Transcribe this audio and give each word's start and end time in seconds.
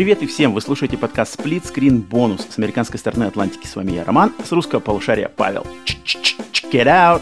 Привет 0.00 0.22
и 0.22 0.26
всем! 0.26 0.54
Вы 0.54 0.62
слушаете 0.62 0.96
подкаст 0.96 1.38
Split 1.38 1.70
Screen 1.70 2.02
Bonus 2.02 2.50
с 2.50 2.56
американской 2.56 2.98
стороны 2.98 3.24
Атлантики. 3.24 3.66
С 3.66 3.76
вами 3.76 3.92
я, 3.92 4.02
Роман, 4.02 4.32
с 4.42 4.50
русского 4.50 4.80
полушария 4.80 5.28
Павел. 5.28 5.66
Check 5.84 6.72
it 6.72 6.86
out! 6.86 7.20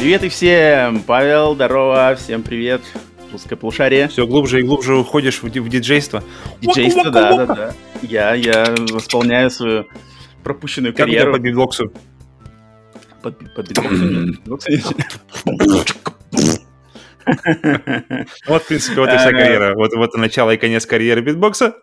Привет 0.00 0.24
и 0.24 0.30
всем! 0.30 1.02
Павел, 1.02 1.54
здорово, 1.54 2.16
всем 2.16 2.42
привет. 2.42 2.80
Русское 3.32 3.56
полушарие. 3.56 4.08
Все 4.08 4.26
глубже 4.26 4.60
и 4.60 4.62
глубже 4.62 4.96
уходишь 4.96 5.42
в, 5.42 5.48
в 5.48 5.68
диджейство. 5.68 6.24
Диджейство, 6.62 7.10
да, 7.10 7.44
да, 7.44 7.54
да. 7.54 7.74
Я, 8.00 8.32
я 8.32 8.74
восполняю 8.90 9.50
свою 9.50 9.84
пропущенную 10.42 10.94
Как 10.94 11.04
карьеру. 11.04 11.32
по 11.34 11.38
битбоксу? 11.38 11.92
Под, 13.26 13.54
под 13.56 13.68
битбоксом? 13.68 14.38
Вот, 18.46 18.62
в 18.62 18.68
принципе, 18.68 19.00
вот 19.00 19.08
и 19.12 19.16
вся 19.16 19.32
карьера. 19.32 19.74
Вот, 19.74 19.92
вот 19.96 20.14
и 20.14 20.18
начало 20.18 20.52
и 20.52 20.56
конец 20.56 20.86
карьеры 20.86 21.22
битбокса. 21.22 21.74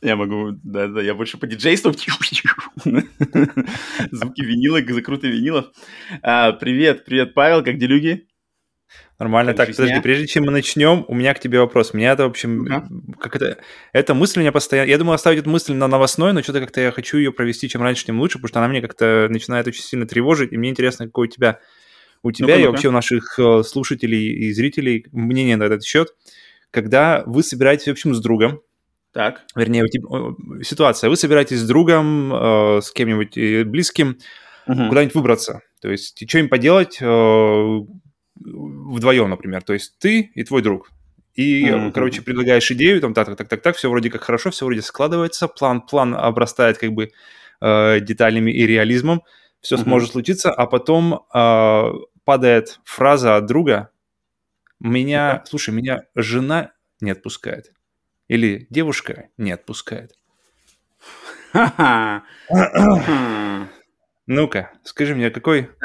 Я 0.00 0.14
могу, 0.14 0.52
да, 0.62 0.86
да, 0.86 1.02
я 1.02 1.14
больше 1.14 1.38
по 1.38 1.48
диджейству. 1.48 1.92
Звуки 4.12 4.42
винила, 4.42 4.80
закруты 4.94 5.26
винилов. 5.26 5.72
А, 6.22 6.52
привет, 6.52 7.04
привет, 7.04 7.34
Павел, 7.34 7.64
как 7.64 7.78
делюги? 7.78 8.28
Нормально. 9.20 9.52
Так, 9.52 9.68
жизня? 9.68 9.84
подожди, 9.84 10.02
прежде 10.02 10.26
чем 10.26 10.44
мы 10.46 10.50
начнем, 10.50 11.04
у 11.06 11.14
меня 11.14 11.34
к 11.34 11.40
тебе 11.40 11.60
вопрос. 11.60 11.92
Меня 11.92 12.12
это, 12.12 12.24
в 12.24 12.30
общем, 12.30 12.64
Ну-ка. 12.64 12.88
как 13.20 13.36
это... 13.36 13.58
Эта 13.92 14.14
мысль 14.14 14.40
меня 14.40 14.50
постоянно... 14.50 14.88
Я 14.88 14.96
думал 14.96 15.12
оставить 15.12 15.40
эту 15.40 15.50
мысль 15.50 15.74
на 15.74 15.86
новостной, 15.88 16.32
но 16.32 16.42
что-то 16.42 16.60
как-то 16.60 16.80
я 16.80 16.90
хочу 16.90 17.18
ее 17.18 17.30
провести 17.30 17.68
чем 17.68 17.82
раньше, 17.82 18.06
тем 18.06 18.18
лучше, 18.18 18.38
потому 18.38 18.48
что 18.48 18.58
она 18.60 18.68
мне 18.68 18.80
как-то 18.80 19.26
начинает 19.28 19.66
очень 19.66 19.82
сильно 19.82 20.06
тревожить, 20.06 20.52
и 20.52 20.56
мне 20.56 20.70
интересно, 20.70 21.04
какой 21.04 21.28
у 21.28 21.30
тебя... 21.30 21.60
У 22.22 22.32
тебя 22.32 22.56
и 22.56 22.60
ну-ка. 22.60 22.70
вообще 22.72 22.88
у 22.88 22.92
наших 22.92 23.38
э, 23.38 23.62
слушателей 23.62 24.32
и 24.32 24.52
зрителей 24.52 25.06
мнение 25.12 25.56
на 25.56 25.64
этот 25.64 25.84
счет. 25.84 26.08
Когда 26.70 27.22
вы 27.26 27.42
собираетесь, 27.42 27.88
в 27.88 27.90
общем, 27.90 28.14
с 28.14 28.20
другом, 28.20 28.62
Так, 29.12 29.42
вернее, 29.54 29.84
у 29.84 30.62
ситуация, 30.62 31.10
вы 31.10 31.16
собираетесь 31.16 31.58
с 31.58 31.66
другом, 31.66 32.32
э, 32.32 32.80
с 32.82 32.90
кем-нибудь 32.90 33.36
э, 33.36 33.64
близким, 33.64 34.18
Мгм. 34.66 34.88
куда-нибудь 34.88 35.14
выбраться. 35.14 35.60
То 35.82 35.90
есть, 35.90 36.22
что 36.28 36.38
им 36.38 36.48
поделать 36.48 36.98
э, 37.00 37.78
вдвоем, 38.40 39.30
например. 39.30 39.62
То 39.62 39.72
есть, 39.72 39.98
ты 39.98 40.30
и 40.34 40.44
твой 40.44 40.62
друг. 40.62 40.90
И, 41.34 41.70
Мгм. 41.70 41.92
короче, 41.92 42.22
предлагаешь 42.22 42.70
идею, 42.72 43.00
там, 43.00 43.14
так, 43.14 43.28
так, 43.28 43.36
так, 43.36 43.48
так, 43.48 43.62
так, 43.62 43.76
все 43.76 43.88
вроде 43.88 44.10
как 44.10 44.22
хорошо, 44.22 44.50
все 44.50 44.64
вроде 44.64 44.82
складывается, 44.82 45.48
план, 45.48 45.80
план 45.80 46.14
обрастает 46.14 46.78
как 46.78 46.92
бы 46.92 47.10
э, 47.60 48.00
деталями 48.00 48.50
и 48.50 48.66
реализмом, 48.66 49.22
все 49.60 49.76
Мгм. 49.76 49.84
сможет 49.84 50.12
случиться, 50.12 50.50
а 50.50 50.66
потом 50.66 51.26
э, 51.32 51.92
падает 52.24 52.80
фраза 52.84 53.36
от 53.36 53.46
друга, 53.46 53.90
меня, 54.80 55.42
слушай, 55.46 55.74
меня 55.74 56.04
жена 56.14 56.72
не 57.00 57.10
отпускает. 57.10 57.72
Или 58.28 58.66
девушка 58.70 59.28
не 59.36 59.52
отпускает. 59.52 60.12
Хм. 62.48 63.68
Ну-ка, 64.26 64.70
скажи 64.84 65.14
мне, 65.14 65.30
какой... 65.30 65.70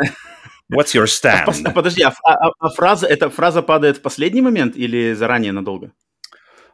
What's 0.73 0.95
your 0.95 1.03
А 1.23 1.45
stand? 1.45 1.73
Подожди, 1.73 2.03
а, 2.03 2.11
а- 2.23 2.49
а 2.59 2.69
фраза, 2.69 3.08
эта 3.08 3.30
фраза 3.30 3.61
падает 3.61 3.97
в 3.97 4.02
последний 4.02 4.41
момент 4.41 4.75
или 4.75 5.13
заранее 5.13 5.52
надолго? 5.52 5.91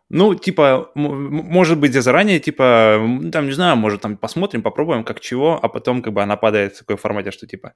Ну, 0.09 0.35
типа, 0.35 0.91
может 0.95 1.77
быть, 1.79 1.95
я 1.95 2.01
заранее, 2.01 2.39
типа, 2.39 2.97
м, 2.99 3.31
там, 3.31 3.45
не 3.45 3.53
знаю, 3.53 3.77
может, 3.77 4.01
там 4.01 4.17
посмотрим, 4.17 4.61
попробуем, 4.61 5.03
как 5.05 5.19
чего, 5.21 5.57
а 5.61 5.69
потом, 5.69 6.01
как 6.01 6.11
бы, 6.13 6.21
она 6.21 6.35
падает 6.35 6.75
в 6.75 6.79
такой 6.79 6.97
формате, 6.97 7.31
что, 7.31 7.47
типа, 7.47 7.71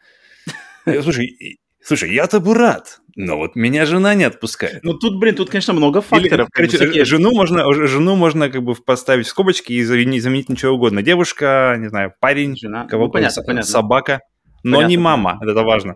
«Э, 0.86 1.02
слушай, 1.02 1.59
слушай, 1.81 2.14
я-то 2.14 2.42
бы 2.42 2.54
рад, 2.54 2.99
но 3.15 3.37
вот 3.37 3.55
меня 3.55 3.86
жена 3.86 4.14
не 4.15 4.25
отпускает. 4.25 4.83
Ну 4.83 4.93
тут, 4.95 5.17
блин, 5.20 5.36
тут, 5.36 5.49
конечно, 5.49 5.73
много 5.73 5.99
Или, 5.99 6.05
факторов. 6.08 6.48
бы 6.48 6.52
короче, 6.54 6.75
всякие- 6.77 7.05
жену 7.05 7.31
можно, 7.31 7.73
жену 7.87 8.15
можно, 8.17 8.49
как 8.49 8.64
бы, 8.64 8.75
поставить 8.75 9.27
в 9.27 9.30
скобочки 9.30 9.71
и 9.71 9.83
заменить, 9.83 10.21
заменить 10.23 10.49
ничего 10.49 10.73
угодно. 10.73 11.02
Девушка, 11.02 11.75
не 11.80 11.87
знаю, 11.89 12.14
парень, 12.20 12.58
Жена. 12.58 12.86
кого 12.86 13.05
Ну, 13.05 13.11
понятно, 13.11 13.31
со- 13.33 13.43
понятно. 13.43 13.71
собака, 13.71 14.20
но 14.64 14.77
Понятно, 14.77 14.89
не 14.89 14.98
мама, 14.98 15.39
это 15.42 15.64
важно. 15.64 15.95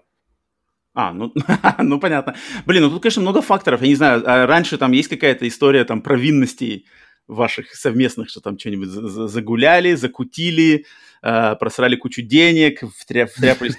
А, 1.00 1.14
ну, 1.14 1.34
ну 1.80 2.00
понятно. 2.00 2.36
Блин, 2.66 2.84
ну 2.84 2.90
тут, 2.90 3.02
конечно, 3.02 3.22
много 3.22 3.42
факторов. 3.42 3.82
Я 3.82 3.88
не 3.88 3.96
знаю, 3.96 4.24
а 4.26 4.46
раньше 4.46 4.78
там 4.78 4.92
есть 4.92 5.08
какая-то 5.10 5.48
история 5.48 5.86
там 5.86 6.02
провинностей 6.02 6.86
ваших 7.28 7.74
совместных, 7.76 8.30
что 8.30 8.42
там 8.42 8.58
что-нибудь 8.58 8.90
за- 8.90 9.08
за- 9.08 9.28
загуляли, 9.28 9.94
закутили, 9.96 10.86
э, 11.22 11.56
просрали 11.60 11.96
кучу 11.96 12.22
денег, 12.22 12.82
втря- 12.84 13.28
втряпались 13.28 13.76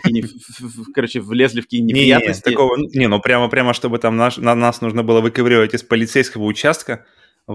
в 0.61 0.93
короче, 0.95 1.21
влезли 1.21 1.61
в 1.61 1.65
какие-нибудь 1.65 1.95
Не, 1.95 2.01
не, 2.01 2.07
неприятности. 2.13 2.43
такого, 2.51 2.77
не, 2.95 3.09
ну 3.09 3.21
прямо, 3.21 3.49
прямо, 3.49 3.75
чтобы 3.75 3.99
там 3.99 4.17
наш, 4.17 4.37
на 4.39 4.55
нас 4.55 4.81
нужно 4.81 5.03
было 5.03 5.21
выковыривать 5.21 5.75
из 5.75 5.83
полицейского 5.83 6.45
участка, 6.45 7.05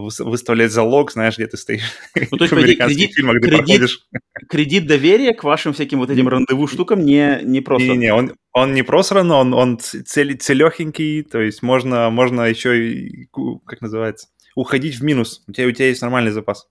выставлять 0.01 0.71
залог, 0.71 1.11
знаешь, 1.11 1.35
где 1.37 1.47
ты 1.47 1.57
стоишь. 1.57 1.91
Ну, 2.31 2.37
то 2.37 2.43
есть, 2.45 2.53
в 2.53 2.57
американских 2.57 2.97
кредит- 2.97 3.15
фильмах 3.15 3.35
ты 3.41 3.47
кредит- 3.47 3.65
проходишь. 3.65 4.07
Кредит 4.49 4.87
доверия 4.87 5.33
к 5.33 5.43
вашим 5.43 5.73
всяким 5.73 5.99
вот 5.99 6.09
этим 6.09 6.27
рандеву 6.27 6.67
штукам 6.67 7.03
не, 7.03 7.39
не 7.43 7.61
просто. 7.61 7.87
Не-не, 7.87 8.13
он, 8.13 8.33
он 8.51 8.73
не 8.73 8.83
просран, 8.83 9.31
он, 9.31 9.53
он 9.53 9.79
цель, 9.79 10.37
целехенький, 10.37 11.23
то 11.23 11.39
есть 11.39 11.63
можно, 11.63 12.09
можно 12.09 12.41
еще, 12.41 12.91
и, 12.91 13.29
как 13.65 13.81
называется, 13.81 14.27
уходить 14.55 14.95
в 14.95 15.03
минус. 15.03 15.43
У 15.47 15.51
тебя, 15.51 15.67
у 15.67 15.71
тебя 15.71 15.87
есть 15.87 16.01
нормальный 16.01 16.31
запас. 16.31 16.67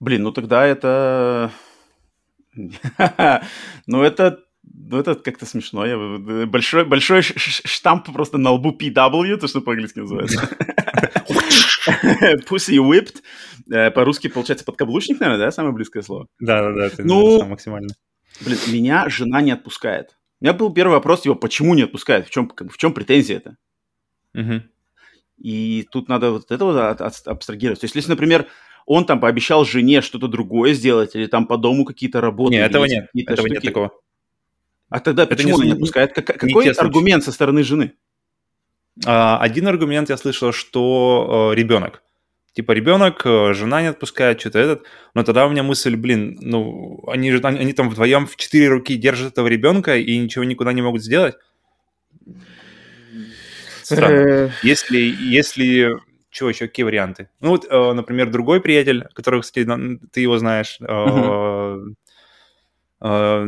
Блин, 0.00 0.22
ну 0.22 0.32
тогда 0.32 0.66
это... 0.66 1.52
Ну 3.86 4.02
это... 4.02 4.44
Ну 4.90 4.98
это 4.98 5.14
как-то 5.14 5.46
смешно. 5.46 5.86
Я... 5.86 6.46
Большой, 6.46 6.84
большой 6.84 7.22
ш- 7.22 7.34
штамп 7.64 8.12
просто 8.12 8.38
на 8.38 8.50
лбу 8.50 8.72
PW, 8.76 9.36
то, 9.36 9.46
что 9.46 9.60
по-английски 9.60 10.00
называется. 10.00 10.48
Pussy 12.48 12.76
whipped. 12.78 13.22
Э, 13.72 13.90
По-русски, 13.92 14.28
получается, 14.28 14.64
подкаблучник, 14.64 15.20
наверное, 15.20 15.46
да? 15.46 15.52
Самое 15.52 15.72
близкое 15.74 16.02
слово. 16.02 16.26
Да-да-да, 16.40 16.90
Ну, 16.98 17.44
максимально. 17.44 17.94
Блин, 18.44 18.58
меня 18.68 19.08
жена 19.08 19.40
не 19.42 19.52
отпускает. 19.52 20.16
У 20.40 20.44
меня 20.44 20.54
был 20.54 20.72
первый 20.72 20.92
вопрос, 20.94 21.24
его, 21.24 21.36
почему 21.36 21.74
не 21.74 21.82
отпускает? 21.82 22.26
В 22.26 22.30
чем, 22.30 22.48
как 22.48 22.66
бы, 22.66 22.72
в 22.72 22.76
чем 22.76 22.92
претензия 22.92 23.36
это? 23.36 23.56
И 25.38 25.86
тут 25.92 26.08
надо 26.08 26.32
вот 26.32 26.50
это 26.50 26.64
вот 26.64 26.76
от- 26.76 27.00
от- 27.00 27.26
абстрагировать. 27.28 27.80
То 27.80 27.84
есть, 27.84 27.94
если, 27.94 28.10
например, 28.10 28.46
он 28.86 29.04
там 29.04 29.20
пообещал 29.20 29.64
жене 29.64 30.00
что-то 30.02 30.26
другое 30.26 30.74
сделать, 30.74 31.14
или 31.14 31.26
там 31.26 31.46
по 31.46 31.56
дому 31.56 31.84
какие-то 31.84 32.20
работы. 32.20 32.52
Не, 32.54 32.58
или 32.58 32.66
этого 32.66 32.84
нет, 32.86 33.08
этого 33.14 33.46
нет 33.46 33.58
штуки, 33.58 33.66
такого. 33.66 33.90
А 34.90 35.00
тогда 35.00 35.22
Это 35.22 35.34
почему 35.36 35.50
не 35.50 35.54
он 35.54 35.66
не 35.66 35.72
отпускает? 35.72 36.12
Как- 36.12 36.28
не 36.42 36.52
какой 36.52 36.64
случаи. 36.64 36.80
аргумент 36.80 37.24
со 37.24 37.32
стороны 37.32 37.62
жены? 37.62 37.94
А, 39.06 39.38
Один 39.38 39.66
аргумент 39.68 40.10
я 40.10 40.16
слышал, 40.16 40.52
что 40.52 41.52
ребенок. 41.56 42.02
Типа 42.52 42.72
ребенок, 42.72 43.22
э, 43.24 43.54
жена 43.54 43.80
не 43.80 43.88
отпускает, 43.88 44.40
что-то 44.40 44.58
этот. 44.58 44.82
Но 45.14 45.22
тогда 45.22 45.46
у 45.46 45.50
меня 45.50 45.62
мысль, 45.62 45.94
блин, 45.94 46.36
ну, 46.40 47.00
они 47.06 47.30
же 47.30 47.38
они, 47.44 47.60
они 47.60 47.72
там 47.72 47.88
вдвоем 47.88 48.26
в 48.26 48.34
четыре 48.34 48.68
руки 48.68 48.96
держат 48.96 49.32
этого 49.32 49.46
ребенка 49.46 49.96
и 49.96 50.18
ничего 50.18 50.42
никуда 50.42 50.72
не 50.72 50.82
могут 50.82 51.02
сделать. 51.02 51.36
Странно. 53.82 54.52
Если, 54.62 54.98
если... 54.98 55.96
Чего 56.30 56.48
еще, 56.50 56.66
какие 56.68 56.84
варианты? 56.84 57.28
Ну 57.40 57.50
вот, 57.50 57.66
э, 57.68 57.92
например, 57.92 58.30
другой 58.30 58.60
приятель, 58.60 59.04
который, 59.14 59.40
кстати, 59.40 59.66
ты 60.12 60.20
его 60.20 60.38
знаешь, 60.38 60.78
э, 60.80 61.78
э, 63.00 63.46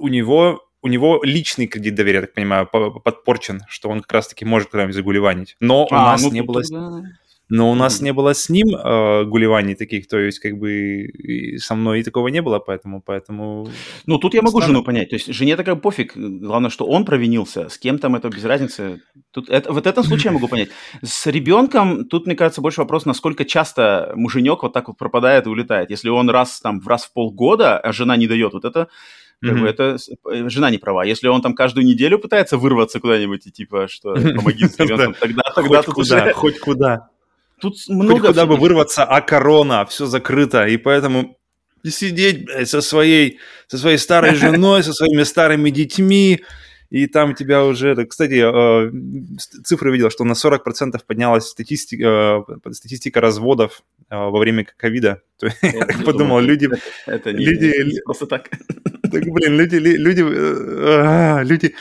у 0.00 0.08
него 0.08 0.66
у 0.82 0.88
него 0.88 1.20
личный 1.22 1.66
кредит 1.66 1.94
доверия, 1.94 2.20
я 2.20 2.22
так 2.22 2.32
понимаю, 2.34 2.66
по- 2.66 2.90
подпорчен, 3.00 3.60
что 3.68 3.90
он 3.90 4.00
как 4.00 4.12
раз-таки 4.12 4.46
может 4.46 4.70
куда-нибудь 4.70 4.94
загулеванить. 4.94 5.56
Но 5.60 5.84
у 5.84 5.88
А, 5.90 6.12
нас 6.12 6.22
ну 6.22 6.30
не 6.32 6.42
было... 6.42 6.62
тогда- 6.62 7.02
Но 7.52 7.70
у 7.70 7.74
нас 7.74 8.00
не 8.00 8.12
было 8.14 8.32
с 8.32 8.48
ним 8.48 8.68
э, 8.74 9.24
гулеваний 9.24 9.74
таких, 9.74 10.06
то 10.08 10.18
есть 10.18 10.38
как 10.38 10.56
бы 10.56 11.08
со 11.58 11.74
мной 11.74 12.00
и 12.00 12.02
такого 12.02 12.28
не 12.28 12.40
было, 12.40 12.60
поэтому, 12.60 13.02
поэтому... 13.02 13.68
Ну, 14.06 14.18
тут 14.18 14.34
я 14.34 14.40
могу 14.40 14.58
Странно. 14.60 14.74
жену 14.76 14.84
понять. 14.84 15.10
То 15.10 15.16
есть, 15.16 15.26
жене 15.34 15.56
такая 15.56 15.74
пофиг. 15.74 16.12
Главное, 16.16 16.70
что 16.70 16.86
он 16.86 17.04
провинился. 17.04 17.68
С 17.68 17.76
кем 17.76 17.98
там 17.98 18.14
это 18.14 18.28
без 18.30 18.44
разницы. 18.44 19.02
Тут 19.32 19.50
это, 19.50 19.72
вот 19.72 19.86
этом 19.86 20.04
случае 20.04 20.26
я 20.26 20.32
могу 20.32 20.48
понять. 20.54 20.68
С 21.02 21.26
ребенком 21.26 22.04
тут, 22.04 22.26
мне 22.26 22.36
кажется, 22.36 22.60
больше 22.62 22.80
вопрос, 22.80 23.04
насколько 23.04 23.44
часто 23.44 24.12
муженек 24.16 24.62
вот 24.62 24.72
так 24.72 24.88
вот 24.88 24.96
пропадает 24.96 25.46
и 25.46 25.50
улетает. 25.50 25.90
Если 25.90 26.08
он 26.08 26.30
раз 26.30 26.60
там 26.60 26.80
в 26.80 26.86
раз 26.88 27.04
в 27.04 27.12
полгода, 27.12 27.78
а 27.78 27.92
жена 27.92 28.16
не 28.16 28.26
дает, 28.28 28.52
вот 28.54 28.64
это 28.64 28.88
как 29.42 29.52
Мгм. 29.52 29.62
бы 29.62 29.68
это 29.68 29.96
э, 30.32 30.48
жена 30.48 30.70
не 30.70 30.78
права. 30.78 31.04
Если 31.04 31.28
он 31.28 31.40
там 31.42 31.54
каждую 31.54 31.86
неделю 31.86 32.18
пытается 32.18 32.58
вырваться 32.58 33.00
куда-нибудь 33.00 33.46
и 33.46 33.50
типа, 33.50 33.88
что 33.88 34.14
помоги 34.14 34.66
с 34.68 34.78
ребенком, 34.78 35.14
тогда, 35.18 35.42
тогда 35.54 35.82
тут 35.82 35.96
уже 35.98 36.32
хоть 36.34 36.58
куда. 36.60 37.08
тут 37.60 37.76
много 37.88 38.28
куда 38.28 38.46
бы 38.46 38.56
вырваться, 38.56 39.04
а 39.04 39.20
корона, 39.20 39.84
все 39.86 40.06
закрыто, 40.06 40.66
и 40.66 40.76
поэтому 40.76 41.38
сидеть 41.86 42.44
блядь, 42.44 42.68
со 42.68 42.82
своей, 42.82 43.38
со 43.66 43.78
своей 43.78 43.96
старой 43.98 44.34
женой, 44.34 44.82
со 44.82 44.92
своими 44.92 45.22
старыми 45.22 45.70
детьми, 45.70 46.42
и 46.90 47.06
там 47.06 47.34
тебя 47.36 47.64
уже... 47.64 47.94
Кстати, 48.04 48.42
э, 48.42 48.90
цифры 49.64 49.92
видел, 49.92 50.10
что 50.10 50.24
на 50.24 50.32
40% 50.32 50.98
поднялась 51.06 51.46
статистика, 51.46 52.44
э, 52.66 52.72
статистика 52.72 53.20
разводов 53.20 53.82
во 54.10 54.36
время 54.38 54.66
ковида. 54.76 55.22
Подумал, 56.04 56.40
люди... 56.40 56.68
Это 57.06 57.32
не, 57.32 57.44
люди- 57.44 57.94
не 57.94 58.00
просто 58.04 58.26
так. 58.26 58.50
Так, 59.10 59.24
блин, 59.24 59.56
люди, 59.58 59.76
люди, 59.76 60.22
э, 60.22 61.44
люди 61.44 61.74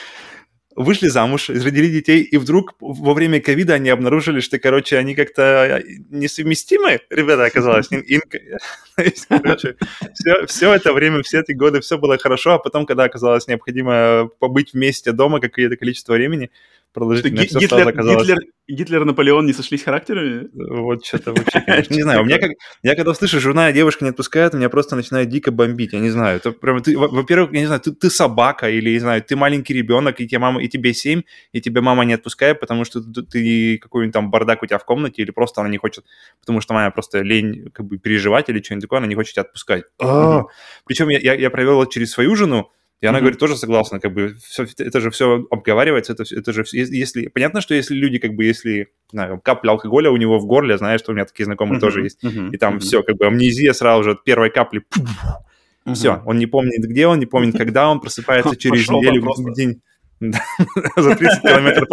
вышли 0.80 1.10
замуж, 1.10 1.50
родили 1.50 1.88
детей, 1.88 2.22
и 2.22 2.38
вдруг 2.38 2.76
во 2.80 3.14
время 3.14 3.42
ковида 3.42 3.74
они 3.74 3.90
обнаружили, 3.90 4.40
что, 4.40 4.60
короче, 4.60 4.98
они 4.98 5.14
как-то 5.14 5.84
несовместимы, 6.10 7.02
ребята, 7.10 7.46
оказалось. 7.46 7.90
Короче, 9.30 9.76
все, 10.14 10.46
все 10.46 10.74
это 10.74 10.94
время, 10.94 11.22
все 11.22 11.42
эти 11.42 11.52
годы, 11.52 11.82
все 11.82 11.98
было 11.98 12.18
хорошо, 12.18 12.54
а 12.54 12.60
потом, 12.60 12.86
когда 12.86 13.04
оказалось 13.04 13.48
необходимо 13.48 14.30
побыть 14.40 14.74
вместе 14.74 15.12
дома 15.12 15.42
какое-то 15.42 15.76
количество 15.76 16.14
времени, 16.14 16.50
продолжительно 16.94 17.42
все 17.46 17.60
Гитлер, 17.60 17.70
сразу 17.70 17.90
оказалось... 17.90 18.28
Гитлер, 18.28 18.38
Гитлер 18.68 19.02
и 19.02 19.06
Наполеон 19.06 19.46
не 19.46 19.54
сошлись 19.54 19.84
характерами? 19.84 20.48
Вот 20.54 21.06
что-то 21.06 21.34
вообще, 21.34 21.62
конечно, 21.62 21.94
не 21.94 22.04
знаю. 22.04 22.22
У 22.22 22.26
меня 22.26 22.40
как... 22.40 22.52
Я 22.84 22.96
когда 22.96 23.14
слышу, 23.14 23.40
жена 23.40 23.70
и 23.70 23.74
девушка 23.74 24.06
не 24.06 24.12
отпускают, 24.12 24.54
меня 24.54 24.70
просто 24.70 24.96
начинает 24.96 25.30
дико 25.30 25.52
бомбить, 25.52 25.94
я 25.94 26.00
не 26.00 26.10
знаю. 26.10 26.38
Это 26.38 26.52
прям 26.52 26.82
ты, 26.82 26.98
во-первых, 26.98 27.54
я 27.54 27.60
не 27.62 27.66
знаю, 27.66 27.82
ты, 27.82 27.92
ты 27.92 28.10
собака 28.10 28.70
или, 28.70 28.92
не 28.92 29.00
знаю, 29.00 29.24
ты 29.24 29.36
маленький 29.36 29.74
ребенок, 29.74 30.20
и 30.20 30.28
тебе 30.28 30.40
мама, 30.40 30.62
и 30.62 30.68
тебе 30.68 30.94
семь, 30.94 31.24
и 31.52 31.62
тебе 31.62 31.82
мама 31.82 32.06
не 32.06 32.14
отпускает, 32.14 32.60
потому 32.60 32.86
что 32.86 33.02
ты, 33.02 33.24
ты 33.24 33.78
какой-нибудь 33.78 34.14
там 34.14 34.32
бардак 34.32 34.64
у 34.64 34.66
тебя 34.66 34.78
в 34.78 34.86
комнате, 34.86 35.22
или 35.22 35.32
просто 35.32 35.62
она 35.62 35.70
не 35.70 35.78
хочет, 35.78 36.06
потому 36.40 36.62
что 36.62 36.74
мама 36.74 36.92
просто 36.92 37.22
лень 37.22 37.70
как 37.74 37.86
бы 37.86 37.98
переживать 37.98 38.50
или 38.50 38.62
что-нибудь 38.62 38.84
такое, 38.84 39.00
она 39.00 39.08
не 39.08 39.16
хочет 39.16 39.34
тебя 39.34 39.44
отпускать. 39.44 39.84
Mm-hmm. 40.02 40.44
Причем 40.86 41.10
я, 41.10 41.20
я, 41.20 41.34
я 41.34 41.50
провел 41.50 41.86
через 41.86 42.12
свою 42.12 42.36
жену, 42.36 42.72
и 43.02 43.06
она 43.06 43.18
mm-hmm. 43.18 43.22
говорит, 43.22 43.40
тоже 43.40 43.56
согласна, 43.56 44.00
как 44.00 44.14
бы, 44.14 44.36
все, 44.46 44.66
это 44.78 45.00
же 45.00 45.10
все 45.10 45.48
обговаривается, 45.50 46.14
это, 46.14 46.24
это 46.30 46.52
же, 46.52 46.66
если, 46.72 47.28
понятно, 47.28 47.62
что 47.62 47.74
если 47.74 47.96
люди, 47.96 48.18
как 48.20 48.34
бы, 48.34 48.44
если, 48.44 48.90
знаю, 49.12 49.40
капля 49.42 49.72
алкоголя 49.72 50.12
у 50.12 50.18
него 50.18 50.38
в 50.38 50.46
горле, 50.46 50.78
знаешь, 50.78 51.00
что 51.00 51.12
у 51.12 51.16
меня 51.16 51.26
такие 51.26 51.46
знакомые 51.46 51.78
mm-hmm. 51.78 51.82
тоже 51.82 52.04
есть, 52.04 52.24
mm-hmm. 52.24 52.50
и 52.52 52.58
там 52.58 52.76
mm-hmm. 52.76 52.80
все, 52.80 53.04
как 53.04 53.16
бы, 53.16 53.28
амнезия 53.28 53.72
сразу 53.72 54.04
же 54.04 54.12
от 54.12 54.24
первой 54.26 54.50
капли, 54.50 54.84
mm-hmm. 54.98 55.94
все, 55.94 56.22
он 56.26 56.40
не 56.40 56.46
помнит, 56.46 56.84
где 56.84 57.08
он, 57.08 57.20
не 57.20 57.26
помнит, 57.26 57.58
когда 57.58 57.90
он 57.90 58.02
просыпается 58.02 58.56
через 58.58 58.90
неделю, 58.90 59.26
день, 59.54 59.82
за 60.20 61.16
30 61.16 61.42
километров 61.42 61.88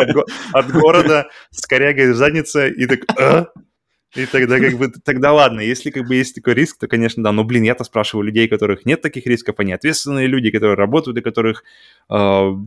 от 0.53 0.70
города 0.73 1.29
с 1.50 1.64
корягой 1.67 2.12
в 2.12 2.17
заднице, 2.17 2.69
и 2.70 2.87
так, 2.87 3.00
«А?» 3.17 3.47
И 4.17 4.27
тогда 4.27 4.59
как 4.59 4.75
бы, 4.79 4.89
тогда 4.89 5.33
ладно, 5.33 5.61
если 5.61 5.91
как 5.91 6.07
бы 6.07 6.15
есть 6.15 6.35
такой 6.35 6.55
риск, 6.55 6.79
то, 6.79 6.89
конечно, 6.89 7.23
да. 7.23 7.33
Но, 7.33 7.45
блин, 7.45 7.63
я-то 7.63 7.85
спрашиваю 7.85 8.27
людей, 8.27 8.49
которых 8.49 8.87
нет 8.87 9.03
таких 9.03 9.27
рисков, 9.27 9.57
они 9.59 9.73
ответственные 9.73 10.27
люди, 10.27 10.51
которые 10.51 10.77
работают, 10.77 11.19
и 11.19 11.21
которых 11.21 11.65
э, 12.09 12.15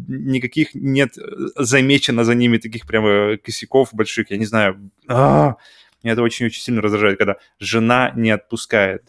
никаких 0.07 0.75
нет 0.75 1.17
э, 1.17 1.21
замечено 1.55 2.23
за 2.23 2.35
ними 2.35 2.57
таких 2.57 2.85
прямо 2.85 3.37
косяков 3.37 3.89
больших, 3.93 4.31
я 4.31 4.37
не 4.37 4.45
знаю. 4.45 4.91
А-а-а. 5.07 5.57
Меня 6.03 6.13
это 6.13 6.21
очень-очень 6.21 6.61
сильно 6.61 6.81
раздражает, 6.81 7.17
когда 7.17 7.35
жена 7.59 8.11
не 8.15 8.31
отпускает. 8.31 9.03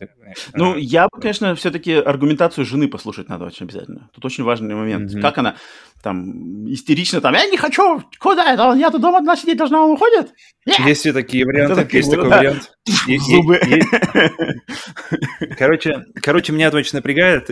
Ну, 0.55 0.77
я 0.77 1.05
бы, 1.05 1.21
конечно, 1.21 1.55
все-таки 1.55 1.95
аргументацию 1.95 2.65
жены 2.65 2.89
послушать 2.89 3.29
надо 3.29 3.45
очень 3.45 3.67
обязательно. 3.67 4.11
Тут 4.15 4.25
очень 4.25 4.45
важный 4.45 4.75
момент. 4.75 5.13
Mm-hmm. 5.13 5.21
Как 5.21 5.39
она 5.39 5.57
там 6.03 6.69
истерично 6.73 7.21
там, 7.21 7.35
я 7.35 7.47
не 7.47 7.57
хочу, 7.57 8.03
куда 8.19 8.53
это, 8.53 8.73
я 8.73 8.91
тут 8.91 9.03
дома 9.03 9.19
одна 9.19 9.37
сидеть 9.37 9.59
должна, 9.59 9.85
он 9.85 9.93
уходит? 9.93 10.33
Yeah. 10.67 10.87
Есть 10.87 11.07
и 11.07 11.13
такие 11.13 11.45
варианты, 11.45 11.97
есть 11.97 12.11
такой 12.11 12.29
вариант. 12.29 12.73
Зубы. 12.87 13.61
Короче, 15.59 16.05
короче, 16.23 16.53
меня 16.53 16.69
это 16.69 16.79
очень 16.79 16.97
напрягает. 16.97 17.51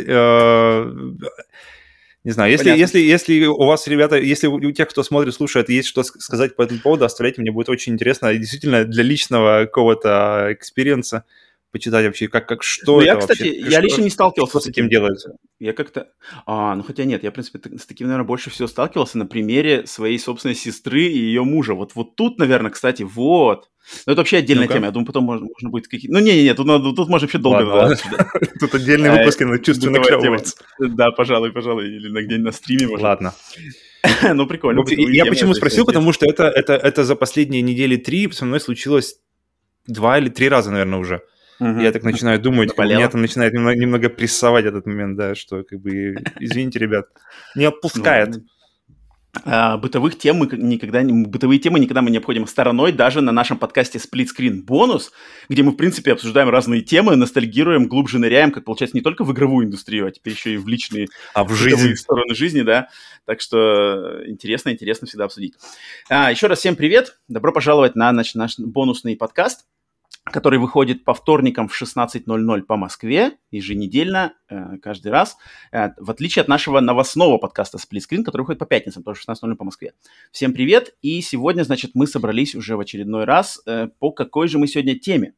Не 2.28 2.32
знаю, 2.32 2.52
если, 2.52 2.68
если, 2.76 2.98
если 2.98 3.46
у 3.46 3.64
вас, 3.64 3.86
ребята, 3.86 4.18
если 4.18 4.48
у 4.48 4.70
тех, 4.70 4.86
кто 4.90 5.02
смотрит, 5.02 5.32
слушает, 5.32 5.70
есть 5.70 5.88
что 5.88 6.02
сказать 6.02 6.56
по 6.56 6.60
этому 6.60 6.78
поводу, 6.78 7.06
оставляйте, 7.06 7.40
мне 7.40 7.50
будет 7.50 7.70
очень 7.70 7.94
интересно. 7.94 8.34
Действительно, 8.34 8.84
для 8.84 9.02
личного 9.02 9.64
какого-то 9.64 10.48
experience 10.50 11.18
а 11.18 11.24
почитать 11.70 12.06
вообще, 12.06 12.28
как, 12.28 12.48
как 12.48 12.62
что 12.62 12.96
ну, 12.96 13.00
это 13.00 13.06
я, 13.06 13.16
кстати, 13.16 13.42
вообще. 13.42 13.70
Я 13.70 13.80
лично 13.80 14.02
не 14.02 14.10
сталкивался 14.10 14.52
что 14.52 14.60
с 14.60 14.64
таким 14.64 14.88
делается. 14.88 15.32
Я 15.58 15.72
как-то... 15.72 16.08
А, 16.46 16.74
ну 16.74 16.82
хотя 16.82 17.04
нет, 17.04 17.22
я, 17.22 17.30
в 17.30 17.34
принципе, 17.34 17.60
с 17.78 17.86
таким, 17.86 18.06
наверное, 18.06 18.26
больше 18.26 18.50
всего 18.50 18.68
сталкивался 18.68 19.18
на 19.18 19.26
примере 19.26 19.86
своей 19.86 20.18
собственной 20.18 20.54
сестры 20.54 21.02
и 21.02 21.18
ее 21.18 21.44
мужа. 21.44 21.74
Вот, 21.74 21.94
вот 21.94 22.16
тут, 22.16 22.38
наверное, 22.38 22.70
кстати, 22.70 23.02
вот. 23.02 23.68
Но 24.06 24.12
это 24.12 24.20
вообще 24.20 24.38
отдельная 24.38 24.66
ну 24.66 24.72
тема. 24.72 24.86
Я 24.86 24.92
думаю, 24.92 25.06
потом 25.06 25.24
можно, 25.24 25.46
можно 25.46 25.70
будет 25.70 25.88
какие 25.88 26.10
Ну, 26.10 26.18
не-не-не, 26.18 26.54
тут, 26.54 26.66
тут 26.66 27.08
можно 27.08 27.26
вообще 27.26 27.38
долго 27.38 27.62
Ладно. 27.62 27.96
Тут 28.60 28.74
отдельный 28.74 29.08
э, 29.08 29.18
выпуск 29.18 29.40
на 29.40 29.58
чувственно 29.58 30.02
Да, 30.78 31.10
пожалуй, 31.10 31.52
пожалуй. 31.52 31.86
Или 31.86 32.08
на 32.08 32.22
где-нибудь 32.22 32.46
на 32.46 32.52
стриме. 32.52 32.86
Ладно. 32.96 33.34
Ну, 34.34 34.46
прикольно. 34.46 34.84
Я 34.88 35.26
почему 35.26 35.54
спросил, 35.54 35.84
потому 35.84 36.12
что 36.12 36.26
это, 36.26 36.44
это, 36.44 36.74
это 36.74 37.04
за 37.04 37.16
последние 37.16 37.62
недели 37.62 37.96
три 37.96 38.30
со 38.30 38.44
мной 38.44 38.60
случилось 38.60 39.16
два 39.86 40.18
или 40.18 40.28
три 40.28 40.48
раза, 40.48 40.70
наверное, 40.70 40.98
уже. 40.98 41.22
Угу. 41.60 41.80
Я 41.80 41.92
так 41.92 42.02
начинаю 42.04 42.40
думать, 42.40 42.74
как, 42.74 42.86
меня 42.86 43.08
там 43.08 43.20
начинает 43.20 43.52
немного, 43.52 43.76
немного 43.76 44.08
прессовать 44.08 44.64
этот 44.64 44.86
момент, 44.86 45.16
да, 45.16 45.34
что 45.34 45.64
как 45.64 45.80
бы, 45.80 46.16
извините, 46.38 46.78
ребят, 46.78 47.08
не 47.56 47.64
отпускает. 47.64 48.36
Ну, 48.36 48.42
а, 49.44 49.76
бытовых 49.76 50.18
тем 50.18 50.36
мы 50.36 50.48
никогда 50.52 51.02
бытовые 51.02 51.58
темы 51.58 51.78
никогда 51.78 52.02
мы 52.02 52.10
не 52.10 52.18
обходим 52.18 52.46
стороной 52.46 52.92
даже 52.92 53.20
на 53.20 53.30
нашем 53.30 53.58
подкасте 53.58 53.98
Split 53.98 54.28
Screen 54.34 54.62
бонус, 54.62 55.12
где 55.48 55.62
мы 55.62 55.72
в 55.72 55.76
принципе 55.76 56.12
обсуждаем 56.12 56.48
разные 56.48 56.80
темы, 56.80 57.14
ностальгируем, 57.14 57.88
глубже 57.88 58.18
ныряем, 58.18 58.50
как 58.50 58.64
получается 58.64 58.96
не 58.96 59.02
только 59.02 59.24
в 59.24 59.32
игровую 59.32 59.66
индустрию, 59.66 60.06
а 60.06 60.10
теперь 60.10 60.32
еще 60.32 60.54
и 60.54 60.56
в 60.56 60.66
личные 60.66 61.08
а 61.34 61.44
в 61.44 61.52
жизни 61.52 61.94
стороны 61.94 62.34
жизни, 62.34 62.62
да. 62.62 62.88
Так 63.26 63.40
что 63.40 64.22
интересно, 64.26 64.70
интересно 64.70 65.06
всегда 65.06 65.24
обсудить. 65.24 65.54
А, 66.08 66.30
еще 66.30 66.46
раз 66.46 66.60
всем 66.60 66.74
привет, 66.74 67.18
добро 67.28 67.52
пожаловать 67.52 67.96
на 67.96 68.10
наш, 68.12 68.34
наш 68.34 68.58
бонусный 68.58 69.16
подкаст 69.16 69.66
который 70.32 70.58
выходит 70.58 71.04
по 71.04 71.14
вторникам 71.14 71.68
в 71.68 71.80
16.00 71.80 72.62
по 72.62 72.76
Москве, 72.76 73.32
еженедельно, 73.50 74.34
э, 74.48 74.78
каждый 74.82 75.12
раз, 75.12 75.36
э, 75.72 75.90
в 75.96 76.10
отличие 76.10 76.42
от 76.42 76.48
нашего 76.48 76.80
новостного 76.80 77.38
подкаста 77.38 77.78
Split 77.78 78.00
Screen, 78.08 78.22
который 78.22 78.42
выходит 78.42 78.58
по 78.58 78.66
пятницам, 78.66 79.02
тоже 79.02 79.20
в 79.20 79.28
16.00 79.28 79.56
по 79.56 79.64
Москве. 79.64 79.92
Всем 80.32 80.52
привет, 80.52 80.94
и 81.02 81.20
сегодня, 81.20 81.62
значит, 81.62 81.92
мы 81.94 82.06
собрались 82.06 82.54
уже 82.54 82.76
в 82.76 82.80
очередной 82.80 83.24
раз. 83.24 83.60
Э, 83.66 83.88
по 83.98 84.10
какой 84.10 84.48
же 84.48 84.58
мы 84.58 84.66
сегодня 84.66 84.98
теме? 84.98 85.34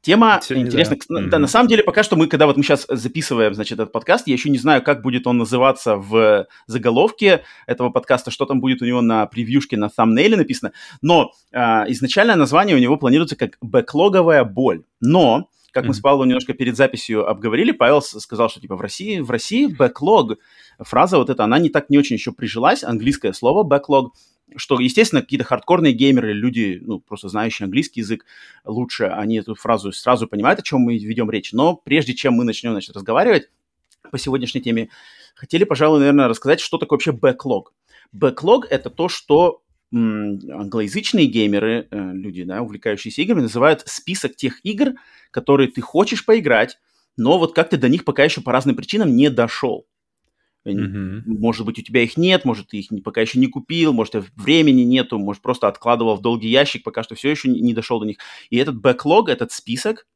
Тема 0.00 0.40
Сегодня, 0.42 0.68
интересная. 0.68 0.98
Да. 1.08 1.20
да, 1.20 1.36
mm-hmm. 1.36 1.40
на 1.40 1.46
самом 1.48 1.68
деле, 1.68 1.82
пока 1.82 2.04
что 2.04 2.14
мы, 2.14 2.28
когда 2.28 2.46
вот 2.46 2.56
мы 2.56 2.62
сейчас 2.62 2.86
записываем, 2.88 3.54
значит, 3.54 3.80
этот 3.80 3.92
подкаст, 3.92 4.28
я 4.28 4.34
еще 4.34 4.48
не 4.48 4.58
знаю, 4.58 4.82
как 4.82 5.02
будет 5.02 5.26
он 5.26 5.38
называться 5.38 5.96
в 5.96 6.46
заголовке 6.66 7.42
этого 7.66 7.90
подкаста, 7.90 8.30
что 8.30 8.46
там 8.46 8.60
будет 8.60 8.80
у 8.80 8.84
него 8.84 9.00
на 9.00 9.26
превьюшке, 9.26 9.76
на 9.76 9.86
thumbnail 9.86 10.36
написано. 10.36 10.72
Но 11.02 11.32
э, 11.52 11.58
изначальное 11.88 12.36
название 12.36 12.76
у 12.76 12.80
него 12.80 12.96
планируется 12.96 13.34
как 13.34 13.58
«бэклоговая 13.60 14.44
боль». 14.44 14.84
Но 15.00 15.48
как 15.72 15.84
mm-hmm. 15.84 15.88
мы 15.88 15.94
с 15.94 16.00
Павлом 16.00 16.28
немножко 16.28 16.54
перед 16.54 16.76
записью 16.76 17.28
обговорили, 17.28 17.72
Павел 17.72 18.00
сказал, 18.00 18.48
что 18.48 18.60
типа 18.60 18.76
в 18.76 18.80
России, 18.80 19.20
в 19.20 19.30
России 19.30 19.68
backlog, 19.68 20.36
фраза 20.78 21.18
вот 21.18 21.28
эта, 21.28 21.44
она 21.44 21.58
не 21.58 21.70
так 21.70 21.90
не 21.90 21.98
очень 21.98 22.16
еще 22.16 22.32
прижилась, 22.32 22.84
английское 22.84 23.32
слово 23.32 23.68
backlog, 23.68 24.10
что, 24.56 24.80
естественно, 24.80 25.22
какие-то 25.22 25.44
хардкорные 25.44 25.92
геймеры, 25.92 26.32
люди, 26.32 26.80
ну, 26.82 27.00
просто 27.00 27.28
знающие 27.28 27.64
английский 27.64 28.00
язык 28.00 28.24
лучше, 28.64 29.04
они 29.04 29.36
эту 29.36 29.54
фразу 29.54 29.92
сразу 29.92 30.26
понимают, 30.26 30.60
о 30.60 30.62
чем 30.62 30.80
мы 30.80 30.96
ведем 30.96 31.30
речь. 31.30 31.52
Но 31.52 31.76
прежде 31.76 32.14
чем 32.14 32.34
мы 32.34 32.44
начнем, 32.44 32.72
значит, 32.72 32.96
разговаривать 32.96 33.50
по 34.10 34.18
сегодняшней 34.18 34.60
теме, 34.60 34.88
хотели, 35.34 35.64
пожалуй, 35.64 36.00
наверное, 36.00 36.28
рассказать, 36.28 36.60
что 36.60 36.78
такое 36.78 36.96
вообще 36.96 37.12
бэклог. 37.12 37.72
Бэклог— 38.12 38.66
это 38.70 38.90
то, 38.90 39.08
что 39.08 39.62
англоязычные 39.92 41.26
геймеры, 41.26 41.88
э, 41.90 42.12
люди, 42.12 42.44
да, 42.44 42.60
увлекающиеся 42.60 43.22
играми, 43.22 43.42
называют 43.42 43.82
список 43.86 44.36
тех 44.36 44.64
игр, 44.64 44.94
которые 45.30 45.70
ты 45.70 45.80
хочешь 45.80 46.26
поиграть, 46.26 46.78
но 47.16 47.38
вот 47.38 47.54
как 47.54 47.70
ты 47.70 47.78
до 47.78 47.88
них 47.88 48.04
пока 48.04 48.24
еще 48.24 48.42
по 48.42 48.52
разным 48.52 48.76
причинам 48.76 49.16
не 49.16 49.30
дошел. 49.30 49.86
Mm-hmm. 50.66 51.22
Может 51.26 51.64
быть, 51.66 51.78
у 51.78 51.82
тебя 51.82 52.02
их 52.02 52.16
нет, 52.16 52.44
может, 52.44 52.68
ты 52.68 52.78
их 52.78 52.88
пока 53.02 53.20
еще 53.20 53.38
не 53.38 53.46
купил, 53.46 53.92
может, 53.92 54.14
времени 54.36 54.82
нету, 54.82 55.18
может, 55.18 55.42
просто 55.42 55.68
откладывал 55.68 56.16
в 56.16 56.20
долгий 56.20 56.48
ящик, 56.48 56.82
пока 56.82 57.02
что 57.02 57.14
все 57.14 57.30
еще 57.30 57.48
не, 57.48 57.74
дошел 57.74 58.00
до 58.00 58.06
них. 58.06 58.18
И 58.50 58.56
этот 58.56 58.80
бэклог, 58.80 59.28
этот 59.28 59.52
список, 59.52 60.06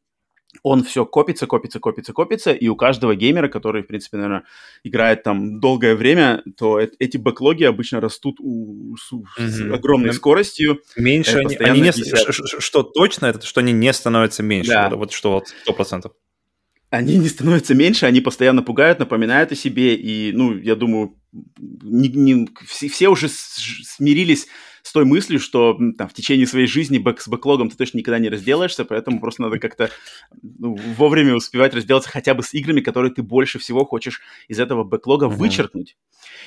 он 0.63 0.85
все 0.85 1.07
копится, 1.07 1.47
копится, 1.47 1.81
копится, 1.81 2.13
копится, 2.13 2.53
и 2.53 2.69
у 2.69 2.77
каждого 2.77 3.15
геймера, 3.15 3.49
который, 3.49 3.83
в 3.83 3.87
принципе, 3.87 4.19
наверное, 4.19 4.45
играет 4.85 5.23
там 5.23 5.61
долгое 5.61 5.95
время, 5.95 6.43
то 6.59 6.79
э- 6.79 6.91
эти 6.99 7.17
бэклоги 7.17 7.65
обычно 7.65 8.01
растут 8.01 8.37
у, 8.39 8.95
с, 8.97 9.13
mm-hmm. 9.13 9.49
с 9.49 9.61
огромной 9.73 10.13
скоростью. 10.13 10.81
Меньше 10.97 11.39
они, 11.39 11.57
они 11.57 11.81
не, 11.81 11.93
что 11.93 12.83
точно, 12.83 13.27
это 13.27 13.47
что 13.47 13.61
они 13.61 13.73
не 13.73 13.93
становятся 13.93 14.43
меньше, 14.43 14.71
да. 14.71 14.91
вот, 14.91 14.99
вот 14.99 15.13
что 15.13 15.33
вот 15.33 15.49
сто 15.49 15.73
процентов 15.73 16.13
они 16.93 17.17
не 17.17 17.29
становятся 17.29 17.75
меньше, 17.75 18.05
они 18.05 18.21
постоянно 18.21 18.63
пугают, 18.63 18.99
напоминают 18.99 19.51
о 19.51 19.55
себе, 19.55 19.95
и, 19.95 20.31
ну, 20.33 20.55
я 20.55 20.77
думаю, 20.77 21.19
не, 21.33 22.11
не, 22.11 22.49
все, 22.67 22.89
все 22.89 23.09
уже 23.09 23.31
смирились 23.31 24.47
с 24.83 24.93
той 24.93 25.07
мыслью, 25.07 25.41
что 25.41 25.79
там, 25.97 26.07
в 26.07 26.13
течение 26.13 26.47
своей 26.47 26.67
жизни 26.67 26.99
бэк, 26.99 27.19
с 27.19 27.29
бэклогом 27.29 27.71
ты 27.71 27.79
точно 27.79 27.97
никогда 27.97 28.19
не 28.19 28.29
разделаешься, 28.29 28.85
поэтому 28.85 29.21
просто 29.21 29.41
надо 29.41 29.59
как-то 29.59 29.89
ну, 30.43 30.75
вовремя 30.99 31.35
успевать 31.35 31.73
разделаться 31.73 32.11
хотя 32.11 32.35
бы 32.35 32.43
с 32.43 32.53
играми, 32.53 32.83
которые 32.83 33.11
ты 33.11 33.23
больше 33.23 33.59
всего 33.59 33.87
хочешь 33.87 34.21
из 34.49 34.61
этого 34.61 34.85
бэклога 34.85 35.27
uh-huh. 35.27 35.37
вычеркнуть. 35.37 35.97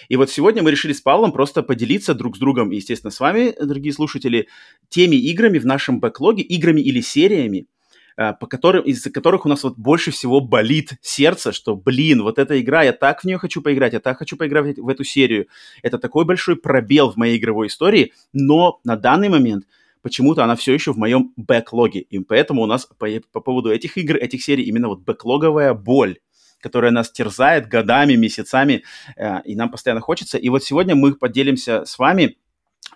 И 0.09 0.15
вот 0.15 0.29
сегодня 0.29 0.61
мы 0.61 0.69
решили 0.69 0.93
с 0.93 1.01
Павлом 1.01 1.31
просто 1.31 1.63
поделиться 1.63 2.13
друг 2.13 2.35
с 2.35 2.39
другом, 2.39 2.71
и, 2.71 2.75
естественно, 2.75 3.09
с 3.09 3.19
вами, 3.19 3.55
дорогие 3.59 3.93
слушатели, 3.93 4.47
теми 4.89 5.15
играми 5.15 5.57
в 5.57 5.65
нашем 5.65 5.99
бэклоге, 5.99 6.43
играми 6.43 6.81
или 6.81 7.01
сериями, 7.01 7.65
по 8.15 8.47
которым, 8.47 8.83
из-за 8.83 9.11
которых 9.11 9.45
у 9.45 9.49
нас 9.49 9.63
вот 9.63 9.77
больше 9.77 10.11
всего 10.11 10.39
болит 10.39 10.93
сердце, 11.01 11.51
что, 11.51 11.75
блин, 11.75 12.23
вот 12.23 12.39
эта 12.39 12.59
игра, 12.61 12.83
я 12.83 12.93
так 12.93 13.21
в 13.21 13.23
нее 13.25 13.37
хочу 13.37 13.61
поиграть, 13.61 13.93
я 13.93 13.99
так 13.99 14.17
хочу 14.17 14.37
поиграть 14.37 14.77
в 14.77 14.87
эту 14.87 15.03
серию. 15.03 15.47
Это 15.83 15.97
такой 15.97 16.25
большой 16.25 16.55
пробел 16.55 17.11
в 17.11 17.17
моей 17.17 17.37
игровой 17.37 17.67
истории, 17.67 18.13
но 18.33 18.79
на 18.83 18.95
данный 18.95 19.29
момент 19.29 19.65
почему-то 20.01 20.43
она 20.43 20.55
все 20.55 20.73
еще 20.73 20.93
в 20.93 20.97
моем 20.97 21.33
бэклоге. 21.35 22.01
И 22.01 22.19
поэтому 22.19 22.61
у 22.61 22.67
нас 22.67 22.85
по, 22.85 23.07
по 23.31 23.39
поводу 23.41 23.71
этих 23.71 23.97
игр, 23.97 24.15
этих 24.15 24.43
серий 24.43 24.63
именно 24.63 24.87
вот 24.87 24.99
бэклоговая 25.01 25.73
боль 25.73 26.17
которая 26.61 26.89
нас 26.89 27.11
терзает 27.11 27.67
годами, 27.67 28.15
месяцами, 28.15 28.83
э, 29.17 29.41
и 29.43 29.55
нам 29.55 29.69
постоянно 29.69 30.01
хочется. 30.01 30.39
И 30.39 30.49
вот 30.49 30.63
сегодня 30.63 30.95
мы 30.95 31.13
поделимся 31.13 31.85
с 31.85 31.99
вами 31.99 32.37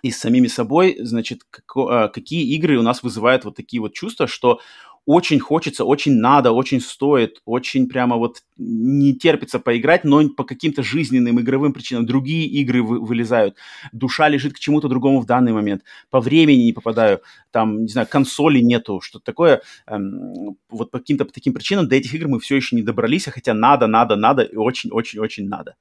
и 0.02 0.10
с 0.10 0.18
самими 0.18 0.48
собой, 0.48 0.96
значит, 0.98 1.42
э, 1.42 2.08
какие 2.12 2.52
игры 2.56 2.78
у 2.78 2.82
нас 2.82 3.04
вызывают 3.04 3.44
вот 3.44 3.54
такие 3.54 3.80
вот 3.80 3.92
чувства, 3.92 4.26
что 4.26 4.60
очень 5.06 5.40
хочется, 5.40 5.84
очень 5.84 6.14
надо, 6.14 6.52
очень 6.52 6.80
стоит, 6.80 7.40
очень 7.44 7.88
прямо 7.88 8.16
вот 8.16 8.42
не 8.56 9.14
терпится 9.14 9.58
поиграть, 9.58 10.04
но 10.04 10.28
по 10.28 10.44
каким-то 10.44 10.82
жизненным 10.82 11.40
игровым 11.40 11.72
причинам 11.72 12.06
другие 12.06 12.46
игры 12.46 12.82
вы, 12.82 13.00
вылезают. 13.00 13.56
Душа 13.92 14.28
лежит 14.28 14.54
к 14.54 14.58
чему-то 14.58 14.88
другому 14.88 15.20
в 15.20 15.26
данный 15.26 15.52
момент. 15.52 15.82
По 16.10 16.20
времени 16.20 16.64
не 16.64 16.72
попадаю, 16.72 17.20
там, 17.50 17.82
не 17.82 17.88
знаю, 17.88 18.06
консоли 18.08 18.60
нету, 18.60 19.00
что-то 19.00 19.24
такое. 19.24 19.62
Эм, 19.86 20.56
вот 20.68 20.90
по 20.90 20.98
каким-то 20.98 21.24
таким 21.24 21.54
причинам 21.54 21.88
до 21.88 21.96
этих 21.96 22.14
игр 22.14 22.28
мы 22.28 22.38
все 22.38 22.56
еще 22.56 22.76
не 22.76 22.82
добрались, 22.82 23.28
а 23.28 23.30
хотя 23.30 23.54
надо, 23.54 23.86
надо, 23.86 24.16
надо 24.16 24.42
и 24.42 24.56
очень-очень-очень 24.56 25.48
надо. 25.48 25.76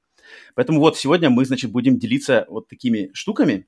Поэтому 0.56 0.80
вот 0.80 0.98
сегодня 0.98 1.30
мы, 1.30 1.46
значит, 1.46 1.72
будем 1.72 1.98
делиться 1.98 2.46
вот 2.50 2.68
такими 2.68 3.10
штуками, 3.14 3.68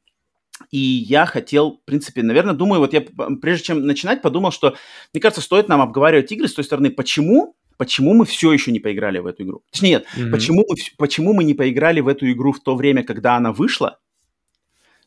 и 0.69 0.77
я 0.77 1.25
хотел, 1.25 1.77
в 1.77 1.85
принципе, 1.85 2.23
наверное, 2.23 2.53
думаю, 2.53 2.79
вот 2.79 2.93
я 2.93 3.03
прежде 3.41 3.65
чем 3.65 3.85
начинать, 3.85 4.21
подумал, 4.21 4.51
что, 4.51 4.75
мне 5.13 5.21
кажется, 5.21 5.41
стоит 5.41 5.67
нам 5.67 5.81
обговаривать 5.81 6.31
игры 6.31 6.47
с 6.47 6.53
той 6.53 6.63
стороны, 6.63 6.91
почему, 6.91 7.55
почему 7.77 8.13
мы 8.13 8.25
все 8.25 8.51
еще 8.51 8.71
не 8.71 8.79
поиграли 8.79 9.19
в 9.19 9.25
эту 9.25 9.43
игру. 9.43 9.63
Точнее, 9.71 9.89
нет, 9.89 10.05
mm-hmm. 10.15 10.31
почему, 10.31 10.65
мы, 10.67 10.75
почему 10.97 11.33
мы 11.33 11.43
не 11.43 11.53
поиграли 11.53 12.01
в 12.01 12.07
эту 12.07 12.31
игру 12.31 12.51
в 12.51 12.59
то 12.59 12.75
время, 12.75 13.03
когда 13.03 13.35
она 13.35 13.51
вышла, 13.51 13.99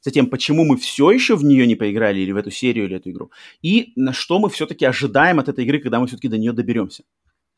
затем, 0.01 0.27
почему 0.27 0.65
мы 0.65 0.77
все 0.77 1.11
еще 1.11 1.37
в 1.37 1.45
нее 1.45 1.67
не 1.67 1.77
поиграли, 1.77 2.21
или 2.21 2.33
в 2.33 2.37
эту 2.37 2.51
серию, 2.51 2.87
или 2.87 2.97
эту 2.97 3.11
игру, 3.11 3.31
и 3.63 3.93
на 3.97 4.13
что 4.13 4.39
мы 4.39 4.51
все-таки 4.51 4.85
ожидаем 4.85 5.39
от 5.39 5.49
этой 5.49 5.65
игры, 5.65 5.79
когда 5.79 6.01
мы 6.01 6.07
все-таки 6.07 6.29
до 6.29 6.39
нее 6.39 6.53
доберемся. 6.53 7.05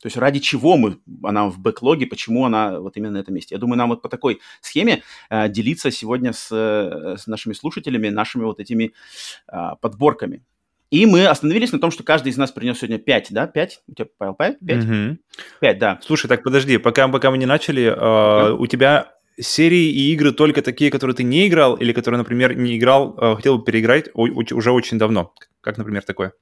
То 0.01 0.07
есть 0.07 0.17
ради 0.17 0.39
чего 0.39 0.77
мы, 0.77 0.99
она 1.23 1.49
в 1.49 1.59
бэклоге, 1.59 2.05
почему 2.05 2.45
она 2.45 2.79
вот 2.79 2.97
именно 2.97 3.13
на 3.13 3.17
этом 3.17 3.33
месте. 3.33 3.55
Я 3.55 3.59
думаю, 3.59 3.77
нам 3.77 3.89
вот 3.89 4.01
по 4.01 4.09
такой 4.09 4.39
схеме 4.61 5.01
э, 5.29 5.49
делиться 5.49 5.89
сегодня 5.91 6.33
с, 6.33 6.49
э, 6.51 7.17
с 7.17 7.27
нашими 7.27 7.53
слушателями, 7.53 8.09
нашими 8.09 8.43
вот 8.43 8.59
этими 8.59 8.93
э, 9.51 9.57
подборками. 9.81 10.43
И 10.89 11.05
мы 11.05 11.27
остановились 11.27 11.71
на 11.73 11.79
том, 11.79 11.91
что 11.91 12.03
каждый 12.03 12.29
из 12.29 12.37
нас 12.37 12.51
принес 12.51 12.77
сегодня 12.77 12.97
5, 12.97 13.27
да? 13.31 13.47
5? 13.47 13.81
У 13.87 13.93
тебя, 13.93 14.07
Павел, 14.17 14.35
5? 14.35 14.59
5? 14.65 14.83
Угу. 14.83 15.17
5, 15.61 15.79
да. 15.79 15.99
Слушай, 16.01 16.27
так 16.27 16.43
подожди, 16.43 16.77
пока, 16.77 17.07
пока 17.07 17.31
мы 17.31 17.37
не 17.37 17.45
начали, 17.45 17.83
э, 17.83 17.95
да. 17.95 18.53
у 18.53 18.67
тебя 18.67 19.13
серии 19.39 19.89
и 19.89 20.13
игры 20.13 20.31
только 20.31 20.61
такие, 20.61 20.89
которые 20.89 21.15
ты 21.15 21.23
не 21.23 21.47
играл, 21.47 21.75
или 21.75 21.91
которые, 21.91 22.17
например, 22.17 22.55
не 22.55 22.77
играл, 22.77 23.17
э, 23.17 23.35
хотел 23.35 23.57
бы 23.57 23.65
переиграть 23.65 24.09
уже 24.13 24.71
очень 24.71 24.97
давно? 24.97 25.33
Как, 25.61 25.77
например, 25.77 26.03
такое? 26.03 26.33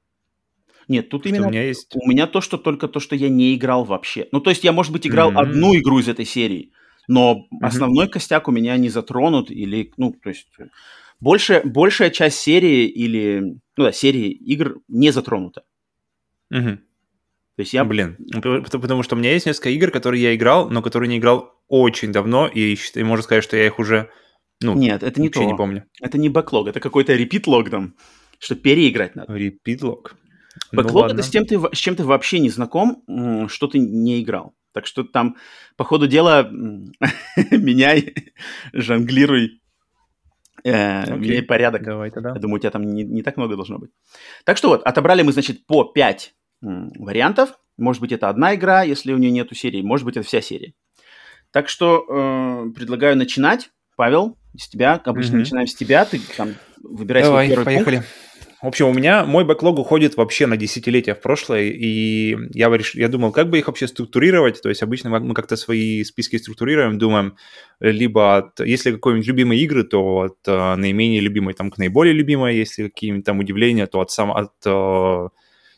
Нет, 0.88 1.10
тут 1.10 1.22
что 1.22 1.30
именно 1.30 1.48
у 1.48 1.50
меня, 1.50 1.64
есть... 1.64 1.96
у 1.96 2.08
меня 2.08 2.28
то, 2.28 2.42
что 2.42 2.58
только 2.58 2.88
то, 2.88 3.00
что 3.00 3.16
я 3.16 3.30
не 3.30 3.56
играл 3.56 3.84
вообще. 3.84 4.28
Ну, 4.32 4.40
то 4.40 4.50
есть 4.50 4.64
я, 4.64 4.72
может 4.72 4.92
быть, 4.92 5.08
играл 5.08 5.32
mm-hmm. 5.32 5.42
одну 5.42 5.76
игру 5.76 6.00
из 6.00 6.08
этой 6.08 6.26
серии, 6.26 6.72
но 7.08 7.48
mm-hmm. 7.52 7.66
основной 7.66 8.08
костяк 8.08 8.48
у 8.48 8.52
меня 8.52 8.78
не 8.78 8.90
затронут 8.90 9.50
или, 9.52 9.92
ну, 9.98 10.12
то 10.12 10.30
есть 10.30 10.48
больше, 11.20 11.62
большая 11.64 12.10
часть 12.10 12.38
серии 12.40 12.86
или, 12.86 13.40
ну 13.78 13.84
да, 13.84 13.92
серии 13.92 14.30
игр 14.30 14.80
не 14.88 15.12
затронута. 15.12 15.64
Mm-hmm. 16.54 16.78
То 16.78 17.62
есть 17.62 17.74
я... 17.74 17.86
Блин, 17.86 18.18
потому 18.42 19.04
что 19.04 19.16
у 19.16 19.20
меня 19.20 19.32
есть 19.32 19.46
несколько 19.46 19.70
игр, 19.70 19.90
которые 19.90 20.22
я 20.22 20.36
играл, 20.36 20.70
но 20.70 20.82
которые 20.82 21.10
не 21.10 21.18
играл 21.18 21.54
очень 21.68 22.12
давно, 22.12 22.48
и, 22.48 22.76
и 22.76 23.04
можно 23.04 23.24
сказать, 23.24 23.44
что 23.44 23.58
я 23.58 23.66
их 23.66 23.80
уже, 23.80 24.10
ну, 24.62 24.76
Нет, 24.76 25.04
это 25.04 25.22
не 25.22 25.30
то. 25.30 25.44
не 25.44 25.56
помню. 25.56 25.86
Это 26.02 26.18
не 26.18 26.30
бэклог, 26.30 26.68
это 26.68 26.80
какой-то 26.80 27.14
репит-лог 27.14 27.70
там, 27.70 27.96
что 28.40 28.56
переиграть 28.56 29.16
надо. 29.16 29.34
Репит-лог. 29.34 30.16
Бэклог 30.72 31.08
ну, 31.08 31.14
это 31.14 31.24
с 31.24 31.30
чем, 31.30 31.46
ты, 31.46 31.60
с 31.60 31.78
чем 31.78 31.96
ты 31.96 32.04
вообще 32.04 32.40
не 32.40 32.50
знаком, 32.50 33.04
что 33.50 33.68
ты 33.68 33.80
не 33.80 34.22
играл. 34.22 34.56
Так 34.74 34.86
что 34.88 35.04
там, 35.04 35.38
по 35.78 35.84
ходу 35.84 36.08
дела, 36.08 36.50
меняй, 37.52 38.14
жонглируй, 38.74 39.62
э, 40.66 41.16
меняй 41.16 41.44
порядок. 41.44 41.84
Давай 41.84 42.12
тогда. 42.12 42.34
Я 42.34 42.40
думаю, 42.40 42.58
у 42.58 42.60
тебя 42.60 42.72
там 42.72 42.84
не, 42.84 43.04
не 43.04 43.22
так 43.22 43.38
много 43.38 43.56
должно 43.56 43.80
быть. 43.80 43.92
Так 44.44 44.58
что 44.58 44.70
вот, 44.70 44.84
отобрали 44.84 45.22
мы, 45.22 45.32
значит, 45.32 45.66
по 45.66 45.86
5 45.86 46.34
вариантов. 46.62 47.58
Может 47.78 48.02
быть, 48.02 48.12
это 48.12 48.30
одна 48.30 48.56
игра, 48.56 48.84
если 48.84 49.14
у 49.14 49.18
нее 49.18 49.32
нету 49.32 49.56
серии. 49.56 49.82
Может 49.82 50.06
быть, 50.06 50.18
это 50.18 50.26
вся 50.26 50.42
серия. 50.42 50.74
Так 51.52 51.70
что 51.70 52.06
э, 52.10 52.72
предлагаю 52.76 53.18
начинать. 53.18 53.70
Павел, 53.96 54.38
с 54.58 54.68
тебя. 54.68 55.02
Обычно 55.06 55.36
mm-hmm. 55.36 55.40
начинаем 55.40 55.68
с 55.68 55.76
тебя. 55.76 56.04
Ты 56.04 56.20
там 56.36 56.56
выбирай 56.84 57.24
Давай, 57.24 57.46
свой 57.46 57.56
первый 57.56 57.66
поехали. 57.66 57.96
пункт. 57.96 58.10
В 58.62 58.68
общем, 58.68 58.88
у 58.88 58.94
меня 58.94 59.26
мой 59.26 59.44
бэклог 59.44 59.78
уходит 59.80 60.16
вообще 60.16 60.48
на 60.48 60.56
десятилетия 60.56 61.14
в 61.14 61.22
прошлое, 61.22 61.64
и 61.64 62.38
я, 62.54 62.70
реш... 62.70 62.96
я 62.96 63.10
думал, 63.10 63.32
как 63.32 63.50
бы 63.50 63.60
их 63.60 63.68
вообще 63.68 63.88
структурировать. 63.88 64.62
То 64.62 64.70
есть 64.70 64.82
обычно 64.82 65.20
мы 65.20 65.34
как-то 65.34 65.56
свои 65.56 66.04
списки 66.04 66.38
структурируем, 66.38 66.98
думаем, 66.98 67.36
либо 67.80 68.38
от, 68.38 68.60
если 68.62 68.92
какие-нибудь 68.92 69.28
любимые 69.28 69.62
игры, 69.62 69.84
то 69.84 70.22
от 70.22 70.48
uh, 70.48 70.76
наименее 70.76 71.20
любимой 71.20 71.54
там 71.54 71.70
к 71.70 71.78
наиболее 71.78 72.14
любимой, 72.14 72.56
если 72.56 72.84
какие-нибудь 72.84 73.26
там 73.26 73.40
удивления, 73.40 73.88
то 73.88 74.00
от, 74.00 74.12
сам, 74.12 74.32
от 74.32 74.54
uh, 74.66 75.30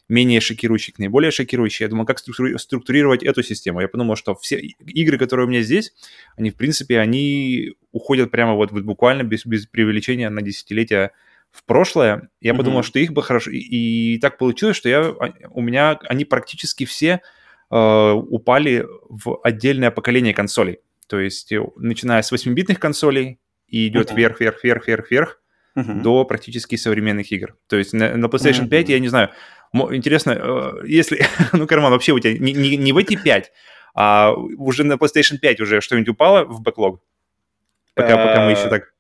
менее 0.08 0.40
шокирующих 0.40 0.96
к 0.96 1.00
наиболее 1.00 1.32
шокирующих. 1.32 1.82
Я 1.82 1.88
думал, 1.88 2.06
как 2.06 2.20
структурировать 2.20 3.24
эту 3.24 3.44
систему. 3.44 3.82
Я 3.82 3.88
подумал, 3.88 4.16
что 4.16 4.36
все 4.36 4.62
игры, 4.86 5.18
которые 5.18 5.48
у 5.48 5.50
меня 5.50 5.62
здесь, 5.62 5.94
они, 6.38 6.52
в 6.52 6.56
принципе, 6.56 7.00
они 7.00 7.74
уходят 7.92 8.32
прямо 8.32 8.54
вот, 8.54 8.72
вот 8.72 8.84
буквально 8.84 9.24
без, 9.24 9.46
без 9.46 9.66
преувеличения 9.66 10.30
на 10.30 10.42
десятилетия 10.42 11.12
в 11.52 11.64
прошлое, 11.64 12.30
я 12.40 12.52
mm-hmm. 12.52 12.58
подумал, 12.58 12.84
что 12.84 13.00
их 13.00 13.12
бы 13.12 13.24
хорошо... 13.24 13.52
И, 13.52 13.58
и 13.58 14.20
так 14.20 14.38
получилось, 14.38 14.78
что 14.78 14.90
я, 14.90 15.02
а, 15.02 15.34
у 15.50 15.62
меня 15.62 16.00
они 16.04 16.26
практически 16.26 16.86
все 16.86 17.22
э, 17.72 18.12
упали 18.12 18.86
в 19.10 19.40
отдельное 19.44 19.92
поколение 19.92 20.34
консолей. 20.34 20.80
То 21.08 21.20
есть, 21.20 21.52
э, 21.52 21.62
начиная 21.78 22.22
с 22.22 22.32
8-битных 22.32 22.80
консолей, 22.80 23.40
и 23.68 23.88
идет 23.88 24.12
mm-hmm. 24.12 24.16
вверх, 24.16 24.40
вверх, 24.40 24.64
вверх, 24.64 24.88
вверх, 24.88 25.12
вверх, 25.12 25.42
mm-hmm. 25.76 26.02
до 26.02 26.26
практически 26.26 26.76
современных 26.76 27.32
игр. 27.32 27.56
То 27.68 27.78
есть 27.78 27.94
на, 27.94 28.16
на 28.16 28.26
PlayStation 28.28 28.66
mm-hmm. 28.66 28.70
5, 28.70 28.90
я 28.90 29.00
не 29.00 29.08
знаю, 29.08 29.30
интересно, 29.74 30.32
э, 30.32 30.88
если... 30.88 31.26
ну, 31.54 31.68
Карман, 31.68 31.92
вообще 31.92 32.14
у 32.14 32.20
тебя 32.20 32.38
не, 32.38 32.54
не, 32.54 32.78
не 32.78 32.94
в 32.94 32.98
эти 32.98 33.16
5, 33.16 33.52
а 33.96 34.34
уже 34.34 34.84
на 34.84 34.94
PlayStation 34.94 35.38
5 35.38 35.62
уже 35.62 35.82
что-нибудь 35.82 36.10
упало 36.10 36.46
в 36.46 36.62
бэклог? 36.62 37.02
Пока, 37.96 38.16
пока 38.16 38.46
мы 38.46 38.52
еще 38.52 38.70
так 38.70 38.94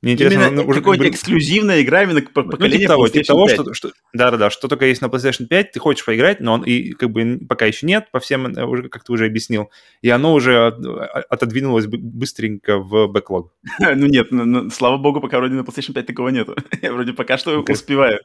мне 0.00 0.12
интересно, 0.12 0.46
именно 0.46 0.62
ну, 0.62 0.68
уже 0.68 0.80
какая-то 0.80 1.08
эксклюзивная 1.08 1.82
игра 1.82 2.04
именно 2.04 2.22
по 2.22 2.44
поколению 2.44 2.88
ну, 2.88 2.94
типа 2.94 2.94
того, 2.94 3.08
типа 3.08 3.26
того, 3.26 3.48
что, 3.48 3.74
что, 3.74 3.92
да, 4.12 4.30
да, 4.30 4.36
да, 4.36 4.50
что 4.50 4.68
только 4.68 4.86
есть 4.86 5.02
на 5.02 5.06
PlayStation 5.06 5.46
5, 5.46 5.72
ты 5.72 5.80
хочешь 5.80 6.04
поиграть, 6.04 6.38
но 6.38 6.52
он 6.52 6.62
и 6.62 6.92
как 6.92 7.10
бы 7.10 7.40
пока 7.48 7.66
еще 7.66 7.84
нет, 7.84 8.08
по 8.12 8.20
всем 8.20 8.46
э, 8.46 8.64
уже 8.64 8.88
как 8.88 9.02
ты 9.02 9.12
уже 9.12 9.26
объяснил, 9.26 9.70
и 10.00 10.08
оно 10.08 10.34
уже 10.34 10.68
отодвинулось 10.68 11.86
быстренько 11.86 12.78
в 12.78 13.08
бэклог. 13.08 13.52
ну 13.80 14.06
нет, 14.06 14.28
ну, 14.30 14.44
ну, 14.44 14.70
слава 14.70 14.98
богу, 14.98 15.20
пока 15.20 15.38
вроде 15.38 15.54
на 15.54 15.62
PlayStation 15.62 15.94
5 15.94 16.06
такого 16.06 16.28
нету. 16.28 16.54
Я 16.82 16.92
вроде 16.92 17.12
пока 17.12 17.36
что 17.36 17.60
успеваю. 17.60 18.20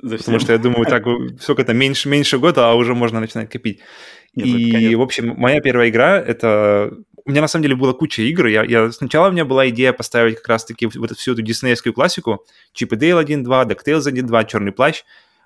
Потому 0.00 0.38
что 0.38 0.52
я 0.52 0.58
думаю, 0.58 0.86
так 0.86 1.04
сколько-то 1.40 1.74
меньше, 1.74 2.08
меньше 2.08 2.38
года, 2.38 2.70
а 2.70 2.74
уже 2.74 2.94
можно 2.94 3.20
начинать 3.20 3.50
копить. 3.50 3.80
Нет, 4.34 4.46
и, 4.46 4.94
в 4.94 5.02
общем, 5.02 5.34
моя 5.36 5.60
первая 5.60 5.88
игра 5.88 6.18
это 6.18 6.94
у 7.24 7.30
меня 7.30 7.40
на 7.40 7.48
самом 7.48 7.62
деле 7.62 7.76
была 7.76 7.92
куча 7.92 8.22
игр. 8.22 8.46
Я, 8.46 8.64
я, 8.64 8.90
сначала 8.92 9.28
у 9.28 9.32
меня 9.32 9.44
была 9.44 9.68
идея 9.68 9.92
поставить 9.92 10.36
как 10.36 10.48
раз-таки 10.48 10.86
вот 10.86 11.16
всю 11.16 11.32
эту 11.32 11.42
диснеевскую 11.42 11.92
классику. 11.92 12.44
Чип 12.72 12.92
и 12.92 12.96
Дейл 12.96 13.20
1.2, 13.20 13.44
DuckTales 13.44 14.12
1.2, 14.12 14.46
Черный 14.46 14.72
плащ. 14.72 15.02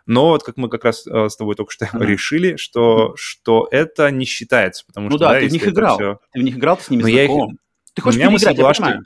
Но 0.07 0.29
вот 0.29 0.43
как 0.43 0.57
мы 0.57 0.69
как 0.69 0.85
раз 0.85 1.07
э, 1.07 1.29
с 1.29 1.37
тобой 1.37 1.55
только 1.55 1.73
что 1.73 1.87
mm-hmm. 1.87 2.05
решили, 2.05 2.57
что, 2.57 3.15
что 3.17 3.69
это 3.71 4.11
не 4.11 4.27
считается. 4.27 4.85
Потому 4.87 5.09
ну 5.09 5.17
что, 5.17 5.27
да, 5.27 5.33
да 5.33 5.41
ты 5.41 5.49
в 5.49 5.53
них 5.53 5.67
играл. 5.67 5.97
Все... 5.97 6.19
Ты 6.33 6.41
в 6.41 6.43
них 6.43 6.57
играл, 6.57 6.77
ты 6.77 6.83
с 6.85 6.91
ними 6.91 7.03
Но 7.03 7.09
знаком. 7.09 7.51
Их... 7.53 7.59
Ты 7.95 8.03
хочешь 8.03 8.21
переиграть, 8.21 8.57
была, 8.57 8.69
я 8.69 8.75
что... 8.75 9.01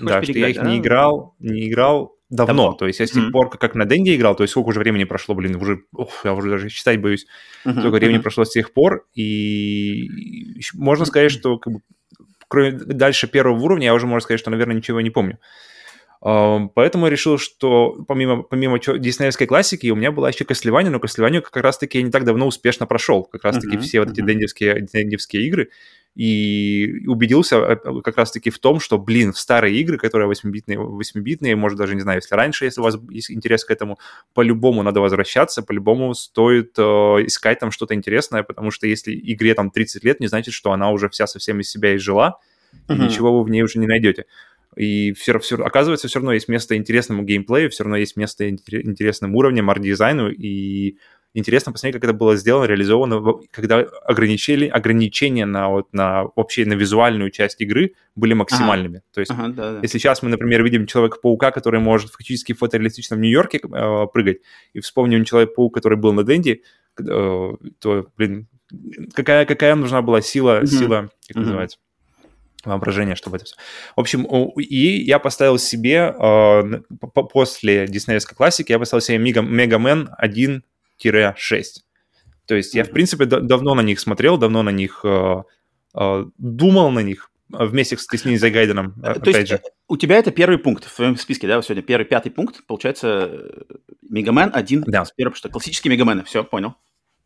Да, 0.00 0.22
что 0.22 0.32
я 0.32 0.48
их 0.48 0.56
да? 0.56 0.62
не 0.62 0.78
играл, 0.78 1.34
не 1.40 1.68
играл 1.68 2.17
давно. 2.30 2.54
давно. 2.54 2.72
То 2.76 2.86
есть 2.86 3.00
я 3.00 3.06
с 3.06 3.10
тех 3.10 3.24
mm-hmm. 3.24 3.30
пор, 3.30 3.50
как 3.50 3.74
на 3.74 3.84
Денге 3.84 4.16
играл, 4.16 4.34
то 4.34 4.44
есть 4.44 4.52
сколько 4.52 4.68
уже 4.68 4.80
времени 4.80 5.04
прошло, 5.04 5.34
блин, 5.34 5.56
уже, 5.56 5.82
ух, 5.92 6.24
я 6.24 6.34
уже 6.34 6.50
даже 6.50 6.68
считать 6.68 7.00
боюсь, 7.00 7.26
mm-hmm. 7.64 7.78
сколько 7.78 7.96
времени 7.96 8.18
mm-hmm. 8.18 8.22
прошло 8.22 8.44
с 8.44 8.50
тех 8.50 8.72
пор, 8.72 9.06
и 9.14 10.08
можно 10.74 11.04
сказать, 11.04 11.30
что 11.30 11.58
как 11.58 11.74
бы, 11.74 11.80
кроме 12.48 12.72
дальше 12.72 13.28
первого 13.28 13.58
уровня, 13.58 13.86
я 13.86 13.94
уже, 13.94 14.06
можно 14.06 14.24
сказать, 14.24 14.40
что, 14.40 14.50
наверное, 14.50 14.76
ничего 14.76 15.00
не 15.00 15.10
помню. 15.10 15.38
Поэтому 16.20 17.06
я 17.06 17.10
решил, 17.10 17.38
что 17.38 18.04
помимо, 18.08 18.42
помимо 18.42 18.78
диснеевской 18.78 19.46
классики, 19.46 19.90
у 19.90 19.96
меня 19.96 20.10
была 20.10 20.28
еще 20.28 20.44
Castlevania, 20.44 20.90
но 20.90 20.98
Castlevania 20.98 21.40
как 21.40 21.56
раз-таки 21.62 21.98
я 21.98 22.04
не 22.04 22.10
так 22.10 22.24
давно 22.24 22.46
успешно 22.46 22.86
прошел. 22.86 23.24
Как 23.24 23.44
раз-таки 23.44 23.76
uh-huh, 23.76 23.80
все 23.80 24.00
вот 24.00 24.10
эти 24.10 24.20
uh-huh. 24.20 24.26
дендевские, 24.26 24.80
дендевские 24.92 25.46
игры. 25.46 25.70
И 26.16 27.04
убедился 27.06 27.58
э, 27.58 27.76
как 28.02 28.16
раз-таки 28.16 28.50
в 28.50 28.58
том, 28.58 28.80
что, 28.80 28.98
блин, 28.98 29.32
в 29.32 29.38
старые 29.38 29.76
игры, 29.76 29.98
которые 29.98 30.28
8-битные, 30.28 30.76
8-битные, 30.76 31.54
может, 31.54 31.78
даже, 31.78 31.94
не 31.94 32.00
знаю, 32.00 32.18
если 32.18 32.34
раньше, 32.34 32.64
если 32.64 32.80
у 32.80 32.84
вас 32.84 32.98
есть 33.10 33.30
интерес 33.30 33.64
к 33.64 33.70
этому, 33.70 34.00
по-любому 34.34 34.82
надо 34.82 35.00
возвращаться, 35.00 35.62
по-любому 35.62 36.14
стоит 36.14 36.76
э, 36.76 36.82
искать 36.82 37.60
там 37.60 37.70
что-то 37.70 37.94
интересное, 37.94 38.42
потому 38.42 38.72
что 38.72 38.88
если 38.88 39.14
игре 39.14 39.54
там 39.54 39.70
30 39.70 40.02
лет, 40.02 40.18
не 40.18 40.26
значит, 40.26 40.54
что 40.54 40.72
она 40.72 40.90
уже 40.90 41.08
вся 41.08 41.28
совсем 41.28 41.60
из 41.60 41.70
себя 41.70 41.94
изжила, 41.94 42.40
uh-huh. 42.72 42.96
и 42.96 42.98
ничего 42.98 43.38
вы 43.38 43.44
в 43.44 43.50
ней 43.50 43.62
уже 43.62 43.78
не 43.78 43.86
найдете. 43.86 44.24
И 44.78 45.12
все, 45.12 45.36
все, 45.40 45.56
оказывается, 45.56 46.06
все 46.06 46.20
равно 46.20 46.32
есть 46.32 46.46
место 46.46 46.76
интересному 46.76 47.24
геймплею, 47.24 47.68
все 47.68 47.82
равно 47.82 47.96
есть 47.96 48.16
место 48.16 48.48
интересным 48.48 49.34
уровнем, 49.34 49.70
арт-дизайну, 49.70 50.30
и 50.30 50.98
интересно 51.34 51.72
посмотреть, 51.72 52.00
как 52.00 52.10
это 52.10 52.16
было 52.16 52.36
сделано, 52.36 52.64
реализовано, 52.64 53.40
когда 53.50 53.80
ограничили, 54.04 54.68
ограничения 54.68 55.46
на, 55.46 55.68
вот, 55.68 55.92
на 55.92 56.26
вообще 56.36 56.64
на 56.64 56.74
визуальную 56.74 57.30
часть 57.30 57.60
игры 57.60 57.94
были 58.14 58.34
максимальными. 58.34 58.98
Ага. 58.98 59.04
То 59.14 59.20
есть, 59.20 59.32
ага, 59.32 59.48
да, 59.48 59.72
да. 59.72 59.80
если 59.82 59.98
сейчас 59.98 60.22
мы, 60.22 60.30
например, 60.30 60.62
видим 60.62 60.86
Человека-паука, 60.86 61.50
который 61.50 61.80
может 61.80 62.12
фактически 62.12 62.52
в 62.52 62.58
фотореалистичном 62.58 63.20
Нью-Йорке 63.20 63.58
э, 63.58 64.06
прыгать, 64.12 64.38
и 64.74 64.80
вспомним 64.80 65.24
Человек-паук, 65.24 65.74
который 65.74 65.98
был 65.98 66.12
на 66.12 66.22
Денди, 66.22 66.62
э, 66.98 67.02
то, 67.04 68.06
блин, 68.16 68.46
какая, 69.12 69.44
какая 69.44 69.74
нужна 69.74 70.02
была 70.02 70.20
сила, 70.20 70.62
mm 70.62 70.66
сила, 70.66 71.10
как 71.26 71.36
mm 71.36 71.40
называется? 71.40 71.78
Воображение, 72.64 73.14
чтобы 73.14 73.36
это 73.36 73.46
все. 73.46 73.56
В 73.96 74.00
общем, 74.00 74.24
и 74.24 75.02
я 75.02 75.18
поставил 75.18 75.58
себе 75.58 76.14
э, 76.18 76.80
после 77.12 77.86
диснеевской 77.86 78.36
классики, 78.36 78.72
я 78.72 78.78
поставил 78.78 79.02
себе 79.02 79.18
Мега, 79.18 79.42
Мен 79.42 80.10
1-6. 80.22 80.62
То 82.46 82.54
есть 82.54 82.74
я, 82.74 82.84
в 82.84 82.90
принципе, 82.90 83.26
давно 83.26 83.74
на 83.74 83.82
них 83.82 84.00
смотрел, 84.00 84.38
давно 84.38 84.62
на 84.62 84.70
них 84.70 85.00
э, 85.04 85.42
э, 85.94 86.24
думал 86.38 86.90
на 86.90 87.00
них, 87.00 87.30
вместе 87.50 87.96
с 87.96 88.04
Кристиной 88.06 88.36
Загайденом, 88.36 88.92
То 89.00 89.10
опять 89.12 89.36
есть 89.36 89.48
же. 89.48 89.60
у 89.88 89.96
тебя 89.96 90.16
это 90.16 90.30
первый 90.30 90.58
пункт 90.58 90.84
в 90.84 90.94
твоем 90.94 91.16
списке, 91.16 91.46
да, 91.46 91.62
сегодня 91.62 91.82
первый, 91.82 92.04
пятый 92.04 92.30
пункт, 92.30 92.66
получается, 92.66 93.40
Мегамен 94.02 94.50
один, 94.52 94.84
да. 94.86 95.04
первый, 95.16 95.34
что 95.34 95.48
классические 95.48 95.92
Мегамены, 95.92 96.24
все, 96.24 96.44
понял 96.44 96.74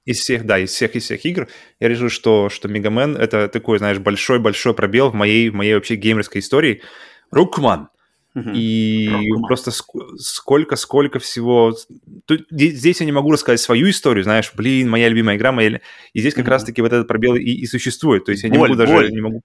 из 0.05 0.19
всех, 0.19 0.45
да, 0.47 0.59
из 0.59 0.71
всех, 0.71 0.97
из 0.97 1.05
всех 1.05 1.25
игр, 1.25 1.49
я 1.81 1.89
решил, 1.89 2.09
что, 2.09 2.49
что 2.49 2.69
Мегамен— 2.69 3.17
это 3.19 3.49
такой, 3.49 3.79
знаешь, 3.79 3.99
большой-большой 3.99 4.75
пробел 4.75 5.11
в 5.11 5.15
моей, 5.15 5.51
в 5.51 5.55
моей 5.55 5.75
вообще 5.75 5.95
геймерской 5.95 6.41
истории. 6.41 6.83
Рукман. 7.31 7.89
И 8.35 9.09
Рокман. 9.11 9.43
просто 9.43 9.71
сколько-сколько 10.19 11.19
всего... 11.19 11.77
Тут, 12.25 12.47
здесь 12.51 13.01
я 13.01 13.07
не 13.07 13.13
могу 13.13 13.31
рассказать 13.31 13.61
свою 13.61 13.91
историю, 13.91 14.25
знаешь, 14.25 14.53
блин, 14.55 14.89
моя 14.89 15.09
любимая 15.09 15.37
игра, 15.37 15.53
моя... 15.53 15.81
И 16.13 16.21
здесь 16.21 16.35
как 16.35 16.49
раз-таки 16.49 16.83
вот 16.83 16.93
этот 16.93 17.07
пробел 17.07 17.37
и, 17.37 17.43
и 17.43 17.67
существует. 17.67 18.25
То 18.25 18.33
есть 18.33 18.43
я 18.43 18.49
боль, 18.49 18.57
не 18.57 18.63
могу 18.63 18.75
даже... 18.75 18.93
Боль, 18.93 19.11
не 19.11 19.21
могу... 19.21 19.43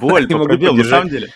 боль 0.00 0.26
не 0.28 0.34
могу 0.34 0.46
пробел, 0.46 0.74
на 0.74 0.84
самом 0.84 1.10
деле 1.10 1.30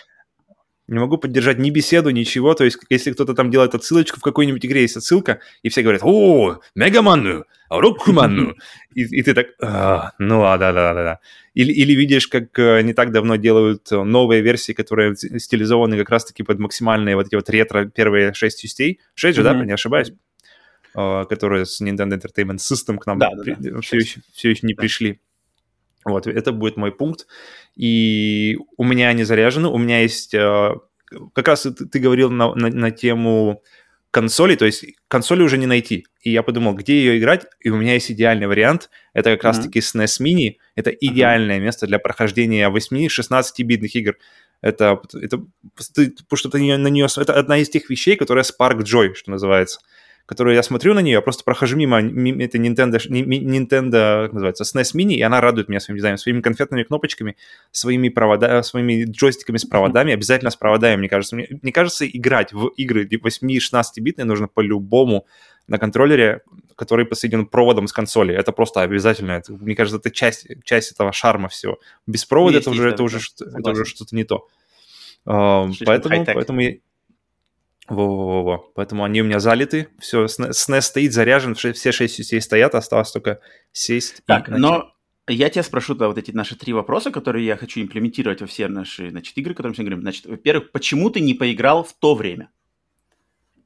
не 0.89 0.99
могу 0.99 1.17
поддержать 1.17 1.59
ни 1.59 1.69
беседу, 1.69 2.09
ничего. 2.09 2.53
То 2.53 2.63
есть, 2.63 2.79
если 2.89 3.11
кто-то 3.11 3.33
там 3.33 3.51
делает 3.51 3.75
отсылочку, 3.75 4.19
в 4.19 4.23
какой-нибудь 4.23 4.65
игре 4.65 4.81
есть 4.81 4.97
отсылка, 4.97 5.39
и 5.61 5.69
все 5.69 5.81
говорят, 5.81 6.01
о, 6.03 6.59
Мегаманну, 6.75 7.45
Роккуманну. 7.69 8.55
И, 8.95 9.03
и 9.03 9.21
ты 9.21 9.33
так, 9.33 9.47
а, 9.61 10.13
ну 10.17 10.41
ладно, 10.41 10.73
да, 10.73 10.93
да, 10.93 11.03
да. 11.03 11.19
Или, 11.53 11.71
или 11.71 11.93
видишь, 11.93 12.27
как 12.27 12.57
э, 12.57 12.81
не 12.81 12.93
так 12.93 13.11
давно 13.11 13.35
делают 13.35 13.91
новые 13.91 14.41
версии, 14.41 14.73
которые 14.73 15.15
стилизованы 15.15 15.97
как 15.97 16.09
раз-таки 16.09 16.43
под 16.43 16.59
максимальные 16.59 17.15
вот 17.15 17.27
эти 17.27 17.35
вот 17.35 17.49
ретро 17.49 17.85
первые 17.85 18.33
шесть 18.33 18.61
частей. 18.61 18.99
Шесть 19.13 19.35
же, 19.35 19.43
mm-hmm. 19.43 19.59
да, 19.59 19.65
не 19.65 19.73
ошибаюсь? 19.73 20.11
Uh, 20.95 21.27
которые 21.27 21.67
с 21.67 21.79
Nintendo 21.81 22.19
Entertainment 22.19 22.57
System 22.57 22.97
к 22.97 23.05
нам 23.05 23.19
да, 23.19 23.29
при, 23.29 23.53
да, 23.53 23.73
да. 23.73 23.81
Все, 23.81 23.97
еще, 23.97 24.21
все 24.33 24.49
еще 24.49 24.65
не 24.65 24.73
да. 24.73 24.81
пришли. 24.81 25.19
Вот, 26.11 26.27
это 26.27 26.51
будет 26.51 26.77
мой 26.77 26.91
пункт. 26.91 27.27
И 27.75 28.57
у 28.77 28.83
меня 28.83 29.09
они 29.09 29.23
заряжены, 29.23 29.67
у 29.67 29.77
меня 29.77 30.01
есть... 30.01 30.33
Э, 30.33 30.75
как 31.33 31.47
раз 31.47 31.63
ты, 31.63 31.71
ты 31.71 31.99
говорил 31.99 32.29
на, 32.29 32.53
на, 32.53 32.69
на 32.69 32.91
тему 32.91 33.63
консоли, 34.11 34.55
то 34.55 34.65
есть 34.65 34.85
консоли 35.07 35.41
уже 35.41 35.57
не 35.57 35.65
найти. 35.65 36.05
И 36.21 36.31
я 36.31 36.43
подумал, 36.43 36.73
где 36.73 36.99
ее 36.99 37.19
играть, 37.19 37.45
и 37.59 37.69
у 37.69 37.77
меня 37.77 37.93
есть 37.93 38.11
идеальный 38.11 38.47
вариант. 38.47 38.89
Это 39.13 39.31
как 39.31 39.39
mm-hmm. 39.39 39.47
раз-таки 39.47 39.79
SNES 39.79 40.21
Mini. 40.21 40.55
Это 40.75 40.91
идеальное 40.91 41.57
mm-hmm. 41.57 41.63
место 41.63 41.87
для 41.87 41.99
прохождения 41.99 42.69
8-16-битных 42.69 43.95
игр. 43.95 44.17
Это, 44.61 45.01
это, 45.13 45.37
потому 45.77 46.37
что 46.37 46.49
ты 46.49 46.77
на 46.77 46.87
нее... 46.87 47.07
Это 47.15 47.33
одна 47.33 47.57
из 47.57 47.69
тех 47.69 47.89
вещей, 47.89 48.15
которая 48.15 48.43
Spark 48.43 48.79
Joy, 48.79 49.13
что 49.13 49.31
называется 49.31 49.79
которую 50.29 50.55
я 50.55 50.61
смотрю 50.61 50.93
на 50.93 50.99
нее, 50.99 51.13
я 51.13 51.21
просто 51.21 51.43
прохожу 51.43 51.75
мимо, 51.75 52.01
мимо 52.03 52.43
это 52.43 52.59
Nintendo, 52.59 52.99
Nintendo, 53.09 54.25
как 54.25 54.33
называется, 54.33 54.63
SNES 54.63 54.95
Mini, 54.95 55.13
и 55.15 55.23
она 55.23 55.41
радует 55.41 55.69
меня 55.69 55.79
своим 55.79 55.97
дизайном, 55.97 56.19
своими 56.19 56.41
конфетными 56.41 56.83
кнопочками, 56.83 57.35
своими, 57.71 58.09
провода, 58.09 58.61
своими 58.61 59.05
джойстиками 59.05 59.57
с 59.57 59.65
проводами, 59.65 60.13
обязательно 60.13 60.51
с 60.51 60.55
проводами, 60.55 60.97
мне 60.97 61.09
кажется. 61.09 61.35
Мне, 61.35 61.47
мне 61.63 61.71
кажется, 61.71 62.07
играть 62.07 62.53
в 62.53 62.67
игры 62.67 63.09
8-16-битные 63.09 64.25
нужно 64.25 64.47
по-любому 64.47 65.25
на 65.67 65.79
контроллере, 65.79 66.43
который 66.75 67.07
подсоединен 67.07 67.47
проводом 67.47 67.87
с 67.87 67.91
консоли. 67.91 68.35
Это 68.35 68.51
просто 68.51 68.81
обязательно. 68.81 69.31
Это, 69.31 69.53
мне 69.53 69.75
кажется, 69.75 69.97
это 69.97 70.11
часть, 70.11 70.45
часть 70.63 70.91
этого 70.91 71.11
шарма 71.11 71.49
всего. 71.49 71.79
Без 72.05 72.23
провода 72.25 72.57
есть, 72.57 72.67
это, 72.67 72.75
есть, 72.75 72.79
уже, 72.79 72.89
да, 72.89 72.93
это, 72.93 73.03
уже, 73.03 73.19
это 73.57 73.69
уже 73.71 73.85
что-то 73.85 74.15
не 74.15 74.25
то. 74.25 74.47
Uh, 75.25 75.73
поэтому, 75.85 76.23
поэтому 76.23 76.59
я, 76.59 76.75
во-во-во. 77.89 78.71
Поэтому 78.75 79.03
они 79.03 79.21
у 79.21 79.25
меня 79.25 79.39
залиты. 79.39 79.89
Все, 79.99 80.25
SNES 80.25 80.81
стоит 80.81 81.13
заряжен, 81.13 81.55
все 81.55 81.91
шесть 81.91 82.17
частей 82.17 82.41
стоят, 82.41 82.75
осталось 82.75 83.11
только 83.11 83.39
сесть. 83.71 84.21
Так, 84.25 84.49
но 84.49 84.93
я 85.27 85.49
тебя 85.49 85.63
спрошу, 85.63 85.95
да, 85.95 86.07
вот 86.07 86.17
эти 86.17 86.31
наши 86.31 86.55
три 86.55 86.73
вопроса, 86.73 87.11
которые 87.11 87.45
я 87.45 87.55
хочу 87.55 87.81
имплементировать 87.81 88.41
во 88.41 88.47
все 88.47 88.67
наши, 88.67 89.11
значит, 89.11 89.37
игры, 89.37 89.53
которые 89.53 89.71
мы 89.71 89.75
сегодня 89.75 89.91
говорим. 89.91 90.03
Значит, 90.03 90.25
во-первых, 90.25 90.71
почему 90.71 91.09
ты 91.09 91.19
не 91.19 91.33
поиграл 91.33 91.83
в 91.83 91.93
то 91.93 92.15
время? 92.15 92.49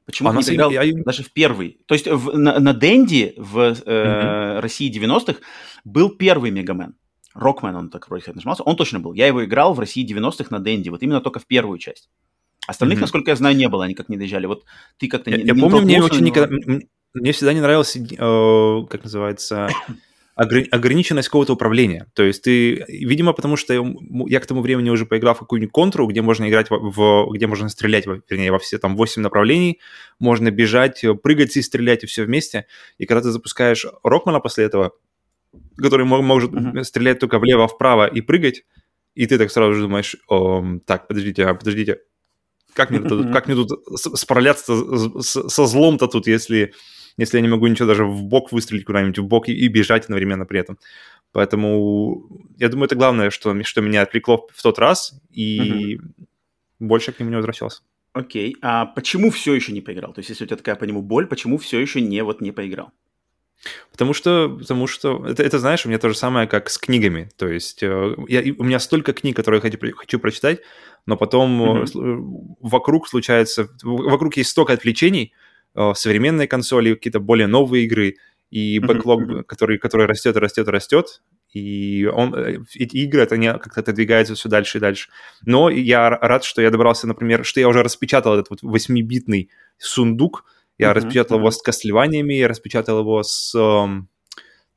Почему 0.06 0.30
а 0.30 0.34
ты 0.34 0.40
не 0.40 0.44
поиграл 0.44 0.72
я... 0.72 1.04
даже 1.04 1.24
в 1.24 1.32
первый? 1.32 1.80
То 1.86 1.96
есть 1.96 2.08
в, 2.08 2.38
на, 2.38 2.60
на 2.60 2.74
Денди 2.74 3.34
в 3.38 3.60
э, 3.60 3.74
mm-hmm. 3.74 4.60
России 4.60 4.94
90-х 4.94 5.40
был 5.86 6.10
первый 6.10 6.52
Мегамен. 6.52 6.96
Рокмен 7.34 7.76
он 7.76 7.90
так 7.90 8.10
вроде 8.10 8.32
назывался. 8.34 8.64
Он 8.64 8.76
точно 8.76 9.00
был. 9.00 9.14
Я 9.14 9.28
его 9.28 9.44
играл 9.46 9.74
в 9.74 9.80
России 9.80 10.06
90-х 10.06 10.48
на 10.50 10.60
Денди, 10.60 10.90
вот 10.90 11.02
именно 11.02 11.22
только 11.22 11.40
в 11.40 11.48
первую 11.48 11.80
часть. 11.80 12.10
Остальных, 12.67 12.97
mm-hmm. 12.97 13.02
насколько 13.02 13.32
я 13.32 13.36
знаю, 13.36 13.56
не 13.56 13.67
было, 13.67 13.86
они 13.86 13.93
как 13.93 14.10
не 14.10 14.17
доезжали. 14.17 14.45
Вот 14.45 14.65
ты 14.97 15.08
как-то 15.08 15.30
я, 15.30 15.38
не 15.38 15.43
Я 15.43 15.54
не 15.54 15.62
помню, 15.62 15.82
мне 15.82 16.02
очень 16.02 16.23
никогда... 16.23 16.56
Мне 17.13 17.32
всегда 17.32 17.54
не 17.54 17.62
нравилось, 17.62 17.95
э, 17.95 18.88
как 18.89 19.04
называется, 19.04 19.69
ограниченность 20.36 21.28
какого-то 21.28 21.54
управления. 21.54 22.08
То 22.15 22.23
есть 22.23 22.41
ты, 22.43 22.86
видимо, 22.88 23.34
потому 23.34 23.56
что 23.56 23.73
я 24.28 24.39
к 24.39 24.47
тому 24.47 24.62
времени 24.62 24.89
уже 24.89 25.06
поиграл 25.06 25.36
в 25.36 25.39
какую-нибудь 25.39 25.71
контру, 25.71 26.08
где 26.08 26.23
можно 26.23 26.49
играть 26.49 26.71
в, 26.71 26.76
в 26.76 27.32
где 27.34 27.45
можно 27.45 27.69
стрелять, 27.69 28.06
вернее, 28.08 28.52
во 28.52 28.58
все 28.58 28.80
там 28.80 28.95
8 28.95 29.21
направлений, 29.21 29.80
можно 30.19 30.49
бежать, 30.49 31.06
прыгать 31.21 31.56
и 31.56 31.62
стрелять, 31.62 32.04
и 32.04 32.08
все 32.08 32.23
вместе. 32.23 32.65
И 32.97 33.06
когда 33.06 33.21
ты 33.21 33.30
запускаешь 33.30 33.86
Рокмана 34.04 34.39
после 34.39 34.65
этого, 34.65 34.93
который 35.78 36.06
может 36.06 36.52
uh-huh. 36.52 36.84
стрелять 36.84 37.19
только 37.19 37.38
влево-вправо 37.38 38.08
и 38.08 38.21
прыгать, 38.21 38.63
и 39.13 39.28
ты 39.28 39.38
так 39.38 39.52
сразу 39.52 39.76
же 39.76 39.84
думаешь, 39.84 40.15
так, 40.88 41.08
подождите, 41.08 41.45
а 41.45 41.54
подождите, 41.54 41.99
как 42.74 42.90
мне 42.90 43.00
тут, 43.00 43.32
как 43.32 43.48
мне 43.48 43.56
тут 43.56 43.72
справляться 43.98 44.76
со 45.22 45.66
злом-то 45.66 46.08
тут, 46.08 46.28
если, 46.28 46.74
если 47.18 47.38
я 47.38 47.42
не 47.42 47.50
могу 47.50 47.68
ничего 47.68 47.88
даже 47.88 48.06
в 48.06 48.24
бок 48.24 48.52
выстрелить 48.52 48.86
куда-нибудь, 48.86 49.20
в 49.20 49.26
бок 49.26 49.50
и, 49.50 49.54
и 49.54 49.68
бежать 49.68 50.06
одновременно 50.06 50.46
при 50.46 50.60
этом. 50.60 50.78
Поэтому 51.32 52.28
я 52.58 52.70
думаю, 52.70 52.86
это 52.86 52.96
главное, 52.96 53.30
что, 53.30 53.64
что 53.64 53.82
меня 53.82 54.04
отвлекло 54.04 54.48
в 54.54 54.62
тот 54.62 54.78
раз, 54.80 55.20
и 55.32 56.00
больше 56.80 57.12
к 57.12 57.20
нему 57.20 57.32
не 57.32 57.38
возвращался. 57.38 57.82
Окей, 58.14 58.56
а 58.62 58.86
почему 58.86 59.32
все 59.32 59.56
еще 59.56 59.72
не 59.72 59.82
поиграл? 59.82 60.14
То 60.14 60.20
есть, 60.20 60.30
если 60.30 60.44
у 60.44 60.48
тебя 60.48 60.58
такая 60.58 60.76
по 60.76 60.84
нему 60.84 61.02
боль, 61.02 61.26
почему 61.26 61.58
все 61.58 61.80
еще 61.80 62.00
не, 62.00 62.24
вот, 62.24 62.42
не 62.42 62.52
поиграл? 62.52 62.92
Потому 63.91 64.13
что, 64.13 64.58
потому 64.60 64.88
что 64.88 65.26
это, 65.26 65.43
это, 65.43 65.60
знаешь, 65.60 65.86
у 65.86 65.89
меня 65.89 65.99
то 65.99 66.10
же 66.10 66.15
самое, 66.15 66.47
как 66.47 66.69
с 66.69 66.78
книгами. 66.78 67.30
То 67.38 67.47
есть 67.47 67.84
э, 67.84 68.15
я, 68.28 68.41
у 68.58 68.63
меня 68.63 68.80
столько 68.80 69.13
книг, 69.13 69.36
которые 69.36 69.62
я 69.63 69.69
хочу, 69.69 69.95
хочу 69.95 70.19
прочитать, 70.19 70.62
но 71.06 71.17
потом 71.17 71.84
mm-hmm. 71.84 72.56
вокруг 72.62 73.08
случается, 73.08 73.69
вокруг 73.84 74.38
есть 74.38 74.49
столько 74.49 74.73
отвлечений, 74.73 75.34
современные 75.95 76.47
консоли, 76.47 76.93
какие-то 76.93 77.19
более 77.19 77.47
новые 77.47 77.86
игры, 77.86 78.15
и 78.54 78.78
бэклог, 78.78 79.21
mm-hmm. 79.21 79.43
который, 79.45 79.80
который 79.80 80.06
растет 80.06 80.38
растет 80.38 80.67
растет, 80.67 81.21
и 81.54 82.06
он, 82.06 82.36
эти 82.36 82.97
игры, 82.97 83.21
это 83.21 83.36
они 83.36 83.47
как-то 83.47 83.82
отодвигаются 83.82 84.36
все 84.36 84.49
дальше 84.49 84.78
и 84.78 84.82
дальше. 84.82 85.10
Но 85.45 85.69
я 85.69 86.10
рад, 86.10 86.43
что 86.43 86.62
я 86.62 86.69
добрался, 86.69 87.08
например, 87.08 87.45
что 87.45 87.60
я 87.60 87.67
уже 87.67 87.84
распечатал 87.84 88.34
этот 88.34 88.49
вот 88.49 88.63
8-битный 88.63 89.49
сундук, 89.78 90.45
я 90.78 90.90
mm-hmm. 90.90 90.94
распечатал 90.94 91.38
его 91.40 91.52
с 91.52 91.62
Кастлеваниями, 91.62 92.34
я 92.34 92.48
распечатал 92.48 93.00
его 93.00 93.24
с... 93.24 93.54
Эм... 93.56 94.10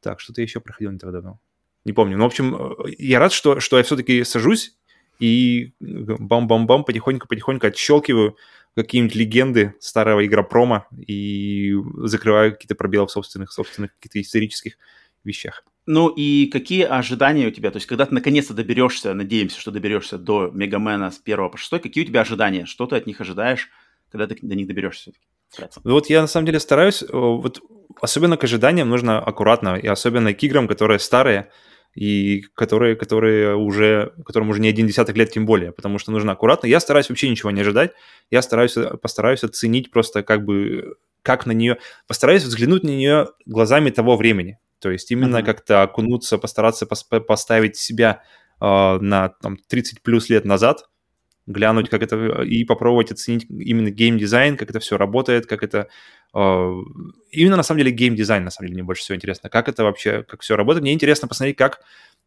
Так, 0.01 0.21
что-то 0.21 0.43
еще 0.43 0.61
проходил 0.61 0.93
не 0.93 0.99
так 0.99 1.13
давно. 1.13 1.41
Не 1.85 1.93
помню. 1.93 2.17
Ну, 2.17 2.25
в 2.25 2.27
общем, 2.27 2.77
я 2.99 3.19
рад, 3.19 3.33
что, 3.33 3.61
что 3.61 3.79
я 3.79 3.83
все-таки 3.83 4.25
сажусь 4.25 4.77
и 5.19 5.73
бам-бам-бам 5.81 6.85
потихоньку-потихоньку 6.85 7.67
отщелкиваю 7.67 8.37
какие-нибудь 8.75 9.15
легенды 9.15 9.75
старого 9.81 10.25
игропрома 10.27 10.87
и 11.07 11.75
закрываю 12.05 12.53
какие-то 12.53 12.75
пробелы 12.75 13.07
в 13.07 13.11
собственных, 13.11 13.53
собственных 13.53 13.95
каких-то 13.95 14.21
исторических 14.21 14.77
вещах. 15.25 15.65
Ну 15.87 16.09
и 16.09 16.47
какие 16.47 16.83
ожидания 16.83 17.47
у 17.47 17.51
тебя? 17.51 17.71
То 17.71 17.77
есть, 17.77 17.87
когда 17.87 18.05
ты 18.05 18.13
наконец-то 18.13 18.53
доберешься, 18.53 19.15
надеемся, 19.15 19.61
что 19.61 19.71
доберешься 19.71 20.19
до 20.19 20.51
Мегамена 20.53 21.11
с 21.11 21.21
1 21.25 21.51
по 21.51 21.57
6, 21.57 21.83
какие 21.83 22.05
у 22.05 22.07
тебя 22.07 22.23
ожидания? 22.23 22.67
Что 22.67 22.87
ты 22.87 22.97
от 22.97 23.07
них 23.07 23.21
ожидаешь, 23.21 23.71
когда 24.11 24.27
ты 24.27 24.37
до 24.43 24.55
них 24.55 24.67
доберешься 24.67 25.03
все-таки? 25.03 25.27
Ну 25.85 25.93
вот 25.93 26.09
я 26.09 26.21
на 26.21 26.27
самом 26.27 26.47
деле 26.47 26.61
стараюсь, 26.61 27.05
вот 27.11 27.61
особенно 28.01 28.37
к 28.37 28.45
ожиданиям 28.45 28.89
нужно 28.89 29.19
аккуратно, 29.19 29.77
и 29.77 29.87
особенно 29.87 30.35
к 30.35 30.43
играм, 30.43 30.69
которые 30.69 30.99
старые, 30.99 31.51
и 31.95 32.43
которые, 32.55 32.95
которые 32.95 33.57
уже, 33.57 34.13
которым 34.25 34.51
уже 34.51 34.61
не 34.61 34.69
один 34.69 34.87
десяток 34.87 35.17
лет 35.17 35.31
тем 35.31 35.47
более, 35.47 35.73
потому 35.73 35.99
что 35.99 36.13
нужно 36.13 36.33
аккуратно. 36.33 36.67
Я 36.67 36.79
стараюсь 36.81 37.09
вообще 37.09 37.29
ничего 37.29 37.51
не 37.51 37.63
ожидать, 37.63 37.93
я 38.31 38.43
стараюсь, 38.43 38.77
постараюсь 39.01 39.45
оценить 39.45 39.91
просто 39.91 40.23
как 40.23 40.45
бы, 40.45 40.97
как 41.23 41.47
на 41.47 41.53
нее, 41.53 41.79
постараюсь 42.07 42.43
взглянуть 42.43 42.83
на 42.83 42.91
нее 42.91 43.29
глазами 43.47 43.91
того 43.91 44.17
времени. 44.17 44.59
То 44.79 44.91
есть 44.91 45.11
именно 45.11 45.39
uh-huh. 45.39 45.45
как-то 45.45 45.83
окунуться, 45.83 46.37
постараться 46.37 46.85
пос- 46.85 47.21
поставить 47.21 47.77
себя 47.77 48.23
э, 48.61 48.65
на 49.01 49.31
там, 49.41 49.57
30 49.57 50.03
плюс 50.03 50.29
лет 50.29 50.45
назад, 50.45 50.85
глянуть, 51.47 51.89
как 51.89 52.03
это, 52.03 52.43
и 52.43 52.65
попробовать 52.65 53.13
оценить 53.13 53.47
именно 53.49 53.91
геймдизайн, 53.91 54.57
как 54.57 54.71
это 54.71 54.81
все 54.81 54.97
работает, 54.97 55.47
как 55.47 55.63
это... 55.63 55.89
Э, 56.35 56.73
именно 57.31 57.57
на 57.57 57.63
самом 57.63 57.79
деле 57.79 57.93
геймдизайн, 57.93 58.45
на 58.45 58.51
самом 58.51 58.69
деле, 58.69 58.79
мне 58.79 58.85
больше 58.85 59.03
всего 59.03 59.17
интересно, 59.17 59.49
как 59.49 59.69
это 59.69 59.85
вообще, 59.85 60.25
как 60.25 60.43
все 60.43 60.57
работает. 60.57 60.83
Мне 60.83 60.93
интересно 60.93 61.29
посмотреть, 61.29 61.57
как 61.57 61.81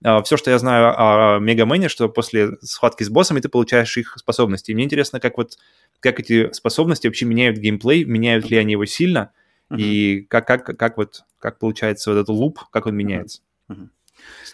э, 0.03 0.21
все, 0.23 0.37
что 0.37 0.51
я 0.51 0.59
знаю 0.59 0.93
о 0.97 1.39
Мегамене, 1.39 1.89
что 1.89 2.07
после 2.07 2.57
схватки 2.61 3.03
с 3.03 3.09
боссами 3.09 3.41
ты 3.41 3.49
получаешь 3.49 3.97
их 3.97 4.15
способности. 4.17 4.71
И 4.71 4.73
мне 4.73 4.85
интересно, 4.85 5.19
как 5.19 5.37
вот, 5.37 5.57
как 5.99 6.19
эти 6.19 6.51
способности 6.53 7.07
вообще 7.07 7.25
меняют 7.25 7.57
геймплей, 7.57 8.05
меняют 8.05 8.49
ли 8.49 8.57
они 8.57 8.73
его 8.73 8.85
сильно, 8.85 9.31
uh-huh. 9.69 9.81
и 9.81 10.21
как, 10.29 10.47
как, 10.47 10.77
как 10.77 10.97
вот, 10.97 11.23
как 11.39 11.59
получается 11.59 12.11
вот 12.11 12.17
этот 12.17 12.29
луп, 12.29 12.59
как 12.71 12.85
он 12.85 12.95
меняется. 12.95 13.41
Окей. 13.67 13.77
Uh-huh. 13.77 13.89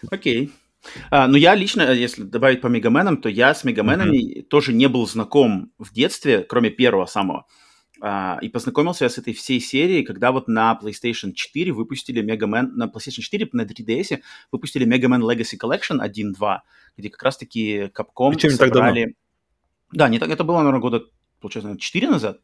Uh-huh. 0.02 0.18
Okay. 0.18 0.50
А, 1.10 1.26
ну, 1.28 1.36
я 1.36 1.54
лично, 1.54 1.82
э, 1.82 1.96
если 1.96 2.22
добавить 2.22 2.60
по 2.60 2.68
Мегаменам, 2.68 3.16
то 3.16 3.28
я 3.28 3.54
с 3.54 3.64
Мегаменами 3.64 4.16
mm-hmm. 4.16 4.42
тоже 4.44 4.72
не 4.72 4.88
был 4.88 5.06
знаком 5.06 5.72
в 5.78 5.92
детстве, 5.92 6.42
кроме 6.42 6.70
первого 6.70 7.06
самого. 7.06 7.46
А, 8.00 8.38
и 8.42 8.48
познакомился 8.48 9.04
я 9.04 9.10
с 9.10 9.18
этой 9.18 9.32
всей 9.32 9.60
серией, 9.60 10.04
когда 10.04 10.32
вот 10.32 10.48
на 10.48 10.78
PlayStation 10.80 11.32
4 11.32 11.72
выпустили 11.72 12.20
Мегамен, 12.20 12.76
на 12.76 12.86
PlayStation 12.86 13.20
4, 13.20 13.48
на 13.52 13.62
3DS 13.62 14.20
выпустили 14.52 14.84
Мегамен 14.84 15.22
Legacy 15.22 15.56
Collection 15.60 16.00
1.2, 16.00 16.58
где 16.96 17.10
как 17.10 17.22
раз-таки 17.22 17.90
Capcom 17.96 18.30
Причем 18.30 18.50
собрали... 18.50 19.16
Да, 19.92 20.08
не 20.08 20.18
так, 20.18 20.30
это 20.30 20.44
было, 20.44 20.58
наверное, 20.58 20.80
года, 20.80 21.04
получается, 21.40 21.78
4 21.78 22.10
назад 22.10 22.40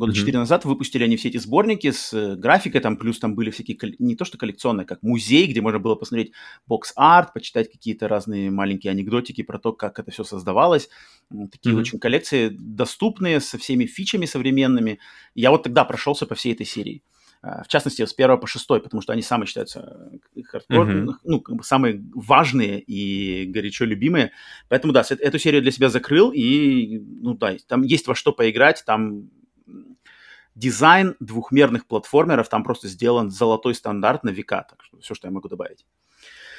года 0.00 0.12
четыре 0.12 0.36
mm-hmm. 0.36 0.40
назад 0.40 0.64
выпустили 0.64 1.04
они 1.04 1.16
все 1.16 1.28
эти 1.28 1.36
сборники 1.36 1.90
с 1.90 2.12
э, 2.12 2.34
графикой, 2.34 2.80
там 2.80 2.96
плюс 2.96 3.18
там 3.20 3.34
были 3.34 3.50
всякие, 3.50 3.78
не 3.98 4.16
то 4.16 4.24
что 4.24 4.38
коллекционные, 4.38 4.86
как 4.86 5.02
музей, 5.02 5.46
где 5.46 5.60
можно 5.60 5.78
было 5.78 5.94
посмотреть 5.94 6.32
бокс-арт, 6.66 7.32
почитать 7.32 7.70
какие-то 7.70 8.08
разные 8.08 8.50
маленькие 8.50 8.90
анекдотики 8.90 9.42
про 9.42 9.58
то, 9.58 9.72
как 9.72 9.98
это 9.98 10.10
все 10.10 10.24
создавалось. 10.24 10.88
Такие 11.52 11.74
mm-hmm. 11.74 11.78
очень 11.78 11.98
коллекции 12.00 12.48
доступные, 12.50 13.40
со 13.40 13.58
всеми 13.58 13.86
фичами 13.86 14.26
современными. 14.26 14.98
Я 15.34 15.50
вот 15.50 15.62
тогда 15.62 15.84
прошелся 15.84 16.26
по 16.26 16.34
всей 16.34 16.54
этой 16.54 16.66
серии. 16.66 17.02
А, 17.42 17.62
в 17.62 17.68
частности, 17.68 18.04
с 18.04 18.12
первого 18.12 18.38
по 18.38 18.46
шестой, 18.46 18.82
потому 18.82 19.00
что 19.00 19.12
они 19.12 19.22
самые 19.22 19.46
считаются 19.46 20.10
э, 20.36 20.42
хардкор, 20.42 20.90
mm-hmm. 20.90 21.14
ну, 21.24 21.40
как 21.40 21.56
бы 21.56 21.62
самые 21.62 22.02
важные 22.14 22.80
и 22.80 23.46
горячо 23.46 23.86
любимые. 23.86 24.32
Поэтому, 24.68 24.92
да, 24.92 25.02
эту 25.08 25.38
серию 25.38 25.62
для 25.62 25.70
себя 25.70 25.88
закрыл, 25.88 26.32
и, 26.32 26.98
ну, 26.98 27.34
да, 27.34 27.56
там 27.66 27.82
есть 27.82 28.06
во 28.06 28.14
что 28.14 28.32
поиграть, 28.32 28.82
там 28.84 29.30
дизайн 30.60 31.16
двухмерных 31.20 31.86
платформеров 31.86 32.48
там 32.48 32.62
просто 32.62 32.88
сделан 32.88 33.30
золотой 33.30 33.74
стандарт 33.74 34.24
на 34.24 34.30
века. 34.30 34.66
Так 34.68 34.82
что 34.82 34.98
все, 35.00 35.14
что 35.14 35.26
я 35.26 35.32
могу 35.32 35.48
добавить. 35.48 35.84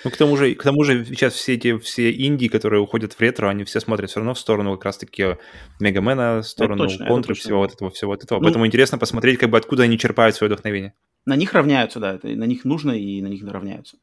Ну, 0.03 0.09
к 0.09 0.17
тому 0.17 0.35
же, 0.35 0.55
к 0.55 0.63
тому 0.63 0.83
же 0.83 1.05
сейчас 1.05 1.33
все 1.33 1.53
эти 1.53 1.77
все 1.77 2.11
инди, 2.11 2.47
которые 2.47 2.81
уходят 2.81 3.13
в 3.13 3.19
ретро, 3.19 3.47
они 3.47 3.63
все 3.63 3.79
смотрят 3.79 4.09
все 4.09 4.19
равно 4.19 4.33
в 4.33 4.39
сторону 4.39 4.75
как 4.75 4.85
раз-таки 4.85 5.37
Мегамена, 5.79 6.41
в 6.41 6.47
сторону 6.47 6.87
контры, 7.07 7.35
всего 7.35 7.59
вот 7.59 7.73
этого, 7.73 7.91
всего 7.91 8.11
вот 8.11 8.23
этого. 8.23 8.39
Ну, 8.39 8.45
Поэтому 8.45 8.65
интересно 8.65 8.97
посмотреть, 8.97 9.37
как 9.37 9.51
бы 9.51 9.57
откуда 9.57 9.83
они 9.83 9.99
черпают 9.99 10.35
свое 10.35 10.51
вдохновение. 10.51 10.93
На 11.25 11.35
них 11.35 11.53
равняются, 11.53 11.99
да, 11.99 12.15
это, 12.15 12.29
на 12.29 12.45
них 12.45 12.65
нужно 12.65 12.91
и 12.91 13.21
на 13.21 13.27
них 13.27 13.43
равняются. 13.47 13.97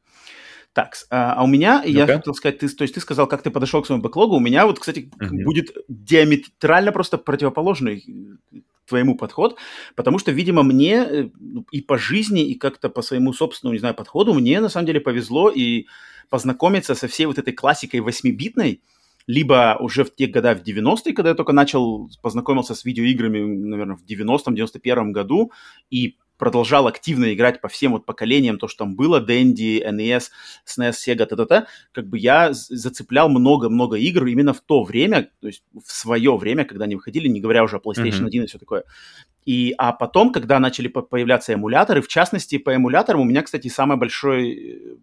Так, 0.71 0.93
а, 1.09 1.33
а 1.33 1.43
у 1.43 1.47
меня, 1.47 1.81
ну 1.83 1.91
я 1.91 2.05
хотел 2.05 2.33
сказать, 2.33 2.59
ты, 2.59 2.69
то 2.69 2.83
есть 2.83 2.93
ты 2.93 3.01
сказал, 3.01 3.27
как 3.27 3.41
ты 3.41 3.49
подошел 3.49 3.81
к 3.81 3.87
своему 3.87 4.01
бэклогу, 4.01 4.37
у 4.37 4.39
меня 4.39 4.65
вот, 4.65 4.79
кстати, 4.79 5.11
uh-huh. 5.19 5.43
будет 5.43 5.75
диаметрально 5.89 6.93
просто 6.93 7.17
противоположный 7.17 8.05
твоему 8.89 9.15
подход, 9.15 9.57
потому 9.95 10.19
что, 10.19 10.31
видимо, 10.31 10.63
мне 10.63 10.93
э, 10.95 11.29
ну, 11.39 11.65
и 11.71 11.81
по 11.81 11.97
жизни, 11.97 12.43
и 12.43 12.55
как-то 12.55 12.89
по 12.89 13.01
своему 13.01 13.33
собственному, 13.33 13.73
не 13.73 13.79
знаю, 13.79 13.95
подходу, 13.95 14.33
мне 14.33 14.59
на 14.59 14.69
самом 14.69 14.87
деле 14.87 14.99
повезло 14.99 15.49
и 15.49 15.85
познакомиться 16.29 16.95
со 16.95 17.07
всей 17.07 17.25
вот 17.25 17.37
этой 17.37 17.53
классикой 17.53 18.01
восьмибитной, 18.01 18.81
либо 19.27 19.77
уже 19.79 20.03
в 20.03 20.15
те 20.15 20.25
года, 20.27 20.55
в 20.55 20.63
90-е, 20.63 21.13
когда 21.13 21.29
я 21.29 21.35
только 21.35 21.53
начал, 21.53 22.09
познакомился 22.21 22.73
с 22.73 22.83
видеоиграми, 22.83 23.39
наверное, 23.39 23.95
в 23.95 24.03
90-м, 24.03 24.55
91-м 24.55 25.11
году, 25.11 25.51
и 25.91 26.17
продолжал 26.39 26.87
активно 26.87 27.31
играть 27.33 27.61
по 27.61 27.67
всем 27.67 27.91
вот 27.91 28.05
поколениям, 28.05 28.57
то, 28.57 28.67
что 28.67 28.85
там 28.85 28.95
было, 28.95 29.23
Dendy, 29.23 29.83
NES, 29.85 30.29
SNES, 30.65 30.93
Sega, 30.93 31.25
т.т., 31.25 31.67
как 31.91 32.07
бы 32.07 32.17
я 32.17 32.53
зацеплял 32.53 33.29
много-много 33.29 33.97
игр 33.97 34.25
именно 34.25 34.53
в 34.53 34.61
то 34.61 34.83
время, 34.83 35.29
то 35.41 35.47
есть 35.47 35.63
в 35.73 35.91
свое 35.91 36.35
время, 36.37 36.65
когда 36.65 36.85
они 36.85 36.95
выходили, 36.95 37.27
не 37.27 37.41
говоря 37.41 37.63
уже 37.63 37.75
о 37.75 37.79
PlayStation 37.79 38.21
mm-hmm. 38.21 38.27
1 38.27 38.43
и 38.43 38.47
все 38.47 38.57
такое. 38.57 38.85
И, 39.45 39.73
а 39.77 39.91
потом, 39.93 40.31
когда 40.31 40.59
начали 40.59 40.87
появляться 40.87 41.53
эмуляторы, 41.53 42.01
в 42.01 42.07
частности, 42.07 42.57
по 42.57 42.75
эмуляторам, 42.75 43.21
у 43.21 43.25
меня, 43.25 43.41
кстати, 43.41 43.67
самый 43.67 43.97
большой 43.97 44.97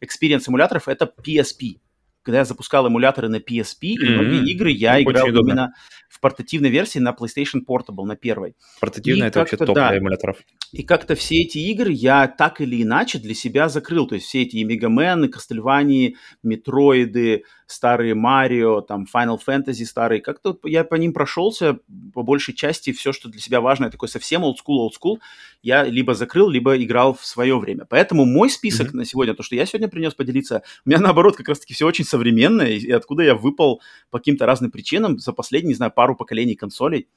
experience 0.00 0.48
эмуляторов— 0.48 0.84
это 0.88 1.12
PSP 1.22 1.78
когда 2.22 2.38
я 2.38 2.44
запускал 2.44 2.86
эмуляторы 2.88 3.28
на 3.28 3.36
PSP, 3.36 3.76
и 3.82 3.98
mm-hmm. 3.98 4.10
многие 4.10 4.50
игры 4.50 4.70
я 4.70 4.94
Очень 4.94 5.10
играл 5.10 5.28
удобно. 5.28 5.50
именно 5.50 5.74
в 6.08 6.20
портативной 6.20 6.70
версии 6.70 6.98
на 6.98 7.10
PlayStation 7.10 7.60
Portable, 7.66 8.04
на 8.04 8.16
первой. 8.16 8.56
Портативная 8.80 9.28
это 9.28 9.38
вообще 9.38 9.56
топ 9.56 9.74
да, 9.74 9.90
для 9.90 9.98
эмуляторов. 9.98 10.38
И 10.72 10.82
как-то 10.82 11.14
все 11.14 11.42
эти 11.42 11.58
игры 11.58 11.92
я 11.92 12.26
так 12.26 12.60
или 12.60 12.82
иначе 12.82 13.18
для 13.18 13.34
себя 13.34 13.68
закрыл. 13.68 14.06
То 14.06 14.16
есть 14.16 14.26
все 14.26 14.42
эти 14.42 14.56
и 14.56 14.64
Мегамены, 14.64 15.28
Кастельвании, 15.28 16.16
Метроиды, 16.42 17.44
старые 17.66 18.14
Марио, 18.14 18.80
там 18.80 19.06
Final 19.12 19.38
Fantasy 19.44 19.84
старые. 19.84 20.20
Как-то 20.20 20.58
я 20.64 20.82
по 20.84 20.96
ним 20.96 21.12
прошелся, 21.12 21.78
по 22.12 22.22
большей 22.22 22.54
части 22.54 22.92
все, 22.92 23.12
что 23.12 23.28
для 23.28 23.40
себя 23.40 23.60
важно, 23.60 23.90
такой 23.90 24.08
совсем 24.08 24.42
old 24.42 24.56
school, 24.56 24.88
old 24.88 24.92
school, 25.00 25.18
я 25.62 25.84
либо 25.84 26.14
закрыл, 26.14 26.48
либо 26.48 26.76
играл 26.82 27.14
в 27.14 27.24
свое 27.24 27.58
время. 27.58 27.86
Поэтому 27.88 28.24
мой 28.24 28.50
список 28.50 28.88
mm-hmm. 28.88 28.96
на 28.96 29.04
сегодня, 29.04 29.34
то, 29.34 29.42
что 29.42 29.54
я 29.54 29.66
сегодня 29.66 29.88
принес 29.88 30.14
поделиться, 30.14 30.62
у 30.84 30.88
меня 30.90 31.00
наоборот 31.00 31.36
как 31.36 31.48
раз-таки 31.48 31.74
все 31.74 31.86
очень 31.86 32.04
современное, 32.10 32.68
и 32.68 32.90
откуда 32.90 33.22
я 33.22 33.34
выпал 33.34 33.80
по 34.10 34.18
каким-то 34.18 34.46
разным 34.46 34.70
причинам 34.70 35.18
за 35.18 35.32
последние, 35.32 35.70
не 35.70 35.74
знаю, 35.74 35.92
пару 35.92 36.14
поколений 36.14 36.56
консолей. 36.56 37.08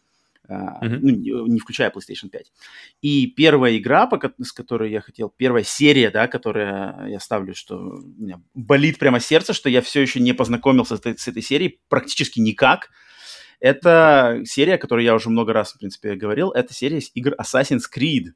Uh, 0.49 0.81
mm-hmm. 0.81 0.99
ну, 1.01 1.47
не 1.47 1.59
включая 1.59 1.89
PlayStation 1.89 2.27
5. 2.29 2.51
И 3.01 3.27
первая 3.27 3.77
игра, 3.77 4.09
с 4.41 4.51
которой 4.51 4.91
я 4.91 4.99
хотел, 4.99 5.29
первая 5.29 5.63
серия, 5.63 6.11
да, 6.11 6.27
которая 6.27 7.07
я 7.07 7.21
ставлю, 7.21 7.55
что 7.55 7.77
у 7.77 8.21
меня 8.21 8.41
болит 8.53 8.99
прямо 8.99 9.21
сердце, 9.21 9.53
что 9.53 9.69
я 9.69 9.81
все 9.81 10.01
еще 10.01 10.19
не 10.19 10.33
познакомился 10.33 10.97
с 10.97 10.99
этой, 10.99 11.17
с 11.17 11.29
этой 11.29 11.41
серией 11.41 11.79
практически 11.87 12.41
никак. 12.41 12.89
Это 13.61 14.41
серия, 14.43 14.77
которую 14.77 15.05
я 15.05 15.15
уже 15.15 15.29
много 15.29 15.53
раз, 15.53 15.71
в 15.71 15.79
принципе, 15.79 16.15
говорил, 16.15 16.51
это 16.51 16.73
серия 16.73 16.99
игр 17.13 17.35
Assassin's 17.41 17.83
Creed. 17.89 18.33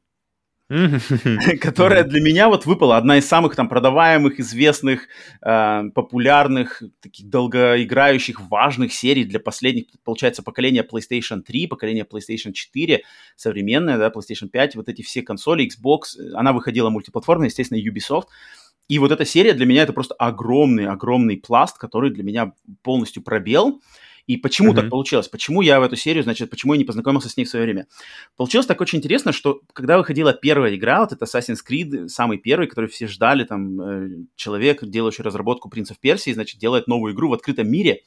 которая 1.62 2.04
для 2.04 2.20
меня 2.20 2.50
вот 2.50 2.66
выпала. 2.66 2.98
Одна 2.98 3.18
из 3.18 3.26
самых 3.26 3.56
там 3.56 3.70
продаваемых, 3.70 4.40
известных, 4.40 5.08
э, 5.42 5.84
популярных, 5.96 6.84
таких 7.00 7.30
долгоиграющих, 7.30 8.42
важных 8.50 8.92
серий 8.92 9.24
для 9.24 9.40
последних, 9.40 9.86
получается, 10.04 10.44
поколения 10.44 10.84
PlayStation 10.84 11.42
3, 11.42 11.68
поколения 11.68 12.06
PlayStation 12.06 12.52
4, 12.52 13.02
современная, 13.38 13.98
да, 13.98 14.10
PlayStation 14.10 14.50
5, 14.50 14.76
вот 14.76 14.90
эти 14.90 15.02
все 15.04 15.22
консоли, 15.22 15.66
Xbox, 15.68 16.20
она 16.34 16.52
выходила 16.52 16.90
мультиплатформенно, 16.90 17.46
естественно, 17.46 17.80
Ubisoft. 17.80 18.28
И 18.90 19.00
вот 19.00 19.12
эта 19.12 19.26
серия 19.26 19.54
для 19.54 19.66
меня 19.66 19.84
это 19.84 19.94
просто 19.94 20.16
огромный, 20.16 20.88
огромный 20.88 21.38
пласт, 21.38 21.78
который 21.78 22.12
для 22.12 22.24
меня 22.24 22.54
полностью 22.84 23.24
пробел. 23.24 23.82
И 24.28 24.36
почему 24.36 24.74
mm-hmm. 24.74 24.76
так 24.76 24.90
получилось? 24.90 25.30
Почему 25.30 25.62
я 25.62 25.80
в 25.80 25.84
эту 25.84 25.96
серию, 25.96 26.22
значит, 26.22 26.50
почему 26.50 26.74
я 26.74 26.78
не 26.78 26.84
познакомился 26.84 27.30
с 27.30 27.38
ней 27.38 27.46
в 27.46 27.50
свое 27.50 27.64
время? 27.64 27.88
Получилось 28.36 28.68
так 28.68 28.80
очень 28.82 29.00
интересно, 29.00 29.32
что 29.32 29.62
когда 29.72 29.98
выходила 29.98 30.34
первая 30.34 30.76
игра, 30.76 31.00
вот 31.00 31.14
это 31.14 31.24
Assassin's 31.24 31.60
Creed, 31.68 32.10
самый 32.10 32.38
первый, 32.38 32.68
который 32.68 32.90
все 32.90 33.08
ждали, 33.08 33.46
там, 33.46 33.80
э, 33.80 34.10
человек, 34.36 34.84
делающий 34.84 35.24
разработку 35.24 35.70
Принцев 35.70 35.98
Персии, 35.98 36.32
значит, 36.32 36.60
делает 36.60 36.88
новую 36.88 37.14
игру 37.14 37.30
в 37.30 37.34
открытом 37.34 37.72
мире. 37.72 38.02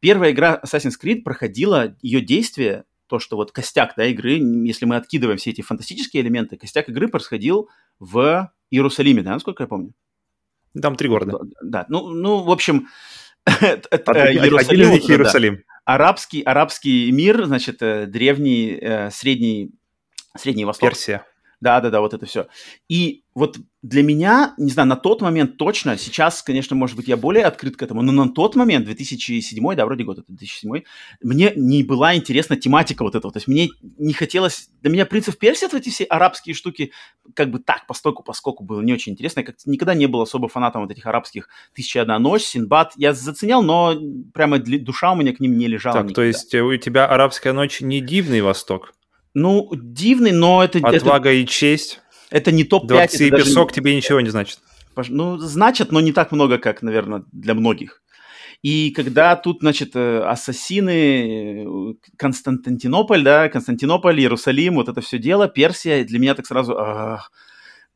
Первая 0.00 0.32
игра 0.32 0.60
Assassin's 0.64 0.94
Creed 1.00 1.22
проходила, 1.22 1.96
ее 2.02 2.20
действие, 2.20 2.84
то, 3.06 3.20
что 3.20 3.36
вот 3.36 3.52
костяк, 3.52 3.94
да, 3.96 4.06
игры, 4.06 4.32
если 4.32 4.86
мы 4.86 4.96
откидываем 4.96 5.38
все 5.38 5.50
эти 5.50 5.62
фантастические 5.62 6.22
элементы, 6.22 6.56
костяк 6.56 6.88
игры 6.88 7.06
происходил 7.06 7.68
в 8.00 8.52
Иерусалиме, 8.70 9.22
да, 9.22 9.34
насколько 9.34 9.62
я 9.62 9.68
помню? 9.68 9.94
Там 10.80 10.96
три 10.96 11.08
города. 11.08 11.38
Да, 11.62 11.86
ну, 11.88 12.10
ну 12.10 12.42
в 12.42 12.50
общем, 12.50 12.88
Иерусалим. 13.48 14.90
Иерусалим. 14.92 15.64
Арабский, 15.84 16.42
арабский 16.42 17.10
мир, 17.12 17.44
значит, 17.46 17.78
древний, 17.78 18.78
средний, 19.10 19.70
средний 20.36 20.64
Восток. 20.64 20.90
Персия. 20.90 21.24
Да, 21.60 21.80
да, 21.80 21.90
да, 21.90 22.00
вот 22.00 22.14
это 22.14 22.24
все. 22.26 22.46
И 22.88 23.24
вот 23.34 23.58
для 23.82 24.02
меня, 24.02 24.54
не 24.58 24.70
знаю, 24.70 24.88
на 24.88 24.96
тот 24.96 25.22
момент 25.22 25.56
точно, 25.56 25.96
сейчас, 25.96 26.42
конечно, 26.42 26.74
может 26.76 26.96
быть, 26.96 27.08
я 27.08 27.16
более 27.16 27.44
открыт 27.44 27.76
к 27.76 27.82
этому, 27.82 28.02
но 28.02 28.12
на 28.12 28.28
тот 28.28 28.56
момент, 28.56 28.84
2007, 28.84 29.74
да, 29.74 29.86
вроде 29.86 30.04
год, 30.04 30.18
это 30.18 30.26
2007, 30.28 30.82
мне 31.22 31.52
не 31.54 31.82
была 31.84 32.16
интересна 32.16 32.56
тематика 32.56 33.02
вот 33.02 33.14
этого. 33.14 33.32
То 33.32 33.38
есть 33.38 33.48
мне 33.48 33.70
не 33.98 34.12
хотелось... 34.12 34.68
Для 34.82 34.90
меня 34.90 35.06
«Принцев 35.06 35.38
Персия», 35.38 35.68
вот 35.68 35.80
эти 35.80 35.90
все 35.90 36.04
арабские 36.04 36.54
штуки, 36.54 36.92
как 37.34 37.50
бы 37.50 37.58
так, 37.58 37.86
постоку, 37.86 38.22
поскольку 38.22 38.64
было 38.64 38.80
не 38.80 38.92
очень 38.92 39.12
интересно. 39.12 39.40
Я 39.40 39.46
как 39.46 39.56
никогда 39.66 39.94
не 39.94 40.06
был 40.06 40.20
особо 40.20 40.48
фанатом 40.48 40.82
вот 40.82 40.90
этих 40.90 41.06
арабских 41.06 41.48
«Тысяча 41.74 42.02
одна 42.02 42.18
ночь», 42.18 42.42
«Синбад». 42.42 42.92
Я 42.96 43.12
заценял, 43.14 43.62
но 43.62 43.96
прямо 44.32 44.58
душа 44.58 45.12
у 45.12 45.16
меня 45.16 45.32
к 45.32 45.40
ним 45.40 45.58
не 45.58 45.66
лежала 45.66 45.94
Так, 45.94 46.04
никогда. 46.04 46.14
то 46.14 46.22
есть 46.22 46.54
у 46.54 46.76
тебя 46.76 47.06
«Арабская 47.06 47.52
ночь» 47.52 47.80
не 47.80 48.00
дивный 48.00 48.40
Восток? 48.40 48.94
Ну, 49.34 49.70
дивный, 49.74 50.32
но 50.32 50.64
это... 50.64 50.78
Отвага 50.78 51.30
это, 51.30 51.38
и 51.38 51.46
честь. 51.46 52.00
Это 52.30 52.52
не 52.52 52.64
топ-5. 52.64 52.86
Дворцы 52.86 53.28
и 53.28 53.30
песок 53.30 53.72
тебе 53.72 53.94
ничего 53.94 54.20
не 54.20 54.30
значит. 54.30 54.58
Ну, 55.08 55.38
значит, 55.38 55.92
но 55.92 56.00
не 56.00 56.12
так 56.12 56.32
много, 56.32 56.58
как, 56.58 56.82
наверное, 56.82 57.22
для 57.32 57.54
многих. 57.54 58.02
И 58.62 58.90
когда 58.90 59.36
тут, 59.36 59.58
значит, 59.60 59.94
э, 59.94 60.20
ассасины, 60.24 61.62
э, 61.62 61.94
Константинополь, 62.16 63.22
да, 63.22 63.48
Константинополь, 63.48 64.18
Иерусалим, 64.18 64.74
вот 64.74 64.88
это 64.88 65.00
все 65.00 65.18
дело, 65.18 65.46
Персия, 65.46 66.04
для 66.04 66.18
меня 66.18 66.34
так 66.34 66.44
сразу 66.44 66.76
ах, 66.76 67.30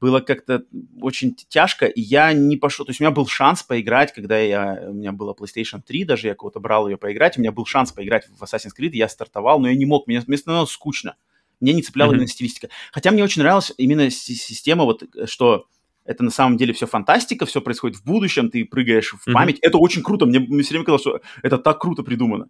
было 0.02 0.18
как-то 0.18 0.64
очень 1.00 1.36
тяжко, 1.48 1.86
и 1.86 2.00
я 2.00 2.32
не 2.32 2.56
пошел, 2.56 2.84
то 2.84 2.90
есть 2.90 3.00
у 3.00 3.04
меня 3.04 3.12
был 3.12 3.28
шанс 3.28 3.62
поиграть, 3.62 4.12
когда 4.12 4.36
я, 4.36 4.86
у 4.88 4.94
меня 4.94 5.12
была 5.12 5.32
PlayStation 5.32 5.80
3, 5.80 6.04
даже 6.04 6.26
я 6.26 6.34
кого-то 6.34 6.58
брал 6.58 6.88
ее 6.88 6.96
поиграть, 6.96 7.38
у 7.38 7.40
меня 7.40 7.52
был 7.52 7.64
шанс 7.66 7.92
поиграть 7.92 8.26
в 8.26 8.42
Assassin's 8.42 8.72
Creed, 8.76 8.90
я 8.94 9.08
стартовал, 9.08 9.60
но 9.60 9.68
я 9.68 9.76
не 9.76 9.86
мог, 9.86 10.08
мне, 10.08 10.20
мне 10.26 10.36
становилось 10.36 10.72
скучно. 10.72 11.14
Мне 11.60 11.72
не 11.72 11.82
цепляла 11.82 12.10
mm-hmm. 12.10 12.16
именно 12.16 12.26
стилистика. 12.26 12.68
Хотя 12.90 13.12
мне 13.12 13.22
очень 13.22 13.42
нравилась 13.42 13.72
именно 13.78 14.10
система, 14.10 14.82
вот, 14.82 15.04
что 15.26 15.66
это 16.04 16.24
на 16.24 16.32
самом 16.32 16.56
деле 16.56 16.72
все 16.72 16.88
фантастика, 16.88 17.46
все 17.46 17.60
происходит 17.60 17.98
в 17.98 18.04
будущем, 18.04 18.50
ты 18.50 18.64
прыгаешь 18.64 19.14
в 19.14 19.32
память. 19.32 19.58
Mm-hmm. 19.58 19.68
Это 19.68 19.78
очень 19.78 20.02
круто. 20.02 20.26
Мне, 20.26 20.40
мне 20.40 20.64
все 20.64 20.70
время 20.70 20.86
казалось, 20.86 21.02
что 21.02 21.20
это 21.44 21.58
так 21.58 21.80
круто 21.80 22.02
придумано. 22.02 22.48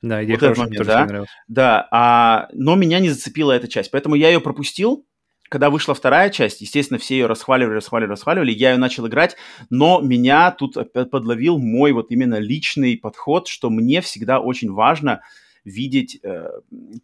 Да, 0.00 0.24
идея 0.24 0.34
вот 0.34 0.40
хорошая, 0.40 0.66
момент, 0.66 0.86
да? 0.86 1.24
Да, 1.46 1.88
а, 1.92 2.48
но 2.52 2.74
меня 2.74 2.98
не 2.98 3.10
зацепила 3.10 3.52
эта 3.52 3.68
часть, 3.68 3.92
поэтому 3.92 4.16
я 4.16 4.30
ее 4.30 4.40
пропустил. 4.40 5.06
Когда 5.52 5.68
вышла 5.68 5.94
вторая 5.94 6.30
часть, 6.30 6.62
естественно, 6.62 6.98
все 6.98 7.14
ее 7.14 7.26
расхваливали, 7.26 7.74
расхваливали, 7.74 8.12
расхваливали, 8.12 8.52
я 8.52 8.70
ее 8.70 8.78
начал 8.78 9.06
играть, 9.06 9.36
но 9.68 10.00
меня 10.00 10.50
тут 10.50 10.78
подловил 11.10 11.58
мой 11.58 11.92
вот 11.92 12.10
именно 12.10 12.38
личный 12.38 12.96
подход, 12.96 13.48
что 13.48 13.68
мне 13.68 14.00
всегда 14.00 14.40
очень 14.40 14.72
важно 14.72 15.20
видеть 15.62 16.18
э, 16.22 16.46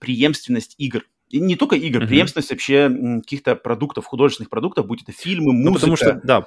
преемственность 0.00 0.76
игр. 0.78 1.04
И 1.28 1.40
не 1.40 1.56
только 1.56 1.76
игр, 1.76 2.02
uh-huh. 2.02 2.08
преемственность 2.08 2.50
вообще 2.50 2.90
каких-то 3.22 3.54
продуктов, 3.54 4.06
художественных 4.06 4.48
продуктов, 4.48 4.86
будь 4.86 5.02
это 5.02 5.12
фильмы, 5.12 5.52
музыка. 5.52 5.68
Ну, 5.68 5.74
потому 5.74 5.96
что, 5.96 6.20
да, 6.24 6.46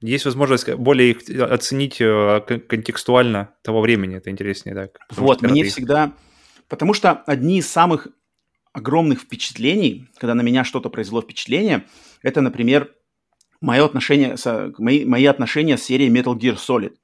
есть 0.00 0.24
возможность 0.24 0.72
более 0.76 1.10
их 1.10 1.28
э, 1.28 1.44
оценить 1.44 2.00
э, 2.00 2.40
контекстуально 2.66 3.50
того 3.60 3.82
времени, 3.82 4.16
это 4.16 4.30
интереснее, 4.30 4.74
да. 4.74 4.88
Вот, 5.10 5.42
мне 5.42 5.60
их... 5.60 5.66
всегда... 5.66 6.14
Потому 6.68 6.94
что 6.94 7.12
одни 7.26 7.58
из 7.58 7.68
самых 7.68 8.08
огромных 8.72 9.20
впечатлений, 9.20 10.08
когда 10.18 10.34
на 10.34 10.42
меня 10.42 10.64
что-то 10.64 10.88
произвело 10.90 11.22
впечатление, 11.22 11.86
это, 12.22 12.40
например, 12.40 12.94
мое 13.60 13.84
отношение 13.84 14.36
с, 14.36 14.72
мои, 14.78 15.04
мои 15.04 15.26
отношения 15.26 15.76
с 15.76 15.82
серией 15.82 16.12
Metal 16.12 16.36
Gear 16.36 16.56
Solid. 16.56 16.94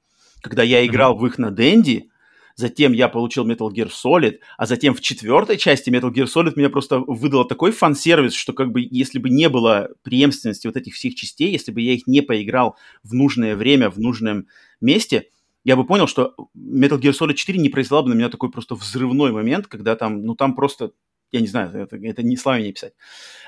Когда 0.41 0.63
я 0.63 0.85
играл 0.85 1.15
mm-hmm. 1.15 1.19
в 1.19 1.25
их 1.27 1.37
на 1.37 1.51
Денди, 1.51 2.09
затем 2.55 2.91
я 2.91 3.07
получил 3.07 3.49
Metal 3.49 3.69
Gear 3.69 3.89
Solid, 3.89 4.39
а 4.57 4.65
затем 4.65 4.93
в 4.93 5.01
четвертой 5.01 5.57
части 5.57 5.89
Metal 5.89 6.11
Gear 6.11 6.25
Solid 6.25 6.53
меня 6.55 6.69
просто 6.69 6.99
выдало 6.99 7.47
такой 7.47 7.71
фан-сервис, 7.71 8.33
что 8.33 8.53
как 8.53 8.71
бы 8.71 8.85
если 8.89 9.17
бы 9.17 9.29
не 9.29 9.47
было 9.47 9.89
преемственности 10.03 10.67
вот 10.67 10.75
этих 10.75 10.95
всех 10.95 11.15
частей, 11.15 11.51
если 11.51 11.71
бы 11.71 11.81
я 11.81 11.93
их 11.93 12.05
не 12.05 12.21
поиграл 12.21 12.75
в 13.03 13.13
нужное 13.13 13.55
время, 13.55 13.89
в 13.89 13.99
нужном 13.99 14.47
месте, 14.81 15.29
я 15.63 15.75
бы 15.75 15.85
понял, 15.85 16.07
что 16.07 16.35
Metal 16.57 16.99
Gear 16.99 17.13
Solid 17.17 17.35
4 17.35 17.59
не 17.59 17.69
произвела 17.69 18.01
бы 18.01 18.09
на 18.09 18.13
меня 18.13 18.29
такой 18.29 18.51
просто 18.51 18.75
взрывной 18.75 19.31
момент, 19.31 19.67
когда 19.67 19.95
там, 19.95 20.23
ну 20.23 20.35
там 20.35 20.55
просто, 20.55 20.91
я 21.31 21.41
не 21.41 21.47
знаю, 21.47 21.75
это, 21.75 21.97
это 21.97 22.23
не 22.23 22.37
словами 22.37 22.63
не 22.63 22.73
писать. 22.73 22.93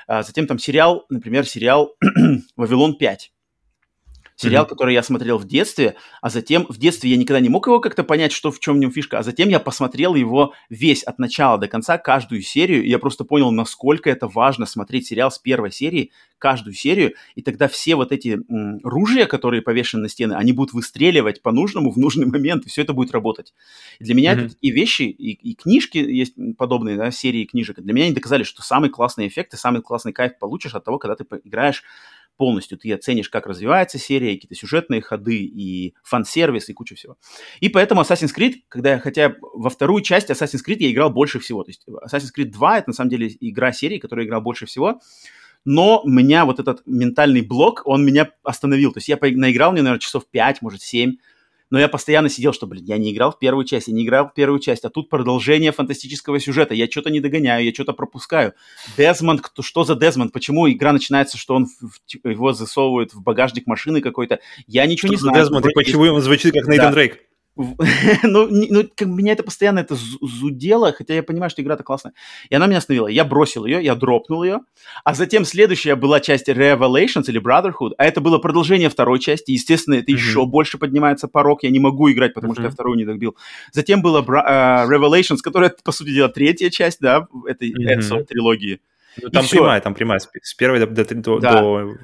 А 0.06 0.22
затем 0.22 0.46
там 0.46 0.58
сериал, 0.58 1.06
например, 1.08 1.46
сериал 1.46 1.96
«Вавилон 2.56 2.96
5». 3.00 3.16
Сериал, 4.42 4.64
mm-hmm. 4.64 4.68
который 4.68 4.94
я 4.94 5.02
смотрел 5.02 5.38
в 5.38 5.46
детстве, 5.46 5.94
а 6.20 6.30
затем 6.30 6.66
в 6.68 6.78
детстве 6.78 7.10
я 7.10 7.16
никогда 7.16 7.40
не 7.40 7.48
мог 7.48 7.66
его 7.66 7.80
как-то 7.80 8.04
понять, 8.04 8.32
что 8.32 8.50
в 8.50 8.58
чем 8.60 8.76
в 8.76 8.78
нем 8.78 8.90
фишка, 8.90 9.18
а 9.18 9.22
затем 9.22 9.48
я 9.48 9.60
посмотрел 9.60 10.14
его 10.14 10.54
весь 10.68 11.02
от 11.02 11.18
начала 11.18 11.58
до 11.58 11.68
конца, 11.68 11.98
каждую 11.98 12.42
серию, 12.42 12.82
и 12.84 12.88
я 12.88 12.98
просто 12.98 13.24
понял, 13.24 13.50
насколько 13.50 14.10
это 14.10 14.26
важно 14.26 14.66
смотреть 14.66 15.06
сериал 15.06 15.30
с 15.30 15.38
первой 15.38 15.70
серии, 15.70 16.10
каждую 16.38 16.74
серию, 16.74 17.14
и 17.36 17.42
тогда 17.42 17.68
все 17.68 17.94
вот 17.94 18.10
эти 18.10 18.40
м, 18.50 18.80
ружья, 18.82 19.26
которые 19.26 19.62
повешены 19.62 20.02
на 20.02 20.08
стены, 20.08 20.32
они 20.32 20.52
будут 20.52 20.74
выстреливать 20.74 21.40
по-нужному 21.40 21.92
в 21.92 21.98
нужный 21.98 22.26
момент, 22.26 22.66
и 22.66 22.68
все 22.68 22.82
это 22.82 22.92
будет 22.92 23.12
работать. 23.12 23.54
И 24.00 24.04
для 24.04 24.14
меня 24.14 24.34
mm-hmm. 24.34 24.44
это 24.46 24.54
такие 24.54 24.74
вещи, 24.74 25.02
и, 25.02 25.30
и 25.32 25.54
книжки 25.54 25.98
есть 25.98 26.34
подобные, 26.58 26.96
да, 26.96 27.10
серии 27.12 27.44
книжек, 27.44 27.78
для 27.78 27.92
меня 27.92 28.06
они 28.06 28.14
доказали, 28.14 28.42
что 28.42 28.62
самый 28.62 28.90
классный 28.90 29.28
эффект 29.28 29.54
и 29.54 29.56
самый 29.56 29.82
классный 29.82 30.12
кайф 30.12 30.38
получишь 30.38 30.74
от 30.74 30.84
того, 30.84 30.98
когда 30.98 31.14
ты 31.14 31.24
играешь 31.44 31.84
полностью. 32.36 32.78
Ты 32.78 32.92
оценишь, 32.92 33.28
как 33.28 33.46
развивается 33.46 33.98
серия, 33.98 34.34
какие-то 34.34 34.54
сюжетные 34.54 35.00
ходы 35.00 35.44
и 35.44 35.94
фан-сервис 36.02 36.68
и 36.68 36.72
кучу 36.72 36.96
всего. 36.96 37.16
И 37.60 37.68
поэтому 37.68 38.02
Assassin's 38.02 38.34
Creed, 38.36 38.54
когда 38.68 38.92
я, 38.92 38.98
хотя 38.98 39.36
во 39.40 39.70
вторую 39.70 40.02
часть 40.02 40.30
Assassin's 40.30 40.60
Creed 40.66 40.78
я 40.78 40.90
играл 40.90 41.10
больше 41.10 41.38
всего. 41.38 41.62
То 41.64 41.70
есть 41.70 41.86
Assassin's 41.86 42.30
Creed 42.36 42.50
2 42.50 42.78
это 42.78 42.90
на 42.90 42.94
самом 42.94 43.10
деле 43.10 43.30
игра 43.40 43.72
серии, 43.72 43.98
которую 43.98 44.24
я 44.24 44.28
играл 44.28 44.40
больше 44.40 44.66
всего. 44.66 45.00
Но 45.64 46.02
меня 46.04 46.44
вот 46.44 46.58
этот 46.58 46.82
ментальный 46.86 47.42
блок, 47.42 47.82
он 47.84 48.04
меня 48.04 48.30
остановил. 48.42 48.92
То 48.92 48.98
есть 48.98 49.08
я 49.08 49.18
наиграл 49.20 49.72
мне, 49.72 49.82
наверное, 49.82 50.00
часов 50.00 50.26
5, 50.28 50.62
может, 50.62 50.82
7 50.82 51.16
но 51.72 51.80
я 51.80 51.88
постоянно 51.88 52.28
сидел, 52.28 52.52
что, 52.52 52.66
блин, 52.66 52.84
я 52.84 52.98
не 52.98 53.12
играл 53.12 53.32
в 53.32 53.38
первую 53.38 53.64
часть, 53.64 53.88
я 53.88 53.94
не 53.94 54.04
играл 54.04 54.28
в 54.28 54.34
первую 54.34 54.60
часть, 54.60 54.84
а 54.84 54.90
тут 54.90 55.08
продолжение 55.08 55.72
фантастического 55.72 56.38
сюжета, 56.38 56.74
я 56.74 56.86
что-то 56.86 57.08
не 57.08 57.18
догоняю, 57.18 57.64
я 57.64 57.72
что-то 57.72 57.94
пропускаю. 57.94 58.52
Дезмонд, 58.98 59.40
кто, 59.40 59.62
что 59.62 59.82
за 59.82 59.94
Дезмонд, 59.94 60.34
почему 60.34 60.70
игра 60.70 60.92
начинается, 60.92 61.38
что 61.38 61.54
он 61.54 61.66
в, 61.80 62.28
его 62.28 62.52
засовывает 62.52 63.14
в 63.14 63.22
багажник 63.22 63.66
машины 63.66 64.02
какой-то, 64.02 64.40
я 64.66 64.84
ничего 64.84 65.08
что 65.08 65.14
не 65.14 65.20
знаю. 65.20 65.44
Дезмонд, 65.44 65.64
и 65.64 65.70
почему 65.72 66.02
он 66.12 66.20
звучит 66.20 66.52
как 66.52 66.68
Нейтан 66.68 66.88
да. 66.88 66.92
Дрейк? 66.92 67.20
ну, 68.22 68.48
ну, 68.50 68.84
как 68.96 69.08
меня 69.08 69.32
это 69.32 69.42
постоянно 69.42 69.80
это 69.80 69.94
зудело, 69.94 70.92
хотя 70.92 71.14
я 71.14 71.22
понимаю, 71.22 71.50
что 71.50 71.60
игра-то 71.60 71.82
классная. 71.82 72.14
И 72.48 72.54
она 72.54 72.66
меня 72.66 72.78
остановила. 72.78 73.08
Я 73.08 73.24
бросил 73.24 73.66
ее, 73.66 73.84
я 73.84 73.94
дропнул 73.94 74.42
ее. 74.42 74.60
А 75.04 75.12
затем 75.14 75.44
следующая 75.44 75.94
была 75.94 76.20
часть 76.20 76.48
Revelations 76.48 77.24
или 77.26 77.40
Brotherhood, 77.40 77.92
а 77.98 78.06
это 78.06 78.22
было 78.22 78.38
продолжение 78.38 78.88
второй 78.88 79.18
части. 79.18 79.50
Естественно, 79.50 79.96
это 79.96 80.10
mm-hmm. 80.10 80.14
еще 80.14 80.46
больше 80.46 80.78
поднимается 80.78 81.28
порог. 81.28 81.62
Я 81.62 81.70
не 81.70 81.80
могу 81.80 82.10
играть, 82.10 82.32
потому 82.32 82.52
mm-hmm. 82.52 82.56
что 82.56 82.64
я 82.64 82.70
вторую 82.70 82.96
не 82.96 83.04
добил. 83.04 83.36
Затем 83.72 84.00
была 84.00 84.20
uh, 84.20 84.88
Revelations, 84.88 85.38
которая, 85.42 85.74
по 85.84 85.92
сути 85.92 86.14
дела, 86.14 86.30
третья 86.30 86.70
часть, 86.70 87.00
да, 87.00 87.28
этой 87.46 87.72
mm-hmm. 87.72 88.24
Трилогии. 88.24 88.80
Ну, 89.20 89.28
там 89.28 89.46
прямая, 89.46 89.80
там 89.82 89.94
прямая, 89.94 90.20
с 90.20 90.54
первой 90.54 90.78
до, 90.78 90.86
до, 90.86 91.38
да. 91.38 91.60
до 91.60 91.96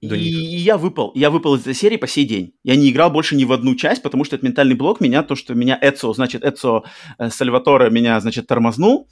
и, 0.00 0.06
и 0.06 0.56
я 0.58 0.78
выпал. 0.78 1.10
Я 1.14 1.30
выпал 1.30 1.56
из 1.56 1.62
этой 1.62 1.74
серии 1.74 1.96
по 1.96 2.06
сей 2.06 2.24
день. 2.24 2.54
Я 2.62 2.76
не 2.76 2.90
играл 2.90 3.10
больше 3.10 3.34
ни 3.34 3.44
в 3.44 3.52
одну 3.52 3.74
часть, 3.74 4.02
потому 4.02 4.24
что 4.24 4.36
это 4.36 4.46
ментальный 4.46 4.76
блок 4.76 5.00
меня, 5.00 5.24
то, 5.24 5.34
что 5.34 5.54
меня 5.54 5.76
Эцо, 5.80 6.12
значит, 6.12 6.44
Эцо 6.44 6.84
э, 7.18 7.30
Сальваторе 7.30 7.90
меня, 7.90 8.20
значит, 8.20 8.46
тормознул. 8.46 9.08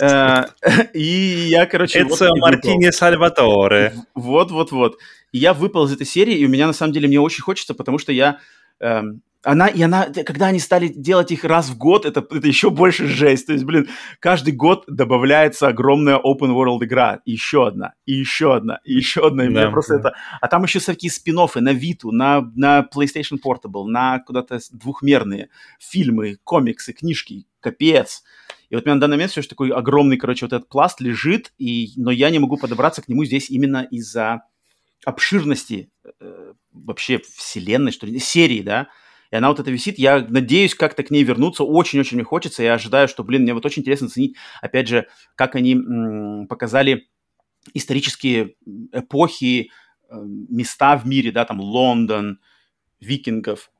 Э, 0.00 0.44
и 0.94 1.48
я, 1.50 1.66
короче... 1.66 2.02
Эцо 2.02 2.28
Мартини 2.36 2.90
Сальваторе. 2.90 3.94
Вот-вот-вот. 4.14 4.98
Я 5.32 5.52
выпал 5.52 5.86
из 5.86 5.92
этой 5.92 6.06
серии, 6.06 6.36
и 6.36 6.46
у 6.46 6.48
меня, 6.48 6.68
на 6.68 6.72
самом 6.72 6.92
деле, 6.92 7.08
мне 7.08 7.20
очень 7.20 7.42
хочется, 7.42 7.74
потому 7.74 7.98
что 7.98 8.12
я... 8.12 8.38
Эм, 8.78 9.22
она, 9.42 9.68
и 9.68 9.80
она, 9.80 10.06
когда 10.06 10.46
они 10.46 10.58
стали 10.58 10.88
делать 10.88 11.30
их 11.30 11.44
раз 11.44 11.70
в 11.70 11.78
год, 11.78 12.04
это, 12.04 12.20
это 12.30 12.46
еще 12.46 12.70
больше 12.70 13.06
жесть. 13.06 13.46
То 13.46 13.52
есть, 13.52 13.64
блин, 13.64 13.88
каждый 14.18 14.52
год 14.52 14.84
добавляется 14.86 15.68
огромная 15.68 16.16
open 16.18 16.52
world 16.52 16.84
игра. 16.84 17.20
И 17.24 17.32
еще 17.32 17.66
одна, 17.66 17.94
и 18.04 18.12
еще 18.12 18.54
одна, 18.54 18.80
и 18.84 18.92
еще 18.92 19.26
одна. 19.26 19.46
И 19.46 19.52
да, 19.52 19.70
просто 19.70 19.94
да. 19.94 20.00
это... 20.00 20.16
А 20.40 20.48
там 20.48 20.64
еще 20.64 20.78
всякие 20.78 21.10
спин 21.10 21.36
на 21.36 21.72
Vita, 21.72 22.10
на, 22.10 22.42
на 22.54 22.86
PlayStation 22.94 23.38
Portable, 23.42 23.86
на 23.86 24.18
куда-то 24.20 24.58
двухмерные 24.72 25.48
фильмы, 25.78 26.36
комиксы, 26.44 26.92
книжки. 26.92 27.46
Капец. 27.60 28.22
И 28.70 28.74
вот 28.74 28.84
у 28.84 28.86
меня 28.86 28.94
на 28.94 29.00
данный 29.02 29.16
момент 29.16 29.32
все 29.32 29.42
же 29.42 29.48
такой 29.48 29.70
огромный, 29.70 30.16
короче, 30.16 30.46
вот 30.46 30.52
этот 30.52 30.68
пласт 30.68 31.00
лежит, 31.00 31.52
и, 31.58 31.90
но 31.96 32.10
я 32.10 32.30
не 32.30 32.38
могу 32.38 32.56
подобраться 32.56 33.02
к 33.02 33.08
нему 33.08 33.24
здесь 33.24 33.50
именно 33.50 33.86
из-за 33.90 34.44
обширности 35.04 35.90
э, 36.20 36.52
вообще 36.72 37.18
вселенной, 37.18 37.92
что 37.92 38.06
ли, 38.06 38.18
серии, 38.18 38.62
да, 38.62 38.88
и 39.30 39.36
она 39.36 39.48
вот 39.48 39.60
это 39.60 39.70
висит. 39.70 39.98
Я 39.98 40.26
надеюсь 40.28 40.74
как-то 40.74 41.02
к 41.02 41.10
ней 41.10 41.22
вернуться. 41.22 41.64
Очень-очень 41.64 42.16
мне 42.16 42.24
хочется. 42.24 42.62
Я 42.62 42.74
ожидаю, 42.74 43.08
что, 43.08 43.22
блин, 43.24 43.42
мне 43.42 43.54
вот 43.54 43.64
очень 43.64 43.82
интересно 43.82 44.08
оценить, 44.08 44.36
опять 44.60 44.88
же, 44.88 45.06
как 45.36 45.54
они 45.54 45.74
м- 45.74 46.46
показали 46.48 47.08
исторические 47.74 48.54
эпохи, 48.92 49.70
э, 50.08 50.14
места 50.16 50.96
в 50.96 51.06
мире, 51.06 51.30
да, 51.32 51.44
там 51.44 51.60
Лондон, 51.60 52.40
викингов, 53.00 53.70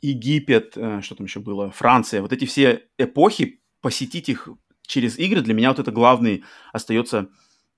Египет, 0.00 0.74
э, 0.76 1.00
что 1.02 1.14
там 1.14 1.26
еще 1.26 1.40
было, 1.40 1.70
Франция, 1.70 2.22
вот 2.22 2.32
эти 2.32 2.44
все 2.44 2.84
эпохи, 2.98 3.60
посетить 3.80 4.28
их 4.28 4.48
через 4.86 5.18
игры, 5.18 5.40
для 5.40 5.54
меня 5.54 5.70
вот 5.70 5.78
это 5.78 5.90
главный 5.90 6.44
остается 6.72 7.28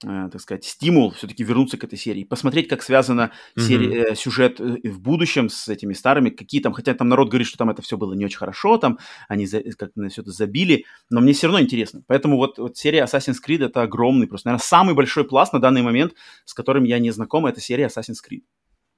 так 0.00 0.40
сказать, 0.40 0.64
стимул 0.64 1.10
все-таки 1.10 1.44
вернуться 1.44 1.76
к 1.76 1.84
этой 1.84 1.98
серии, 1.98 2.24
посмотреть, 2.24 2.68
как 2.68 2.82
связано 2.82 3.32
mm-hmm. 3.54 3.60
серия, 3.60 4.02
э, 4.12 4.14
сюжет 4.14 4.58
э, 4.58 4.78
в 4.88 5.00
будущем 5.00 5.50
с 5.50 5.68
этими 5.68 5.92
старыми, 5.92 6.30
какие 6.30 6.62
там, 6.62 6.72
хотя 6.72 6.94
там 6.94 7.08
народ 7.08 7.28
говорит, 7.28 7.46
что 7.46 7.58
там 7.58 7.68
это 7.68 7.82
все 7.82 7.98
было 7.98 8.14
не 8.14 8.24
очень 8.24 8.38
хорошо, 8.38 8.78
там 8.78 8.98
они 9.28 9.46
за, 9.46 9.62
как 9.76 9.90
на 9.96 10.08
все 10.08 10.22
это 10.22 10.30
забили, 10.30 10.86
но 11.10 11.20
мне 11.20 11.34
все 11.34 11.48
равно 11.48 11.60
интересно. 11.60 12.02
Поэтому 12.06 12.36
вот, 12.36 12.58
вот 12.58 12.78
серия 12.78 13.04
Assassin's 13.04 13.36
Creed 13.46 13.64
это 13.64 13.82
огромный, 13.82 14.26
просто, 14.26 14.48
наверное, 14.48 14.64
самый 14.64 14.94
большой 14.94 15.24
пласт 15.24 15.52
на 15.52 15.60
данный 15.60 15.82
момент, 15.82 16.14
с 16.46 16.54
которым 16.54 16.84
я 16.84 16.98
не 16.98 17.10
знаком, 17.10 17.44
это 17.44 17.60
серия 17.60 17.86
Assassin's 17.86 18.18
Creed. 18.26 18.42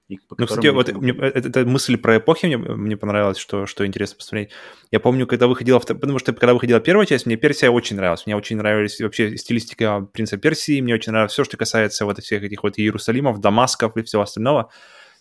И 0.08 0.18
ну, 0.36 0.46
кстати, 0.46 0.66
вот 0.66 0.92
мне, 0.92 1.12
эта, 1.12 1.48
эта 1.48 1.64
мысль 1.64 1.96
про 1.96 2.18
эпохи 2.18 2.46
мне, 2.46 2.58
мне 2.58 2.96
понравилась, 2.96 3.38
что, 3.38 3.66
что 3.66 3.86
интересно 3.86 4.16
посмотреть. 4.16 4.50
Я 4.90 5.00
помню, 5.00 5.26
когда 5.26 5.46
выходила, 5.46 5.78
потому 5.78 6.18
что 6.18 6.32
когда 6.32 6.54
выходила 6.54 6.80
первая 6.80 7.06
часть, 7.06 7.24
мне 7.26 7.36
Персия 7.36 7.70
очень 7.70 7.96
нравилась. 7.96 8.26
Мне 8.26 8.36
очень 8.36 8.56
нравились 8.56 9.00
вообще 9.00 9.36
стилистика 9.36 10.06
принца 10.12 10.36
Персии, 10.36 10.80
мне 10.80 10.94
очень 10.94 11.12
нравилось 11.12 11.32
все, 11.32 11.44
что 11.44 11.56
касается 11.56 12.04
вот 12.04 12.18
всех 12.18 12.42
этих 12.42 12.62
вот 12.62 12.78
Иерусалимов, 12.78 13.40
Дамасков 13.40 13.96
и 13.96 14.02
всего 14.02 14.22
остального. 14.22 14.70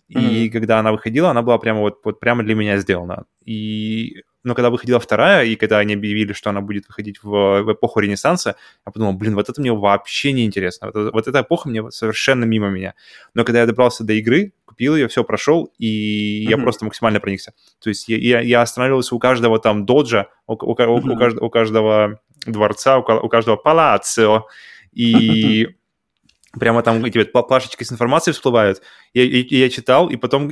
И 0.08 0.18
mm-hmm. 0.18 0.50
когда 0.50 0.80
она 0.80 0.92
выходила, 0.92 1.30
она 1.30 1.42
была 1.42 1.58
прямо 1.58 1.80
вот, 1.80 2.00
вот 2.04 2.20
прямо 2.20 2.44
для 2.44 2.56
меня 2.56 2.78
сделана. 2.78 3.26
И 3.46 4.24
но 4.44 4.56
когда 4.56 4.70
выходила 4.70 5.00
вторая, 5.00 5.46
и 5.46 5.56
когда 5.56 5.78
они 5.78 5.94
объявили, 5.94 6.34
что 6.34 6.50
она 6.50 6.62
будет 6.62 6.88
выходить 6.88 7.22
в, 7.22 7.62
в 7.62 7.74
эпоху 7.74 8.00
Ренессанса, 8.00 8.56
я 8.86 8.92
подумал, 8.92 9.14
блин, 9.14 9.36
вот 9.36 9.50
это 9.50 9.62
мне 9.62 9.72
вообще 9.72 10.32
не 10.32 10.46
интересно. 10.46 10.92
Вот, 10.94 11.14
вот 11.14 11.28
эта 11.28 11.42
эпоха 11.42 11.70
мне 11.70 11.92
совершенно 11.92 12.46
мимо 12.46 12.70
меня. 12.70 12.96
Но 13.36 13.44
когда 13.44 13.60
я 13.62 13.68
добрался 13.68 14.04
до 14.04 14.14
игры, 14.14 14.54
купил 14.72 14.96
ее, 14.96 15.08
все 15.10 15.24
прошел, 15.24 15.70
и 15.78 16.46
mm-hmm. 16.46 16.50
я 16.50 16.58
просто 16.58 16.86
максимально 16.86 17.20
проникся. 17.20 17.54
То 17.84 17.90
есть 17.90 18.08
я, 18.08 18.18
я, 18.18 18.40
я 18.40 18.62
останавливался 18.62 19.14
у 19.16 19.20
каждого 19.20 19.60
там 19.60 19.86
доджа, 19.86 20.28
у, 20.48 20.54
у, 20.54 20.76
mm-hmm. 20.76 21.12
у, 21.12 21.18
каждого, 21.18 21.46
у 21.46 21.50
каждого 21.50 22.20
дворца, 22.46 22.98
у, 22.98 23.02
у 23.02 23.30
каждого 23.30 23.58
палацио, 23.58 24.48
и 24.94 25.68
прямо 26.60 26.84
там 26.84 27.04
эти 27.04 27.22
плашечки 27.24 27.84
с 27.84 27.92
информацией 27.92 28.34
всплывают. 28.34 28.82
Я, 29.14 29.24
я, 29.24 29.44
я 29.50 29.70
читал, 29.70 30.10
и 30.10 30.16
потом 30.16 30.52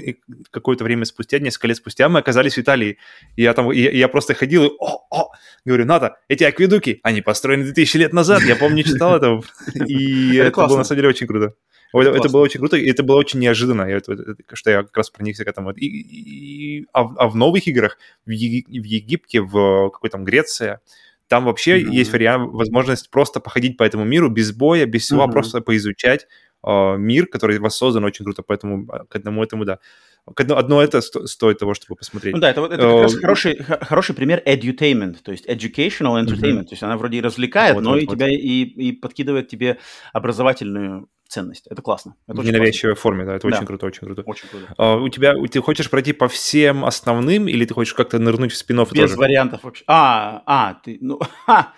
какое-то 0.51 0.83
время 0.83 1.05
спустя, 1.05 1.39
несколько 1.39 1.67
лет 1.67 1.77
спустя, 1.77 2.09
мы 2.09 2.19
оказались 2.19 2.55
в 2.55 2.59
Италии. 2.59 2.97
И 3.37 3.43
я 3.43 3.53
там, 3.53 3.71
я, 3.71 3.91
я 3.91 4.07
просто 4.09 4.33
ходил 4.33 4.65
и, 4.65 4.69
о, 4.79 5.05
о, 5.09 5.31
говорю, 5.63 5.85
надо, 5.85 6.17
эти 6.27 6.43
акведуки, 6.43 6.99
они 7.03 7.21
построены 7.21 7.63
2000 7.63 7.97
лет 7.97 8.13
назад, 8.13 8.41
я 8.43 8.55
помню, 8.57 8.83
читал 8.83 9.15
это. 9.15 9.41
И 9.87 10.35
это 10.35 10.67
было 10.67 10.77
на 10.77 10.83
самом 10.83 10.97
деле 10.97 11.09
очень 11.09 11.27
круто. 11.27 11.53
Это, 11.93 12.09
это 12.11 12.29
было 12.29 12.41
очень 12.41 12.59
круто, 12.59 12.77
и 12.77 12.89
это 12.89 13.03
было 13.03 13.17
очень 13.17 13.39
неожиданно, 13.39 13.83
я, 13.83 13.97
это, 13.97 14.35
что 14.53 14.69
я 14.69 14.83
как 14.83 14.95
раз 14.95 15.09
проникся 15.09 15.43
к 15.43 15.47
этому. 15.47 15.71
И, 15.71 15.85
и, 15.85 16.85
а, 16.93 17.01
а 17.01 17.27
в 17.27 17.35
новых 17.35 17.67
играх, 17.67 17.97
в, 18.25 18.29
Еги, 18.29 18.63
в 18.67 18.83
Египте, 18.83 19.41
в 19.41 19.89
какой 19.89 20.09
там 20.09 20.23
Греция, 20.23 20.81
там 21.29 21.45
вообще 21.45 21.79
mm-hmm. 21.79 21.91
есть 21.91 22.11
вариант, 22.11 22.51
возможность 22.51 23.09
просто 23.09 23.39
походить 23.39 23.77
по 23.77 23.83
этому 23.83 24.03
миру 24.03 24.29
без 24.29 24.51
боя, 24.51 24.85
без 24.85 25.03
всего, 25.03 25.23
mm-hmm. 25.23 25.31
просто 25.31 25.61
поизучать 25.61 26.27
э, 26.65 26.97
мир, 26.97 27.27
который 27.27 27.59
воссоздан 27.59 28.03
очень 28.03 28.25
круто, 28.25 28.41
поэтому 28.41 28.87
а, 28.91 29.05
к 29.05 29.15
одному 29.15 29.43
этому, 29.43 29.63
да. 29.63 29.79
К 30.33 30.41
одно, 30.41 30.57
одно 30.57 30.81
это 30.81 31.01
сто, 31.01 31.27
стоит 31.27 31.59
того, 31.59 31.75
чтобы 31.75 31.95
посмотреть. 31.95 32.33
Ну 32.33 32.41
да, 32.41 32.49
это, 32.49 32.65
это 32.65 32.77
как 32.77 33.01
раз 33.03 33.15
хороший, 33.15 33.63
хороший 33.63 34.15
пример 34.15 34.41
edutainment, 34.45 35.17
то 35.23 35.31
есть 35.31 35.47
educational 35.47 36.19
entertainment, 36.19 36.61
mm-hmm. 36.61 36.65
то 36.65 36.71
есть 36.71 36.83
она 36.83 36.97
вроде 36.97 37.19
и 37.19 37.21
развлекает, 37.21 37.75
вот, 37.75 37.83
но 37.83 37.91
вот, 37.91 38.01
и 38.01 38.05
вот. 38.05 38.15
тебя 38.15 38.27
и, 38.27 38.63
и 38.63 38.91
подкидывает 38.91 39.47
тебе 39.47 39.77
образовательную 40.13 41.09
ценность. 41.29 41.67
Это 41.67 41.81
классно. 41.81 42.15
Это 42.27 42.41
в 42.41 42.45
ненавязчивой 42.45 42.93
классно. 42.93 43.01
форме, 43.01 43.25
да, 43.25 43.35
это 43.35 43.47
да. 43.47 43.55
очень 43.55 43.65
круто, 43.65 43.85
очень 43.85 43.99
круто. 43.99 44.23
Очень 44.25 44.49
круто. 44.49 44.73
А, 44.77 44.95
у 44.97 45.07
тебя, 45.09 45.35
ты 45.49 45.61
хочешь 45.61 45.89
пройти 45.89 46.11
по 46.11 46.27
всем 46.27 46.83
основным, 46.83 47.47
или 47.47 47.65
ты 47.65 47.73
хочешь 47.73 47.93
как-то 47.93 48.19
нырнуть 48.19 48.51
в 48.51 48.57
спин 48.57 48.79
Без 48.79 48.89
тоже? 48.89 49.15
вариантов 49.15 49.63
вообще. 49.63 49.83
А, 49.87 50.41
а, 50.45 50.73
ты, 50.73 50.97
ну, 51.01 51.19
ха, 51.45 51.73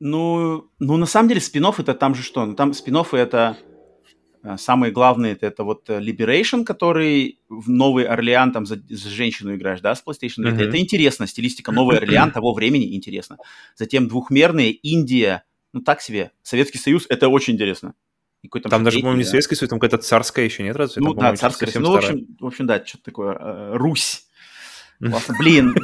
ну, 0.00 0.70
ну, 0.78 0.96
на 0.96 1.06
самом 1.06 1.28
деле 1.28 1.40
спин 1.40 1.66
это 1.66 1.92
там 1.94 2.14
же 2.14 2.22
что? 2.22 2.46
Ну, 2.46 2.54
там 2.54 2.72
спин 2.72 2.96
это 3.12 3.58
э, 4.44 4.56
самые 4.56 4.92
главные, 4.92 5.32
это, 5.32 5.46
это 5.46 5.64
вот 5.64 5.90
э, 5.90 5.98
Liberation, 5.98 6.64
который 6.64 7.40
в 7.48 7.68
Новый 7.68 8.04
Орлеан 8.04 8.52
там 8.52 8.64
за, 8.64 8.76
за 8.76 9.10
женщину 9.10 9.56
играешь, 9.56 9.80
да, 9.80 9.96
с 9.96 10.04
PlayStation. 10.06 10.44
Mm-hmm. 10.44 10.54
Это, 10.54 10.64
это 10.64 10.78
интересно, 10.78 11.26
стилистика 11.26 11.72
Новый 11.72 11.98
Орлеан 11.98 12.30
того 12.30 12.54
времени 12.54 12.94
интересно. 12.94 13.38
Затем 13.74 14.06
двухмерные, 14.06 14.70
Индия, 14.70 15.42
ну 15.72 15.80
так 15.80 16.00
себе, 16.00 16.30
Советский 16.44 16.78
Союз, 16.78 17.06
это 17.08 17.28
очень 17.28 17.54
интересно 17.54 17.94
какой-то 18.48 18.68
там 18.68 18.84
даже, 18.84 19.00
по-моему, 19.00 19.18
не 19.18 19.24
Советский 19.24 19.54
Союз, 19.54 19.70
там 19.70 19.78
какая-то 19.78 20.02
царская 20.02 20.44
еще 20.44 20.62
нет, 20.62 20.76
разве? 20.76 21.02
Ну 21.02 21.14
там, 21.14 21.34
да, 21.34 21.36
царская. 21.36 21.70
Ну, 21.76 21.92
в 21.92 21.96
общем, 21.96 22.26
в 22.40 22.46
общем, 22.46 22.66
да, 22.66 22.84
что-то 22.84 23.04
такое. 23.04 23.36
Э, 23.38 23.76
Русь. 23.76 24.24
Классно. 24.98 25.34
Блин. 25.38 25.76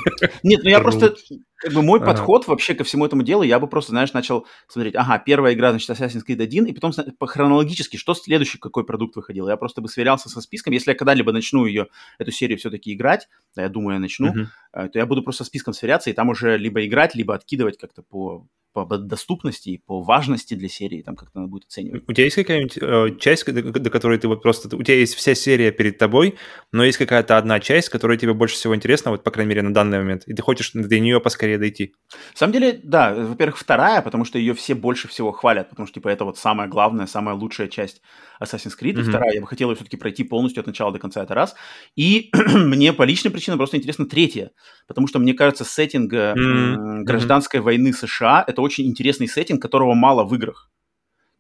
Нет, 0.43 0.65
ну 0.65 0.71
я 0.71 0.81
просто, 0.81 1.15
как 1.57 1.73
бы 1.73 1.83
мой 1.83 2.01
подход 2.01 2.49
вообще 2.49 2.75
ко 2.75 2.83
всему 2.83 3.07
этому 3.07 3.23
делу, 3.23 3.43
я 3.43 3.61
бы 3.61 3.69
просто, 3.69 3.93
знаешь, 3.93 4.13
начал 4.13 4.47
смотреть, 4.67 4.97
ага, 4.97 5.19
первая 5.19 5.55
игра, 5.55 5.71
значит, 5.71 5.89
Assassin's 5.91 6.23
Creed 6.29 6.43
1, 6.43 6.67
и 6.67 6.73
потом 6.73 6.93
по 7.19 7.27
хронологически, 7.27 7.97
что 7.97 8.15
следующий, 8.15 8.59
какой 8.59 8.85
продукт 8.85 9.15
выходил. 9.15 9.49
Я 9.49 9.57
просто 9.57 9.81
бы 9.81 9.89
сверялся 9.89 10.29
со 10.29 10.41
списком. 10.41 10.73
Если 10.73 10.91
я 10.91 10.97
когда-либо 10.97 11.31
начну 11.33 11.65
ее, 11.65 11.89
эту 12.19 12.33
серию 12.33 12.59
все-таки 12.59 12.93
играть, 12.93 13.29
да, 13.55 13.63
я 13.63 13.69
думаю, 13.69 13.95
я 13.95 14.01
начну, 14.01 14.35
uh-huh. 14.35 14.89
то 14.89 14.99
я 14.99 15.07
буду 15.07 15.23
просто 15.23 15.45
списком 15.45 15.75
сверяться, 15.75 16.11
и 16.11 16.13
там 16.13 16.29
уже 16.31 16.59
либо 16.59 16.85
играть, 16.85 17.15
либо 17.15 17.35
откидывать 17.35 17.79
как-то 17.79 18.03
по 18.03 18.49
по 18.75 18.85
доступности 18.99 19.71
и 19.71 19.79
по 19.79 20.03
важности 20.03 20.55
для 20.55 20.69
серии, 20.69 21.01
там 21.03 21.15
как-то 21.15 21.39
надо 21.39 21.51
будет 21.51 21.65
оценивать. 21.67 22.03
У 22.09 22.13
тебя 22.13 22.25
есть 22.25 22.37
какая-нибудь 22.37 22.79
э, 22.81 23.19
часть, 23.21 23.47
до, 23.47 23.63
до 23.63 23.91
которой 23.91 24.19
ты 24.19 24.27
вот 24.27 24.43
просто... 24.43 24.77
У 24.77 24.83
тебя 24.83 24.97
есть 24.97 25.15
вся 25.15 25.35
серия 25.37 25.71
перед 25.71 25.97
тобой, 25.97 26.35
но 26.73 26.85
есть 26.85 26.99
какая-то 26.99 27.39
одна 27.39 27.61
часть, 27.61 27.89
которая 27.89 28.19
тебе 28.19 28.35
больше 28.35 28.57
всего 28.57 28.75
интересна, 28.75 29.13
вот, 29.13 29.23
по 29.23 29.31
крайней 29.31 29.51
мере, 29.51 29.63
на 29.63 29.73
данный 29.73 29.99
момент, 29.99 30.25
и 30.27 30.35
ты 30.35 30.43
хочешь 30.43 30.73
до 30.75 30.99
нее 30.99 31.21
поскорее 31.21 31.57
дойти. 31.57 31.95
На 32.33 32.39
самом 32.39 32.53
деле, 32.53 32.81
да, 32.83 33.15
во-первых, 33.15 33.57
вторая, 33.57 34.03
потому 34.03 34.25
что 34.25 34.39
ее 34.39 34.55
все 34.55 34.75
больше 34.75 35.07
всего 35.07 35.31
хвалят, 35.31 35.71
потому 35.71 35.87
что, 35.87 35.95
типа, 35.95 36.09
это 36.09 36.25
вот 36.25 36.37
самая 36.37 36.69
главная, 36.69 37.07
самая 37.07 37.37
лучшая 37.37 37.69
часть 37.69 38.03
Assassin's 38.41 38.73
Creed, 38.81 38.95
mm-hmm. 38.95 39.01
и 39.01 39.03
вторая, 39.03 39.33
я 39.35 39.41
бы 39.41 39.47
хотел 39.47 39.71
ее 39.71 39.77
все-таки 39.77 39.97
пройти 39.97 40.25
полностью 40.25 40.61
от 40.61 40.67
начала 40.67 40.93
до 40.93 40.99
конца, 40.99 41.23
это 41.23 41.35
раз. 41.35 41.55
И 41.97 42.31
мне 42.55 42.93
по 42.93 43.03
личной 43.03 43.31
причине 43.31 43.57
просто 43.57 43.77
интересно 43.77 44.07
третья, 44.07 44.51
потому 44.87 45.07
что, 45.07 45.19
мне 45.19 45.35
кажется, 45.35 45.65
сеттинг 45.65 46.13
mm-hmm. 46.13 47.03
гражданской 47.03 47.61
войны 47.61 47.93
США— 47.93 48.45
это 48.47 48.63
очень 48.63 48.87
интересный 48.87 49.29
сеттинг, 49.29 49.61
которого 49.63 49.95
мало 49.95 50.25
в 50.25 50.35
играх. 50.35 50.71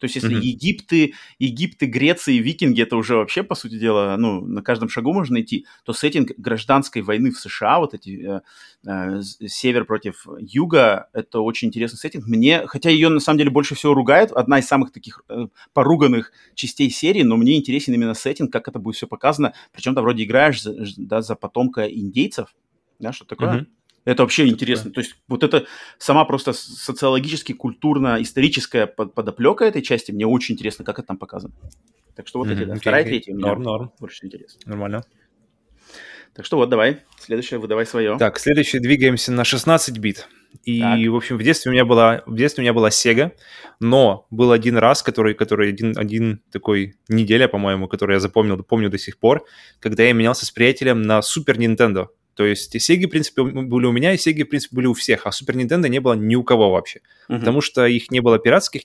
То 0.04 0.06
есть, 0.06 0.16
если 0.16 0.36
mm-hmm. 0.36 0.42
Египты, 0.42 1.14
Египты, 1.38 1.86
Греция 1.86 2.34
и 2.34 2.38
викинги, 2.38 2.82
это 2.82 2.94
уже 2.96 3.16
вообще, 3.16 3.42
по 3.42 3.54
сути 3.54 3.78
дела, 3.78 4.14
ну, 4.18 4.42
на 4.44 4.60
каждом 4.60 4.90
шагу 4.90 5.14
можно 5.14 5.32
найти, 5.32 5.64
то 5.82 5.94
сеттинг 5.94 6.32
гражданской 6.36 7.00
войны 7.00 7.30
в 7.30 7.38
США, 7.38 7.78
вот 7.78 7.94
эти 7.94 8.22
э, 8.22 8.40
э, 8.86 9.22
север 9.22 9.86
против 9.86 10.26
юга, 10.38 11.08
это 11.14 11.40
очень 11.40 11.68
интересный 11.68 11.96
сеттинг. 11.96 12.26
Мне, 12.26 12.66
хотя 12.66 12.90
ее 12.90 13.08
на 13.08 13.18
самом 13.18 13.38
деле 13.38 13.48
больше 13.48 13.74
всего 13.74 13.94
ругают, 13.94 14.30
одна 14.30 14.58
из 14.58 14.66
самых 14.66 14.92
таких 14.92 15.22
э, 15.30 15.46
поруганных 15.72 16.32
частей 16.54 16.90
серии, 16.90 17.22
но 17.22 17.38
мне 17.38 17.56
интересен 17.56 17.94
именно 17.94 18.12
сеттинг, 18.12 18.52
как 18.52 18.68
это 18.68 18.78
будет 18.78 18.96
все 18.96 19.06
показано. 19.06 19.54
Причем 19.72 19.94
ты 19.94 20.02
вроде 20.02 20.24
играешь 20.24 20.60
за, 20.60 20.76
да, 20.98 21.22
за 21.22 21.34
потомка 21.34 21.86
индейцев, 21.86 22.54
да, 22.98 23.14
что 23.14 23.24
такое? 23.24 23.60
Mm-hmm. 23.60 23.66
Это 24.04 24.22
вообще 24.22 24.44
что 24.44 24.52
интересно. 24.52 24.90
Такое? 24.90 24.94
То 24.94 25.00
есть 25.00 25.16
вот 25.28 25.44
это 25.44 25.66
сама 25.98 26.24
просто 26.24 26.52
социологически, 26.52 27.52
культурно, 27.52 28.18
историческая 28.20 28.86
подоплека 28.86 29.64
этой 29.64 29.82
части, 29.82 30.12
мне 30.12 30.26
очень 30.26 30.54
интересно, 30.54 30.84
как 30.84 30.98
это 30.98 31.08
там 31.08 31.18
показано. 31.18 31.54
Так 32.14 32.28
что 32.28 32.38
вот 32.38 32.48
mm-hmm, 32.48 32.52
эти, 32.52 32.64
да, 32.64 32.74
okay, 32.74 32.78
вторая, 32.78 33.02
okay. 33.02 33.06
третья 33.06 33.32
меня 33.32 33.46
норм, 33.46 33.62
норм. 33.62 33.92
больше 33.98 34.24
интересно. 34.26 34.60
Нормально. 34.66 35.04
Так 36.34 36.44
что 36.44 36.56
вот, 36.56 36.68
давай. 36.68 37.00
Следующее, 37.18 37.60
выдавай 37.60 37.86
свое. 37.86 38.18
Так, 38.18 38.38
следующее, 38.38 38.82
двигаемся 38.82 39.32
на 39.32 39.44
16 39.44 39.98
бит. 39.98 40.28
И, 40.64 40.80
так. 40.80 40.98
в 40.98 41.16
общем, 41.16 41.36
в 41.36 41.42
детстве 41.42 41.70
у 41.70 41.72
меня 41.72 41.84
была, 41.84 42.22
в 42.26 42.36
детстве 42.36 42.62
у 42.62 42.64
меня 42.64 42.72
была 42.72 42.88
Sega, 42.88 43.32
но 43.80 44.26
был 44.30 44.52
один 44.52 44.76
раз, 44.76 45.02
который, 45.02 45.34
который 45.34 45.70
один, 45.70 45.96
один 45.96 46.42
такой 46.50 46.94
неделя, 47.08 47.48
по-моему, 47.48 47.88
который 47.88 48.14
я 48.14 48.20
запомнил, 48.20 48.62
помню 48.62 48.90
до 48.90 48.98
сих 48.98 49.18
пор, 49.18 49.44
когда 49.80 50.04
я 50.04 50.12
менялся 50.12 50.46
с 50.46 50.50
приятелем 50.50 51.02
на 51.02 51.20
Super 51.20 51.56
Nintendo. 51.56 52.08
То 52.34 52.44
есть 52.44 52.74
Sega, 52.76 53.06
в 53.06 53.10
принципе, 53.10 53.42
были 53.42 53.86
у 53.86 53.92
меня, 53.92 54.12
и 54.12 54.16
Sega, 54.16 54.44
в 54.44 54.48
принципе, 54.48 54.76
были 54.76 54.86
у 54.86 54.94
всех, 54.94 55.26
а 55.26 55.30
Super 55.30 55.54
Nintendo 55.54 55.88
не 55.88 56.00
было 56.00 56.14
ни 56.14 56.34
у 56.34 56.42
кого 56.42 56.70
вообще. 56.70 57.00
Uh-huh. 57.28 57.38
Потому 57.38 57.60
что 57.60 57.86
их 57.86 58.10
не 58.10 58.20
было 58.20 58.38
пиратских, 58.38 58.82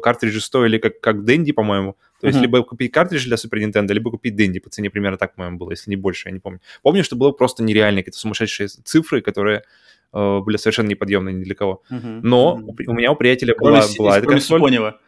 картриджи 0.00 0.40
стоили 0.40 0.78
как, 0.78 1.00
как 1.00 1.16
Dendy, 1.16 1.52
по-моему. 1.52 1.96
То 2.20 2.28
есть 2.28 2.38
uh-huh. 2.38 2.42
либо 2.42 2.62
купить 2.62 2.92
картридж 2.92 3.26
для 3.26 3.36
Super 3.36 3.62
Nintendo, 3.62 3.92
либо 3.92 4.10
купить 4.10 4.34
Dendy 4.34 4.60
по 4.60 4.70
цене 4.70 4.88
примерно 4.88 5.18
так, 5.18 5.34
по-моему, 5.34 5.58
было, 5.58 5.70
если 5.70 5.90
не 5.90 5.96
больше, 5.96 6.28
я 6.28 6.32
не 6.32 6.38
помню. 6.38 6.60
Помню, 6.82 7.04
что 7.04 7.16
было 7.16 7.32
просто 7.32 7.62
нереально, 7.62 8.00
какие-то 8.00 8.18
сумасшедшие 8.18 8.68
цифры, 8.68 9.20
которые 9.20 9.64
э, 10.12 10.38
были 10.40 10.56
совершенно 10.56 10.88
неподъемные 10.88 11.34
ни 11.34 11.42
для 11.42 11.54
кого. 11.54 11.82
Uh-huh. 11.90 12.20
Но 12.22 12.60
uh-huh. 12.60 12.84
у 12.86 12.92
меня 12.94 13.12
у 13.12 13.16
приятеля 13.16 13.54
была, 13.56 13.84
была 13.98 14.18
эта 14.18 14.26
консоль. 14.26 14.58
Супонева. 14.58 15.00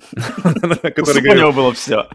У 0.12 1.52
было 1.52 1.72
все. 1.74 2.08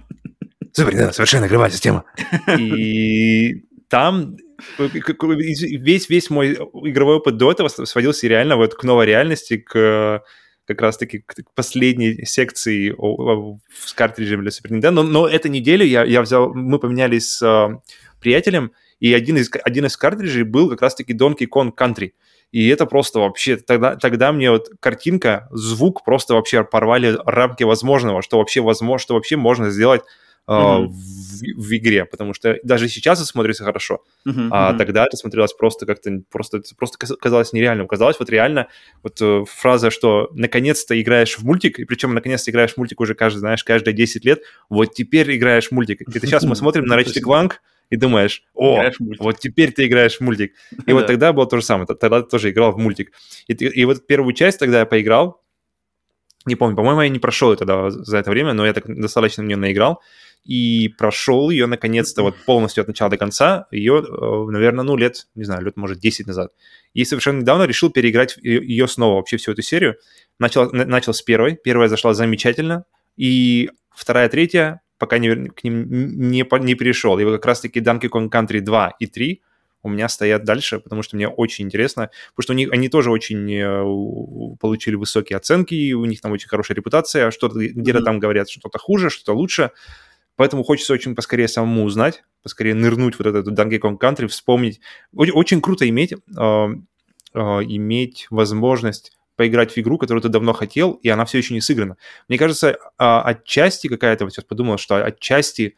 Супер, 0.71 1.13
совершенно 1.13 1.45
игровая 1.45 1.69
система. 1.69 2.03
И 2.57 3.63
там 3.87 4.37
весь, 4.79 6.09
весь 6.09 6.29
мой 6.29 6.53
игровой 6.53 7.17
опыт 7.17 7.37
до 7.37 7.51
этого 7.51 7.67
сводился 7.67 8.27
реально 8.27 8.57
вот 8.57 8.75
к 8.75 8.83
новой 8.83 9.05
реальности, 9.05 9.57
к 9.57 10.23
как 10.67 10.81
раз-таки 10.81 11.19
к 11.19 11.51
последней 11.53 12.25
секции 12.25 12.95
с 13.85 13.93
картриджем 13.93 14.41
для 14.41 14.49
Super 14.49 14.71
Nintendo. 14.71 14.91
Но, 14.91 15.03
но 15.03 15.27
эту 15.27 15.47
неделю 15.47 15.85
я, 15.85 16.03
я 16.03 16.21
взял, 16.21 16.53
мы 16.53 16.79
поменялись 16.79 17.29
с 17.29 17.41
э, 17.43 17.79
приятелем, 18.19 18.71
и 18.99 19.13
один 19.13 19.37
из, 19.37 19.51
один 19.63 19.85
из 19.85 19.95
картриджей 19.95 20.43
был 20.43 20.69
как 20.69 20.81
раз-таки 20.81 21.13
Donkey 21.13 21.47
Kong 21.47 21.71
Country. 21.77 22.13
И 22.51 22.67
это 22.67 22.85
просто 22.85 23.19
вообще, 23.19 23.57
тогда, 23.57 23.95
тогда 23.95 24.31
мне 24.31 24.49
вот 24.49 24.69
картинка, 24.79 25.47
звук 25.51 26.03
просто 26.03 26.33
вообще 26.33 26.63
порвали 26.63 27.17
рамки 27.25 27.63
возможного, 27.63 28.21
что 28.21 28.37
вообще 28.37 28.61
возможно, 28.61 29.03
что 29.03 29.13
вообще 29.13 29.35
можно 29.35 29.69
сделать 29.69 30.01
mm-hmm. 30.47 30.87
в, 30.87 31.61
в 31.61 31.75
игре, 31.75 32.05
потому 32.05 32.33
что 32.33 32.57
даже 32.63 32.87
сейчас 32.89 33.19
это 33.19 33.27
смотрится 33.27 33.63
хорошо, 33.63 34.03
mm-hmm. 34.27 34.49
а 34.51 34.73
тогда 34.73 35.05
это 35.05 35.17
смотрелось 35.17 35.53
просто 35.53 35.85
как-то, 35.85 36.21
просто, 36.31 36.61
просто 36.77 36.97
казалось 37.17 37.53
нереальным. 37.53 37.87
Казалось 37.87 38.19
вот 38.19 38.29
реально, 38.29 38.67
вот 39.03 39.21
э, 39.21 39.43
фраза, 39.47 39.89
что 39.89 40.29
наконец-то 40.33 40.99
играешь 40.99 41.37
в 41.37 41.43
мультик, 41.43 41.79
и 41.79 41.85
причем 41.85 42.13
наконец-то 42.13 42.51
играешь 42.51 42.73
в 42.73 42.77
мультик 42.77 42.99
уже 42.99 43.15
каждый, 43.15 43.39
знаешь, 43.39 43.63
каждые 43.63 43.93
10 43.93 44.25
лет, 44.25 44.41
вот 44.69 44.93
теперь 44.93 45.35
играешь 45.35 45.69
в 45.69 45.71
мультик. 45.71 46.01
Это 46.01 46.25
сейчас 46.25 46.43
мы 46.43 46.55
смотрим 46.55 46.85
на 46.85 46.99
Ratchet 46.99 47.21
Clank, 47.23 47.53
и 47.91 47.97
думаешь, 47.97 48.43
о, 48.55 48.89
вот 49.19 49.39
теперь 49.39 49.71
ты 49.71 49.85
играешь 49.85 50.17
в 50.17 50.21
мультик. 50.21 50.53
И 50.87 50.93
вот 50.93 51.05
тогда 51.07 51.33
было 51.33 51.45
то 51.45 51.57
же 51.57 51.63
самое, 51.63 51.85
тогда 51.85 52.21
ты 52.21 52.29
тоже 52.29 52.49
играл 52.49 52.71
в 52.71 52.79
мультик. 52.79 53.11
И, 53.47 53.53
и 53.53 53.85
вот 53.85 54.07
первую 54.07 54.33
часть 54.33 54.59
тогда 54.59 54.79
я 54.79 54.85
поиграл, 54.85 55.43
не 56.45 56.55
помню, 56.55 56.75
по-моему, 56.75 57.01
я 57.01 57.09
не 57.09 57.19
прошел 57.19 57.51
это 57.51 57.65
да, 57.65 57.89
за 57.89 58.17
это 58.17 58.29
время, 58.29 58.53
но 58.53 58.65
я 58.65 58.73
так 58.73 58.85
достаточно 58.87 59.43
в 59.43 59.47
нее 59.47 59.57
наиграл 59.57 60.01
и 60.45 60.89
прошел 60.89 61.49
ее 61.49 61.65
наконец-то 61.65 62.21
вот 62.21 62.35
полностью 62.45 62.83
от 62.83 62.87
начала 62.87 63.09
до 63.09 63.17
конца, 63.17 63.67
ее, 63.71 64.03
э, 64.07 64.51
наверное, 64.51 64.83
ну, 64.83 64.95
лет, 64.95 65.27
не 65.33 65.43
знаю, 65.43 65.65
лет, 65.65 65.75
может, 65.75 65.99
10 65.99 66.27
назад. 66.27 66.51
И 66.93 67.03
совершенно 67.03 67.41
недавно 67.41 67.63
решил 67.63 67.89
переиграть 67.89 68.37
ее 68.37 68.87
снова, 68.87 69.15
вообще 69.15 69.37
всю 69.37 69.51
эту 69.51 69.63
серию. 69.63 69.95
Начал, 70.39 70.71
начал 70.71 71.13
с 71.13 71.21
первой, 71.23 71.55
первая 71.55 71.89
зашла 71.89 72.13
замечательно, 72.13 72.85
и 73.17 73.71
вторая, 73.89 74.29
третья, 74.29 74.81
пока 74.99 75.17
не, 75.17 75.47
к 75.47 75.63
ним 75.63 76.29
не, 76.29 76.45
не 76.61 76.75
перешел. 76.75 77.17
И 77.17 77.23
вот 77.23 77.33
как 77.33 77.45
раз-таки 77.45 77.79
Donkey 77.79 78.09
Kong 78.09 78.29
Country 78.29 78.59
2 78.59 78.93
и 78.99 79.07
3 79.07 79.41
у 79.81 79.89
меня 79.89 80.09
стоят 80.09 80.43
дальше, 80.43 80.79
потому 80.79 81.03
что 81.03 81.15
мне 81.15 81.27
очень 81.27 81.65
интересно, 81.65 82.09
потому 82.35 82.43
что 82.43 82.53
у 82.53 82.55
них, 82.55 82.71
они 82.71 82.89
тоже 82.89 83.11
очень 83.11 83.53
э, 83.53 84.57
получили 84.59 84.95
высокие 84.95 85.37
оценки, 85.37 85.93
у 85.93 86.05
них 86.05 86.21
там 86.21 86.31
очень 86.31 86.49
хорошая 86.49 86.75
репутация, 86.75 87.29
что-то 87.29 87.59
где-то 87.59 87.99
mm-hmm. 87.99 88.03
там 88.03 88.19
говорят 88.19 88.49
что-то 88.49 88.79
хуже, 88.79 89.11
что-то 89.11 89.33
лучше, 89.33 89.71
Поэтому 90.35 90.63
хочется 90.63 90.93
очень 90.93 91.15
поскорее 91.15 91.47
самому 91.47 91.83
узнать, 91.83 92.23
поскорее 92.43 92.73
нырнуть 92.73 93.17
вот 93.17 93.27
этот 93.27 93.47
Donkey 93.57 93.79
Kong 93.79 93.97
Country, 93.97 94.27
вспомнить. 94.27 94.81
Очень, 95.13 95.33
очень 95.33 95.61
круто 95.61 95.87
иметь, 95.87 96.13
э, 96.13 96.17
э, 96.37 97.39
иметь 97.39 98.27
возможность 98.29 99.17
поиграть 99.35 99.71
в 99.71 99.77
игру, 99.77 99.97
которую 99.97 100.21
ты 100.21 100.29
давно 100.29 100.53
хотел, 100.53 100.93
и 101.03 101.09
она 101.09 101.25
все 101.25 101.39
еще 101.39 101.53
не 101.53 101.61
сыграна. 101.61 101.97
Мне 102.27 102.37
кажется, 102.37 102.71
э, 102.71 102.75
отчасти 102.97 103.87
какая-то, 103.87 104.25
вот 104.25 104.33
сейчас 104.33 104.45
подумал, 104.45 104.77
что 104.77 105.03
отчасти 105.03 105.75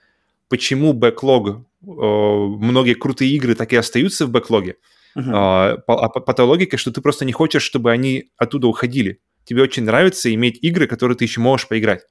почему 0.49 0.93
бэклог, 0.93 1.49
э, 1.49 1.57
многие 1.85 2.93
крутые 2.95 3.31
игры 3.31 3.55
так 3.55 3.73
и 3.73 3.75
остаются 3.75 4.25
в 4.25 4.31
бэклоге, 4.31 4.77
uh-huh. 5.15 5.81
по, 5.85 6.09
по, 6.09 6.19
по 6.19 6.33
той 6.33 6.45
логике, 6.45 6.77
что 6.77 6.91
ты 6.91 7.01
просто 7.01 7.25
не 7.25 7.33
хочешь, 7.33 7.63
чтобы 7.63 7.91
они 7.91 8.29
оттуда 8.37 8.67
уходили. 8.67 9.19
Тебе 9.43 9.63
очень 9.63 9.83
нравится 9.83 10.33
иметь 10.33 10.59
игры, 10.61 10.87
которые 10.87 11.17
ты 11.17 11.25
еще 11.25 11.41
можешь 11.41 11.67
поиграть. 11.67 12.01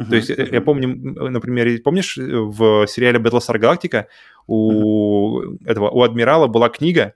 Uh-huh. 0.00 0.08
То 0.08 0.16
есть 0.16 0.30
uh-huh. 0.30 0.48
я 0.52 0.60
помню, 0.60 0.88
например, 1.30 1.80
помнишь 1.82 2.16
э, 2.16 2.22
в 2.22 2.86
сериале 2.86 3.18
Battlestar 3.18 3.58
Galactica 3.58 4.06
у 4.46 5.40
uh-huh. 5.40 5.58
этого 5.66 5.90
у 5.90 6.02
адмирала 6.02 6.46
была 6.46 6.70
книга, 6.70 7.14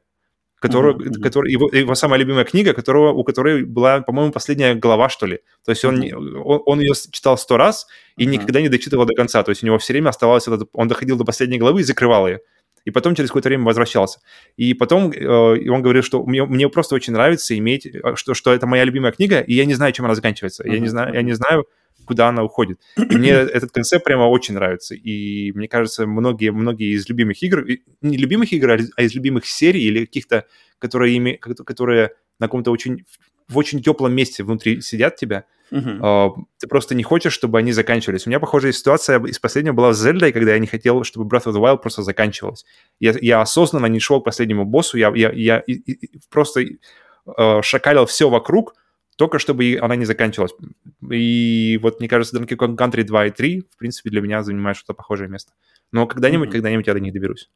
которую, 0.61 0.97
uh-huh. 0.97 1.23
который, 1.23 1.51
его, 1.51 1.71
его 1.73 1.95
самая 1.95 2.21
любимая 2.21 2.45
книга, 2.45 2.75
которого, 2.75 3.13
у 3.13 3.25
которой 3.25 3.65
была, 3.65 4.01
по-моему, 4.01 4.33
последняя 4.33 4.75
глава, 4.75 5.09
что 5.09 5.27
ли. 5.27 5.41
То 5.65 5.71
есть 5.73 5.85
он, 5.85 6.03
uh-huh. 6.03 6.43
он, 6.45 6.63
он 6.67 6.81
ее 6.81 6.93
читал 7.11 7.39
сто 7.39 7.57
раз 7.57 7.87
и 8.17 8.25
uh-huh. 8.25 8.27
никогда 8.27 8.61
не 8.61 8.69
дочитывал 8.69 9.07
до 9.07 9.15
конца. 9.15 9.43
То 9.43 9.51
есть 9.51 9.63
у 9.63 9.67
него 9.67 9.79
все 9.79 9.95
время 9.95 10.11
оставалось, 10.11 10.47
этот, 10.47 10.69
он 10.73 10.89
доходил 10.89 11.17
до 11.17 11.25
последней 11.25 11.59
главы 11.59 11.81
и 11.81 11.85
закрывал 11.85 12.29
ее. 12.29 12.41
И 12.85 12.91
потом 12.91 13.15
через 13.15 13.31
какое-то 13.31 13.49
время 13.49 13.65
возвращался. 13.65 14.21
И 14.59 14.75
потом 14.75 15.11
э, 15.11 15.27
он 15.27 15.81
говорил, 15.81 16.03
что 16.03 16.23
мне, 16.23 16.45
мне 16.45 16.69
просто 16.69 16.95
очень 16.95 17.15
нравится 17.15 17.57
иметь, 17.57 17.91
что, 18.17 18.35
что 18.35 18.53
это 18.53 18.67
моя 18.67 18.85
любимая 18.85 19.11
книга, 19.13 19.41
и 19.41 19.55
я 19.55 19.65
не 19.65 19.73
знаю, 19.73 19.95
чем 19.95 20.05
она 20.05 20.15
заканчивается. 20.15 20.65
Uh-huh. 20.65 20.73
Я 20.73 20.81
не 20.81 20.89
знаю, 20.89 21.15
я 21.15 21.23
не 21.23 21.33
знаю, 21.33 21.65
куда 22.07 22.29
она 22.29 22.43
уходит. 22.43 22.81
И 22.97 23.17
мне 23.17 23.31
этот 23.31 23.71
концепт 23.73 24.05
прямо 24.05 24.25
очень 24.25 24.55
нравится. 24.55 24.95
И 24.95 25.53
мне 25.53 25.69
кажется, 25.69 26.07
многие, 26.07 26.51
многие 26.51 26.95
из 26.95 27.09
любимых 27.09 27.43
игр, 27.43 27.65
не 28.01 28.17
любимых 28.17 28.53
игр, 28.53 28.79
а 28.97 29.03
из 29.03 29.15
любимых 29.15 29.47
серий 29.47 29.83
или 29.83 30.05
каких-то, 30.05 30.47
которые, 30.79 31.17
ими, 31.17 31.33
которые 31.33 32.11
на 32.39 32.47
каком-то 32.47 32.71
очень 32.71 33.05
в 33.49 33.59
очень 33.59 33.83
теплом 33.83 34.13
месте 34.13 34.43
внутри 34.43 34.81
сидят 34.81 35.17
тебя, 35.17 35.45
uh-huh. 35.71 36.35
ты 36.59 36.67
просто 36.67 36.95
не 36.95 37.03
хочешь, 37.03 37.33
чтобы 37.33 37.59
они 37.59 37.73
заканчивались. 37.73 38.27
У 38.27 38.31
меня 38.31 38.41
похожая 38.41 38.73
ситуация 38.73 39.23
из 39.23 39.39
последнего 39.39 39.75
была 39.75 39.93
с 39.93 40.01
Зельдой, 40.01 40.33
когда 40.33 40.53
я 40.53 40.59
не 40.59 40.67
хотел, 40.67 41.05
чтобы 41.05 41.29
Breath 41.29 41.45
of 41.45 41.53
the 41.53 41.61
Wild 41.61 41.79
просто 41.79 42.03
заканчивалась. 42.03 42.65
Я, 43.01 43.15
я 43.21 43.41
осознанно 43.41 43.87
не 43.87 44.01
шел 44.01 44.21
к 44.21 44.25
последнему 44.25 44.65
боссу, 44.65 44.97
я, 44.97 45.13
я, 45.15 45.31
я 45.33 45.59
и, 45.59 45.73
и 45.73 46.21
просто 46.31 46.63
э, 46.63 47.63
шакалил 47.63 48.07
все 48.07 48.31
вокруг, 48.31 48.75
только 49.17 49.39
чтобы 49.39 49.79
она 49.81 49.97
не 49.97 50.05
заканчивалась. 50.05 50.55
И 51.11 51.79
вот, 51.83 52.01
мне 52.01 52.09
кажется, 52.09 52.37
Donkey 52.37 52.57
Kong 52.57 52.77
Country 52.77 53.05
2 53.05 53.27
и 53.27 53.31
3, 53.31 53.61
в 53.61 53.77
принципе, 53.79 54.11
для 54.11 54.21
меня 54.21 54.43
занимают 54.43 54.77
что-то 54.77 54.95
похожее 54.95 55.29
место. 55.29 55.53
Но 55.93 56.07
когда-нибудь, 56.07 56.49
mm-hmm. 56.49 56.53
когда-нибудь 56.53 56.87
я 56.87 56.95
до 56.95 57.01
них 57.01 57.13
доберусь. 57.13 57.51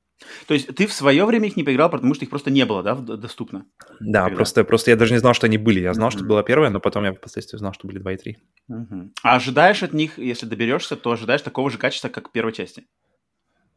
То 0.46 0.54
есть 0.54 0.74
ты 0.74 0.86
в 0.86 0.92
свое 0.92 1.24
время 1.24 1.48
их 1.48 1.56
не 1.56 1.64
поиграл, 1.64 1.90
потому 1.90 2.14
что 2.14 2.24
их 2.24 2.30
просто 2.30 2.50
не 2.50 2.64
было, 2.64 2.82
да, 2.82 2.94
доступно? 2.94 3.66
Да, 4.00 4.28
просто, 4.28 4.64
просто 4.64 4.90
я 4.90 4.96
даже 4.96 5.12
не 5.12 5.18
знал, 5.18 5.34
что 5.34 5.46
они 5.46 5.58
были. 5.58 5.80
Я 5.80 5.94
знал, 5.94 6.08
mm-hmm. 6.08 6.12
что 6.12 6.24
была 6.24 6.42
первая, 6.42 6.70
но 6.70 6.80
потом 6.80 7.04
я 7.04 7.12
впоследствии 7.12 7.56
узнал, 7.56 7.72
что 7.72 7.88
были 7.88 7.98
2 7.98 8.12
и 8.12 8.16
3. 8.16 8.38
Mm-hmm. 8.70 9.10
А 9.22 9.36
ожидаешь 9.36 9.82
от 9.82 9.92
них, 9.92 10.18
если 10.18 10.46
доберешься, 10.46 10.96
то 10.96 11.10
ожидаешь 11.10 11.42
такого 11.42 11.70
же 11.70 11.78
качества, 11.78 12.08
как 12.08 12.28
в 12.28 12.32
первой 12.32 12.52
части? 12.52 12.84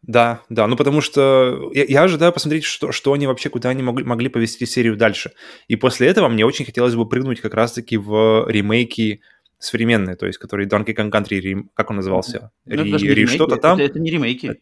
Да, 0.03 0.41
да, 0.49 0.65
ну 0.65 0.75
потому 0.75 0.99
что 1.01 1.69
я, 1.73 1.85
я 1.85 2.03
ожидаю 2.03 2.33
посмотреть, 2.33 2.63
что, 2.63 2.91
что 2.91 3.13
они 3.13 3.27
вообще, 3.27 3.49
куда 3.49 3.69
они 3.69 3.83
могли, 3.83 4.03
могли 4.03 4.29
повести 4.29 4.65
серию 4.65 4.97
дальше. 4.97 5.33
И 5.67 5.75
после 5.75 6.07
этого 6.07 6.27
мне 6.27 6.43
очень 6.43 6.65
хотелось 6.65 6.95
бы 6.95 7.07
прыгнуть 7.07 7.39
как 7.39 7.53
раз-таки 7.53 7.97
в 7.97 8.47
ремейки 8.47 9.21
современные, 9.59 10.15
то 10.15 10.25
есть 10.25 10.39
которые 10.39 10.67
Donkey 10.67 10.95
Kong 10.95 11.11
Country, 11.11 11.65
как 11.75 11.91
он 11.91 11.97
назывался? 11.97 12.51
Ну, 12.65 12.83
Ри, 12.83 13.13
Ри 13.13 13.25
что-то 13.27 13.57
там. 13.57 13.77
Это, 13.77 13.91
это 13.91 13.99
не 13.99 14.09
ремейки. 14.09 14.59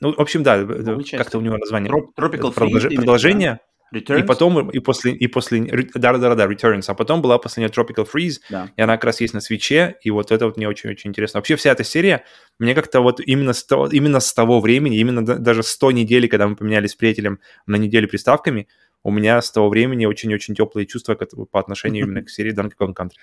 Ну, 0.00 0.14
в 0.14 0.20
общем, 0.20 0.42
да, 0.42 0.64
как-то 1.10 1.38
у 1.38 1.42
него 1.42 1.58
название. 1.58 1.92
Tropical 1.92 2.54
Freeze, 2.54 2.94
продолжение. 2.94 3.60
Returns? 3.94 4.20
И 4.20 4.22
потом, 4.26 4.70
и 4.70 4.78
после, 4.78 5.12
и 5.12 5.26
после, 5.26 5.60
да-да-да, 5.94 6.46
Returns, 6.46 6.84
а 6.88 6.94
потом 6.94 7.22
была 7.22 7.38
последняя 7.38 7.70
Tropical 7.70 8.08
Freeze, 8.12 8.40
да. 8.50 8.70
и 8.76 8.82
она 8.82 8.96
как 8.96 9.04
раз 9.04 9.20
есть 9.20 9.34
на 9.34 9.40
свече, 9.40 9.96
и 10.02 10.10
вот 10.10 10.30
это 10.30 10.46
вот 10.46 10.56
мне 10.56 10.68
очень-очень 10.68 11.10
интересно. 11.10 11.38
Вообще 11.38 11.56
вся 11.56 11.72
эта 11.72 11.84
серия, 11.84 12.24
мне 12.58 12.74
как-то 12.74 13.00
вот 13.00 13.20
именно 13.20 13.52
с, 13.52 13.64
того, 13.64 13.88
именно 13.88 14.20
с 14.20 14.32
того 14.32 14.60
времени, 14.60 14.98
именно 14.98 15.24
даже 15.24 15.62
с 15.62 15.76
той 15.76 15.94
недели, 15.94 16.26
когда 16.26 16.48
мы 16.48 16.56
поменялись 16.56 16.92
с 16.92 16.94
приятелем 16.94 17.40
на 17.66 17.76
неделю 17.76 18.08
приставками, 18.08 18.68
у 19.02 19.10
меня 19.10 19.40
с 19.40 19.50
того 19.50 19.68
времени 19.68 20.06
очень-очень 20.06 20.54
теплые 20.54 20.86
чувства 20.86 21.14
по 21.14 21.60
отношению 21.60 22.06
именно 22.06 22.22
к 22.22 22.30
серии 22.30 22.54
Donkey 22.54 22.74
Kong 22.78 22.94
Country. 22.94 23.18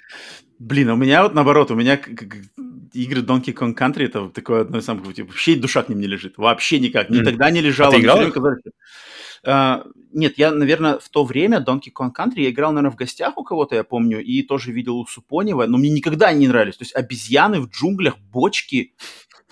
Блин, 0.59 0.89
а 0.89 0.93
у 0.93 0.97
меня 0.97 1.23
вот 1.23 1.34
наоборот, 1.34 1.71
у 1.71 1.76
меня 1.76 1.95
игры 2.93 3.21
Donkey 3.21 3.53
Kong 3.53 3.76
Country 3.76 4.05
это 4.05 4.30
такое 4.30 4.61
одно 4.61 4.80
из 4.80 4.86
самых, 4.86 5.13
типа, 5.13 5.30
вообще 5.30 5.55
душа 5.55 5.84
к 5.84 5.89
ним 5.89 5.99
не 5.99 6.07
лежит, 6.07 6.38
вообще 6.38 6.80
никак, 6.80 7.09
никогда 7.09 7.51
не 7.51 7.61
лежала. 7.61 7.89
А 7.89 7.95
ты 7.95 8.01
играл? 8.01 8.19
Uh, 9.45 9.84
нет, 10.11 10.39
я, 10.39 10.51
наверное, 10.51 10.97
в 10.97 11.07
то 11.09 11.23
время 11.23 11.59
Donkey 11.59 11.91
Kong 11.93 12.11
Country 12.17 12.41
я 12.41 12.49
играл, 12.49 12.71
наверное, 12.71 12.95
в 12.95 12.95
гостях 12.95 13.38
у 13.38 13.43
кого-то, 13.43 13.76
я 13.76 13.84
помню, 13.84 14.23
и 14.23 14.41
тоже 14.41 14.71
видел 14.71 14.97
у 14.97 15.05
Супонева, 15.05 15.67
но 15.67 15.78
мне 15.78 15.91
никогда 15.91 16.34
не 16.34 16.47
нравились. 16.47 16.78
То 16.78 16.84
есть 16.84 16.95
обезьяны 16.95 17.59
в 17.59 17.69
джунглях, 17.69 18.17
бочки, 18.17 18.95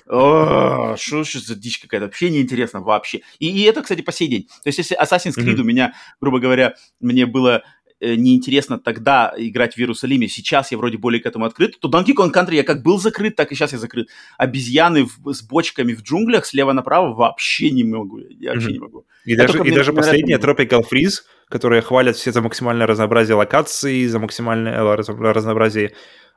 что 0.05 1.23
за 1.23 1.55
дичь 1.55 1.79
какая-то? 1.79 2.05
Вообще 2.05 2.29
неинтересно 2.29 2.81
вообще. 2.81 3.21
И, 3.39 3.49
и 3.49 3.63
это, 3.63 3.81
кстати, 3.81 4.01
по 4.01 4.11
сей 4.11 4.27
день. 4.27 4.43
То 4.63 4.67
есть, 4.67 4.77
если 4.77 5.01
Assassin's 5.01 5.37
Creed 5.37 5.55
mm-hmm. 5.55 5.61
у 5.61 5.63
меня, 5.63 5.93
грубо 6.19 6.39
говоря, 6.39 6.75
мне 6.99 7.25
было 7.25 7.63
Э, 8.03 8.15
неинтересно 8.15 8.79
тогда 8.79 9.33
играть 9.37 9.75
в 9.75 9.77
Иерусалиме, 9.79 10.27
сейчас 10.27 10.73
я 10.73 10.77
вроде 10.77 10.97
более 10.97 11.21
к 11.21 11.25
этому 11.25 11.45
открыт, 11.45 11.79
то 11.79 11.89
Donkey 11.89 12.13
Kong 12.13 12.33
Country 12.33 12.55
я 12.55 12.63
как 12.63 12.83
был 12.83 12.99
закрыт, 12.99 13.37
так 13.37 13.53
и 13.53 13.55
сейчас 13.55 13.71
я 13.71 13.77
закрыт. 13.77 14.09
Обезьяны 14.37 15.05
в, 15.05 15.31
с 15.33 15.41
бочками 15.41 15.93
в 15.93 16.01
джунглях 16.01 16.45
слева 16.45 16.73
направо 16.73 17.13
вообще 17.13 17.71
не 17.71 17.85
могу. 17.85 18.19
Я 18.19 18.51
вообще 18.51 18.67
mm-hmm. 18.67 18.73
не 18.73 18.79
могу. 18.79 19.05
И 19.23 19.31
я 19.31 19.37
даже, 19.37 19.63
и 19.63 19.71
даже 19.71 19.93
последняя 19.93 20.37
Tropical 20.37 20.81
Freeze, 20.81 21.21
которые 21.47 21.81
хвалят 21.81 22.17
все 22.17 22.33
за 22.33 22.41
максимальное 22.41 22.87
разнообразие 22.87 23.35
локаций, 23.35 24.05
за 24.07 24.19
максимальное 24.19 24.73
э, 24.73 24.95
разнообразие 24.95 25.93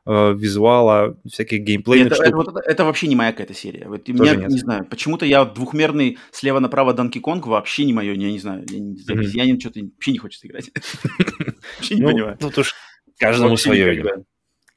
э, 0.07 0.35
визуала, 0.35 1.19
всяких 1.31 1.61
геймплейных 1.61 2.13
это, 2.13 2.27
штук. 2.27 2.49
Это, 2.49 2.51
это, 2.51 2.71
это 2.71 2.85
вообще 2.85 3.09
не 3.09 3.17
моя 3.17 3.33
какая-то 3.33 3.55
серия. 3.55 3.89
Вот, 3.89 4.07
меня, 4.09 4.35
нет. 4.35 4.49
не 4.49 4.59
знаю, 4.59 4.87
почему-то 4.87 5.27
я 5.27 5.45
двухмерный 5.45 6.19
слева 6.31 6.61
направо 6.61 6.93
Donkey 6.95 7.21
Kong 7.21 7.47
вообще 7.47 7.85
не 7.85 7.93
мое, 7.93 8.15
я 8.15 8.31
не 8.31 8.39
знаю, 8.39 8.65
я, 8.71 8.79
не, 8.79 8.95
mm-hmm. 8.95 9.13
обезьянин 9.13 9.61
что-то 9.61 9.81
вообще 9.81 10.13
не 10.13 10.19
хочется 10.19 10.47
играть. 10.47 10.71
Вообще 11.79 11.97
не 11.97 12.03
ну, 12.03 12.09
понимаю. 12.09 12.39
Тут 12.39 12.59
уж 12.59 12.75
каждому 13.19 13.57
свое. 13.57 14.25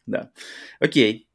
Да. 0.06 0.32
Окей. 0.80 1.30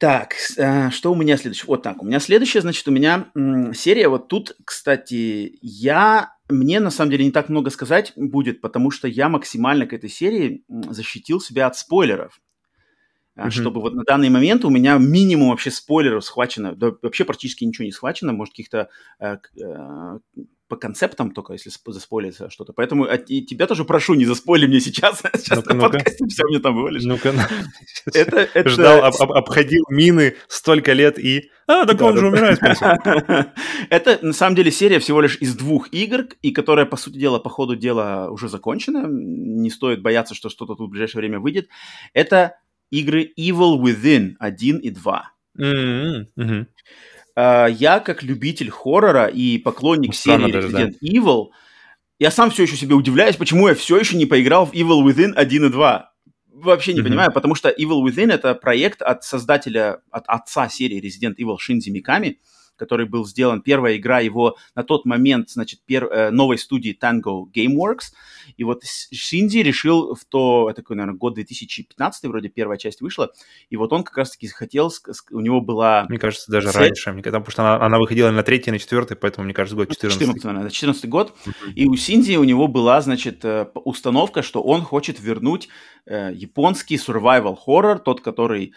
Так, 0.00 0.34
э, 0.56 0.90
что 0.90 1.12
у 1.12 1.14
меня 1.14 1.36
следующее? 1.36 1.66
Вот 1.66 1.82
так, 1.82 2.02
у 2.02 2.06
меня 2.06 2.20
следующее, 2.20 2.62
значит, 2.62 2.88
у 2.88 2.90
меня 2.90 3.30
серия, 3.74 4.08
вот 4.08 4.28
тут, 4.28 4.56
кстати, 4.64 5.58
я, 5.60 6.32
мне 6.48 6.80
на 6.80 6.88
самом 6.88 7.10
деле 7.10 7.26
не 7.26 7.30
так 7.30 7.50
много 7.50 7.68
сказать 7.68 8.14
будет, 8.16 8.62
потому 8.62 8.90
что 8.90 9.08
я 9.08 9.28
максимально 9.28 9.86
к 9.86 9.92
этой 9.92 10.08
серии 10.08 10.64
защитил 10.68 11.38
себя 11.38 11.66
от 11.66 11.76
спойлеров. 11.76 12.40
Mm-hmm. 13.36 13.50
чтобы 13.50 13.80
вот 13.80 13.94
на 13.94 14.04
данный 14.04 14.30
момент 14.30 14.64
у 14.64 14.70
меня 14.70 14.98
минимум 14.98 15.50
вообще 15.50 15.70
спойлеров 15.70 16.24
схвачено, 16.24 16.74
да, 16.74 16.92
вообще 17.02 17.24
практически 17.24 17.64
ничего 17.64 17.84
не 17.84 17.92
схвачено, 17.92 18.32
может 18.32 18.52
каких-то 18.52 18.88
э, 19.18 19.36
э, 19.56 20.18
по 20.70 20.76
концептам 20.76 21.32
только, 21.32 21.52
если 21.52 21.70
заспойлится 21.86 22.48
что-то. 22.48 22.72
Поэтому 22.72 23.04
от, 23.04 23.28
и 23.28 23.44
тебя 23.44 23.66
тоже 23.66 23.84
прошу, 23.84 24.14
не 24.14 24.24
заспойли 24.24 24.66
мне 24.68 24.80
сейчас. 24.80 25.20
сейчас 25.36 25.58
ну-ка, 25.58 25.74
на 25.74 25.82
подкасте 25.82 26.24
все 26.28 26.44
мне 26.46 26.60
там 26.60 26.76
вывалишь. 26.76 27.02
Ну-ка, 27.02 27.34
это, 28.14 28.48
это... 28.54 28.68
Ждал, 28.68 29.04
об, 29.04 29.14
об, 29.20 29.32
обходил 29.32 29.82
мины 29.90 30.36
столько 30.48 30.92
лет 30.92 31.18
и... 31.18 31.50
А, 31.66 31.86
так 31.86 31.98
Да, 31.98 32.06
он 32.06 32.14
да, 32.14 32.20
же 32.20 32.30
да. 32.30 32.32
умирает. 32.32 33.52
Это, 33.90 34.18
на 34.22 34.32
самом 34.32 34.56
деле, 34.56 34.70
серия 34.70 34.98
всего 34.98 35.20
лишь 35.20 35.38
из 35.40 35.54
двух 35.54 35.92
игр, 35.92 36.26
и 36.40 36.50
которая, 36.52 36.86
по 36.86 36.96
сути 36.96 37.18
дела, 37.18 37.38
по 37.38 37.50
ходу 37.50 37.76
дела 37.76 38.28
уже 38.30 38.48
закончена. 38.48 39.06
Не 39.08 39.70
стоит 39.70 40.02
бояться, 40.02 40.34
что 40.34 40.48
что-то 40.48 40.74
тут 40.74 40.88
в 40.88 40.90
ближайшее 40.90 41.20
время 41.20 41.38
выйдет. 41.38 41.68
Это 42.12 42.56
игры 42.90 43.30
Evil 43.38 43.78
Within 43.80 44.34
1 44.38 44.78
и 44.78 44.90
2. 44.90 45.30
М, 45.58 46.26
мгм. 46.36 46.66
А, 47.36 47.66
Я, 47.66 48.00
как 48.00 48.22
любитель 48.22 48.70
хоррора 48.70 49.26
и 49.26 49.58
поклонник 49.58 50.08
Ну, 50.08 50.14
серии 50.14 50.52
даже, 50.52 50.68
да. 50.70 50.82
Resident 50.82 50.94
Evil, 51.02 51.48
я 52.18 52.30
сам 52.30 52.50
все 52.50 52.64
еще 52.64 52.76
себе 52.76 52.94
удивляюсь, 52.94 53.36
почему 53.36 53.68
я 53.68 53.74
все 53.74 53.98
еще 53.98 54.16
не 54.16 54.26
поиграл 54.26 54.66
в 54.66 54.72
Evil 54.72 55.02
Within 55.04 55.32
1 55.34 55.64
и 55.66 55.68
2. 55.70 56.12
Вообще 56.52 56.92
не 56.92 57.00
Мгм. 57.00 57.08
понимаю, 57.08 57.32
потому 57.32 57.54
что 57.54 57.70
Evil 57.70 58.04
Within 58.04 58.32
это 58.32 58.54
проект 58.54 59.00
от 59.00 59.24
создателя, 59.24 60.00
от 60.10 60.24
отца 60.26 60.68
серии 60.68 61.00
Resident 61.00 61.36
Evil 61.36 61.56
Шинзи 61.58 61.90
Миками, 61.90 62.38
который 62.80 63.06
был 63.06 63.24
сделан, 63.26 63.60
первая 63.60 63.96
игра 63.96 64.20
его 64.20 64.56
на 64.74 64.82
тот 64.82 65.04
момент, 65.04 65.50
значит, 65.50 65.80
пер- 65.88 66.08
э, 66.10 66.30
новой 66.30 66.58
студии 66.58 66.96
Tango 67.00 67.44
Gameworks. 67.54 68.12
И 68.56 68.64
вот 68.64 68.82
С- 68.82 69.08
Шинзи 69.12 69.58
решил 69.58 70.14
в 70.14 70.24
то, 70.24 70.72
такой, 70.74 70.96
наверное, 70.96 71.18
год 71.18 71.34
2015, 71.34 72.24
вроде 72.24 72.48
первая 72.48 72.78
часть 72.78 73.00
вышла, 73.02 73.30
и 73.68 73.76
вот 73.76 73.92
он 73.92 74.02
как 74.02 74.16
раз-таки 74.16 74.48
хотел, 74.48 74.90
у 75.30 75.40
него 75.40 75.60
была... 75.60 76.06
Мне 76.08 76.18
кажется, 76.18 76.50
даже 76.50 76.72
Цель- 76.72 76.80
раньше. 76.80 77.12
Потому 77.22 77.50
что 77.50 77.62
она, 77.62 77.84
она 77.84 77.98
выходила 77.98 78.30
на 78.30 78.42
третий, 78.42 78.70
на 78.70 78.78
четвертый, 78.78 79.16
поэтому, 79.16 79.44
мне 79.44 79.54
кажется, 79.54 79.76
год 79.76 79.90
14. 79.90 80.18
14, 80.18 80.44
наверное, 80.44 80.70
14 80.70 81.08
год. 81.08 81.34
И 81.76 81.86
у 81.86 81.94
Синди 81.96 82.36
у 82.36 82.44
него 82.44 82.66
была, 82.66 83.00
значит, 83.02 83.44
э, 83.44 83.66
установка, 83.74 84.42
что 84.42 84.62
он 84.62 84.82
хочет 84.82 85.20
вернуть 85.20 85.68
э, 86.06 86.32
японский 86.34 86.96
survival 86.96 87.56
horror, 87.66 87.98
тот, 87.98 88.20
который, 88.22 88.72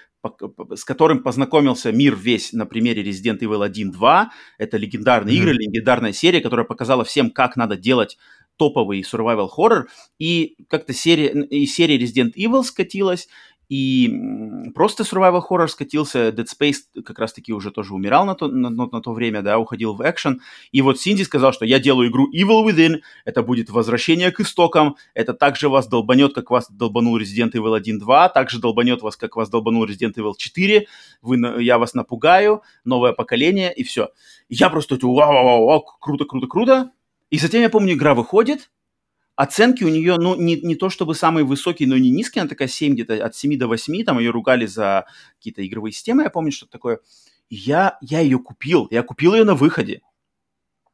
с 0.76 0.86
которым 0.86 1.24
познакомился 1.24 1.92
мир 1.92 2.16
весь 2.16 2.54
на 2.54 2.66
примере 2.66 3.04
Resident 3.04 3.40
Evil 3.40 3.66
1-2. 3.66 4.28
Это 4.58 4.78
легендарные 4.78 5.36
Мгм. 5.36 5.44
игры, 5.44 5.54
легендарная 5.56 6.14
серия, 6.14 6.42
которая 6.42 6.66
показала 6.66 7.04
всем, 7.04 7.30
как 7.30 7.56
надо 7.56 7.76
делать 7.76 8.18
топовый 8.58 9.02
survival 9.02 9.50
horror. 9.58 9.84
И 10.20 10.56
как-то 10.70 10.94
серия, 10.94 11.30
и 11.46 11.66
серия 11.66 11.98
Resident 11.98 12.34
Evil 12.36 12.64
скатилась, 12.64 13.28
и 13.70 14.72
просто 14.76 15.04
survival 15.04 15.42
horror 15.50 15.68
скатился. 15.68 16.30
Dead 16.30 16.46
Space 16.46 17.02
как 17.04 17.20
раз-таки 17.20 17.54
уже 17.54 17.72
тоже 17.72 17.94
умирал 17.94 18.26
на 18.26 18.36
то, 18.36 18.48
на, 18.48 18.70
на- 18.70 19.02
то 19.02 19.14
время, 19.14 19.42
да, 19.42 19.58
уходил 19.58 19.94
в 19.94 20.02
экшен. 20.02 20.42
И 20.72 20.82
вот 20.82 21.00
Синди 21.00 21.24
сказал, 21.24 21.54
что 21.54 21.66
я 21.66 21.80
делаю 21.80 22.10
игру 22.10 22.30
Evil 22.34 22.66
Within, 22.66 23.02
это 23.26 23.42
будет 23.42 23.70
возвращение 23.70 24.32
к 24.32 24.40
истокам, 24.40 24.96
это 25.14 25.34
также 25.34 25.70
вас 25.70 25.88
долбанет, 25.88 26.34
как 26.34 26.52
вас 26.52 26.70
долбанул 26.70 27.20
Resident 27.20 27.52
Evil 27.54 27.80
1.2, 27.80 28.32
также 28.34 28.60
долбанет 28.60 29.02
вас, 29.02 29.18
как 29.18 29.36
вас 29.36 29.50
долбанул 29.50 29.86
Resident 29.86 30.14
Evil 30.16 30.34
4, 30.38 30.88
вы, 31.22 31.64
я 31.64 31.78
вас 31.78 31.94
напугаю, 31.94 32.62
новое 32.86 33.14
поколение, 33.14 33.74
и 33.74 33.84
все. 33.84 34.10
Я 34.50 34.70
просто 34.70 34.98
вау, 35.02 35.16
вау, 35.16 35.46
вау, 35.46 35.66
вау, 35.66 35.86
круто, 36.00 36.26
круто, 36.26 36.48
круто. 36.48 36.92
И 37.30 37.38
затем, 37.40 37.62
я 37.62 37.70
помню, 37.70 37.94
игра 37.94 38.14
выходит, 38.14 38.70
оценки 39.36 39.84
у 39.84 39.90
нее, 39.90 40.18
ну, 40.18 40.36
не, 40.36 40.56
не 40.58 40.76
то 40.76 40.90
чтобы 40.90 41.16
самые 41.16 41.46
высокие, 41.46 41.88
но 41.88 41.98
не 41.98 42.10
низкие, 42.10 42.42
она 42.42 42.50
такая 42.50 42.68
7, 42.68 42.94
где-то 42.94 43.26
от 43.26 43.36
7 43.36 43.58
до 43.58 43.68
8, 43.68 44.04
там 44.04 44.20
ее 44.20 44.32
ругали 44.32 44.66
за 44.66 45.06
какие-то 45.38 45.66
игровые 45.66 45.94
системы, 45.94 46.24
я 46.24 46.30
помню, 46.30 46.52
что 46.52 46.68
такое. 46.68 47.00
И 47.50 47.56
я, 47.56 47.98
я 48.02 48.20
ее 48.20 48.40
купил, 48.40 48.88
я 48.92 49.04
купил 49.04 49.34
ее 49.34 49.44
на 49.44 49.56
выходе. 49.56 50.02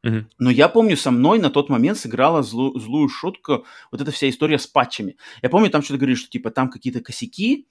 Мгм. 0.01 0.29
Но 0.37 0.49
я 0.49 0.69
помню, 0.69 0.95
со 0.95 1.11
мной 1.11 1.39
на 1.39 1.49
тот 1.49 1.69
момент 1.69 1.97
сыграла 1.97 2.41
злу- 2.41 2.79
злую 2.79 3.09
шутку 3.09 3.65
вот 3.91 3.99
эта 3.99 4.11
вся 4.11 4.29
история 4.29 4.57
с 4.57 4.65
патчами. 4.65 5.17
Я 5.41 5.49
помню, 5.49 5.69
там 5.69 5.81
что-то 5.81 5.97
говорили, 5.97 6.17
что 6.17 6.29
типа 6.29 6.51
там 6.51 6.69
какие-то 6.69 7.01
косяки, 7.01 7.67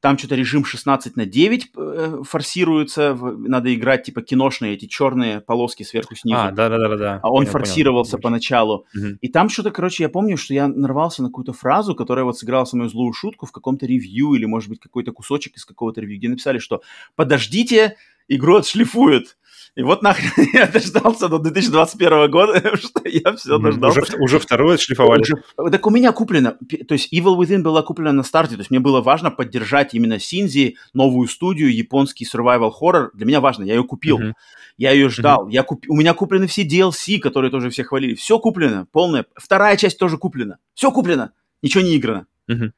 там 0.00 0.16
что-то 0.16 0.36
режим 0.36 0.64
16 0.64 1.16
на 1.16 1.26
9 1.26 1.70
э, 1.76 2.22
форсируется, 2.24 3.14
надо 3.20 3.74
играть 3.74 4.04
типа 4.04 4.22
киношные 4.22 4.74
эти 4.74 4.86
черные 4.86 5.40
полоски 5.40 5.82
сверху 5.82 6.14
снизу. 6.14 6.38
А, 6.38 6.50
да-да-да-да. 6.52 7.20
А 7.22 7.28
он 7.28 7.38
Понял, 7.44 7.52
понял. 7.52 7.52
форсировался 7.52 8.18
поначалу. 8.18 8.86
Мгм. 8.94 9.18
И 9.20 9.28
там 9.28 9.48
что-то, 9.48 9.70
короче, 9.70 10.04
я 10.04 10.08
помню, 10.08 10.36
что 10.36 10.54
я 10.54 10.68
нарвался 10.68 11.22
на 11.22 11.28
какую-то 11.28 11.52
фразу, 11.52 11.94
которая 11.94 12.24
вот 12.24 12.38
сыграла 12.38 12.66
мной 12.72 12.88
злую 12.88 13.12
шутку 13.12 13.46
в 13.46 13.52
каком-то 13.52 13.86
ревью 13.86 14.34
или, 14.34 14.44
может 14.44 14.68
быть, 14.68 14.80
какой-то 14.80 15.12
кусочек 15.12 15.56
из 15.56 15.64
какого-то 15.64 16.00
ревью, 16.00 16.18
где 16.18 16.28
написали, 16.28 16.58
что 16.58 16.82
«подождите, 17.16 17.96
игру 18.28 18.56
отшлифуют». 18.56 19.36
И 19.74 19.82
вот 19.82 20.02
нахрен 20.02 20.32
я 20.54 20.66
дождался 20.66 21.28
до 21.28 21.38
2021 21.38 22.30
года, 22.30 22.76
что 22.76 23.08
я 23.08 23.32
все 23.34 23.58
дождался. 23.58 24.00
Уже, 24.00 24.16
уже 24.18 24.38
второй 24.40 24.74
отшлифовали. 24.74 25.20
Уже- 25.20 25.70
Так 25.70 25.86
у 25.86 25.90
меня 25.90 26.12
куплено, 26.12 26.56
то 26.88 26.94
есть 26.94 27.12
Evil 27.12 27.38
Within 27.38 27.62
была 27.62 27.82
куплена 27.82 28.12
на 28.12 28.22
старте, 28.24 28.56
то 28.56 28.60
есть 28.60 28.70
мне 28.70 28.80
было 28.80 29.00
важно 29.00 29.30
поддержать 29.30 29.87
именно 29.94 30.18
Синзи, 30.18 30.76
новую 30.94 31.28
студию, 31.28 31.74
японский 31.74 32.24
survival 32.26 32.70
horror, 32.80 33.08
для 33.14 33.26
меня 33.26 33.40
важно, 33.40 33.64
я 33.64 33.74
ее 33.74 33.84
купил, 33.84 34.18
Мгм. 34.18 34.34
я 34.76 34.90
ее 34.92 35.08
ждал, 35.08 35.48
я 35.48 35.62
куп... 35.62 35.84
у 35.88 35.96
меня 35.96 36.14
куплены 36.14 36.46
все 36.46 36.66
DLC, 36.66 37.18
которые 37.18 37.50
тоже 37.50 37.70
все 37.70 37.84
хвалили, 37.84 38.14
все 38.14 38.38
куплено, 38.38 38.86
полное, 38.92 39.26
вторая 39.36 39.76
часть 39.76 39.98
тоже 39.98 40.18
куплена, 40.18 40.58
все 40.74 40.90
куплено, 40.90 41.32
ничего 41.62 41.82
не 41.82 41.96
играно. 41.96 42.26
Мгм. 42.46 42.72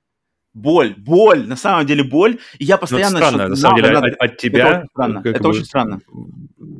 Боль, 0.53 0.95
боль, 0.99 1.47
на 1.47 1.55
самом 1.55 1.87
деле 1.87 2.03
боль, 2.03 2.39
и 2.59 2.65
я 2.65 2.75
Ну, 2.75 2.79
это 2.79 2.81
постоянно... 2.81 3.17
странно, 3.19 3.39
что 3.39 3.49
на 3.51 3.57
самом 3.57 3.77
деле, 3.77 3.91
надо. 3.93 4.07
от, 4.09 4.15
от 4.15 4.31
Это 4.33 4.37
тебя, 4.37 4.67
очень 4.81 4.89
странно, 4.91 5.23
как 5.23 5.35
это 5.37 5.43
бы, 5.45 5.49
очень 5.51 5.65
странно. 5.65 6.01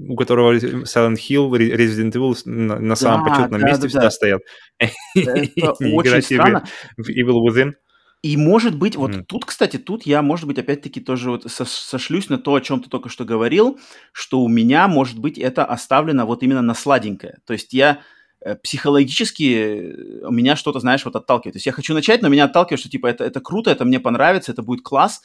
у 0.09 0.17
которого 0.17 0.57
Silent 0.57 1.15
Hill, 1.19 1.51
Re- 1.51 1.77
Resident 1.77 2.11
Evil 2.13 2.37
на, 2.47 2.81
на 2.81 2.97
самом 2.97 3.25
Да, 3.27 3.31
почетном 3.31 3.61
да, 3.61 3.67
месте 3.69 3.83
да, 3.83 3.89
всегда 3.89 4.05
да. 4.07 4.11
стоят. 4.11 4.43
Это 4.79 4.95
очень 5.95 6.23
странно. 6.23 6.65
в 6.97 7.09
Evil 7.11 7.47
Within. 7.49 7.75
И 8.23 8.37
может 8.37 8.77
быть, 8.77 8.97
вот 8.97 9.27
тут, 9.27 9.47
кстати, 9.47 9.79
тут 9.79 10.05
я, 10.05 10.21
может 10.21 10.47
быть, 10.47 10.59
опять-таки 10.59 11.01
тоже 11.01 11.31
вот 11.31 11.51
со- 11.51 11.65
сошлюсь 11.65 12.29
на 12.29 12.37
то, 12.39 12.55
о 12.55 12.61
чем 12.61 12.83
ты 12.83 12.91
только 12.91 13.09
что 13.09 13.25
говорил, 13.25 13.79
что 14.13 14.41
у 14.43 14.49
меня, 14.49 14.89
может 14.89 15.19
быть, 15.19 15.39
это 15.39 15.65
оставлено 15.65 16.27
вот 16.27 16.43
именно 16.43 16.61
на 16.61 16.75
сладенькое. 16.75 17.39
То 17.47 17.55
есть 17.55 17.73
я 17.73 18.01
э, 18.45 18.57
психологически 18.57 20.23
э, 20.23 20.27
у 20.27 20.33
меня 20.33 20.55
что-то, 20.57 20.81
знаешь, 20.81 21.05
вот 21.07 21.17
отталкивает. 21.17 21.55
То 21.55 21.57
есть 21.57 21.67
я 21.67 21.73
хочу 21.73 21.95
начать, 21.95 22.21
но 22.21 22.29
меня 22.29 22.45
отталкивает, 22.45 22.81
что 22.81 22.91
типа 22.91 23.07
это, 23.07 23.25
это 23.25 23.41
круто, 23.41 23.71
это 23.71 23.87
мне 23.87 24.01
понравится, 24.01 24.53
это 24.53 24.63
будет 24.63 24.83
класс. 24.83 25.23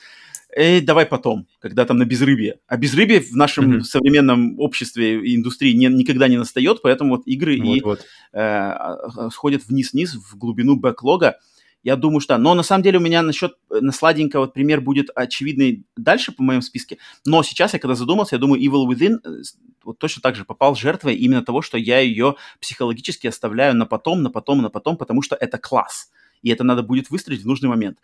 Эй, 0.56 0.80
давай 0.80 1.06
потом, 1.06 1.48
когда 1.60 1.84
там 1.84 1.98
на 1.98 2.06
безрыбье. 2.06 2.60
А 2.68 2.78
безрыбье 2.78 3.20
в 3.20 3.36
нашем 3.36 3.66
Мгм. 3.72 3.82
современном 3.84 4.58
обществе 4.60 5.20
и 5.20 5.36
индустрии 5.36 5.74
не- 5.74 5.88
никогда 5.88 6.30
не 6.30 6.38
настает, 6.38 6.82
поэтому 6.82 7.18
вот 7.18 7.28
игры 7.28 7.56
и 7.56 7.82
Вот-вот. 7.82 8.00
э, 8.32 8.40
а, 8.40 9.30
сходят 9.32 9.64
вниз-вниз 9.68 10.16
в 10.16 10.38
глубину 10.38 10.78
бэклога. 10.78 11.40
Я 11.86 11.96
думаю, 11.96 12.20
что... 12.20 12.36
Но 12.40 12.56
на 12.56 12.64
самом 12.64 12.82
деле 12.82 12.98
у 12.98 13.02
меня 13.02 13.22
насчет 13.22 13.54
э, 13.70 13.80
на 13.80 13.92
сладенького 13.92 14.42
вот 14.42 14.54
пример 14.54 14.82
будет 14.82 15.12
очевидный 15.14 15.86
дальше 15.96 16.32
по 16.32 16.42
моем 16.42 16.64
списке. 16.64 16.98
Но 17.28 17.44
сейчас 17.44 17.74
я 17.74 17.80
когда 17.80 17.94
задумался, 17.94 18.36
я 18.36 18.40
думаю, 18.40 18.60
Evil 18.60 18.88
Within 18.88 19.20
э, 19.24 19.44
вот 19.84 20.00
точно 20.00 20.24
так 20.24 20.36
же 20.36 20.46
попал 20.46 20.76
жертвой 20.76 21.14
именно 21.14 21.44
того, 21.44 21.62
что 21.62 21.78
я 21.78 22.00
ее 22.00 22.38
психологически 22.60 23.28
оставляю 23.28 23.76
на 23.76 23.86
потом, 23.86 24.24
на 24.24 24.32
потом, 24.32 24.64
на 24.64 24.72
потом, 24.72 24.98
потому 24.98 25.22
что 25.22 25.36
это 25.36 25.60
класс. 25.60 26.10
И 26.42 26.50
это 26.50 26.64
надо 26.64 26.82
будет 26.82 27.12
выстрелить 27.12 27.44
в 27.44 27.48
нужный 27.48 27.70
момент. 27.70 28.00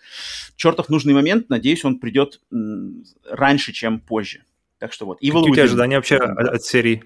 Чертов 0.58 0.90
нужный 0.90 1.16
момент, 1.16 1.50
надеюсь, 1.50 1.84
он 1.84 1.98
придет 1.98 2.40
раньше, 3.28 3.74
чем 3.74 4.00
позже. 4.00 4.44
Так 4.78 4.94
что 4.94 5.08
вот, 5.08 5.18
Evil 5.24 5.40
Какие 5.40 5.40
у 5.40 5.54
тебя 5.56 5.64
Within. 5.64 5.66
ожидания 5.66 5.96
вообще 5.96 6.18
от, 6.18 6.50
от 6.50 6.64
серии? 6.64 7.04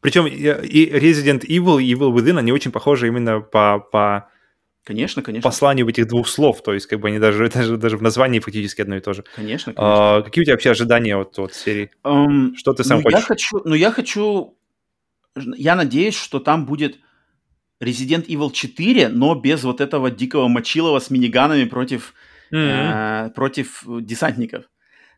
Причем 0.00 0.26
и 0.26 0.86
Resident 0.90 1.46
Evil 1.46 1.80
и 1.80 1.94
Evil 1.94 2.12
Within, 2.12 2.36
они 2.36 2.50
очень 2.50 2.72
похожи 2.72 3.06
именно 3.06 3.40
по, 3.40 3.78
по 3.78 4.28
Конечно, 4.86 5.20
конечно. 5.20 5.50
посланию 5.50 5.88
этих 5.88 6.06
двух 6.06 6.28
слов. 6.28 6.62
То 6.62 6.72
есть, 6.72 6.86
как 6.86 7.00
бы 7.00 7.08
они 7.08 7.18
даже, 7.18 7.48
даже, 7.54 7.76
даже 7.76 7.96
в 7.96 8.02
названии 8.02 8.38
фактически 8.38 8.82
одно 8.82 8.94
и 8.96 9.00
то 9.00 9.12
же. 9.14 9.24
Конечно, 9.34 9.74
конечно. 9.74 10.16
А, 10.18 10.22
какие 10.22 10.42
у 10.42 10.44
тебя 10.44 10.54
вообще 10.54 10.70
ожидания 10.70 11.16
от, 11.16 11.36
от 11.40 11.54
серии? 11.54 11.90
Эм, 12.04 12.54
Что 12.56 12.72
ты 12.72 12.84
сам 12.84 13.00
ну, 13.02 13.10
Я 13.10 13.16
хочешь? 13.16 13.26
хочу, 13.26 13.60
ну, 13.64 13.74
я 13.74 13.90
хочу... 13.90 14.56
Я 15.56 15.74
надеюсь, 15.74 16.14
что 16.14 16.38
там 16.38 16.66
будет 16.66 17.00
Resident 17.82 18.26
Evil 18.26 18.52
4, 18.52 19.08
но 19.08 19.34
без 19.34 19.64
вот 19.64 19.80
этого 19.80 20.08
дикого 20.10 20.46
мочилова 20.46 21.00
с 21.00 21.10
миниганами 21.10 21.64
против, 21.64 22.14
М-м. 22.52 23.26
э, 23.26 23.30
против 23.30 23.82
десантников. 23.86 24.66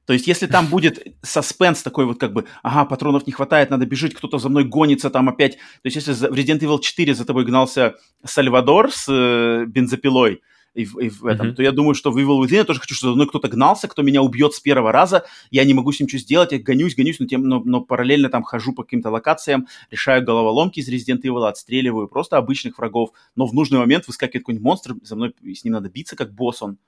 То 0.09 0.14
есть, 0.14 0.26
если 0.26 0.46
там 0.46 0.68
будет 0.68 1.06
саспенс 1.20 1.82
такой 1.82 2.06
вот 2.06 2.18
как 2.18 2.32
бы, 2.32 2.46
ага, 2.62 2.86
патронов 2.86 3.26
не 3.26 3.32
хватает, 3.34 3.68
надо 3.68 3.84
бежать, 3.84 4.14
кто-то 4.14 4.38
за 4.38 4.48
мной 4.48 4.64
гонится 4.64 5.11
там 5.11 5.28
опять. 5.28 5.56
То 5.56 5.84
есть, 5.84 5.96
если 5.96 6.14
в 6.14 6.32
Resident 6.32 6.61
Evil 6.61 6.80
4 6.80 7.14
за 7.14 7.26
тобой 7.26 7.44
гнался 7.44 7.94
Сальвадор 8.24 8.90
с 8.90 9.04
э, 9.06 9.66
бензопилой, 9.66 10.40
и 10.72 10.86
в, 10.86 10.98
и 10.98 11.11
в 11.11 11.26
этом, 11.26 11.48
Мгм. 11.48 11.56
то 11.56 11.62
я 11.62 11.72
думаю, 11.72 11.94
что 11.94 12.11
в 12.11 12.16
Evil 12.16 12.42
Within 12.42 12.54
я 12.54 12.64
тоже 12.64 12.80
хочу, 12.80 12.94
чтобы 12.94 13.11
за 13.12 13.16
мной 13.16 13.28
кто-то 13.28 13.48
гнался, 13.48 13.86
кто 13.86 14.00
меня 14.00 14.22
убьет 14.22 14.54
с 14.54 14.61
первого 14.61 14.92
раза, 14.92 15.26
я 15.50 15.64
не 15.64 15.74
могу 15.74 15.92
с 15.92 16.00
ним 16.00 16.06
ничего 16.06 16.20
сделать, 16.20 16.52
я 16.52 16.59
гонюсь, 16.59 16.96
гонюсь, 16.96 17.18
но, 17.18 17.26
тем, 17.26 17.42
но, 17.42 17.61
но 17.62 17.82
параллельно 17.82 18.30
там 18.30 18.44
хожу 18.44 18.72
по 18.72 18.84
каким-то 18.84 19.11
локациям, 19.11 19.66
решаю 19.90 20.24
головоломки 20.24 20.80
из 20.80 20.88
Resident 20.88 21.20
Evil, 21.20 21.46
отстреливаю 21.46 22.09
просто 22.09 22.38
обычных 22.38 22.78
врагов, 22.78 23.11
но 23.36 23.44
в 23.44 23.52
нужный 23.52 23.78
момент 23.78 24.06
выскакивает 24.06 24.44
какой-нибудь 24.44 24.64
монстр, 24.64 24.94
за 25.02 25.16
мной 25.16 25.34
с 25.54 25.64
ним 25.64 25.74
надо 25.74 25.90
биться, 25.90 26.16
как 26.16 26.32
босс 26.32 26.62
он. 26.62 26.78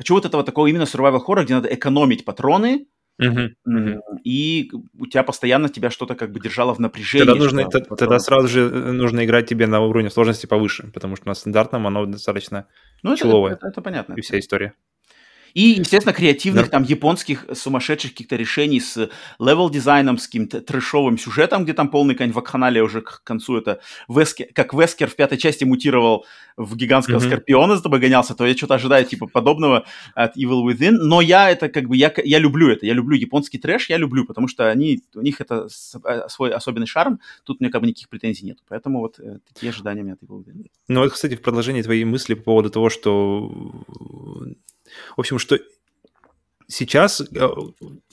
Хочу 0.00 0.14
вот 0.14 0.24
этого 0.24 0.42
такого 0.42 0.66
именно 0.66 0.84
survival 0.84 1.20
horror, 1.28 1.44
где 1.44 1.52
надо 1.54 1.68
экономить 1.74 2.24
патроны, 2.24 2.86
Мгм, 3.18 3.54
мгм. 3.66 4.00
и 4.24 4.70
у 4.98 5.06
тебя 5.06 5.22
постоянно 5.22 5.68
тебя 5.68 5.90
что-то 5.90 6.14
как 6.14 6.32
бы 6.32 6.40
держало 6.40 6.72
в 6.74 6.78
напряжении. 6.78 7.26
Тогда, 7.26 7.38
нужно, 7.38 7.68
т- 7.68 7.84
тогда 7.98 8.18
сразу 8.18 8.48
же 8.48 8.60
э, 8.62 8.92
нужно 8.92 9.26
играть 9.26 9.46
тебе 9.46 9.66
на 9.66 9.80
уровне 9.82 10.08
сложности 10.08 10.46
повыше, 10.46 10.90
потому 10.94 11.16
что 11.16 11.28
на 11.28 11.34
стандартном 11.34 11.86
оно 11.86 12.06
достаточно 12.06 12.66
Ну, 13.02 13.12
это, 13.12 13.28
это- 13.28 13.66
это 13.66 13.82
понятно. 13.82 14.14
и 14.14 14.22
вся 14.22 14.38
история. 14.38 14.72
И, 15.54 15.76
естественно, 15.78 16.12
креативных 16.12 16.66
Да. 16.66 16.70
там 16.70 16.82
японских 16.84 17.46
сумасшедших 17.52 18.12
каких-то 18.12 18.36
решений 18.36 18.80
с 18.80 19.08
level 19.38 19.67
design 19.67 20.01
ом, 20.01 20.18
с 20.18 20.26
каким-то 20.26 20.60
трэшовым 20.60 21.18
сюжетом, 21.18 21.64
где 21.64 21.72
там 21.74 21.88
полный 21.88 22.14
конь 22.14 22.32
вакханалия 22.32 22.82
уже 22.82 23.00
к 23.02 23.22
концу. 23.24 23.56
Это 23.58 23.80
Вескер, 24.08 24.46
как 24.54 24.74
Вескер 24.74 25.08
в 25.08 25.16
пятой 25.16 25.38
части 25.38 25.64
мутировал 25.64 26.24
в 26.56 26.76
гигантского 26.76 27.18
Мгм. 27.18 27.26
скорпиона, 27.26 27.76
за 27.76 27.82
тобой 27.82 28.00
гонялся, 28.00 28.34
то 28.34 28.46
я 28.46 28.54
что-то 28.56 28.74
ожидаю 28.74 29.04
типа 29.06 29.26
подобного 29.26 29.84
от 30.14 30.36
Evil 30.36 30.62
Within. 30.66 30.92
Но 30.92 31.20
я 31.20 31.50
это 31.50 31.68
как 31.68 31.88
бы, 31.88 31.96
я, 31.96 32.12
я 32.24 32.38
люблю 32.38 32.68
это. 32.68 32.86
Я 32.86 32.92
люблю 32.92 33.16
японский 33.16 33.58
трэш, 33.58 33.88
я 33.88 33.96
люблю, 33.96 34.24
потому 34.26 34.48
что 34.48 34.68
они, 34.70 35.02
у 35.14 35.20
них 35.22 35.40
это 35.40 35.68
а, 36.04 36.28
свой 36.28 36.52
особенный 36.52 36.86
шарм. 36.86 37.20
Тут 37.44 37.60
у 37.60 37.64
меня 37.64 37.72
как 37.72 37.80
бы 37.80 37.86
никаких 37.86 38.08
претензий 38.08 38.44
нет. 38.46 38.58
Поэтому 38.68 39.00
вот 39.00 39.18
э, 39.20 39.38
такие 39.52 39.70
ожидания 39.70 40.02
у 40.02 40.04
меня 40.04 40.14
от 40.14 40.22
Evil 40.22 40.44
Within. 40.44 40.66
Ну 40.88 41.00
вот, 41.00 41.12
кстати, 41.12 41.34
в 41.36 41.40
продолжении 41.42 41.82
твоей 41.82 42.04
мысли 42.04 42.34
по 42.34 42.42
поводу 42.42 42.70
того, 42.70 42.90
что... 42.90 43.50
В 45.16 45.20
общем, 45.20 45.38
что 45.38 45.58
сейчас 46.66 47.20
э, 47.20 47.48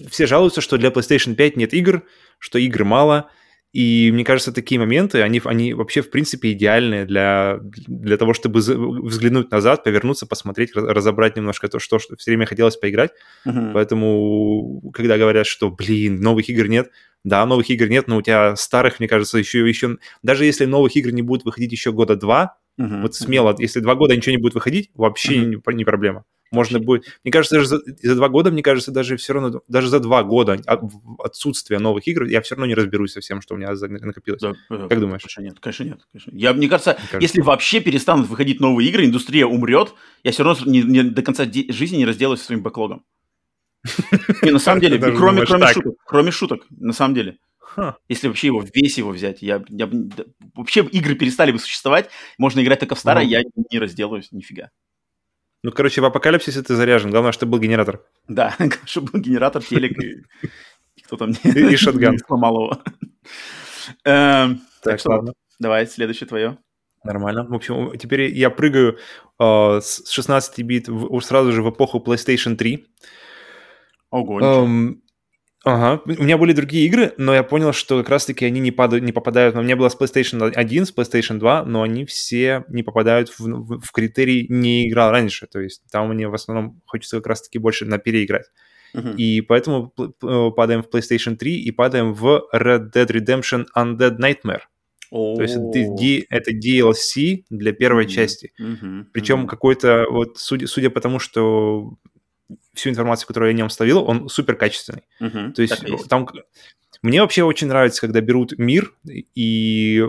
все 0.09 0.25
жалуются, 0.27 0.61
что 0.61 0.77
для 0.77 0.89
PlayStation 0.89 1.35
5 1.35 1.57
нет 1.57 1.73
игр, 1.73 2.03
что 2.39 2.57
игр 2.59 2.83
мало, 2.83 3.29
и 3.73 4.09
мне 4.11 4.23
кажется, 4.23 4.51
такие 4.51 4.79
моменты, 4.79 5.21
они, 5.21 5.41
они 5.43 5.73
вообще, 5.73 6.01
в 6.01 6.09
принципе, 6.09 6.53
идеальные 6.53 7.05
для, 7.05 7.59
для 7.61 8.17
того, 8.17 8.33
чтобы 8.33 8.59
взглянуть 8.59 9.51
назад, 9.51 9.83
повернуться, 9.83 10.25
посмотреть, 10.25 10.75
раз- 10.75 10.85
разобрать 10.85 11.35
немножко 11.35 11.67
то, 11.67 11.77
что, 11.77 11.99
что 11.99 12.15
все 12.15 12.31
время 12.31 12.45
хотелось 12.45 12.77
поиграть. 12.77 13.11
Мгм. 13.45 13.73
Поэтому, 13.73 14.89
когда 14.93 15.17
говорят, 15.17 15.45
что, 15.45 15.69
блин, 15.69 16.21
новых 16.21 16.49
игр 16.49 16.67
нет, 16.67 16.89
да, 17.23 17.45
новых 17.45 17.69
игр 17.69 17.87
нет, 17.87 18.07
но 18.07 18.17
у 18.17 18.21
тебя 18.21 18.55
старых, 18.55 18.99
мне 18.99 19.07
кажется, 19.07 19.37
еще, 19.37 19.67
еще... 19.67 19.97
Даже 20.23 20.45
если 20.45 20.65
новых 20.65 20.95
игр 20.95 21.11
не 21.11 21.21
будет 21.21 21.43
выходить 21.43 21.71
еще 21.71 21.91
года 21.91 22.15
два, 22.15 22.57
Мгм. 22.77 23.01
вот 23.01 23.15
смело, 23.15 23.55
если 23.59 23.79
два 23.79 23.95
года 23.95 24.15
ничего 24.15 24.31
не 24.31 24.41
будет 24.41 24.53
выходить, 24.53 24.91
вообще 24.93 25.41
Мгм. 25.41 25.49
не, 25.49 25.75
не 25.75 25.83
проблема. 25.85 26.23
Можно 26.51 26.79
будет... 26.79 27.05
Мне 27.23 27.31
кажется, 27.31 27.55
даже 27.55 27.67
за, 27.67 27.79
за 28.01 28.15
два 28.15 28.29
года, 28.29 28.51
мне 28.51 28.63
кажется, 28.63 28.91
даже 28.91 29.17
все 29.17 29.33
равно, 29.33 29.61
даже 29.67 29.89
за 29.89 29.99
два 29.99 30.23
года 30.23 30.59
от- 30.65 30.81
отсутствия 31.19 31.79
новых 31.79 32.07
игр, 32.07 32.23
я 32.23 32.41
все 32.41 32.55
равно 32.55 32.65
не 32.67 32.73
разберусь 32.75 33.11
со 33.13 33.19
всем, 33.21 33.41
что 33.41 33.55
у 33.55 33.57
меня 33.57 33.71
накопилось. 33.71 34.41
Да, 34.41 34.53
э, 34.69 34.87
Как 34.89 34.99
думаешь? 34.99 35.21
Конечно 35.21 35.41
нет, 35.41 35.59
конечно 35.59 35.83
нет. 35.83 35.99
Конечно. 36.11 36.31
Я, 36.33 36.53
мне 36.53 36.69
кажется, 36.69 36.91
Мне 36.91 36.97
кажется. 37.11 37.19
если 37.19 37.41
вообще 37.41 37.79
перестанут 37.81 38.27
выходить 38.27 38.59
новые 38.59 38.89
игры, 38.89 39.05
индустрия 39.05 39.45
умрет, 39.45 39.93
я 40.23 40.31
все 40.31 40.43
равно 40.43 40.65
не- 40.71 40.83
не- 40.83 41.03
до 41.03 41.21
конца 41.21 41.43
жизни 41.45 41.97
не 41.97 42.05
разделаюсь 42.05 42.39
со 42.39 42.45
своим 42.47 42.63
бэклогом. 42.63 43.03
И 44.43 44.51
на 44.51 44.59
самом 44.59 44.81
деле, 44.81 44.99
кроме, 44.99 45.45
кроме 45.45 45.67
шуток, 45.73 45.95
кроме 46.05 46.31
шуток, 46.31 46.65
на 46.69 46.93
самом 46.93 47.15
деле, 47.15 47.37
Ха. 47.59 47.97
если 48.09 48.27
вообще 48.27 48.47
его, 48.47 48.63
весь 48.73 48.97
его 48.97 49.11
взять, 49.11 49.41
я, 49.41 49.63
я 49.69 49.87
да, 49.91 50.23
вообще 50.55 50.81
игры 50.85 51.15
перестали 51.15 51.51
бы 51.51 51.59
существовать, 51.59 52.09
можно 52.37 52.61
играть 52.61 52.79
только 52.79 52.95
в 52.95 52.99
старое, 52.99 53.23
Ну. 53.23 53.29
я 53.29 53.43
не 53.71 53.79
разделаюсь 53.79 54.31
нифига. 54.31 54.69
Ну, 55.63 55.71
короче, 55.71 56.01
в 56.01 56.05
апокалипсисе 56.05 56.61
ты 56.61 56.75
заряжен. 56.75 57.09
Главное, 57.11 57.31
чтобы 57.31 57.53
был 57.53 57.59
генератор. 57.59 58.03
Да, 58.27 58.55
чтобы 58.85 59.11
был 59.11 59.19
генератор, 59.21 59.63
телек 59.63 59.97
и, 60.01 60.23
кто 61.03 61.17
там 61.17 61.31
и 61.31 61.75
шотган. 61.75 62.11
не 62.13 62.17
сломал 62.19 62.55
его. 62.55 62.81
Эм, 64.05 64.61
Так 64.83 65.03
ладно. 65.05 65.33
давай, 65.59 65.87
следующее 65.87 66.27
твое. 66.27 66.57
Нормально. 67.03 67.45
В 67.47 67.53
общем, 67.53 67.97
теперь 67.97 68.33
я 68.35 68.49
прыгаю 68.49 68.97
э, 69.39 69.79
с 69.81 70.09
16 70.09 70.59
бит 70.63 70.87
в- 70.89 71.21
сразу 71.21 71.51
же 71.51 71.63
в 71.63 71.69
эпоху 71.69 72.03
PlayStation 72.05 72.55
3. 72.55 72.85
Ого. 74.09 74.41
Эм, 74.41 75.01
ага. 75.63 76.01
У 76.05 76.23
меня 76.23 76.37
были 76.37 76.53
другие 76.53 76.85
игры, 76.85 77.13
но 77.17 77.33
я 77.33 77.43
понял, 77.43 77.73
что 77.73 77.97
как 77.99 78.09
раз-таки 78.09 78.45
они 78.45 78.59
не, 78.59 78.71
падают, 78.71 79.03
не 79.03 79.11
попадают. 79.11 79.55
У 79.55 79.61
меня 79.61 79.75
было 79.75 79.89
с 79.89 79.97
PlayStation 79.97 80.49
1, 80.49 80.85
с 80.85 80.93
PlayStation 80.93 81.37
2, 81.39 81.65
но 81.65 81.81
они 81.83 82.05
все 82.05 82.63
не 82.69 82.83
попадают 82.83 83.29
в, 83.29 83.39
в- 83.39 83.79
в 83.81 83.91
критерий 83.91 84.45
«не 84.49 84.87
играл 84.89 85.11
раньше». 85.11 85.47
То 85.47 85.59
есть 85.59 85.83
там 85.91 86.09
мне 86.09 86.27
в 86.27 86.33
основном 86.33 86.81
хочется 86.85 87.17
как 87.17 87.27
раз-таки 87.27 87.59
больше 87.59 87.85
на 87.85 87.97
переиграть. 87.97 88.45
Мгм. 88.93 89.15
И 89.17 89.41
поэтому 89.41 89.89
п- 89.89 90.51
падаем 90.55 90.81
в 90.83 90.87
PlayStation 90.89 91.35
3 91.35 91.59
и 91.61 91.71
падаем 91.71 92.13
в 92.13 92.47
Red 92.55 92.91
Dead 92.95 93.07
Redemption 93.07 93.65
Undead 93.77 94.17
Nightmare. 94.19 94.61
То 95.09 95.41
есть 95.41 95.55
это, 95.55 96.25
это 96.29 96.51
DLC 96.51 97.43
для 97.49 97.71
первой 97.73 98.03
Мгм. 98.03 98.11
части. 98.11 98.51
Мгм. 98.59 99.09
Причем 99.13 99.39
Мгм. 99.39 99.47
какой-то, 99.47 100.05
вот 100.09 100.37
судя, 100.37 100.67
судя 100.67 100.89
по 100.89 100.99
тому, 101.01 101.19
что 101.19 101.93
всю 102.73 102.89
информацию, 102.89 103.27
которую 103.27 103.49
я 103.51 103.55
о 103.55 103.57
нем 103.57 103.69
ставил, 103.69 104.03
он 104.03 104.29
супер 104.29 104.55
качественный. 104.55 105.03
Мгм. 105.19 105.53
То 105.53 105.61
есть, 105.61 105.81
есть. 105.83 106.07
там... 106.09 106.27
Мне 107.03 107.21
вообще 107.21 107.43
очень 107.43 107.67
нравится, 107.67 108.01
когда 108.01 108.21
берут 108.21 108.57
мир 108.57 108.93
и 109.05 110.03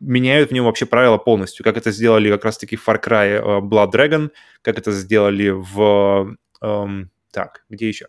меняют 0.00 0.50
в 0.50 0.52
нем 0.52 0.64
вообще 0.64 0.86
правила 0.86 1.16
полностью, 1.18 1.64
как 1.64 1.76
это 1.76 1.92
сделали 1.92 2.30
как 2.30 2.44
раз-таки 2.44 2.74
в 2.76 2.86
Far 2.88 3.00
Cry 3.02 3.36
э, 3.38 3.60
Blood 3.60 3.92
Dragon, 3.92 4.30
как 4.62 4.78
это 4.78 4.90
сделали 4.90 5.50
в... 5.50 6.34
эм, 6.60 7.10
так, 7.30 7.64
где 7.68 7.88
еще? 7.88 8.06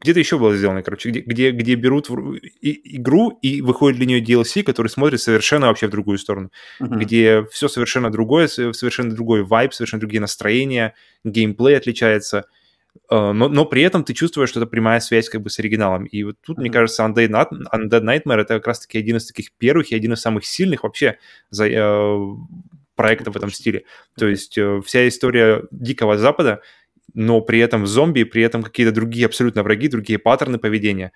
Где-то 0.00 0.18
еще 0.20 0.38
было 0.38 0.54
сделано, 0.56 0.82
короче, 0.82 1.08
где, 1.10 1.20
где, 1.20 1.50
где 1.50 1.74
берут 1.74 2.08
в- 2.10 2.34
и- 2.34 2.96
игру 2.98 3.30
и 3.42 3.62
выходит 3.62 3.96
для 3.96 4.06
нее 4.06 4.22
DLC, 4.22 4.62
который 4.62 4.88
смотрит 4.88 5.20
совершенно 5.20 5.68
вообще 5.68 5.86
в 5.86 5.90
другую 5.90 6.18
сторону 6.18 6.50
Мгм. 6.80 6.98
где 7.00 7.44
все 7.50 7.68
совершенно 7.68 8.10
другое, 8.10 8.46
совершенно 8.46 9.10
другой 9.14 9.42
вайб, 9.42 9.72
совершенно 9.72 10.00
другие 10.00 10.20
настроения, 10.20 10.94
геймплей 11.24 11.76
отличается, 11.78 12.44
но, 13.10 13.48
но 13.48 13.64
при 13.64 13.82
этом 13.82 14.04
ты 14.04 14.12
чувствуешь, 14.14 14.50
что 14.50 14.60
это 14.60 14.66
прямая 14.68 15.00
связь 15.00 15.28
как 15.28 15.42
бы 15.42 15.50
с 15.50 15.58
оригиналом. 15.58 16.04
И 16.04 16.22
вот 16.24 16.36
тут, 16.44 16.58
мне 16.58 16.68
Мгм. 16.68 16.74
кажется, 16.74 17.02
Undead, 17.04 17.28
Nat- 17.28 17.50
Undead 17.74 18.02
Nightmare 18.02 18.40
это 18.40 18.54
как 18.54 18.66
раз-таки 18.66 18.98
один 18.98 19.16
из 19.16 19.26
таких 19.26 19.52
первых 19.52 19.92
и 19.92 19.96
один 19.96 20.12
из 20.12 20.20
самых 20.20 20.44
сильных 20.44 20.82
вообще 20.84 21.18
за, 21.50 21.68
э, 21.68 22.18
проектов 22.94 23.34
в 23.34 23.36
этом 23.36 23.50
стиле. 23.50 23.84
То 24.16 24.26
есть 24.26 24.58
э, 24.58 24.80
вся 24.84 25.06
история 25.06 25.62
Дикого 25.70 26.18
Запада, 26.18 26.60
но 27.14 27.40
при 27.40 27.58
этом 27.60 27.86
зомби, 27.86 28.24
при 28.24 28.42
этом 28.42 28.62
какие-то 28.62 28.92
другие 28.92 29.26
абсолютно 29.26 29.62
враги, 29.62 29.88
другие 29.88 30.18
паттерны 30.18 30.58
поведения, 30.58 31.12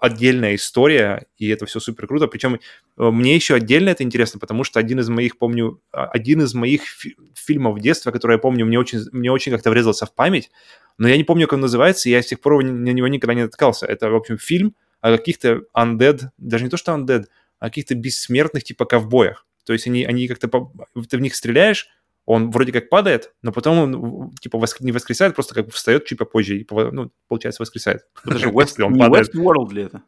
отдельная 0.00 0.54
история, 0.56 1.26
и 1.38 1.48
это 1.48 1.64
все 1.66 1.80
супер 1.80 2.06
круто. 2.06 2.26
Причем 2.26 2.60
Э, 2.98 3.10
Мне 3.10 3.34
еще 3.34 3.54
отдельно 3.54 3.88
это 3.88 4.02
интересно, 4.02 4.38
потому 4.38 4.64
что 4.64 4.78
один 4.78 5.00
из 5.00 5.08
моих, 5.08 5.38
помню, 5.38 5.80
а, 5.92 6.04
один 6.06 6.42
из 6.42 6.52
моих 6.54 6.82
фи- 6.82 7.16
фильмов 7.34 7.80
детства, 7.80 8.10
который 8.10 8.32
я 8.34 8.38
помню, 8.38 8.66
мне 8.66 8.78
очень, 8.78 9.00
мне 9.12 9.30
очень 9.32 9.50
как-то 9.50 9.70
врезался 9.70 10.04
в 10.04 10.14
память, 10.14 10.50
но 10.98 11.08
я 11.08 11.16
не 11.16 11.24
помню, 11.24 11.46
как 11.46 11.54
он 11.54 11.60
называется, 11.60 12.08
и 12.08 12.12
я 12.12 12.22
с 12.22 12.26
тех 12.26 12.40
пор 12.40 12.62
на 12.64 12.90
него 12.90 13.08
никогда 13.08 13.34
не 13.34 13.42
натыкался. 13.42 13.86
Это, 13.86 14.10
в 14.10 14.14
общем, 14.16 14.38
фильм 14.38 14.74
о 15.00 15.16
каких-то 15.16 15.62
undead, 15.76 16.20
даже 16.38 16.64
не 16.64 16.70
то, 16.70 16.76
что 16.76 16.92
undead, 16.92 17.26
а 17.58 17.66
каких-то 17.68 17.94
бессмертных 17.94 18.64
типа 18.64 18.84
ковбоях. 18.84 19.46
То 19.64 19.72
есть 19.72 19.86
они, 19.86 20.04
они 20.04 20.28
как-то, 20.28 20.48
по- 20.48 20.72
ты 21.08 21.16
в 21.16 21.20
них 21.20 21.34
стреляешь, 21.34 21.88
он 22.24 22.50
вроде 22.50 22.72
как 22.72 22.88
падает, 22.88 23.32
но 23.42 23.52
потом 23.52 23.78
он 23.78 24.30
типа 24.40 24.58
воск- 24.58 24.76
не 24.80 24.92
воскресает, 24.92 25.34
просто 25.34 25.54
как 25.54 25.66
бы 25.66 25.72
встает 25.72 26.04
чуть 26.04 26.18
попозже 26.18 26.58
и, 26.58 26.66
ну, 26.70 27.10
получается, 27.28 27.62
воскресает. 27.62 28.02
Подожди, 28.22 28.46
West, 28.48 28.82
он 28.82 28.98
падает. 28.98 29.34
Westworld 29.34 29.72
ли 29.72 29.82
это? 29.82 30.02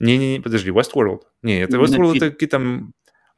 Не-не-не, 0.00 0.40
подожди, 0.40 0.70
Westworld. 0.70 1.20
Не, 1.42 1.60
это 1.62 1.76
Westworld 1.76 2.16
это 2.16 2.30
какие-то 2.30 2.56
там 2.58 2.92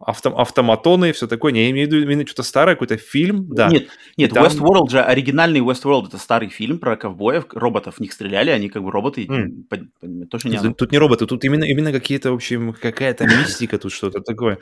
авто, 0.07 0.37
автоматоны 0.39 1.11
и 1.11 1.13
все 1.13 1.27
такое. 1.27 1.53
Не, 1.53 1.65
я 1.65 1.71
имею 1.71 1.89
в 1.89 1.93
виду 1.93 2.03
именно 2.03 2.27
что-то 2.27 2.43
старое, 2.43 2.75
какой-то 2.75 2.97
фильм, 2.97 3.49
да. 3.49 3.69
Нет, 3.69 3.89
нет, 4.17 4.33
там- 4.33 4.45
Westworld 4.47 4.91
же, 4.91 5.01
оригинальный 5.01 5.61
Westworld, 5.61 6.09
это 6.09 6.19
старый 6.19 6.49
фильм 6.49 6.79
про 6.79 6.97
ковбоев, 6.97 7.47
роботов 7.53 7.97
в 7.97 8.01
них 8.01 8.13
стреляли, 8.13 8.51
они 8.51 8.69
как 8.69 8.83
бы 8.83 8.91
роботы, 8.91 9.27
М. 9.29 9.65
под- 9.69 9.93
под- 10.01 10.29
точно 10.31 10.49
не. 10.51 10.59
Тут, 10.59 10.77
тут 10.77 10.93
не 10.93 10.99
роботы, 10.99 11.27
тут 11.27 11.45
именно, 11.45 11.65
именно 11.65 11.93
какие-то, 11.93 12.31
в 12.33 12.35
общем, 12.35 12.73
какая-то 12.73 13.25
мистика 13.69 13.79
тут 13.79 13.93
что-то 13.93 14.21
такое. 14.21 14.59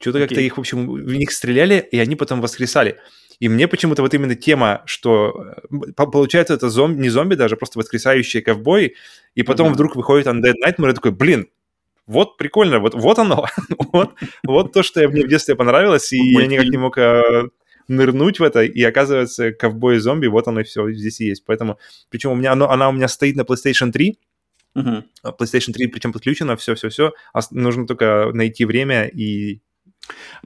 Что-то 0.00 0.18
как-то 0.18 0.34
Окей. 0.34 0.46
их, 0.46 0.56
в 0.56 0.60
общем, 0.60 0.86
в 0.90 1.14
них 1.14 1.30
стреляли, 1.30 1.86
и 1.92 1.98
они 1.98 2.16
потом 2.16 2.40
воскресали. 2.40 2.98
И 3.38 3.48
мне 3.48 3.66
почему-то 3.68 4.02
вот 4.02 4.14
именно 4.14 4.34
тема, 4.34 4.82
что 4.84 5.54
э, 5.70 5.92
по- 5.96 6.06
получается 6.06 6.54
это 6.54 6.68
зомби, 6.70 7.00
не 7.02 7.08
зомби 7.08 7.34
даже, 7.34 7.56
просто 7.56 7.78
воскресающие 7.78 8.42
ковбои, 8.42 8.94
и 9.34 9.42
потом 9.42 9.66
Мгм. 9.66 9.74
вдруг 9.74 9.96
выходит 9.96 10.26
Undead 10.26 10.54
Nightmare, 10.64 10.90
и 10.90 10.94
такой, 10.94 11.10
блин, 11.12 11.48
вот 12.06 12.36
прикольно, 12.36 12.78
вот, 12.80 12.94
вот 12.94 13.18
оно, 13.18 13.46
вот, 13.92 14.14
вот 14.44 14.72
то, 14.72 14.82
что 14.82 15.06
мне 15.08 15.24
в 15.24 15.28
детстве 15.28 15.54
понравилось, 15.54 16.12
и 16.12 16.18
я 16.18 16.46
никак 16.46 16.66
не 16.66 16.76
мог 16.78 16.98
э, 16.98 17.48
нырнуть 17.88 18.40
в 18.40 18.42
это, 18.42 18.62
и 18.62 18.82
оказывается, 18.82 19.52
ковбой 19.52 19.96
и 19.96 19.98
зомби, 19.98 20.26
вот 20.26 20.48
оно 20.48 20.62
все 20.64 20.90
здесь 20.92 21.20
и 21.20 21.26
есть. 21.26 21.44
Поэтому, 21.44 21.78
причем 22.10 22.32
у 22.32 22.34
меня, 22.34 22.52
оно, 22.52 22.70
она 22.70 22.88
у 22.88 22.92
меня 22.92 23.08
стоит 23.08 23.36
на 23.36 23.42
PlayStation 23.42 23.92
3, 23.92 24.18
Мгм. 24.74 25.04
а 25.22 25.30
PlayStation 25.30 25.72
3 25.72 25.88
причем 25.88 26.12
подключено, 26.12 26.56
все-все-все. 26.56 27.12
нужно 27.50 27.86
только 27.86 28.30
найти 28.32 28.64
время 28.64 29.06
и... 29.06 29.60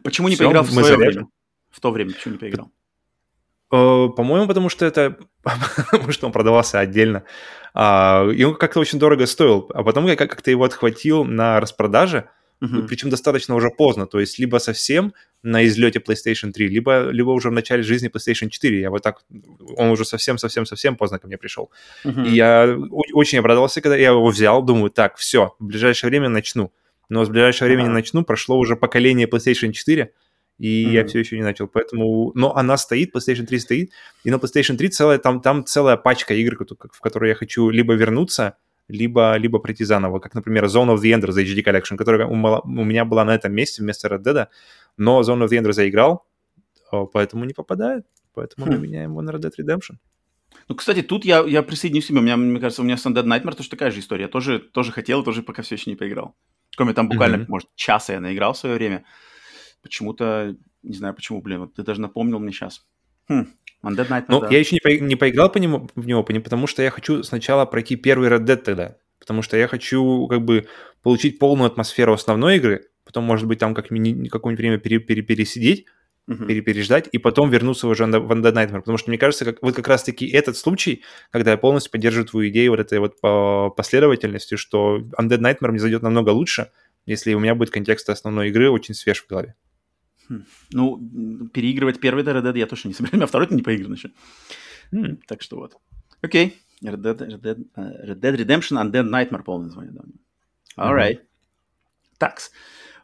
Почему 0.03 0.29
не 0.29 0.35
Всё, 0.35 0.45
поиграл 0.45 0.65
в 0.65 0.71
свое 0.71 0.97
время? 0.97 1.29
В 1.71 1.81
то 1.81 1.91
время 1.91 2.13
почему 2.13 2.35
не 2.35 2.39
поиграл? 2.39 2.71
Э, 3.73 4.09
по-моему, 4.17 4.47
потому 4.47 4.69
что 4.69 4.87
это... 4.87 5.17
потому 5.91 6.13
что 6.13 6.27
он 6.27 6.33
продавался 6.33 6.79
отдельно. 6.81 7.25
А, 7.75 8.27
и 8.31 8.43
он 8.45 8.55
как-то 8.55 8.81
очень 8.81 8.99
дорого 8.99 9.27
стоил. 9.27 9.71
А 9.75 9.83
потом 9.83 10.07
я 10.07 10.17
как- 10.17 10.31
как-то 10.31 10.51
его 10.51 10.65
отхватил 10.65 11.25
на 11.25 11.61
распродаже, 11.61 12.29
Мгм. 12.61 12.87
причем 12.87 13.11
достаточно 13.11 13.55
уже 13.55 13.69
поздно. 13.71 14.07
То 14.07 14.19
есть 14.19 14.39
либо 14.39 14.59
совсем 14.59 15.13
на 15.43 15.67
излете 15.67 15.99
PlayStation 15.99 16.53
3, 16.53 16.69
либо, 16.69 17.11
либо 17.11 17.31
уже 17.31 17.51
в 17.51 17.53
начале 17.53 17.83
жизни 17.83 18.09
PlayStation 18.09 18.49
4. 18.49 18.81
Я 18.81 18.91
вот 18.91 19.03
так, 19.03 19.23
он 19.77 19.91
уже 19.91 20.05
совсем-совсем-совсем 20.05 20.97
поздно 20.97 21.19
ко 21.19 21.27
мне 21.27 21.37
пришел. 21.37 21.71
Uh-huh. 22.05 22.27
И 22.27 22.35
я 22.35 22.77
очень 23.13 23.39
обрадовался, 23.39 23.81
когда 23.83 23.97
я 23.97 24.09
его 24.09 24.27
взял, 24.27 24.63
думаю, 24.63 24.91
так, 24.91 25.17
все, 25.17 25.55
в 25.59 25.67
ближайшее 25.67 26.09
время 26.09 26.29
начну. 26.31 26.73
Но 27.09 27.25
с 27.25 27.29
ближайшего 27.29 27.67
uh-huh. 27.67 27.73
времени 27.73 27.89
начну, 27.89 28.25
прошло 28.25 28.59
уже 28.59 28.75
поколение 28.75 29.29
PlayStation 29.29 29.73
4, 29.73 30.13
и 30.59 30.85
mm-hmm. 30.85 30.93
я 30.93 31.07
все 31.07 31.19
еще 31.19 31.37
не 31.37 31.43
начал, 31.43 31.69
поэтому... 31.69 32.33
Но 32.35 32.57
она 32.57 32.77
стоит, 32.77 33.15
PlayStation 33.15 33.47
3 33.47 33.59
стоит, 33.59 33.93
и 34.25 34.31
на 34.31 34.37
PlayStation 34.37 34.77
3 34.77 34.89
целая, 34.89 35.19
там, 35.19 35.41
там 35.41 35.65
целая 35.65 35.97
пачка 35.97 36.35
игр, 36.35 36.57
в 36.93 37.01
которые 37.01 37.31
я 37.31 37.35
хочу 37.35 37.71
либо 37.71 37.95
вернуться, 37.95 38.57
либо, 38.89 39.37
либо 39.37 39.59
пройти 39.59 39.85
заново, 39.85 40.19
как, 40.19 40.35
например, 40.35 40.65
Zone 40.65 40.95
of 40.95 40.99
the 40.99 41.13
Enders 41.13 41.37
HD 41.37 41.63
Collection, 41.63 41.97
которая 41.97 42.27
у, 42.27 42.33
у 42.33 42.85
меня 42.85 43.05
была 43.05 43.25
на 43.25 43.35
этом 43.35 43.53
месте 43.53 43.83
вместо 43.83 44.09
Red 44.09 44.23
Dead, 44.23 44.47
но 44.97 45.21
Zone 45.21 45.45
of 45.45 45.49
the 45.49 45.61
Enders 45.61 45.73
заиграл, 45.73 46.25
поэтому 47.13 47.45
не 47.45 47.53
попадает, 47.53 48.07
поэтому 48.35 48.67
хм. 48.67 48.71
мы 48.71 48.79
меняем 48.79 49.11
его 49.11 49.23
на 49.23 49.31
Red 49.31 49.41
Dead 49.41 49.53
Redemption. 49.59 49.97
Ну, 50.69 50.75
кстати, 50.75 51.03
тут 51.03 51.25
я, 51.25 51.41
я 51.41 51.63
присоединюсь 51.63 52.05
к 52.05 52.09
себе. 52.09 52.21
У 52.21 52.23
меня, 52.23 52.37
мне 52.37 52.61
кажется, 52.61 52.83
у 52.83 52.85
меня 52.85 52.97
с 52.97 53.07
Undead 53.07 53.25
Nightmare 53.25 53.55
тоже 53.55 53.69
такая 53.69 53.91
же 53.91 54.01
история. 54.01 54.23
Я 54.23 54.29
тоже, 54.29 54.59
тоже 54.59 54.91
хотел, 54.91 55.23
тоже 55.23 55.43
пока 55.43 55.63
все 55.63 55.75
еще 55.75 55.91
не 55.91 55.97
поиграл. 55.97 56.35
Кроме 56.77 56.93
там 56.93 57.09
буквально, 57.09 57.37
mm-hmm. 57.37 57.47
может, 57.49 57.69
часа 57.75 58.15
я 58.15 58.21
наиграл 58.21 58.53
в 58.53 58.59
свое 58.59 58.75
время. 58.75 59.05
Почему-то, 59.87 60.57
не 60.83 60.95
знаю 60.95 61.15
почему, 61.15 61.41
блин, 61.41 61.61
вот 61.61 61.75
ты 61.75 61.83
даже 61.83 62.01
напомнил 62.01 62.39
мне 62.39 62.53
сейчас. 62.53 62.85
Хм, 63.29 63.47
Undead 63.85 64.09
Nightmare, 64.09 64.25
Ну, 64.29 64.41
да. 64.41 64.49
я 64.51 64.59
еще 64.59 64.75
не, 64.77 64.81
по, 64.81 64.89
не 64.89 65.17
поиграл 65.17 65.51
по 65.51 65.59
нему, 65.59 65.89
в 65.95 66.07
него, 66.07 66.23
потому 66.23 66.67
что 66.67 66.83
я 66.83 66.91
хочу 66.91 67.23
сначала 67.23 67.67
пройти 67.67 67.97
первый 67.97 68.29
Red 68.29 68.45
Dead 68.45 68.57
тогда. 68.57 68.97
Потому 69.19 69.43
что 69.43 69.57
я 69.57 69.69
хочу, 69.69 70.27
как 70.29 70.45
бы, 70.45 70.67
получить 71.03 71.39
полную 71.39 71.69
атмосферу 71.69 72.13
основной 72.13 72.57
игры, 72.57 72.87
потом, 73.05 73.25
может 73.25 73.47
быть, 73.47 73.59
там 73.59 73.75
как 73.75 73.87
какое-нибудь 73.87 74.59
время 74.59 74.79
пере, 74.79 74.99
пере, 74.99 75.23
пересидеть, 75.23 75.87
uh-huh. 76.29 76.47
пере, 76.47 76.61
переждать, 76.61 77.09
и 77.11 77.19
потом 77.19 77.51
вернуться 77.51 77.89
уже 77.89 78.05
в 78.05 78.33
Undead 78.33 78.53
Nightmare. 78.53 78.81
Потому 78.81 78.99
что, 78.99 79.11
мне 79.11 79.19
кажется, 79.19 79.45
как, 79.45 79.63
вот 79.63 79.75
как 79.75 79.89
раз-таки 79.89 80.29
этот 80.29 80.57
случай, 80.57 81.03
когда 81.31 81.53
я 81.53 81.57
полностью 81.57 81.93
поддерживаю 81.93 82.27
твою 82.27 82.51
идею 82.51 82.73
вот 82.73 82.81
этой 82.81 82.99
вот 82.99 83.21
по 83.21 83.71
последовательности, 83.71 84.57
что 84.57 84.99
Undead 85.19 85.39
Nightmare 85.39 85.71
мне 85.71 85.79
зайдет 85.79 86.03
намного 86.03 86.31
лучше, 86.31 86.71
если 87.07 87.35
у 87.35 87.41
меня 87.41 87.55
будет 87.55 87.71
контекст 87.71 88.11
основной 88.11 88.49
игры 88.49 88.71
очень 88.71 88.95
свеж 88.95 89.23
в 89.23 89.29
голове. 89.29 89.55
Хм. 90.29 90.45
Ну, 90.73 91.49
переигрывать 91.53 92.01
первый 92.01 92.25
Red 92.25 92.43
Dead 92.43 92.59
я 92.59 92.67
точно 92.67 92.89
не 92.89 92.95
собираюсь, 92.95 93.23
а 93.23 93.27
второй-то 93.27 93.55
не 93.55 93.63
поигран 93.63 93.93
еще. 93.93 94.11
Mm. 94.93 95.19
Так 95.27 95.43
что 95.43 95.57
вот. 95.57 95.77
Окей. 96.23 96.57
Red 96.83 96.97
Dead, 96.97 97.19
Red, 97.19 97.41
Dead, 97.41 97.67
uh, 97.77 98.07
Red 98.07 98.21
Dead 98.21 98.37
Redemption 98.37 98.83
Undead 98.83 99.09
Nightmare 99.09 99.43
полное 99.43 99.67
название, 99.67 99.93
да. 99.95 100.03
Alright. 100.77 101.17
Mm-hmm. 101.17 102.19
Такс. 102.19 102.51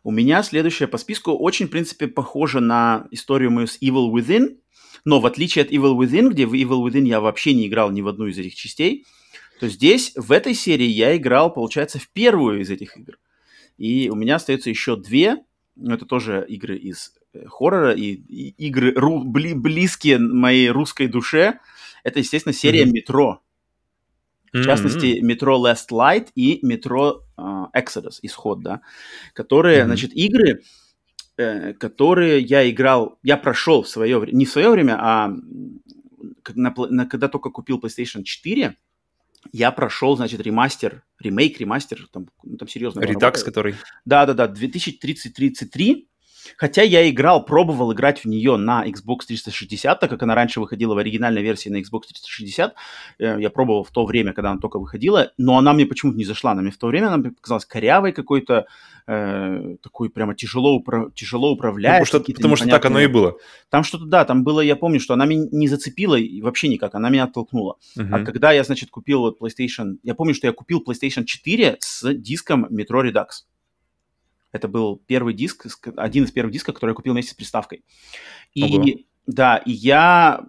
У 0.04 0.10
меня 0.10 0.42
следующее 0.42 0.88
по 0.88 0.98
списку 0.98 1.32
очень, 1.32 1.66
в 1.66 1.70
принципе, 1.70 2.08
похоже 2.08 2.60
на 2.60 3.06
историю 3.10 3.50
мою 3.50 3.66
с 3.66 3.80
Evil 3.80 4.10
Within, 4.12 4.58
но 5.04 5.20
в 5.20 5.26
отличие 5.26 5.64
от 5.64 5.70
Evil 5.70 5.96
Within, 5.96 6.30
где 6.30 6.46
в 6.46 6.54
Evil 6.54 6.84
Within 6.84 7.06
я 7.06 7.20
вообще 7.20 7.54
не 7.54 7.68
играл 7.68 7.90
ни 7.90 8.00
в 8.02 8.08
одну 8.08 8.26
из 8.26 8.36
этих 8.38 8.54
частей, 8.54 9.06
то 9.60 9.68
здесь, 9.68 10.12
в 10.16 10.32
этой 10.32 10.54
серии, 10.54 10.88
я 10.88 11.16
играл, 11.16 11.52
получается, 11.52 12.00
в 12.00 12.08
первую 12.08 12.60
из 12.60 12.70
этих 12.70 12.96
игр. 12.96 13.18
И 13.78 14.10
у 14.10 14.16
меня 14.16 14.36
остается 14.36 14.70
еще 14.70 14.96
две, 14.96 15.44
но 15.76 15.94
это 15.94 16.06
тоже 16.06 16.44
игры 16.48 16.76
из 16.76 17.14
э, 17.32 17.46
хоррора 17.46 17.92
и, 17.92 18.14
и 18.14 18.50
игры 18.66 18.92
ру, 18.94 19.24
бли, 19.24 19.54
близкие 19.54 20.18
моей 20.18 20.70
русской 20.70 21.06
душе. 21.06 21.58
Это, 22.04 22.18
естественно, 22.18 22.52
серия 22.52 22.84
mm-hmm. 22.84 22.92
«Метро». 22.92 23.42
В 24.52 24.64
частности, 24.64 25.20
метро 25.22 25.56
Last 25.56 25.88
Light 25.90 26.28
и 26.34 26.58
метро 26.60 27.22
uh, 27.38 27.68
Exodus, 27.74 28.18
исход, 28.20 28.62
да, 28.62 28.82
которые, 29.32 29.80
mm-hmm. 29.80 29.86
значит, 29.86 30.12
игры, 30.12 30.62
э, 31.38 31.72
которые 31.72 32.40
я 32.40 32.68
играл, 32.68 33.18
я 33.22 33.38
прошел 33.38 33.82
в 33.82 33.88
свое 33.88 34.18
время, 34.18 34.36
не 34.36 34.44
в 34.44 34.50
свое 34.50 34.68
время, 34.68 34.98
а 35.00 35.28
на, 36.54 36.74
на, 36.76 37.06
когда 37.06 37.28
только 37.28 37.48
купил 37.48 37.78
PlayStation 37.78 38.24
4, 38.24 38.76
я 39.50 39.72
прошел, 39.72 40.16
значит, 40.16 40.40
ремастер, 40.40 41.04
ремейк, 41.18 41.58
ремастер, 41.58 42.06
там, 42.12 42.28
ну, 42.42 42.56
там 42.56 42.68
серьезно. 42.68 43.00
Редакс, 43.00 43.42
который? 43.42 43.74
Да-да-да, 44.04 44.46
2033 44.46 46.08
Хотя 46.56 46.82
я 46.82 47.08
играл, 47.08 47.44
пробовал 47.44 47.92
играть 47.92 48.24
в 48.24 48.28
нее 48.28 48.56
на 48.56 48.86
Xbox 48.86 49.26
360, 49.28 50.00
так 50.00 50.10
как 50.10 50.22
она 50.22 50.34
раньше 50.34 50.60
выходила 50.60 50.94
в 50.94 50.98
оригинальной 50.98 51.42
версии 51.42 51.68
на 51.68 51.76
Xbox 51.76 52.02
360. 52.08 52.74
Э, 53.18 53.36
я 53.40 53.50
пробовал 53.50 53.84
в 53.84 53.90
то 53.90 54.04
время, 54.04 54.32
когда 54.32 54.50
она 54.50 54.60
только 54.60 54.78
выходила, 54.78 55.32
но 55.38 55.58
она 55.58 55.72
мне 55.72 55.86
почему-то 55.86 56.18
не 56.18 56.24
зашла. 56.24 56.52
Она 56.52 56.62
мне 56.62 56.70
в 56.70 56.78
то 56.78 56.86
время 56.86 57.08
она 57.08 57.16
мне 57.16 57.30
показалась 57.30 57.64
корявой 57.64 58.12
какой-то, 58.12 58.66
э, 59.06 59.76
такой 59.82 60.10
прямо 60.10 60.34
тяжело, 60.34 60.78
упра- 60.80 61.10
тяжело. 61.14 61.50
Ну, 61.50 61.56
потому 61.56 62.06
что, 62.06 62.32
потому 62.32 62.56
что 62.56 62.68
так 62.68 62.84
оно 62.86 63.00
и 63.00 63.06
было. 63.06 63.36
Там 63.70 63.84
что-то, 63.84 64.04
да, 64.04 64.24
там 64.24 64.44
было, 64.44 64.60
я 64.60 64.76
помню, 64.76 65.00
что 65.00 65.14
она 65.14 65.26
меня 65.26 65.46
не 65.50 65.68
зацепила 65.68 66.16
вообще 66.42 66.68
никак, 66.68 66.94
она 66.94 67.10
меня 67.10 67.24
оттолкнула. 67.24 67.76
Uh-huh. 67.98 68.08
А 68.10 68.24
когда 68.24 68.52
я, 68.52 68.64
значит, 68.64 68.90
купил 68.90 69.20
вот 69.20 69.40
PlayStation, 69.40 69.96
я 70.02 70.14
помню, 70.14 70.34
что 70.34 70.46
я 70.46 70.52
купил 70.52 70.82
PlayStation 70.86 71.24
4 71.24 71.76
с 71.80 72.14
диском 72.14 72.66
Metro 72.66 73.02
Redux. 73.02 73.44
Это 74.52 74.68
был 74.68 75.02
первый 75.06 75.34
диск, 75.34 75.66
один 75.96 76.24
из 76.24 76.30
первых 76.30 76.52
дисков, 76.52 76.74
который 76.74 76.90
я 76.90 76.94
купил 76.94 77.14
вместе 77.14 77.32
с 77.32 77.34
приставкой. 77.34 77.84
И 78.54 78.62
Ого. 78.62 78.84
да, 79.26 79.56
и 79.56 79.72
я, 79.72 80.44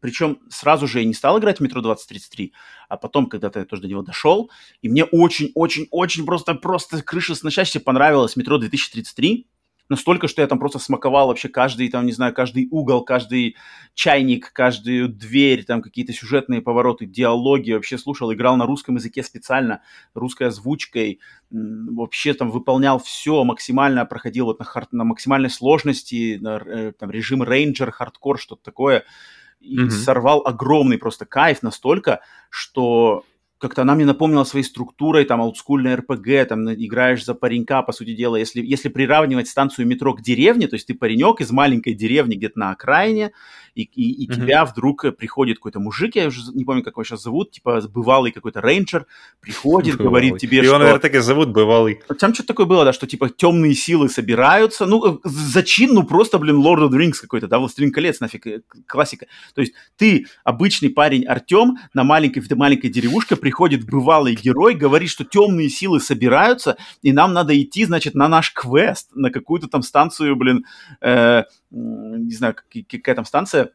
причем 0.00 0.38
сразу 0.50 0.86
же 0.86 1.00
я 1.00 1.04
не 1.04 1.14
стал 1.14 1.38
играть 1.38 1.58
в 1.58 1.62
метро 1.62 1.80
2033, 1.80 2.52
а 2.88 2.96
потом 2.96 3.26
когда-то 3.26 3.60
я 3.60 3.64
тоже 3.64 3.82
до 3.82 3.88
него 3.88 4.02
дошел, 4.02 4.50
и 4.82 4.88
мне 4.88 5.04
очень-очень-очень 5.04 6.26
просто, 6.26 6.54
просто 6.54 7.02
крыша 7.02 7.34
сносящая 7.34 7.82
понравилась 7.82 8.36
метро 8.36 8.58
2033 8.58 9.48
настолько, 9.88 10.28
что 10.28 10.42
я 10.42 10.48
там 10.48 10.58
просто 10.58 10.78
смаковал 10.78 11.28
вообще 11.28 11.48
каждый, 11.48 11.88
там, 11.88 12.06
не 12.06 12.12
знаю, 12.12 12.34
каждый 12.34 12.68
угол, 12.70 13.04
каждый 13.04 13.56
чайник, 13.94 14.52
каждую 14.52 15.08
дверь, 15.08 15.64
там 15.64 15.82
какие-то 15.82 16.12
сюжетные 16.12 16.60
повороты, 16.60 17.06
диалоги, 17.06 17.72
вообще 17.72 17.98
слушал, 17.98 18.32
играл 18.32 18.56
на 18.56 18.66
русском 18.66 18.96
языке 18.96 19.22
специально, 19.22 19.82
русской 20.14 20.48
озвучкой, 20.48 21.20
вообще 21.50 22.34
там 22.34 22.50
выполнял 22.50 22.98
все 22.98 23.44
максимально, 23.44 24.06
проходил 24.06 24.46
вот 24.46 24.58
на, 24.58 24.64
hard, 24.64 24.92
на 24.92 25.04
максимальной 25.04 25.50
сложности, 25.50 26.38
на 26.40 26.56
э, 26.56 26.92
там, 26.98 27.10
режим 27.10 27.42
ranger, 27.42 27.90
hardcore, 27.90 28.38
что-то 28.38 28.62
такое, 28.62 29.04
и 29.60 29.78
mm-hmm. 29.78 29.90
сорвал 29.90 30.42
огромный 30.44 30.98
просто 30.98 31.24
кайф 31.24 31.62
настолько, 31.62 32.20
что 32.50 33.24
как-то 33.58 33.82
она 33.82 33.94
мне 33.94 34.04
напомнила 34.04 34.44
своей 34.44 34.64
структурой, 34.64 35.24
там, 35.24 35.40
олдскульная 35.40 35.96
РПГ, 35.96 36.48
там, 36.48 36.72
играешь 36.72 37.24
за 37.24 37.34
паренька, 37.34 37.82
по 37.82 37.92
сути 37.92 38.14
дела, 38.14 38.36
если, 38.36 38.60
если 38.60 38.88
приравнивать 38.88 39.48
станцию 39.48 39.86
метро 39.86 40.14
к 40.14 40.22
деревне, 40.22 40.68
то 40.68 40.74
есть 40.74 40.86
ты 40.86 40.94
паренек 40.94 41.40
из 41.40 41.50
маленькой 41.50 41.94
деревни 41.94 42.34
где-то 42.34 42.58
на 42.58 42.70
окраине, 42.70 43.32
и, 43.76 43.82
и, 43.82 44.24
и 44.24 44.26
mm-hmm. 44.28 44.34
тебя 44.34 44.64
вдруг 44.64 45.04
приходит 45.18 45.58
какой-то 45.58 45.80
мужик, 45.80 46.16
я 46.16 46.28
уже 46.28 46.40
не 46.54 46.64
помню, 46.64 46.82
как 46.82 46.94
его 46.94 47.04
сейчас 47.04 47.22
зовут, 47.22 47.50
типа 47.50 47.82
бывалый 47.92 48.32
какой-то 48.32 48.62
рейнджер, 48.62 49.06
приходит, 49.40 49.98
бывалый. 49.98 50.08
говорит 50.08 50.40
тебе, 50.40 50.58
Его, 50.58 50.68
что... 50.68 50.78
наверное, 50.78 51.00
так 51.00 51.14
и 51.14 51.18
зовут, 51.18 51.50
бывалый. 51.50 52.00
Там 52.18 52.32
что-то 52.32 52.48
такое 52.48 52.64
было, 52.64 52.86
да, 52.86 52.94
что, 52.94 53.06
типа, 53.06 53.28
темные 53.28 53.74
силы 53.74 54.08
собираются, 54.08 54.86
ну, 54.86 55.20
зачин, 55.24 55.92
ну, 55.92 56.04
просто, 56.04 56.38
блин, 56.38 56.56
Lord 56.56 56.88
of 56.88 56.90
the 56.90 56.98
Rings 56.98 57.20
какой-то, 57.20 57.48
да, 57.48 57.58
Властелин 57.58 57.92
колец, 57.92 58.20
нафиг, 58.20 58.46
э, 58.46 58.62
классика. 58.86 59.26
То 59.54 59.60
есть 59.60 59.74
ты, 59.96 60.26
обычный 60.42 60.88
парень 60.88 61.26
Артем, 61.26 61.76
на 61.92 62.02
маленькой, 62.02 62.40
в 62.40 62.50
маленькой 62.56 62.88
деревушке 62.88 63.36
приходит 63.36 63.84
бывалый 63.84 64.34
герой, 64.34 64.74
говорит, 64.74 65.10
что 65.10 65.24
темные 65.24 65.68
силы 65.68 66.00
собираются, 66.00 66.78
и 67.02 67.12
нам 67.12 67.34
надо 67.34 67.60
идти, 67.60 67.84
значит, 67.84 68.14
на 68.14 68.26
наш 68.26 68.54
квест, 68.54 69.10
на 69.14 69.30
какую-то 69.30 69.68
там 69.68 69.82
станцию, 69.82 70.34
блин, 70.34 70.64
э, 71.02 71.42
не 71.70 72.34
знаю, 72.34 72.56
какая 72.90 73.14
там 73.14 73.24
станция, 73.24 73.65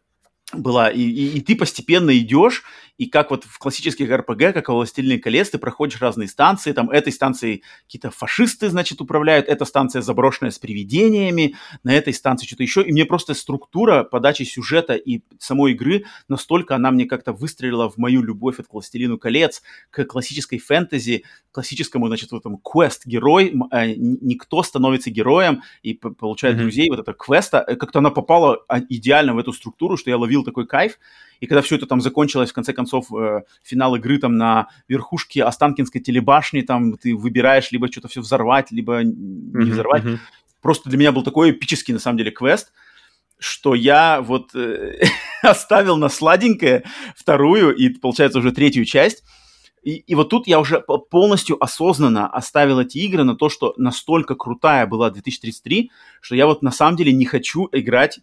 была, 0.54 0.90
и, 0.90 1.02
и, 1.02 1.38
и 1.38 1.42
ты 1.42 1.56
постепенно 1.56 2.18
идешь, 2.18 2.64
и 2.98 3.08
как 3.08 3.32
вот 3.32 3.46
в 3.46 3.58
классических 3.58 4.12
РПГ, 4.12 4.54
как 4.54 4.70
во 4.70 4.76
«Властелине 4.76 5.18
колец», 5.18 5.50
ты 5.50 5.58
проходишь 5.58 6.00
разные 6.02 6.28
станции, 6.28 6.72
там 6.72 6.90
этой 6.92 7.12
станцией 7.12 7.64
какие-то 7.86 8.12
фашисты, 8.12 8.70
значит, 8.70 9.02
управляют, 9.02 9.48
эта 9.48 9.66
станция 9.66 10.04
заброшенная 10.04 10.52
с 10.52 10.60
привидениями, 10.60 11.56
на 11.84 11.94
этой 11.94 12.14
станции 12.14 12.46
что-то 12.46 12.62
еще, 12.62 12.84
и 12.84 12.92
мне 12.92 13.06
просто 13.06 13.34
структура 13.34 14.04
подачи 14.04 14.44
сюжета 14.44 14.94
и 14.94 15.22
самой 15.40 15.72
игры 15.72 16.06
настолько 16.28 16.76
она 16.76 16.92
мне 16.92 17.06
как-то 17.06 17.34
выстрелила 17.34 17.90
в 17.90 17.98
мою 17.98 18.22
любовь 18.22 18.60
от 18.60 18.68
«Властелину 18.72 19.18
колец», 19.18 19.64
к 19.90 20.06
классической 20.06 20.60
фэнтези, 20.60 21.24
классическому, 21.52 22.08
значит, 22.08 22.32
вот 22.32 22.42
этому 22.42 22.58
квест-герой, 22.58 23.54
а, 23.72 23.88
никто 23.88 24.62
становится 24.64 25.10
героем 25.10 25.64
и 25.82 25.94
получает 25.94 26.56
mm-hmm. 26.56 26.60
друзей, 26.60 26.90
вот 26.90 27.00
эта 27.00 27.14
квеста, 27.14 27.64
э, 27.68 27.76
как-то 27.76 28.00
она 28.00 28.12
попала 28.12 28.64
а, 28.68 28.80
идеально 28.80 29.34
в 29.34 29.40
эту 29.40 29.54
структуру, 29.54 29.98
что 29.98 30.10
я 30.10 30.18
ловил 30.18 30.41
такой 30.44 30.66
кайф, 30.68 30.98
и 31.42 31.48
когда 31.48 31.62
все 31.64 31.76
это 31.76 31.88
там 31.88 32.02
закончилось, 32.02 32.52
в 32.52 32.54
конце 32.54 32.72
концов, 32.72 33.12
э, 33.14 33.42
финал 33.64 33.96
игры 33.96 34.20
там 34.20 34.38
на 34.38 34.68
верхушке 34.88 35.44
Останкинской 35.44 36.00
телебашни, 36.00 36.62
там 36.62 36.98
ты 36.98 37.16
выбираешь 37.16 37.72
либо 37.72 37.92
что-то 37.92 38.08
все 38.08 38.22
взорвать, 38.22 38.72
либо 38.72 39.02
не 39.04 39.72
взорвать. 39.72 40.04
Mm-hmm. 40.04 40.20
Просто 40.62 40.90
для 40.90 41.00
меня 41.00 41.12
был 41.12 41.24
такой 41.24 41.50
эпический, 41.52 41.94
на 41.94 42.00
самом 42.00 42.20
деле, 42.20 42.30
квест, 42.30 42.72
что 43.40 43.74
я 43.74 44.22
вот 44.22 44.54
э, 44.54 45.02
оставил 45.42 45.98
на 45.98 46.10
сладенькое 46.10 46.84
вторую 47.16 47.76
и, 47.76 47.90
получается, 47.90 48.38
уже 48.38 48.52
третью 48.52 48.86
часть, 48.86 49.24
И, 49.82 49.96
и 49.96 50.14
вот 50.14 50.30
тут 50.30 50.48
я 50.48 50.60
уже 50.60 50.80
полностью 51.10 51.58
осознанно 51.64 52.28
оставил 52.28 52.80
эти 52.80 53.00
игры 53.00 53.24
на 53.24 53.36
то, 53.36 53.50
что 53.50 53.74
настолько 53.78 54.36
крутая 54.36 54.86
была 54.86 55.10
2033, 55.10 55.90
что 56.22 56.36
я 56.36 56.46
вот 56.46 56.62
на 56.62 56.72
самом 56.72 56.98
деле 56.98 57.14
не 57.14 57.26
хочу 57.26 57.68
играть 57.72 58.20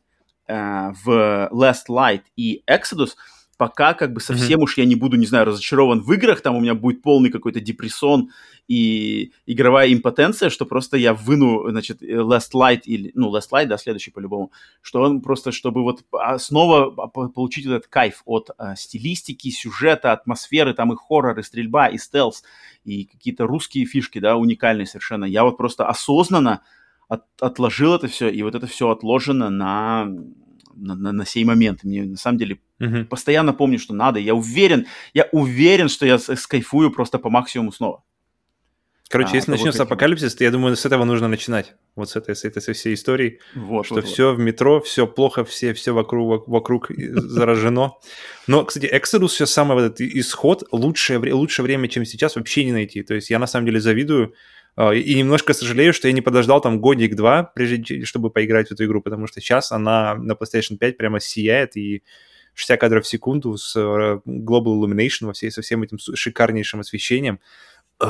э, 0.48 0.92
в 1.04 1.48
Last 1.52 1.88
Light 1.88 2.22
и 2.36 2.62
Exodus, 2.68 3.10
пока 3.58 3.92
как 3.92 4.12
бы 4.12 4.20
совсем 4.20 4.60
mm-hmm. 4.60 4.62
уж 4.62 4.78
я 4.78 4.84
не 4.86 4.94
буду, 4.94 5.16
не 5.16 5.26
знаю, 5.26 5.44
разочарован 5.46 6.00
в 6.00 6.12
играх, 6.12 6.40
там 6.40 6.56
у 6.56 6.60
меня 6.60 6.74
будет 6.74 7.02
полный 7.02 7.30
какой-то 7.30 7.60
депрессон 7.60 8.30
и 8.68 9.32
игровая 9.46 9.92
импотенция, 9.92 10.48
что 10.48 10.64
просто 10.64 10.96
я 10.96 11.12
выну, 11.12 11.68
значит, 11.68 12.00
Last 12.00 12.52
Light 12.54 12.82
или, 12.84 13.10
ну, 13.14 13.34
Last 13.34 13.48
Light, 13.52 13.66
да, 13.66 13.76
следующий 13.76 14.12
по-любому, 14.12 14.52
что 14.80 15.02
он 15.02 15.20
просто, 15.22 15.50
чтобы 15.52 15.82
вот 15.82 16.04
снова 16.38 16.90
получить 16.90 17.66
этот 17.66 17.88
кайф 17.88 18.22
от 18.26 18.50
а, 18.58 18.76
стилистики, 18.76 19.50
сюжета, 19.50 20.12
атмосферы, 20.12 20.72
там 20.72 20.92
и 20.92 20.96
хоррор, 20.96 21.38
и 21.38 21.42
стрельба, 21.42 21.88
и 21.88 21.98
стелс, 21.98 22.44
и 22.84 23.06
какие-то 23.06 23.46
русские 23.46 23.86
фишки, 23.86 24.20
да, 24.20 24.36
уникальные 24.36 24.86
совершенно. 24.86 25.24
Я 25.24 25.42
вот 25.42 25.56
просто 25.56 25.86
осознанно 25.86 26.62
от, 27.08 27.24
отложил 27.40 27.94
это 27.94 28.06
все, 28.08 28.28
и 28.28 28.42
вот 28.42 28.54
это 28.54 28.66
все 28.66 28.90
отложено 28.90 29.50
на 29.50 30.06
на, 30.80 30.94
на, 30.94 31.12
на 31.12 31.26
сей 31.26 31.44
момент. 31.44 31.84
Мне 31.84 32.04
на 32.04 32.16
самом 32.16 32.38
деле 32.38 32.58
uh-huh. 32.80 33.04
постоянно 33.06 33.52
помню, 33.52 33.78
что 33.78 33.94
надо. 33.94 34.20
Я 34.20 34.34
уверен, 34.34 34.86
я 35.12 35.28
уверен, 35.32 35.88
что 35.88 36.06
я 36.06 36.18
скайфую 36.18 36.92
просто 36.92 37.18
по 37.18 37.30
максимуму 37.30 37.72
снова. 37.72 38.04
Короче, 39.08 39.32
а, 39.32 39.36
если 39.36 39.50
начнется 39.50 39.84
вот 39.84 39.86
апокалипсис, 39.86 40.34
то 40.34 40.44
я 40.44 40.50
думаю, 40.50 40.76
с 40.76 40.84
этого 40.84 41.04
нужно 41.04 41.28
начинать. 41.28 41.74
Вот 41.96 42.10
с 42.10 42.16
этой, 42.16 42.36
с 42.36 42.44
этой 42.44 42.60
со 42.60 42.74
всей 42.74 42.92
историей. 42.92 43.40
Вот, 43.54 43.86
что 43.86 43.96
вот, 43.96 44.04
все 44.04 44.30
вот. 44.30 44.36
в 44.36 44.38
метро, 44.38 44.82
все 44.82 45.06
плохо, 45.06 45.44
все, 45.44 45.72
все 45.72 45.92
вокруг, 45.92 46.46
вокруг 46.46 46.90
заражено. 46.90 47.94
Но, 48.46 48.64
кстати, 48.66 48.84
Exodus 48.84 49.28
сейчас 49.28 49.50
самый 49.50 49.74
вот 49.74 49.84
этот 49.84 50.02
исход, 50.02 50.62
лучшее, 50.72 51.18
лучшее 51.32 51.64
время, 51.64 51.88
чем 51.88 52.04
сейчас, 52.04 52.36
вообще 52.36 52.64
не 52.64 52.72
найти. 52.72 53.02
То 53.02 53.14
есть 53.14 53.30
я 53.30 53.38
на 53.38 53.46
самом 53.46 53.64
деле 53.64 53.80
завидую 53.80 54.34
и 54.78 55.14
немножко 55.14 55.54
сожалею, 55.54 55.92
что 55.92 56.08
я 56.08 56.14
не 56.14 56.20
подождал 56.20 56.60
там 56.60 56.80
годик-два, 56.80 57.42
прежде 57.42 58.04
чтобы 58.04 58.30
поиграть 58.30 58.68
в 58.68 58.72
эту 58.72 58.84
игру, 58.84 59.02
потому 59.02 59.26
что 59.26 59.40
сейчас 59.40 59.72
она 59.72 60.14
на 60.14 60.32
PlayStation 60.32 60.76
5 60.76 60.96
прямо 60.96 61.20
сияет, 61.20 61.76
и 61.76 62.02
60 62.54 62.80
кадров 62.80 63.04
в 63.04 63.08
секунду 63.08 63.56
с 63.56 63.74
э, 63.76 64.20
Global 64.26 64.80
Illumination 64.80 65.26
во 65.26 65.32
всей, 65.32 65.50
со 65.50 65.62
всем 65.62 65.82
этим 65.82 65.98
шикарнейшим 65.98 66.80
освещением. 66.80 67.40
Ну, 68.00 68.06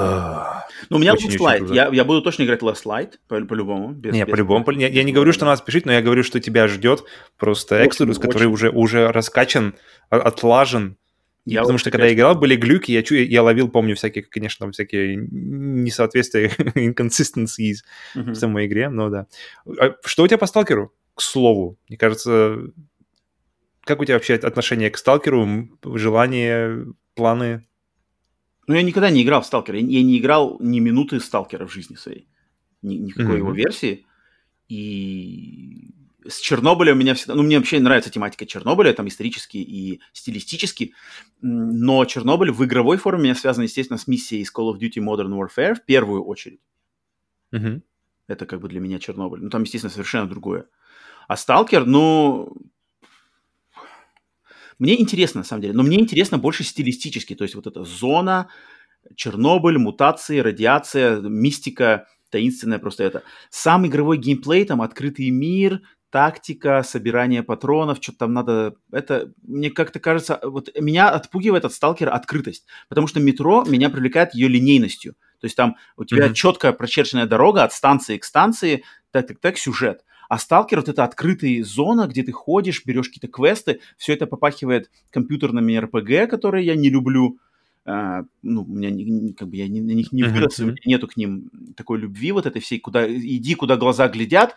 у 0.91 0.99
меня 0.99 1.15
Last 1.15 1.39
Light. 1.39 1.75
Я, 1.75 1.89
я 1.91 2.05
буду 2.05 2.21
точно 2.21 2.43
играть 2.43 2.61
Last 2.61 2.85
Light, 2.85 3.15
по- 3.27 3.41
по-любому. 3.47 3.93
Без, 3.93 4.13
не, 4.13 4.25
без, 4.25 4.31
по-любому. 4.31 4.65
Без, 4.65 4.79
я, 4.79 4.89
я 4.89 5.03
не 5.03 5.13
говорю, 5.13 5.33
что 5.33 5.47
надо 5.47 5.59
спешить, 5.59 5.87
но 5.87 5.93
я 5.93 6.03
говорю, 6.03 6.23
что 6.23 6.41
тебя 6.41 6.69
ждет 6.69 7.05
просто 7.39 7.83
Exodus, 7.83 8.11
очень, 8.11 8.21
который 8.21 8.49
очень. 8.49 8.53
уже, 8.53 8.71
уже 8.71 9.11
раскачан, 9.11 9.75
отлажен, 10.11 10.99
я 11.49 11.63
Потому 11.63 11.79
что, 11.79 11.91
когда 11.91 12.07
я 12.07 12.13
играл, 12.13 12.35
были 12.35 12.57
глюки, 12.57 12.93
я, 12.93 13.03
я 13.23 13.43
ловил, 13.43 13.71
помню, 13.71 13.97
всякие, 13.97 14.23
конечно, 14.23 14.71
всякие 14.71 15.17
несоответствия, 15.17 16.49
inconsistencies 16.75 17.79
uh-huh. 18.15 18.33
в 18.33 18.35
самой 18.35 18.67
игре, 18.67 18.91
но 18.91 19.09
да. 19.09 19.27
А 19.81 19.95
что 20.05 20.25
у 20.25 20.29
тебя 20.29 20.37
по 20.37 20.47
сталкеру, 20.47 20.93
к 21.15 21.23
слову? 21.23 21.79
Мне 21.89 21.97
кажется, 21.97 22.59
как 23.81 24.01
у 24.01 24.05
тебя 24.05 24.17
вообще 24.17 24.35
отношение 24.35 24.91
к 24.91 24.99
сталкеру, 24.99 25.71
желание, 25.95 26.87
планы? 27.15 27.67
Ну, 28.67 28.75
я 28.75 28.83
никогда 28.83 29.09
не 29.09 29.23
играл 29.23 29.41
в 29.41 29.47
сталкер. 29.47 29.77
Я, 29.77 29.81
я 29.81 30.03
не 30.03 30.19
играл 30.19 30.59
ни 30.61 30.81
минуты 30.81 31.19
сталкера 31.19 31.67
в 31.67 31.73
жизни 31.73 31.95
своей. 31.95 32.29
Ни, 32.83 32.97
никакой 32.97 33.37
mm-hmm. 33.37 33.39
его 33.39 33.53
версии. 33.53 34.07
И 34.69 35.95
с 36.29 36.41
Чернобылем 36.41 36.97
у 36.97 37.01
меня 37.01 37.15
всегда... 37.15 37.35
Ну, 37.35 37.43
мне 37.43 37.59
вообще 37.59 37.81
нравится 37.81 38.11
тематика 38.11 38.47
Чернобыля, 38.47 38.93
там 38.93 39.09
исторически 39.09 39.57
и 39.57 40.01
стилистически, 40.13 40.95
но 41.41 42.05
Чернобыль 42.05 42.51
в 42.51 42.65
игровой 42.65 42.99
форме 42.99 43.21
у 43.21 43.25
меня 43.25 43.35
связан, 43.35 43.65
естественно, 43.65 43.99
с 43.99 44.07
миссией 44.07 44.43
из 44.43 44.53
Call 44.53 44.73
of 44.73 44.79
Duty 44.79 45.03
Modern 45.03 45.31
Warfare 45.31 45.75
в 45.75 45.85
первую 45.85 46.25
очередь. 46.25 46.61
Угу. 47.53 47.83
Это 48.29 48.47
как 48.47 48.61
бы 48.61 48.69
для 48.69 48.81
меня 48.81 48.99
Чернобыль. 48.99 49.41
Ну, 49.43 49.51
там, 49.51 49.63
естественно, 49.63 49.91
совершенно 49.91 50.29
другое. 50.29 50.67
А 51.27 51.37
Сталкер, 51.37 51.87
ну... 51.87 52.53
Мне 54.79 55.01
интересно, 55.01 55.41
на 55.41 55.45
самом 55.45 55.63
деле, 55.63 55.75
но 55.75 55.83
мне 55.83 55.99
интересно 55.99 56.39
больше 56.39 56.63
стилистически, 56.63 57.35
то 57.35 57.43
есть 57.43 57.57
вот 57.57 57.67
эта 57.67 57.83
зона, 57.83 58.49
Чернобыль, 59.17 59.77
мутации, 59.77 60.39
радиация, 60.39 61.21
мистика, 61.21 62.07
таинственная 62.31 62.79
просто 62.79 63.03
это. 63.03 63.23
Сам 63.51 63.87
игровой 63.87 64.19
геймплей, 64.19 64.65
там 64.65 64.81
открытый 64.83 65.31
мир, 65.31 65.81
тактика, 66.11 66.83
собирание 66.83 67.43
патронов, 67.43 67.99
что-то 68.01 68.19
там 68.19 68.33
надо... 68.33 68.75
Это, 68.93 69.33
мне 69.43 69.71
как-то 69.71 70.01
кажется, 70.01 70.41
вот 70.43 70.71
меня 70.79 71.11
отпугивает 71.11 71.65
от 71.65 71.73
сталкера 71.73 72.11
открытость, 72.11 72.67
потому 72.89 73.07
что 73.07 73.21
метро 73.21 73.65
меня 73.65 73.91
привлекает 73.91 74.35
ее 74.35 74.49
линейностью. 74.49 75.15
То 75.41 75.45
есть 75.45 75.57
там 75.57 75.77
у 75.97 76.05
тебя 76.05 76.29
mm-hmm. 76.29 76.35
четкая 76.35 76.73
прочерченная 76.73 77.27
дорога 77.27 77.65
от 77.65 77.73
станции 77.73 78.17
к 78.17 78.25
станции, 78.25 78.85
так-так-так, 79.13 79.59
сюжет. 79.59 80.05
А 80.29 80.39
сталкер 80.39 80.81
вот 80.81 80.89
это 80.89 81.05
открытая 81.05 81.65
зона, 81.65 82.07
где 82.07 82.23
ты 82.23 82.33
ходишь, 82.33 82.85
берешь 82.85 83.09
какие-то 83.09 83.29
квесты, 83.29 83.81
все 83.97 84.13
это 84.13 84.27
попахивает 84.27 84.91
компьютерными 85.11 85.77
РПГ, 85.77 86.31
которые 86.31 86.67
я 86.67 86.77
не 86.77 86.91
люблю. 86.91 87.39
Uh, 87.89 88.27
ну, 88.43 88.65
у 88.65 88.67
меня 88.67 88.91
не, 88.91 89.33
как 89.33 89.49
бы 89.49 89.57
я 89.57 89.67
не, 89.67 89.81
на 89.81 89.93
них 89.93 90.13
не 90.13 90.23
вырос, 90.23 90.61
uh-huh. 90.61 90.65
у 90.65 90.67
меня 90.67 90.77
нету 90.85 91.09
к 91.09 91.17
ним 91.17 91.51
такой 91.75 91.99
любви 91.99 92.33
вот 92.33 92.45
этой 92.45 92.61
всей, 92.61 92.79
куда 92.79 93.11
иди, 93.11 93.55
куда 93.55 93.77
глаза 93.77 94.09
глядят, 94.09 94.57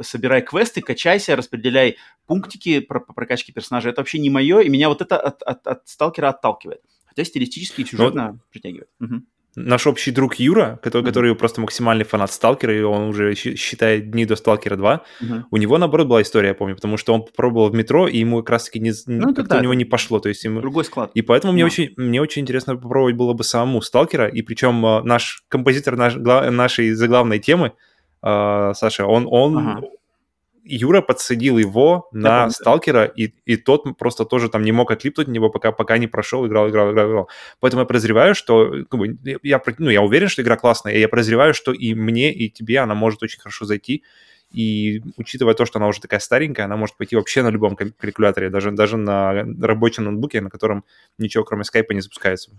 собирай 0.00 0.42
квесты, 0.42 0.80
качайся, 0.80 1.36
распределяй 1.36 1.98
пунктики 2.26 2.80
по, 2.80 2.98
по 2.98 3.12
прокачке 3.12 3.52
персонажа. 3.52 3.90
Это 3.90 4.00
вообще 4.00 4.18
не 4.18 4.28
мое, 4.28 4.58
и 4.58 4.68
меня 4.68 4.88
вот 4.88 5.02
это 5.02 5.20
от, 5.20 5.40
от, 5.42 5.64
от 5.68 5.88
сталкера 5.88 6.30
отталкивает. 6.30 6.80
Хотя 7.04 7.22
стилистически 7.22 7.82
и 7.82 7.84
сюжетно 7.84 8.32
Но... 8.32 8.38
притягивает. 8.50 8.88
Uh-huh 9.00 9.22
наш 9.56 9.86
общий 9.86 10.10
друг 10.10 10.36
Юра, 10.36 10.78
который, 10.82 11.02
mm-hmm. 11.02 11.06
который 11.06 11.34
просто 11.34 11.60
максимальный 11.60 12.04
фанат 12.04 12.32
Сталкера, 12.32 12.76
и 12.76 12.82
он 12.82 13.08
уже 13.08 13.34
считает 13.34 14.10
дни 14.10 14.26
до 14.26 14.36
Сталкера 14.36 14.76
2, 14.76 15.02
mm-hmm. 15.22 15.42
у 15.50 15.56
него, 15.56 15.78
наоборот, 15.78 16.08
была 16.08 16.22
история, 16.22 16.48
я 16.48 16.54
помню, 16.54 16.74
потому 16.74 16.96
что 16.96 17.14
он 17.14 17.24
попробовал 17.24 17.70
в 17.70 17.74
метро, 17.74 18.08
и 18.08 18.18
ему 18.18 18.38
как 18.38 18.50
раз-таки 18.50 18.80
не, 18.80 18.92
ну, 19.06 19.34
как-то 19.34 19.54
да, 19.54 19.58
у 19.58 19.62
него 19.62 19.74
не 19.74 19.84
пошло. 19.84 20.18
То 20.18 20.28
есть 20.28 20.44
ему... 20.44 20.60
Другой 20.60 20.84
склад. 20.84 21.10
И 21.14 21.22
поэтому 21.22 21.52
yeah. 21.52 21.56
мне, 21.56 21.64
очень, 21.64 21.94
мне 21.96 22.20
очень 22.20 22.42
интересно 22.42 22.76
попробовать 22.76 23.16
было 23.16 23.32
бы 23.32 23.44
самому 23.44 23.80
Сталкера, 23.80 24.26
и 24.26 24.42
причем 24.42 24.84
э, 24.84 25.02
наш 25.02 25.44
композитор 25.48 25.96
наш, 25.96 26.14
нашей 26.16 26.92
заглавной 26.92 27.38
темы, 27.38 27.72
э, 28.22 28.72
Саша, 28.74 29.06
он, 29.06 29.26
он 29.30 29.58
ага. 29.58 29.82
Юра 30.64 31.02
подсадил 31.02 31.58
его 31.58 32.08
на 32.12 32.48
сталкера, 32.50 33.04
и, 33.04 33.34
и 33.44 33.56
тот 33.56 33.84
просто 33.98 34.24
тоже 34.24 34.48
там 34.48 34.62
не 34.62 34.72
мог 34.72 34.90
отлипнуть 34.90 35.28
от 35.28 35.32
него, 35.32 35.50
пока, 35.50 35.72
пока 35.72 35.98
не 35.98 36.06
прошел, 36.06 36.46
играл, 36.46 36.68
играл, 36.70 36.92
играл, 36.92 37.08
играл. 37.08 37.28
Поэтому 37.60 37.82
я 37.82 37.86
подозреваю, 37.86 38.34
что... 38.34 38.74
Я, 39.42 39.60
ну, 39.78 39.90
я 39.90 40.02
уверен, 40.02 40.28
что 40.28 40.42
игра 40.42 40.56
классная, 40.56 40.94
и 40.94 41.00
я 41.00 41.08
подозреваю, 41.08 41.52
что 41.52 41.72
и 41.72 41.94
мне, 41.94 42.32
и 42.32 42.48
тебе 42.48 42.78
она 42.78 42.94
может 42.94 43.22
очень 43.22 43.40
хорошо 43.40 43.66
зайти. 43.66 44.04
И 44.52 45.02
учитывая 45.16 45.54
то, 45.54 45.66
что 45.66 45.78
она 45.78 45.88
уже 45.88 46.00
такая 46.00 46.20
старенькая, 46.20 46.64
она 46.64 46.76
может 46.76 46.96
пойти 46.96 47.16
вообще 47.16 47.42
на 47.42 47.48
любом 47.48 47.76
калькуляторе, 47.76 48.50
даже, 48.50 48.70
даже 48.70 48.96
на 48.96 49.32
рабочем 49.60 50.04
ноутбуке, 50.04 50.40
на 50.40 50.48
котором 50.48 50.84
ничего 51.18 51.44
кроме 51.44 51.64
скайпа 51.64 51.92
не 51.92 52.00
запускается. 52.00 52.52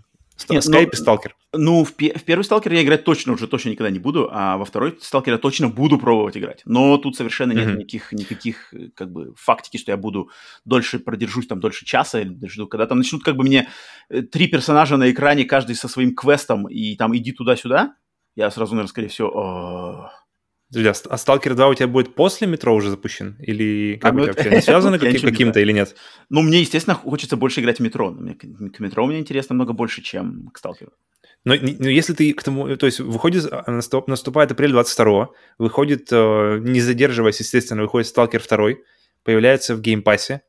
Нет, 0.48 0.64
Скайп 0.64 0.92
и 0.92 0.96
Сталкер. 0.96 1.36
Ну, 1.52 1.84
в, 1.84 1.90
в 1.90 2.24
первый 2.24 2.42
Сталкер 2.42 2.72
я 2.72 2.82
играть 2.82 3.04
точно 3.04 3.32
уже 3.32 3.48
точно 3.48 3.70
никогда 3.70 3.90
не 3.90 3.98
буду, 3.98 4.28
а 4.30 4.58
во 4.58 4.64
второй 4.64 4.98
Сталкер 5.00 5.34
я 5.34 5.38
точно 5.38 5.68
буду 5.68 5.98
пробовать 5.98 6.36
играть. 6.36 6.62
Но 6.64 6.98
тут 6.98 7.16
совершенно 7.16 7.52
нет 7.52 7.68
mm-hmm. 7.68 7.76
никаких, 7.76 8.12
никаких 8.12 8.74
как 8.94 9.10
бы 9.10 9.34
фактики, 9.36 9.76
что 9.78 9.92
я 9.92 9.96
буду 9.96 10.30
дольше 10.64 10.98
продержусь 10.98 11.46
там 11.46 11.60
дольше 11.60 11.84
часа 11.84 12.20
или 12.20 12.46
жду, 12.46 12.66
когда 12.66 12.86
там 12.86 12.98
начнут 12.98 13.22
как 13.22 13.36
бы 13.36 13.44
мне 13.44 13.68
э, 14.08 14.22
три 14.22 14.48
персонажа 14.48 14.96
на 14.96 15.10
экране, 15.10 15.44
каждый 15.44 15.74
со 15.74 15.88
своим 15.88 16.14
квестом, 16.14 16.68
и 16.68 16.96
там 16.96 17.16
иди 17.16 17.32
туда-сюда, 17.32 17.94
я 18.34 18.50
сразу, 18.50 18.74
наверное, 18.74 18.90
скорее 18.90 19.08
всего, 19.08 20.10
Друзья, 20.70 20.92
а 21.08 21.16
Сталкер 21.16 21.54
2 21.54 21.68
у 21.68 21.74
тебя 21.74 21.86
будет 21.86 22.14
после 22.14 22.46
метро 22.48 22.74
уже 22.74 22.90
запущен? 22.90 23.36
Или 23.38 23.98
как 24.02 24.12
а, 24.12 24.14
ну, 24.14 24.22
у 24.22 24.26
тебя 24.26 24.34
вообще? 24.34 24.62
Связаны 24.62 24.98
каким- 25.00 25.20
каким-то 25.20 25.60
или 25.60 25.72
нет? 25.72 25.94
Ну, 26.28 26.42
мне, 26.42 26.60
естественно, 26.60 26.94
хочется 26.94 27.36
больше 27.36 27.60
играть 27.60 27.78
в 27.78 27.82
метро. 27.82 28.10
Мне, 28.10 28.34
к 28.34 28.80
метро 28.80 29.06
меня 29.06 29.20
интересно 29.20 29.54
намного 29.54 29.74
больше, 29.74 30.02
чем 30.02 30.48
к 30.52 30.58
Сталкеру. 30.58 30.92
Но, 31.44 31.54
но 31.54 31.88
если 31.88 32.12
ты 32.12 32.32
к 32.32 32.42
тому, 32.42 32.76
то 32.76 32.86
есть 32.86 32.98
выходит, 32.98 33.48
наступ, 33.68 34.08
наступает 34.08 34.50
апрель 34.50 34.72
22 34.72 35.28
выходит, 35.58 36.08
э, 36.10 36.58
не 36.60 36.80
задерживаясь, 36.80 37.38
естественно, 37.38 37.82
выходит 37.82 38.08
Сталкер 38.08 38.42
2, 38.42 38.70
появляется 39.22 39.76
в 39.76 39.80
Game 39.80 40.05
Pass 40.05 40.30
е, 40.30 40.42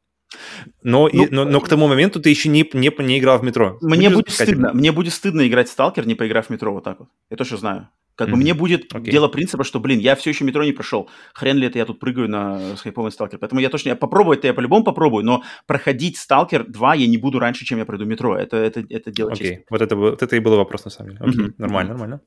но, 0.82 1.08
ну, 1.14 1.26
и, 1.26 1.30
но, 1.30 1.46
но 1.46 1.62
к 1.62 1.70
тому 1.70 1.88
моменту 1.88 2.20
ты 2.20 2.30
еще 2.30 2.50
не, 2.50 2.68
не, 2.74 2.92
не 3.04 3.20
играл 3.20 3.40
в 3.40 3.44
метро. 3.44 3.78
Мне 3.82 4.10
будет 4.10 4.30
стыдно. 4.30 4.74
Мне 4.74 4.92
будет 4.92 5.14
стыдно 5.14 5.48
играть 5.48 5.70
в 5.70 5.72
Сталкер, 5.72 6.06
не 6.08 6.16
поиграв 6.16 6.48
в 6.48 6.50
метро 6.50 6.74
вот 6.74 6.84
так 6.84 7.00
вот. 7.00 7.10
Я 7.30 7.38
точно 7.38 7.58
знаю. 7.58 7.90
Как 8.18 8.30
mm-hmm. 8.30 8.32
бы 8.32 8.38
мне 8.38 8.54
будет 8.56 8.94
okay. 8.94 9.12
дело 9.12 9.28
принципа, 9.28 9.64
что, 9.64 9.80
блин, 9.80 10.00
я 10.00 10.16
все 10.16 10.32
еще 10.32 10.44
метро 10.44 10.64
не 10.64 10.72
прошел. 10.72 11.08
Хрен 11.36 11.58
ли 11.58 11.68
это 11.68 11.78
я 11.78 11.86
тут 11.86 12.00
прыгаю 12.00 12.28
на 12.28 12.76
скайповый 12.76 13.12
сталкер. 13.12 13.38
Поэтому 13.38 13.62
я 13.62 13.70
точно, 13.70 13.90
я 13.90 13.96
попробую 13.96 14.40
это, 14.40 14.48
я 14.48 14.56
по-любому 14.56 14.84
попробую, 14.84 15.24
но 15.24 15.44
проходить 15.68 16.18
сталкер 16.18 16.66
2 16.68 16.96
я 16.96 17.08
не 17.08 17.18
буду 17.18 17.38
раньше, 17.38 17.64
чем 17.64 17.78
я 17.78 17.86
пройду 17.86 18.06
метро. 18.06 18.36
Это, 18.36 18.58
это, 18.58 18.84
это 18.90 19.12
дело 19.12 19.32
Окей, 19.32 19.58
okay. 19.58 19.64
вот 19.70 19.82
это, 19.82 19.96
вот 19.96 20.24
это 20.24 20.36
и 20.36 20.40
был 20.40 20.58
вопрос 20.58 20.86
на 20.86 20.92
самом 20.92 21.12
деле. 21.12 21.22
Okay. 21.26 21.46
mm-hmm. 21.46 21.54
нормально, 21.60 21.92
нормально. 21.92 22.22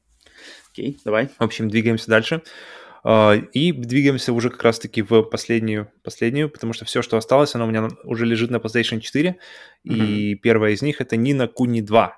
Окей, 0.71 0.93
okay, 0.93 1.01
давай. 1.05 1.27
В 1.27 1.43
общем, 1.43 1.69
двигаемся 1.69 2.09
дальше. 2.09 2.43
Uh, 3.03 3.45
и 3.53 3.73
двигаемся 3.73 4.33
уже 4.33 4.51
как 4.51 4.63
раз-таки 4.63 5.01
в 5.03 5.23
последнюю, 5.23 5.91
последнюю, 6.05 6.51
потому 6.51 6.75
что 6.75 6.85
все, 6.85 7.01
что 7.01 7.17
осталось, 7.17 7.55
оно 7.55 7.65
у 7.65 7.69
меня 7.69 7.89
уже 8.05 8.27
лежит 8.27 8.51
на 8.51 8.57
PlayStation 8.57 9.01
4, 9.01 9.31
mm-hmm. 9.31 9.37
и 9.85 10.35
первая 10.35 10.73
из 10.73 10.83
них 10.83 11.01
это 11.01 11.17
Нина 11.17 11.49
Куни 11.49 11.81
2. 11.81 12.07
То 12.09 12.15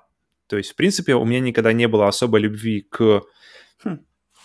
То 0.47 0.57
есть, 0.57 0.73
в 0.73 0.75
принципе, 0.75 1.15
у 1.15 1.25
меня 1.25 1.39
никогда 1.39 1.73
не 1.73 1.87
было 1.87 2.07
особой 2.07 2.41
любви 2.41 2.85
к... 2.87 3.23
Хм. 3.83 3.99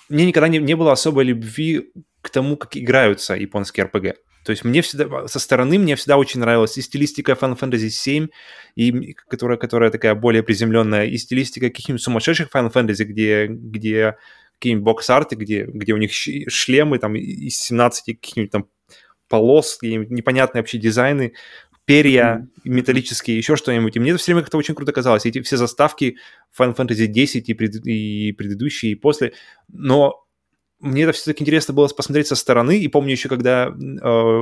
Мне 0.09 0.27
никогда 0.27 0.49
не, 0.49 0.59
не 0.59 0.75
было 0.75 0.93
особой 0.93 1.25
любви 1.25 1.93
к 2.23 2.31
тому, 2.31 2.57
как 2.57 2.77
играются 2.77 3.35
японские 3.35 3.87
RPG. 3.87 4.15
То 4.45 4.53
есть 4.53 4.65
мне 4.65 4.81
всегда, 4.81 5.29
со 5.29 5.39
стороны 5.39 5.79
мне 5.79 5.95
всегда 5.97 6.17
очень 6.17 6.41
нравилась 6.41 6.79
и 6.79 6.83
стилистика 6.83 7.33
Final 7.33 7.59
Fantasy 7.59 7.89
VII, 7.89 8.31
и, 8.77 9.13
которая, 9.29 9.59
которая 9.59 9.91
такая 9.91 10.15
более 10.15 10.43
приземленная, 10.43 11.07
и 11.07 11.19
стилистика 11.19 11.67
каких-нибудь 11.67 12.03
сумасшедших 12.03 12.49
Final 12.55 12.73
Fantasy, 12.73 13.05
где, 13.05 13.47
где 13.47 14.17
какие-нибудь 14.55 14.85
бокс-арты, 14.85 15.37
где, 15.37 15.65
где 15.67 15.93
у 15.93 15.99
них 15.99 16.13
шлемы 16.13 16.99
там 16.99 17.15
из 17.15 17.59
17 17.59 18.17
каких-нибудь 18.17 18.51
там 18.51 18.69
полос, 19.29 19.79
непонятные 19.83 20.63
вообще 20.63 20.79
дизайны, 20.79 21.35
перья 21.89 22.47
металлические, 22.65 23.39
еще 23.39 23.57
что-нибудь. 23.57 23.97
И 23.97 23.99
мне 23.99 24.11
это 24.11 24.19
все 24.19 24.33
время 24.33 24.43
как-то 24.43 24.59
очень 24.59 24.75
круто 24.75 24.93
казалось. 24.93 25.25
Эти 25.25 25.41
все 25.41 25.57
заставки 25.57 26.19
Final 26.57 26.77
Fantasy 26.77 27.07
10 27.07 27.49
и, 27.49 27.55
пред, 27.55 27.77
и 27.87 28.33
предыдущие, 28.33 28.93
и 28.93 28.95
после. 28.95 29.33
Но 29.69 30.27
мне 30.81 31.05
это 31.05 31.13
все-таки 31.13 31.43
интересно 31.43 31.73
было 31.73 31.89
посмотреть 31.89 32.27
со 32.27 32.37
стороны, 32.37 32.79
и 32.79 32.89
помню 32.89 33.13
еще, 33.13 33.31
когда 33.31 33.69
э, 33.69 33.71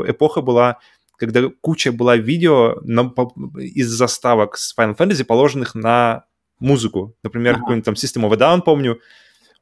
эпоха 0.08 0.40
была, 0.40 0.80
когда 1.18 1.48
куча 1.60 1.92
была 1.92 2.16
видео 2.16 2.80
на, 2.82 3.04
по, 3.04 3.32
из 3.60 3.90
заставок 3.90 4.56
с 4.56 4.76
Final 4.76 4.96
Fantasy, 4.96 5.22
положенных 5.22 5.76
на 5.76 6.24
музыку. 6.58 7.14
Например, 7.22 7.54
uh-huh. 7.54 7.58
какой-нибудь 7.60 7.84
там 7.84 7.94
System 7.94 8.28
of 8.28 8.34
a 8.34 8.36
Down, 8.36 8.62
помню. 8.62 8.98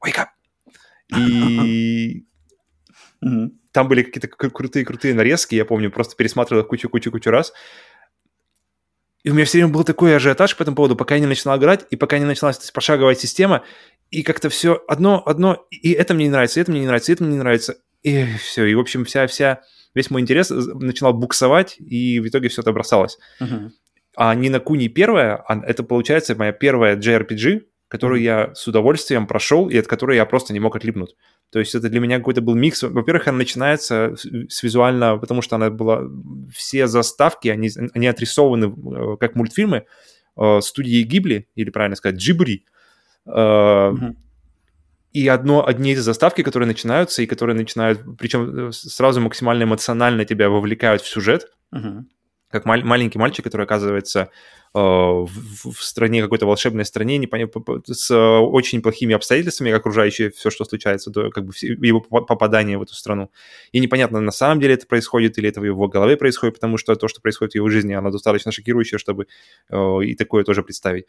Wake 0.03 0.16
up! 0.16 1.18
И 1.18 2.24
там 3.72 3.89
были 3.89 4.03
какие-то 4.03 4.29
крутые-крутые 4.29 5.14
нарезки, 5.14 5.55
я 5.55 5.64
помню, 5.64 5.91
просто 5.91 6.16
пересматривал 6.16 6.62
их 6.62 6.68
кучу-кучу-кучу 6.68 7.31
раз. 7.31 7.53
И 9.22 9.31
у 9.31 9.35
меня 9.35 9.47
все 9.47 9.59
время 9.59 9.72
был 9.72 9.85
такой 9.85 10.14
ажиотаж 10.14 10.55
по 10.57 10.62
этому 10.62 10.77
поводу, 10.77 10.97
пока 10.97 11.14
я 11.14 11.20
не 11.20 11.27
начинал 11.27 11.59
играть, 11.59 11.87
и 11.91 11.97
пока 11.97 12.18
не 12.18 12.27
началась 12.27 12.70
пошаговая 12.70 13.14
система, 13.14 13.64
и 14.11 14.22
как-то 14.22 14.51
все 14.51 14.83
одно, 14.87 15.22
одно, 15.27 15.66
и 15.70 15.93
это 15.93 16.12
мне 16.12 16.27
не 16.27 16.31
нравится, 16.31 16.61
и 16.61 16.62
это 16.62 16.70
мне 16.70 16.81
не 16.81 16.87
нравится, 16.87 17.11
и 17.11 17.14
это 17.14 17.25
мне 17.25 17.33
не 17.33 17.39
нравится, 17.39 17.77
и 18.03 18.27
все, 18.37 18.66
и, 18.66 18.75
в 18.75 18.81
общем, 18.81 19.07
вся, 19.07 19.27
вся, 19.27 19.62
весь 19.95 20.11
мой 20.11 20.20
интерес 20.20 20.51
начинал 20.51 21.14
буксовать, 21.14 21.77
и 21.79 22.20
в 22.20 22.29
итоге 22.29 22.49
все 22.49 22.61
это 22.61 22.72
бросалось. 22.72 23.18
Uh-huh. 23.41 23.70
А 24.16 24.35
Нина 24.35 24.61
Куни 24.61 24.89
первая, 24.89 25.37
а 25.37 25.59
это, 25.64 25.83
получается, 25.83 26.37
моя 26.37 26.53
первая 26.53 26.97
JRPG, 26.97 27.62
которую 27.95 28.20
я 28.22 28.53
с 28.57 28.66
удовольствием 28.66 29.28
прошел, 29.28 29.68
и 29.68 29.78
от 29.78 29.86
которой 29.86 30.16
я 30.16 30.26
просто 30.26 30.53
не 30.53 30.59
мог 30.59 30.74
отлипнуть. 30.74 31.14
То 31.51 31.61
есть 31.61 31.76
это 31.76 31.88
для 31.88 32.01
меня 32.01 32.18
какой-то 32.18 32.40
был 32.40 32.57
микс. 32.57 32.82
Во-первых, 32.82 33.28
она 33.28 33.38
начинается 33.38 34.16
с 34.49 34.64
визуально, 34.64 35.16
потому 35.16 35.42
что 35.42 35.55
она 35.55 35.70
была... 35.70 36.03
Все 36.53 36.88
заставки, 36.88 37.47
они, 37.47 37.70
они 37.95 38.09
отрисованы 38.09 38.64
э, 38.64 39.16
как 39.20 39.36
мультфильмы 39.36 39.84
э, 40.36 40.61
студии 40.61 41.05
Гибли, 41.05 41.47
или 41.55 41.70
правильно 41.70 41.95
сказать, 41.95 42.16
Джибри. 42.16 42.66
Mm-hmm. 43.28 44.16
И 45.12 45.28
одно, 45.28 45.64
одни 45.64 45.92
из 45.92 46.03
заставки, 46.03 46.42
которые 46.42 46.66
начинаются, 46.66 47.22
и 47.22 47.26
которые 47.26 47.55
начинают, 47.55 48.01
причем 48.18 48.70
э, 48.70 48.72
сразу 48.72 49.20
максимально 49.20 49.62
эмоционально 49.62 50.24
тебя 50.24 50.49
вовлекают 50.49 51.03
в 51.03 51.07
сюжет, 51.07 51.47
mm-hmm. 51.72 52.03
как 52.51 52.64
мал- 52.64 52.82
маленький 52.82 53.20
мальчик, 53.20 53.45
который 53.45 53.66
оказывается 53.66 54.20
э, 54.20 54.28
в, 54.79 55.72
в 55.72 55.83
стране, 55.83 56.20
какой-то 56.20 56.47
волшебной 56.47 56.85
стране, 56.85 57.16
непонятно, 57.18 57.62
с 57.87 58.11
э, 58.11 58.16
очень 58.16 58.83
плохими 58.83 59.14
обстоятельствами, 59.14 59.70
окружающие 59.70 60.31
все, 60.31 60.51
что 60.51 60.64
случается, 60.64 61.11
до 61.11 61.31
как 61.31 61.47
бы 61.47 61.53
его 61.61 62.01
попадания 62.01 62.77
в 62.77 62.83
эту 62.83 62.95
страну. 62.95 63.31
И 63.72 63.79
непонятно, 63.79 64.20
на 64.20 64.33
самом 64.33 64.61
деле 64.61 64.75
это 64.75 64.87
происходит 64.87 65.39
или 65.39 65.49
это 65.49 65.61
в 65.61 65.64
его 65.64 65.87
голове 65.87 66.16
происходит, 66.16 66.57
потому 66.57 66.77
что 66.77 66.97
то, 66.97 67.07
что 67.07 67.20
происходит 67.20 67.53
в 67.53 67.57
его 67.57 67.68
жизни, 67.68 67.93
оно 67.95 68.11
достаточно 68.11 68.51
шокирующее, 68.51 68.99
чтобы 68.99 69.29
э, 69.70 70.05
и 70.05 70.14
такое 70.16 70.43
тоже 70.43 70.62
представить 70.62 71.07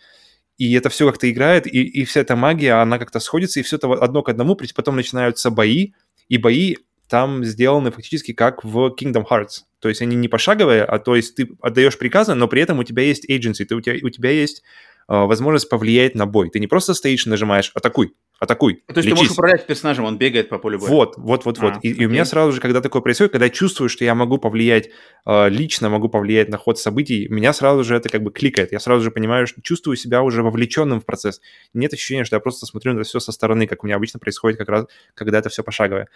и 0.58 0.74
это 0.74 0.90
все 0.90 1.06
как-то 1.06 1.30
играет, 1.30 1.68
и, 1.68 1.84
и 1.84 2.06
вся 2.06 2.22
эта 2.22 2.38
магия, 2.38 2.82
она 2.82 2.98
как-то 2.98 3.20
сходится, 3.20 3.60
и 3.60 3.64
все 3.64 3.76
это 3.76 3.92
одно 3.94 4.24
к 4.24 4.30
одному, 4.30 4.58
потом 4.74 4.96
начинаются 4.96 5.50
бои, 5.50 5.92
и 6.30 6.38
бои 6.38 6.78
там 7.08 7.44
сделаны 7.44 7.92
фактически 7.92 8.34
как 8.34 8.64
в 8.64 8.96
Kingdom 9.00 9.26
Hearts. 9.30 9.64
То 9.80 9.90
есть 9.90 10.02
они 10.02 10.16
не 10.16 10.28
пошаговые, 10.28 10.84
а 10.84 11.00
то 11.00 11.16
есть 11.16 11.36
ты 11.36 11.50
отдаешь 11.62 11.98
приказы, 11.98 12.34
но 12.34 12.48
при 12.48 12.62
этом 12.62 12.80
у 12.80 12.84
тебя 12.84 13.04
есть 13.04 13.30
agency, 13.30 13.66
ты, 13.66 13.76
у, 13.76 13.82
тебя, 13.82 13.96
у 14.02 14.10
тебя 14.10 14.32
есть 14.32 14.64
э, 15.08 15.14
возможность 15.14 15.70
повлиять 15.70 16.16
на 16.16 16.26
бой. 16.26 16.50
Ты 16.50 16.60
не 16.60 16.68
просто 16.68 16.94
стоишь 16.94 17.28
и 17.28 17.30
нажимаешь 17.30 17.72
«атакуй», 17.76 18.14
атакуй. 18.40 18.84
То 18.88 18.98
есть 18.98 19.06
лечись. 19.06 19.12
ты 19.12 19.16
можешь 19.16 19.32
управлять 19.34 19.68
персонажем, 19.68 20.06
он 20.06 20.18
бегает 20.18 20.50
по 20.50 20.58
полю 20.58 20.80
боя. 20.80 20.90
Вот, 20.90 21.14
вот, 21.18 21.46
вот, 21.46 21.60
а, 21.60 21.62
вот. 21.62 21.74
И, 21.84 21.90
и 21.90 22.06
у 22.06 22.10
меня 22.10 22.26
сразу 22.26 22.52
же, 22.52 22.60
когда 22.60 22.82
такое 22.82 23.02
происходит, 23.02 23.32
когда 23.32 23.46
я 23.46 23.52
чувствую, 23.52 23.90
что 23.90 24.04
я 24.04 24.16
могу 24.16 24.38
повлиять 24.38 24.90
э, 25.26 25.50
лично, 25.50 25.90
могу 25.90 26.10
повлиять 26.10 26.50
на 26.50 26.58
ход 26.58 26.80
событий, 26.80 27.28
меня 27.30 27.54
сразу 27.54 27.84
же 27.84 27.96
это 27.96 28.10
как 28.10 28.24
бы 28.24 28.32
кликает. 28.32 28.72
Я 28.72 28.80
сразу 28.80 29.04
же 29.04 29.12
понимаю, 29.12 29.48
что 29.48 29.62
чувствую 29.62 29.96
себя 29.96 30.22
уже 30.22 30.44
вовлеченным 30.44 31.00
в 31.00 31.06
процесс. 31.06 31.42
Нет 31.74 31.94
ощущения, 31.94 32.26
что 32.26 32.36
я 32.36 32.40
просто 32.40 32.66
смотрю 32.66 32.94
на 32.94 33.00
это 33.00 33.08
все 33.08 33.20
со 33.20 33.32
стороны, 33.32 33.68
как 33.68 33.84
у 33.84 33.88
меня 33.88 33.96
обычно 33.96 34.20
происходит 34.20 34.58
как 34.58 34.70
раз, 34.70 34.86
когда 35.14 35.40
это 35.40 35.50
все 35.50 35.64
пошаговое. 35.64 36.10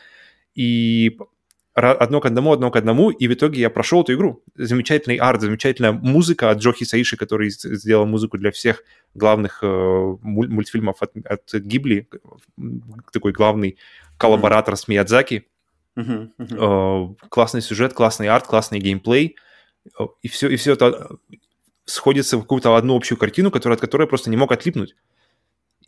И 0.56 1.18
одно 1.74 2.20
к 2.20 2.26
одному, 2.26 2.52
одно 2.52 2.72
к 2.72 2.76
одному, 2.76 3.10
и 3.10 3.28
в 3.28 3.34
итоге 3.34 3.62
я 3.62 3.70
прошел 3.70 4.02
эту 4.02 4.14
игру. 4.14 4.44
Замечательный 4.56 5.18
арт, 5.18 5.42
замечательная 5.42 5.92
музыка 5.92 6.50
от 6.50 6.60
Джохи 6.60 6.84
Саиши, 6.84 7.16
который 7.18 7.50
сделал 7.50 8.06
музыку 8.06 8.38
для 8.38 8.52
всех 8.52 8.84
главных 9.14 9.60
э, 9.62 10.16
мультфильмов 10.22 11.02
от, 11.02 11.14
от 11.26 11.54
Гибли, 11.54 12.10
такой 13.12 13.32
главный 13.32 13.78
коллаборатор 14.18 14.74
mm-hmm. 14.74 14.78
с 14.78 14.88
Миядзаки. 14.88 15.48
Mm-hmm. 15.96 16.30
Mm-hmm. 16.38 17.16
Э, 17.22 17.28
классный 17.30 17.62
сюжет, 17.62 17.94
классный 17.94 18.28
арт, 18.28 18.48
классный 18.48 18.80
геймплей, 18.80 19.38
э, 19.98 20.04
и 20.22 20.28
все, 20.28 20.50
и 20.50 20.56
все 20.56 20.74
это 20.74 21.10
сходится 21.86 22.38
в 22.38 22.42
какую-то 22.42 22.76
одну 22.76 22.96
общую 22.96 23.18
картину, 23.18 23.52
которая, 23.52 23.76
от 23.76 23.82
которой 23.82 24.04
я 24.04 24.08
просто 24.08 24.30
не 24.30 24.38
мог 24.38 24.52
отлипнуть. 24.52 24.96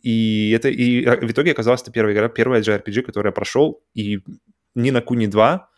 И 0.02 0.50
это 0.50 0.68
и 0.68 1.04
в 1.04 1.30
итоге 1.30 1.52
оказалась 1.52 1.82
это 1.82 1.92
первая 1.92 2.14
игра, 2.14 2.28
первая 2.28 2.60
JRPG, 2.60 3.02
которую 3.02 3.30
я 3.30 3.32
прошел, 3.32 3.80
и 3.94 4.20
ни 4.74 4.90
на 4.90 5.00
Куни 5.00 5.26
2 5.26 5.68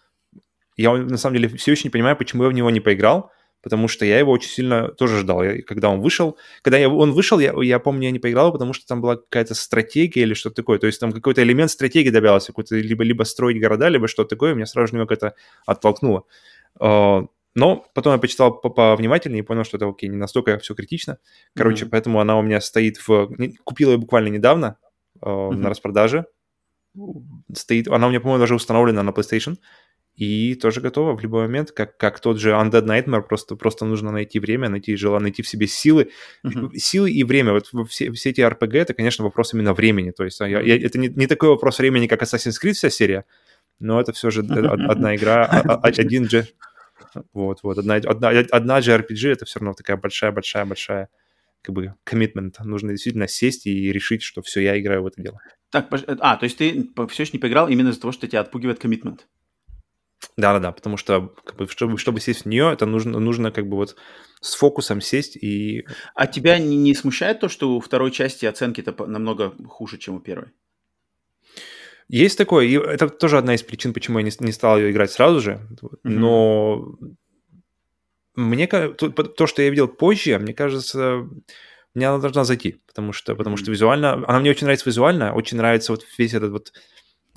я 0.76 0.92
на 0.92 1.16
самом 1.16 1.36
деле 1.36 1.49
все 1.57 1.72
еще 1.72 1.84
не 1.84 1.90
понимаю, 1.90 2.16
почему 2.16 2.45
я 2.45 2.49
в 2.49 2.53
него 2.53 2.70
не 2.70 2.80
поиграл, 2.80 3.30
потому 3.62 3.88
что 3.88 4.05
я 4.05 4.18
его 4.18 4.32
очень 4.32 4.51
сильно 4.51 4.88
тоже 4.88 5.20
ждал. 5.20 5.42
Я, 5.42 5.62
когда 5.62 5.88
он 5.88 6.01
вышел, 6.01 6.36
когда 6.62 6.78
я, 6.78 6.88
он 6.88 7.12
вышел, 7.12 7.38
я, 7.38 7.55
я 7.62 7.78
помню, 7.78 8.05
я 8.05 8.11
не 8.11 8.18
поиграл, 8.18 8.53
потому 8.53 8.72
что 8.72 8.86
там 8.86 9.01
была 9.01 9.16
какая-то 9.16 9.55
стратегия 9.55 10.22
или 10.22 10.34
что-то 10.34 10.57
такое. 10.57 10.78
То 10.78 10.86
есть 10.86 11.01
там 11.01 11.12
какой-то 11.12 11.42
элемент 11.42 11.70
стратегии 11.70 12.11
добавился, 12.11 12.49
какой-то 12.49 12.76
либо, 12.76 13.05
либо 13.05 13.22
строить 13.22 13.61
города, 13.61 13.88
либо 13.88 14.09
что-то 14.09 14.30
такое. 14.30 14.55
Меня 14.55 14.66
сразу 14.66 14.88
же 14.88 14.95
немного 14.95 15.14
это 15.14 15.34
оттолкнуло. 15.64 16.24
А, 16.80 17.24
но 17.55 17.86
потом 17.95 18.12
я 18.14 18.18
почитал 18.18 18.61
повнимательнее 18.61 19.40
и 19.40 19.47
понял, 19.47 19.64
что 19.64 19.76
это 19.76 19.88
окей, 19.88 20.09
не 20.09 20.16
настолько 20.16 20.59
все 20.59 20.74
критично. 20.74 21.18
Короче, 21.55 21.84
mm-hmm. 21.84 21.88
поэтому 21.90 22.20
она 22.20 22.36
у 22.36 22.42
меня 22.42 22.61
стоит 22.61 22.97
в... 23.07 23.30
Купила 23.62 23.92
ее 23.92 23.99
буквально 23.99 24.28
недавно 24.28 24.76
mm-hmm. 25.20 25.53
на 25.53 25.68
распродаже. 25.70 26.26
Стоит... 27.53 27.88
Она 27.88 28.07
у 28.07 28.11
меня, 28.11 28.20
по-моему, 28.20 28.40
даже 28.40 28.55
установлена 28.55 29.03
на 29.03 29.11
PlayStation 29.11 29.57
и 30.16 30.55
тоже 30.55 30.80
готова 30.80 31.16
в 31.16 31.20
любой 31.20 31.42
момент, 31.42 31.72
как, 31.72 31.97
как 31.97 32.20
тот 32.20 32.38
же 32.38 32.51
Undead 32.51 32.84
Nightmare, 32.84 33.22
просто, 33.22 33.57
просто 33.57 33.84
нужно 33.84 34.12
найти 34.12 34.38
время, 34.38 34.68
найти 34.68 34.95
желание, 34.95 35.24
найти 35.24 35.42
в 35.42 35.49
себе 35.49 35.66
силы. 35.66 36.11
Mm-hmm. 36.47 36.76
Силы 36.76 37.11
и 37.11 37.24
время. 37.24 37.53
Вот 37.53 37.66
все, 37.88 38.12
все 38.12 38.30
эти 38.30 38.40
RPG— 38.40 38.72
это, 38.78 38.95
конечно, 38.95 39.24
вопрос 39.24 39.55
именно 39.55 39.74
времени. 39.74 40.12
То 40.12 40.24
есть 40.24 40.38
я, 40.38 40.61
я, 40.61 40.76
это 40.76 40.99
не, 40.99 41.09
не 41.09 41.26
такой 41.26 41.49
вопрос 41.49 41.78
времени, 41.78 42.07
как 42.07 42.22
Assassin's 42.22 42.62
Creed 42.62 42.74
вся 42.74 42.90
серия, 42.90 43.24
но 43.80 44.01
это 44.01 44.12
все 44.12 44.30
же 44.30 44.42
одна 44.42 45.16
игра, 45.16 45.47
а, 45.47 45.74
а, 45.74 45.80
один 45.88 46.28
же... 46.28 46.47
Вот, 47.32 47.61
вот, 47.62 47.78
одна, 47.78 47.97
одна, 47.97 48.28
одна 48.28 48.80
же 48.80 48.92
RPG— 48.92 49.28
это 49.32 49.45
все 49.45 49.59
равно 49.59 49.74
такая 49.74 49.97
большая-большая-большая 49.97 51.09
как 51.62 51.74
бы 51.74 51.95
commitment. 52.09 52.55
Нужно 52.62 52.90
действительно 52.90 53.26
сесть 53.26 53.66
и 53.66 53.92
решить, 53.92 54.22
что 54.22 54.42
все, 54.42 54.61
я 54.61 54.78
играю 54.78 55.03
в 55.03 55.07
это 55.07 55.20
дело. 55.20 55.40
Так, 55.75 55.89
а, 56.20 56.37
то 56.37 56.45
есть 56.45 56.57
ты 56.57 56.89
все 57.09 57.25
еще 57.25 57.33
не 57.33 57.41
поиграл 57.41 57.66
именно 57.66 57.89
из-за 57.89 58.01
того, 58.01 58.12
что 58.12 58.29
тебя 58.29 58.43
отпугивает 58.43 58.85
commitment? 58.85 59.22
Да-да-да, 60.37 60.70
потому 60.70 60.97
что 60.97 61.35
как 61.45 61.57
бы, 61.57 61.66
чтобы, 61.66 61.99
чтобы 61.99 62.20
сесть 62.20 62.43
в 62.43 62.47
нее, 62.47 62.72
это 62.72 62.87
нужно, 62.87 63.18
нужно 63.18 63.51
как 63.51 63.68
бы 63.68 63.77
вот 63.77 63.97
с 64.41 64.55
фокусом 64.55 65.01
сесть 65.01 65.35
и... 65.35 65.85
А 66.14 66.29
тебя 66.29 66.61
не, 66.61 66.77
не 66.77 66.95
смущает 66.95 67.41
то, 67.41 67.49
что 67.49 67.75
у 67.75 67.81
второй 67.81 68.12
части 68.12 68.47
оценки-то 68.47 69.07
намного 69.07 69.53
хуже, 69.66 69.99
чем 69.99 70.14
у 70.14 70.20
первой? 70.20 70.53
Есть 72.07 72.39
такое, 72.39 72.66
и 72.66 72.75
это 72.75 73.09
тоже 73.09 73.37
одна 73.37 73.57
из 73.57 73.64
причин, 73.64 73.93
почему 73.93 74.20
я 74.20 74.25
не, 74.25 74.31
не 74.39 74.53
стал 74.53 74.79
ее 74.79 74.93
играть 74.93 75.11
сразу 75.11 75.41
же, 75.41 75.66
mm-hmm. 75.83 75.99
но 76.05 76.97
мне 78.37 78.68
то, 78.68 78.95
то, 79.09 79.47
что 79.49 79.61
я 79.61 79.70
видел 79.70 79.89
позже, 79.89 80.39
мне 80.39 80.55
кажется, 80.55 81.29
мне 81.95 82.09
она 82.09 82.18
должна 82.18 82.45
зайти, 82.45 82.80
потому 82.86 83.12
что, 83.12 83.34
потому 83.34 83.57
mm-hmm. 83.57 83.61
что 83.61 83.70
визуально, 83.70 84.12
она 84.26 84.40
мне 84.40 84.51
очень 84.51 84.64
нравится 84.64 84.88
визуально, 84.88 85.32
очень 85.32 85.57
нравится 85.57 85.92
вот 85.92 86.05
весь 86.18 86.34
этот 86.34 86.51
вот 86.51 86.72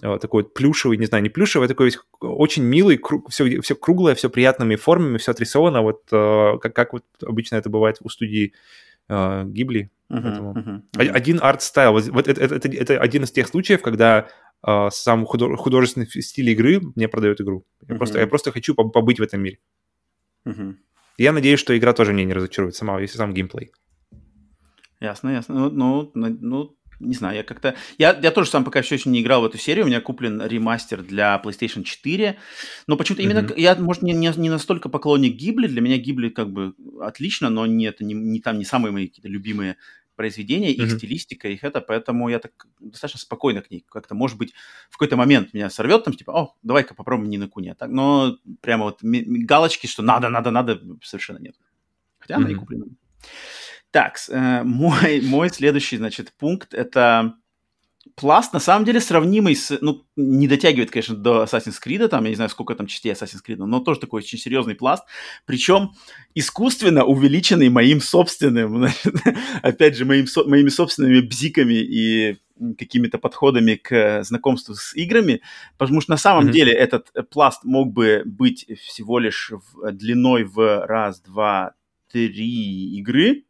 Э, 0.03 0.19
такой 0.19 0.43
вот 0.43 0.53
плюшевый, 0.53 0.97
не 0.97 1.07
знаю, 1.07 1.23
не 1.23 1.29
плюшевый, 1.29 1.65
а 1.65 1.67
такой 1.67 1.91
очень 2.19 2.63
милый, 2.63 2.97
круг, 2.97 3.31
все, 3.31 3.61
все 3.61 3.75
круглое, 3.75 4.13
все 4.13 4.29
приятными 4.29 4.75
формами, 4.75 5.17
все 5.17 5.31
отрисовано, 5.31 5.81
вот 5.81 6.03
э, 6.11 6.57
как, 6.61 6.75
как 6.75 6.93
вот 6.93 7.03
обычно 7.25 7.55
это 7.55 7.69
бывает 7.71 7.97
у 8.01 8.09
студии 8.09 8.53
э, 9.09 9.43
Гибли. 9.47 9.89
Uh-huh, 10.09 10.53
uh-huh, 10.53 10.81
uh-huh. 10.95 11.09
Один 11.09 11.39
art 11.41 11.58
style, 11.58 11.93
вот 11.93 12.27
это, 12.27 12.39
это, 12.39 12.55
это, 12.55 12.69
это 12.69 12.99
один 12.99 13.23
из 13.23 13.31
тех 13.31 13.47
случаев, 13.47 13.81
когда 13.81 14.27
э, 14.65 14.89
сам 14.91 15.25
художественный 15.25 16.07
стиль 16.07 16.49
игры 16.51 16.79
мне 16.95 17.07
продает 17.07 17.41
игру. 17.41 17.65
Я, 17.81 17.95
uh-huh. 17.95 17.97
просто, 17.97 18.19
я 18.19 18.27
просто 18.27 18.51
хочу 18.51 18.75
побыть 18.75 19.19
в 19.19 19.23
этом 19.23 19.41
мире. 19.41 19.57
Uh-huh. 20.45 20.75
Я 21.17 21.31
надеюсь, 21.31 21.59
что 21.59 21.75
игра 21.75 21.93
тоже 21.93 22.13
меня 22.13 22.25
не 22.25 22.33
разочарует 22.33 22.75
сама, 22.75 23.01
если 23.01 23.17
сам 23.17 23.33
геймплей. 23.33 23.71
Ясно, 24.99 25.29
ясно. 25.29 25.69
Ну, 25.69 26.11
ну, 26.13 26.37
ну 26.41 26.77
не 26.99 27.13
знаю, 27.13 27.35
я 27.37 27.43
как-то... 27.43 27.75
Я, 27.97 28.17
я 28.21 28.31
тоже 28.31 28.49
сам 28.49 28.63
пока 28.63 28.79
еще 28.79 28.97
не 29.09 29.21
играл 29.21 29.41
в 29.41 29.45
эту 29.45 29.57
серию, 29.57 29.85
у 29.85 29.87
меня 29.87 30.01
куплен 30.01 30.41
ремастер 30.41 31.03
для 31.03 31.39
PlayStation 31.43 31.83
4, 31.83 32.37
но 32.87 32.97
почему-то 32.97 33.21
mm-hmm. 33.21 33.25
именно... 33.25 33.53
Я, 33.55 33.75
может, 33.75 34.01
не, 34.01 34.13
не, 34.13 34.31
не 34.35 34.49
настолько 34.49 34.89
поклонник 34.89 35.35
Гибли, 35.35 35.67
для 35.67 35.81
меня 35.81 35.97
Гибли 35.97 36.29
как 36.29 36.51
бы 36.51 36.73
отлично, 37.01 37.49
но 37.49 37.65
нет, 37.65 37.99
не, 37.99 38.13
не 38.13 38.39
там 38.39 38.57
не 38.57 38.65
самые 38.65 38.91
мои 38.91 39.07
какие-то 39.07 39.29
любимые 39.29 39.77
произведения, 40.15 40.71
их 40.71 40.91
mm-hmm. 40.91 40.97
стилистика, 40.97 41.47
их 41.47 41.63
это, 41.63 41.79
поэтому 41.79 42.27
я 42.29 42.39
так 42.39 42.65
достаточно 42.79 43.19
спокойно 43.19 43.61
к 43.61 43.69
ней 43.69 43.85
как-то, 43.87 44.15
может 44.15 44.39
быть, 44.39 44.53
в 44.89 44.93
какой-то 44.93 45.15
момент 45.15 45.53
меня 45.53 45.69
сорвет 45.69 46.03
там, 46.05 46.15
типа, 46.15 46.31
о, 46.31 46.55
давай-ка 46.63 46.95
попробуем 46.95 47.29
не 47.29 47.37
на 47.37 47.47
куне, 47.47 47.75
так, 47.75 47.89
но 47.89 48.37
прямо 48.61 48.85
вот 48.85 48.99
галочки, 49.03 49.85
что 49.85 50.01
надо, 50.01 50.29
надо, 50.29 50.49
надо, 50.49 50.81
совершенно 51.03 51.37
нет. 51.37 51.55
Хотя 52.17 52.33
mm-hmm. 52.33 52.37
она 52.37 52.49
и 52.49 52.55
куплена. 52.55 52.85
Так, 53.97 54.19
э, 54.29 54.61
мой, 54.61 55.21
мой 55.23 55.49
следующий, 55.49 55.97
значит, 55.97 56.31
пункт– 56.37 56.71
это 56.75 57.33
пласт, 58.13 58.53
на 58.53 58.59
самом 58.59 58.85
деле, 58.85 59.01
сравнимый 59.01 59.55
с... 59.55 59.75
Ну, 59.81 60.05
не 60.15 60.47
дотягивает, 60.47 60.91
конечно, 60.91 61.15
до 61.15 61.45
Assassin's 61.45 61.77
Creed, 61.83 62.07
там, 62.07 62.23
я 62.25 62.29
не 62.29 62.35
знаю, 62.35 62.51
сколько 62.51 62.75
там 62.75 62.85
частей 62.85 63.11
Assassin's 63.11 63.41
Creed, 63.43 63.55
но 63.55 63.79
тоже 63.79 63.99
такой 63.99 64.21
очень 64.21 64.37
серьезный 64.37 64.75
пласт. 64.75 65.03
Причем 65.47 65.93
искусственно 66.35 67.05
увеличенный 67.05 67.69
моим 67.69 67.99
собственным, 67.99 68.77
значит, 68.77 69.15
опять 69.63 69.97
же, 69.97 70.05
моим, 70.05 70.27
со, 70.27 70.43
моими 70.43 70.69
собственными 70.69 71.21
бзиками 71.21 71.73
и 71.73 72.37
какими-то 72.77 73.17
подходами 73.17 73.73
к 73.73 74.23
знакомству 74.23 74.75
с 74.75 74.93
играми, 74.93 75.41
потому 75.79 76.01
что 76.01 76.11
на 76.11 76.17
самом 76.17 76.49
mm-hmm. 76.49 76.51
деле 76.51 76.71
этот 76.71 77.09
пласт 77.31 77.63
мог 77.63 77.93
бы 77.93 78.21
быть 78.25 78.63
всего 78.79 79.17
лишь 79.17 79.51
в, 79.51 79.91
длиной 79.91 80.43
в 80.43 80.85
раз, 80.85 81.19
два, 81.19 81.73
три 82.11 82.27
игры, 82.99 83.46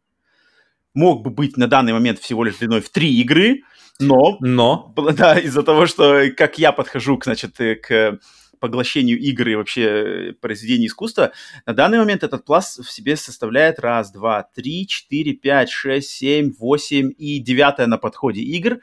мог 0.98 1.22
бы 1.22 1.30
быть 1.30 1.56
на 1.56 1.68
данный 1.68 1.92
момент 1.92 2.18
всего 2.18 2.44
лишь 2.44 2.56
длиной 2.56 2.80
в 2.80 2.90
три 2.90 3.20
игры, 3.20 3.62
но, 4.00 4.36
но. 4.40 4.92
да, 5.16 5.38
из-за 5.38 5.62
того, 5.62 5.86
что 5.86 6.28
как 6.36 6.58
я 6.58 6.72
подхожу, 6.72 7.16
к, 7.18 7.24
значит, 7.24 7.60
э, 7.60 7.76
к 7.76 8.18
поглощению 8.60 9.18
игры 9.18 9.52
и 9.52 9.54
вообще 9.54 9.82
э, 9.82 10.32
произведений 10.32 10.86
искусства, 10.86 11.32
на 11.66 11.72
данный 11.72 11.98
момент 11.98 12.24
этот 12.24 12.44
пласт 12.44 12.84
в 12.84 12.90
себе 12.90 13.16
составляет 13.16 13.78
раз, 13.78 14.10
два, 14.10 14.42
три, 14.42 14.86
четыре, 14.88 15.34
пять, 15.34 15.70
шесть, 15.70 16.10
семь, 16.10 16.52
восемь 16.58 17.12
и 17.16 17.38
девятое 17.38 17.86
на 17.86 17.98
подходе 17.98 18.40
игр. 18.40 18.78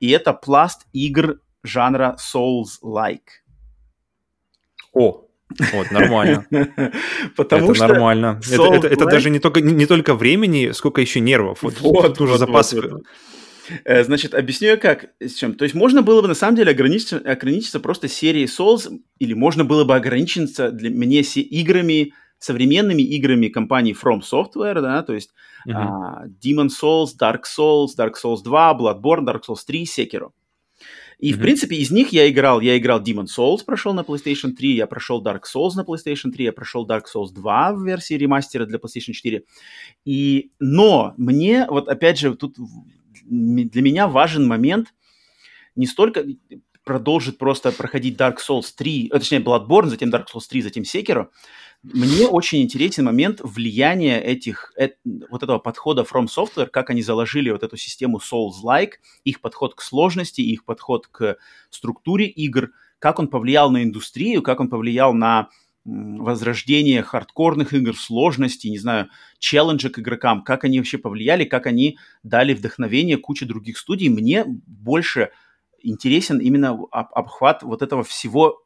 И 0.00 0.10
это 0.10 0.32
пласт 0.32 0.86
игр 0.94 1.40
жанра 1.62 2.16
Souls-like. 2.18 3.44
О, 4.94 5.27
вот, 5.72 5.90
нормально. 5.90 6.46
Потому 7.36 7.66
это 7.66 7.74
что 7.74 7.88
нормально. 7.88 8.40
Это, 8.50 8.74
это, 8.74 8.86
это 8.88 9.06
даже 9.06 9.30
не 9.30 9.38
только, 9.38 9.60
не 9.60 9.86
только 9.86 10.14
времени, 10.14 10.70
сколько 10.72 11.00
еще 11.00 11.20
нервов. 11.20 11.62
Вот, 11.62 11.80
вот 11.80 12.20
уже 12.20 12.32
вот, 12.32 12.38
запас. 12.38 12.72
Вот, 12.72 12.90
вот. 12.90 13.02
Э, 13.84 14.04
значит, 14.04 14.34
объясню 14.34 14.68
я 14.68 14.76
как, 14.76 15.10
с 15.20 15.34
чем. 15.34 15.54
То 15.54 15.64
есть 15.64 15.74
можно 15.74 16.02
было 16.02 16.22
бы 16.22 16.28
на 16.28 16.34
самом 16.34 16.56
деле 16.56 16.72
ограничиться, 16.72 17.18
ограничиться 17.18 17.80
просто 17.80 18.08
серией 18.08 18.46
Souls, 18.46 18.90
или 19.18 19.34
можно 19.34 19.64
было 19.64 19.84
бы 19.84 19.94
ограничиться 19.94 20.70
для 20.70 20.90
меня 20.90 21.22
все 21.22 21.40
играми, 21.40 22.12
современными 22.38 23.02
играми 23.02 23.48
компании 23.48 23.96
From 24.00 24.20
Software, 24.20 24.80
да, 24.80 25.02
то 25.02 25.12
есть 25.12 25.30
uh-huh. 25.66 25.74
uh, 25.74 26.28
Demon 26.44 26.68
Souls, 26.68 27.08
Dark 27.20 27.42
Souls, 27.44 27.88
Dark 27.98 28.14
Souls 28.22 28.42
2, 28.42 28.78
Bloodborne, 28.78 29.24
Dark 29.24 29.42
Souls 29.48 29.64
3, 29.66 29.84
Sekiro. 29.84 30.30
И, 31.18 31.32
mm-hmm. 31.32 31.36
в 31.36 31.40
принципе, 31.40 31.76
из 31.76 31.90
них 31.90 32.10
я 32.10 32.28
играл. 32.30 32.60
Я 32.60 32.78
играл 32.78 33.02
Demon 33.02 33.26
Souls, 33.26 33.64
прошел 33.64 33.92
на 33.92 34.00
PlayStation 34.00 34.52
3, 34.52 34.74
я 34.74 34.86
прошел 34.86 35.22
Dark 35.22 35.42
Souls 35.52 35.72
на 35.74 35.82
PlayStation 35.82 36.30
3, 36.30 36.44
я 36.44 36.52
прошел 36.52 36.86
Dark 36.86 37.04
Souls 37.12 37.32
2 37.32 37.72
в 37.72 37.84
версии 37.84 38.14
ремастера 38.14 38.66
для 38.66 38.78
PlayStation 38.78 39.12
4. 39.12 39.42
И, 40.04 40.52
но 40.60 41.14
мне, 41.16 41.66
вот 41.68 41.88
опять 41.88 42.18
же, 42.18 42.36
тут 42.36 42.56
для 43.24 43.82
меня 43.82 44.06
важен 44.06 44.46
момент 44.46 44.94
не 45.74 45.86
столько 45.86 46.24
продолжит 46.88 47.36
просто 47.36 47.70
проходить 47.70 48.16
Dark 48.18 48.36
Souls 48.38 48.72
3, 48.74 49.10
э, 49.12 49.18
точнее, 49.18 49.40
Bloodborne, 49.40 49.88
затем 49.88 50.08
Dark 50.08 50.26
Souls 50.32 50.48
3, 50.48 50.62
затем 50.62 50.84
Sekiro, 50.84 51.26
мне 51.84 52.26
очень 52.26 52.62
интересен 52.62 53.04
момент 53.04 53.40
влияния 53.42 54.20
этих, 54.20 54.72
э, 54.76 54.90
вот 55.30 55.42
этого 55.42 55.58
подхода 55.58 56.02
From 56.02 56.26
Software, 56.26 56.66
как 56.66 56.90
они 56.90 57.02
заложили 57.02 57.50
вот 57.50 57.62
эту 57.62 57.76
систему 57.76 58.18
Souls-like, 58.18 58.94
их 59.24 59.40
подход 59.40 59.74
к 59.74 59.82
сложности, 59.82 60.40
их 60.40 60.64
подход 60.64 61.06
к 61.06 61.36
структуре 61.70 62.26
игр, 62.26 62.70
как 62.98 63.20
он 63.20 63.28
повлиял 63.28 63.70
на 63.70 63.84
индустрию, 63.84 64.42
как 64.42 64.58
он 64.60 64.68
повлиял 64.68 65.14
на 65.14 65.48
возрождение 65.84 67.02
хардкорных 67.02 67.72
игр, 67.72 67.96
сложности, 67.96 68.66
не 68.66 68.78
знаю, 68.78 69.08
челленджа 69.38 69.88
к 69.88 69.98
игрокам, 69.98 70.42
как 70.42 70.64
они 70.64 70.78
вообще 70.78 70.98
повлияли, 70.98 71.44
как 71.44 71.66
они 71.66 71.96
дали 72.22 72.52
вдохновение 72.54 73.16
куче 73.16 73.46
других 73.46 73.78
студий. 73.78 74.08
Мне 74.08 74.44
больше 74.44 75.30
интересен 75.82 76.38
именно 76.38 76.78
обхват 76.90 77.62
вот 77.62 77.82
этого 77.82 78.02
всего 78.02 78.60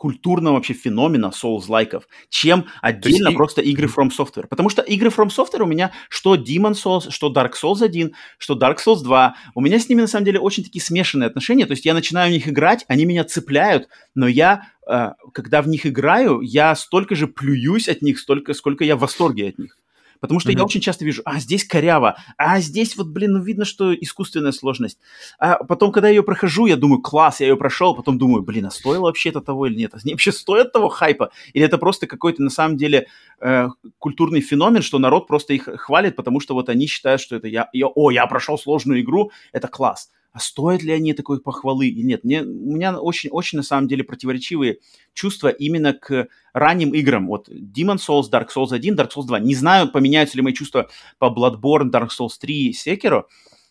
культурного 0.00 0.54
вообще 0.54 0.72
феномена 0.72 1.30
Souls-лайков, 1.30 2.04
чем 2.30 2.64
отдельно 2.80 3.28
есть... 3.28 3.36
просто 3.36 3.60
игры 3.60 3.86
From 3.86 4.08
Software. 4.08 4.46
Потому 4.48 4.70
что 4.70 4.80
игры 4.80 5.10
From 5.10 5.28
Software 5.28 5.62
у 5.62 5.66
меня 5.66 5.92
что 6.08 6.36
Demon 6.36 6.72
Souls, 6.72 7.10
что 7.10 7.30
Dark 7.30 7.52
Souls 7.62 7.84
1, 7.84 8.14
что 8.38 8.54
Dark 8.54 8.78
Souls 8.84 9.02
2, 9.02 9.34
у 9.54 9.60
меня 9.60 9.78
с 9.78 9.90
ними 9.90 10.00
на 10.00 10.06
самом 10.06 10.24
деле 10.24 10.40
очень 10.40 10.64
такие 10.64 10.82
смешанные 10.82 11.26
отношения, 11.26 11.66
то 11.66 11.72
есть 11.72 11.84
я 11.84 11.92
начинаю 11.92 12.30
в 12.30 12.32
них 12.32 12.48
играть, 12.48 12.86
они 12.88 13.04
меня 13.04 13.24
цепляют, 13.24 13.88
но 14.14 14.26
я, 14.26 14.68
э, 14.88 15.10
когда 15.34 15.60
в 15.60 15.68
них 15.68 15.84
играю, 15.84 16.40
я 16.40 16.74
столько 16.76 17.14
же 17.14 17.26
плююсь 17.26 17.86
от 17.86 18.00
них, 18.00 18.18
столько, 18.18 18.54
сколько 18.54 18.84
я 18.84 18.96
в 18.96 19.00
восторге 19.00 19.48
от 19.48 19.58
них. 19.58 19.76
Потому 20.20 20.38
что 20.40 20.50
mm-hmm. 20.50 20.58
я 20.58 20.64
очень 20.64 20.80
часто 20.80 21.04
вижу, 21.04 21.22
а 21.24 21.40
здесь 21.40 21.64
коряво, 21.64 22.16
а 22.36 22.60
здесь 22.60 22.96
вот, 22.96 23.08
блин, 23.08 23.32
ну 23.32 23.42
видно, 23.42 23.64
что 23.64 23.94
искусственная 23.94 24.52
сложность. 24.52 24.98
А 25.38 25.64
потом, 25.64 25.92
когда 25.92 26.08
я 26.08 26.16
ее 26.16 26.22
прохожу, 26.22 26.66
я 26.66 26.76
думаю, 26.76 27.00
класс, 27.00 27.40
я 27.40 27.48
ее 27.48 27.56
прошел, 27.56 27.94
потом 27.94 28.18
думаю, 28.18 28.42
блин, 28.42 28.66
а 28.66 28.70
стоило 28.70 29.04
вообще 29.04 29.30
это 29.30 29.40
того 29.40 29.66
или 29.66 29.76
нет? 29.76 29.92
Они 29.94 30.12
вообще 30.12 30.32
стоят 30.32 30.72
того 30.72 30.88
хайпа? 30.88 31.30
Или 31.54 31.64
это 31.64 31.78
просто 31.78 32.06
какой-то, 32.06 32.42
на 32.42 32.50
самом 32.50 32.76
деле, 32.76 33.06
э, 33.40 33.68
культурный 33.98 34.40
феномен, 34.40 34.82
что 34.82 34.98
народ 34.98 35.26
просто 35.26 35.54
их 35.54 35.68
хвалит, 35.76 36.16
потому 36.16 36.40
что 36.40 36.54
вот 36.54 36.68
они 36.68 36.86
считают, 36.86 37.20
что 37.20 37.36
это 37.36 37.48
я, 37.48 37.68
я 37.72 37.86
о, 37.86 38.10
я 38.10 38.26
прошел 38.26 38.58
сложную 38.58 39.00
игру, 39.00 39.30
это 39.52 39.68
класс 39.68 40.10
а 40.32 40.38
стоят 40.38 40.82
ли 40.82 40.92
они 40.92 41.12
такой 41.12 41.40
похвалы 41.40 41.88
или 41.88 42.02
нет. 42.02 42.24
Мне, 42.24 42.42
у 42.42 42.74
меня 42.74 42.98
очень, 42.98 43.30
очень, 43.30 43.58
на 43.58 43.64
самом 43.64 43.88
деле, 43.88 44.04
противоречивые 44.04 44.78
чувства 45.12 45.48
именно 45.48 45.92
к 45.92 46.28
ранним 46.52 46.94
играм. 46.94 47.26
Вот 47.26 47.48
Demon 47.48 47.96
Souls, 47.96 48.30
Dark 48.30 48.48
Souls 48.54 48.72
1, 48.72 48.94
Dark 48.94 49.10
Souls 49.14 49.26
2. 49.26 49.40
Не 49.40 49.54
знаю, 49.54 49.90
поменяются 49.90 50.36
ли 50.36 50.42
мои 50.42 50.52
чувства 50.52 50.88
по 51.18 51.26
Bloodborne, 51.26 51.90
Dark 51.90 52.08
Souls 52.08 52.32
3, 52.40 52.72
Sekiro, 52.72 53.24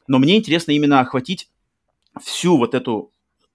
но 0.07 0.19
мне 0.19 0.37
интересно 0.37 0.71
именно 0.71 0.99
охватить 0.99 1.49
всю 2.19 2.57
вот 2.57 2.73
эту 2.73 3.11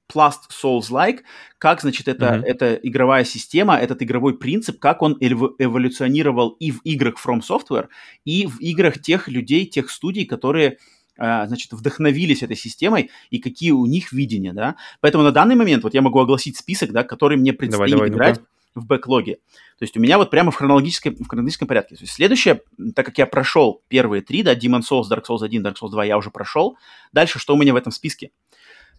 пласт 0.06 0.50
Souls-like, 0.50 1.20
как, 1.58 1.80
значит, 1.80 2.08
это, 2.08 2.26
mm-hmm. 2.26 2.42
эта 2.44 2.74
игровая 2.74 3.24
система, 3.24 3.76
этот 3.76 4.02
игровой 4.02 4.38
принцип, 4.38 4.78
как 4.78 5.02
он 5.02 5.16
эволюционировал 5.18 6.50
и 6.50 6.70
в 6.70 6.80
играх 6.84 7.14
From 7.24 7.40
Software, 7.40 7.88
и 8.24 8.46
в 8.46 8.60
играх 8.60 9.00
тех 9.00 9.28
людей, 9.28 9.66
тех 9.66 9.90
студий, 9.90 10.26
которые 10.26 10.78
значит, 11.16 11.72
вдохновились 11.72 12.42
этой 12.42 12.56
системой 12.56 13.10
и 13.30 13.38
какие 13.38 13.70
у 13.70 13.86
них 13.86 14.12
видения, 14.12 14.52
да. 14.52 14.76
Поэтому 15.00 15.24
на 15.24 15.32
данный 15.32 15.54
момент 15.54 15.84
вот 15.84 15.94
я 15.94 16.02
могу 16.02 16.18
огласить 16.18 16.56
список, 16.56 16.92
да, 16.92 17.04
который 17.04 17.36
мне 17.36 17.52
предстоит 17.52 17.92
давай, 17.92 18.10
давай, 18.10 18.30
играть 18.30 18.40
ну 18.40 18.46
в 18.74 18.86
бэклоге. 18.86 19.36
То 19.78 19.82
есть 19.82 19.96
у 19.96 20.00
меня 20.00 20.18
вот 20.18 20.30
прямо 20.30 20.50
в 20.50 20.56
хронологическом, 20.56 21.16
в 21.16 21.28
хронологическом 21.28 21.68
порядке. 21.68 21.96
То 21.96 22.02
есть 22.02 22.14
следующее, 22.14 22.62
так 22.94 23.06
как 23.06 23.18
я 23.18 23.26
прошел 23.26 23.82
первые 23.88 24.22
три, 24.22 24.42
да, 24.42 24.54
Demon 24.54 24.80
Souls, 24.80 25.04
Dark 25.10 25.24
Souls 25.28 25.44
1, 25.44 25.64
Dark 25.64 25.76
Souls 25.80 25.90
2 25.90 26.04
я 26.04 26.18
уже 26.18 26.30
прошел. 26.30 26.76
Дальше 27.12 27.38
что 27.38 27.54
у 27.54 27.56
меня 27.56 27.72
в 27.72 27.76
этом 27.76 27.92
списке? 27.92 28.30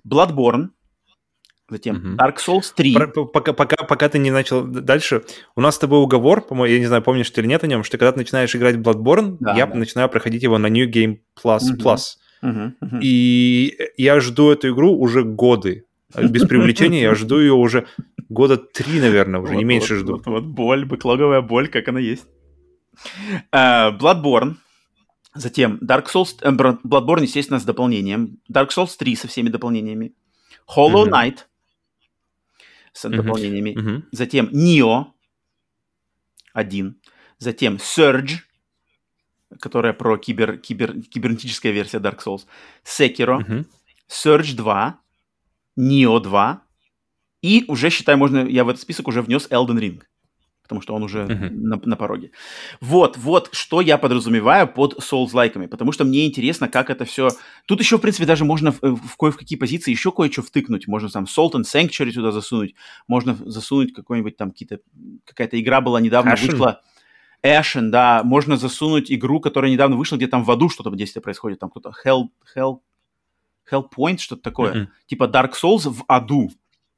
Bloodborne, 0.07 0.70
Затем 1.70 1.95
угу. 1.97 2.07
Dark 2.16 2.38
Souls 2.38 2.72
3. 2.76 2.95
Пока, 3.34 3.53
пока, 3.53 3.76
пока 3.84 4.10
ты 4.10 4.19
не 4.19 4.30
начал 4.30 4.64
дальше, 4.64 5.23
у 5.56 5.61
нас 5.61 5.76
с 5.76 5.80
тобой 5.80 5.99
уговор, 5.99 6.41
по-моему, 6.41 6.73
я 6.73 6.80
не 6.80 6.85
знаю, 6.85 7.02
помнишь 7.02 7.30
ты 7.31 7.41
или 7.41 7.48
нет 7.48 7.64
о 7.64 7.68
нем, 7.68 7.84
что 7.84 7.98
когда 7.98 8.11
ты 8.11 8.19
начинаешь 8.19 8.56
играть 8.56 8.76
в 8.76 8.81
Bloodborne, 8.81 9.38
да, 9.39 9.56
я 9.56 9.65
да. 9.65 9.76
начинаю 9.76 10.10
проходить 10.10 10.44
его 10.44 10.60
на 10.60 10.68
New 10.68 10.88
Game 10.89 11.19
Plus 11.44 11.72
угу. 11.72 11.81
Plus. 11.81 12.18
Угу, 12.44 12.73
угу. 12.81 12.98
И 13.02 13.76
я 13.98 14.19
жду 14.19 14.52
эту 14.52 14.69
игру 14.69 14.95
уже 14.95 15.23
годы. 15.23 15.85
Без 16.15 16.45
привлечения 16.48 17.02
я 17.02 17.15
жду 17.15 17.39
ее 17.39 17.53
уже 17.53 17.88
года 18.30 18.57
три, 18.57 18.99
наверное, 18.99 19.39
уже, 19.39 19.53
вот, 19.53 19.57
не 19.57 19.64
меньше 19.64 19.95
вот, 19.95 19.99
жду. 20.02 20.11
Вот, 20.18 20.26
вот 20.27 20.44
боль, 20.45 20.85
бэклоговая 20.85 21.41
боль, 21.41 21.68
как 21.68 21.88
она 21.88 21.99
есть. 21.99 22.26
Uh, 23.52 23.98
Bloodborne, 23.98 24.56
затем 25.34 25.80
Dark 25.81 26.06
Souls, 26.14 26.38
э, 26.41 26.49
Bloodborne, 26.52 27.23
естественно, 27.23 27.60
с 27.60 27.64
дополнением, 27.64 28.39
Dark 28.52 28.69
Souls 28.69 28.91
3 28.98 29.15
со 29.15 29.27
всеми 29.27 29.49
дополнениями, 29.49 30.14
Hollow 30.76 31.06
Knight, 31.10 31.39
с 32.95 33.09
дополнениями. 33.09 33.72
Mm-hmm. 33.72 34.03
Затем 34.11 34.47
Neo 34.47 35.07
один. 36.53 37.01
Затем 37.38 37.76
Surge, 37.76 38.38
которая 39.59 39.93
про 39.93 40.17
кибер, 40.17 40.57
кибер, 40.57 41.01
кибернетическая 41.01 41.73
версия 41.73 41.97
Dark 41.97 42.19
Souls. 42.26 42.45
Sekiro. 42.84 43.39
Mm-hmm. 43.41 43.65
Surge 44.09 44.55
2. 44.55 44.99
Neo 45.77 46.19
2. 46.22 46.61
И 47.41 47.65
уже, 47.67 47.89
считай, 47.89 48.15
можно, 48.15 48.47
я 48.47 48.63
в 48.63 48.69
этот 48.69 48.81
список 48.81 49.07
уже 49.09 49.22
внес 49.22 49.47
Elden 49.51 49.77
Ring. 49.77 50.01
Потому 50.65 50.81
что 50.81 50.95
он 50.95 51.03
уже 51.03 51.19
uh-huh. 51.25 51.49
на, 51.51 51.79
на 51.85 51.95
пороге. 51.95 52.31
Вот, 52.81 53.17
вот, 53.17 53.49
что 53.51 53.81
я 53.81 53.99
подразумеваю 53.99 54.67
под 54.67 54.95
Souls-лайками, 54.95 55.67
потому 55.67 55.91
что 55.91 56.05
мне 56.05 56.25
интересно, 56.25 56.67
как 56.67 56.89
это 56.89 57.05
все... 57.05 57.29
Тут 57.67 57.79
еще, 57.79 57.99
в 57.99 58.01
принципе, 58.01 58.25
даже 58.25 58.45
можно 58.45 58.71
в, 58.71 58.79
в 58.81 59.15
кое 59.15 59.29
в 59.29 59.37
какие 59.37 59.59
позиции 59.59 59.91
еще 59.91 60.11
кое-что 60.11 60.41
втыкнуть. 60.41 60.87
Можно 60.87 61.09
там 61.09 61.25
Salt 61.25 61.51
and 61.51 61.65
Sanctuary 61.71 62.11
туда 62.11 62.31
засунуть, 62.31 62.73
можно 63.07 63.37
засунуть 63.45 63.93
какой-нибудь 63.93 64.37
там 64.37 64.49
какие-то... 64.49 64.79
Какая-то 65.23 65.61
игра 65.61 65.81
была 65.81 66.01
недавно, 66.01 66.31
Ashen. 66.31 66.51
вышла... 66.51 66.81
Ashen, 67.43 67.89
да, 67.89 68.23
можно 68.23 68.57
засунуть 68.57 69.11
игру, 69.11 69.39
которая 69.39 69.71
недавно 69.71 69.95
вышла, 69.97 70.15
где 70.15 70.25
там 70.25 70.43
в 70.43 70.49
аду 70.49 70.67
что-то 70.67 70.89
действие 70.95 71.21
происходит, 71.21 71.59
там 71.59 71.69
кто-то 71.69 71.93
Hell, 72.03 72.29
Hell, 72.55 72.79
Hellpoint, 73.71 74.17
что-то 74.17 74.41
такое, 74.41 74.73
mm-hmm. 74.73 74.87
типа 75.05 75.23
Dark 75.25 75.51
Souls 75.51 75.87
в 75.87 76.03
аду. 76.07 76.49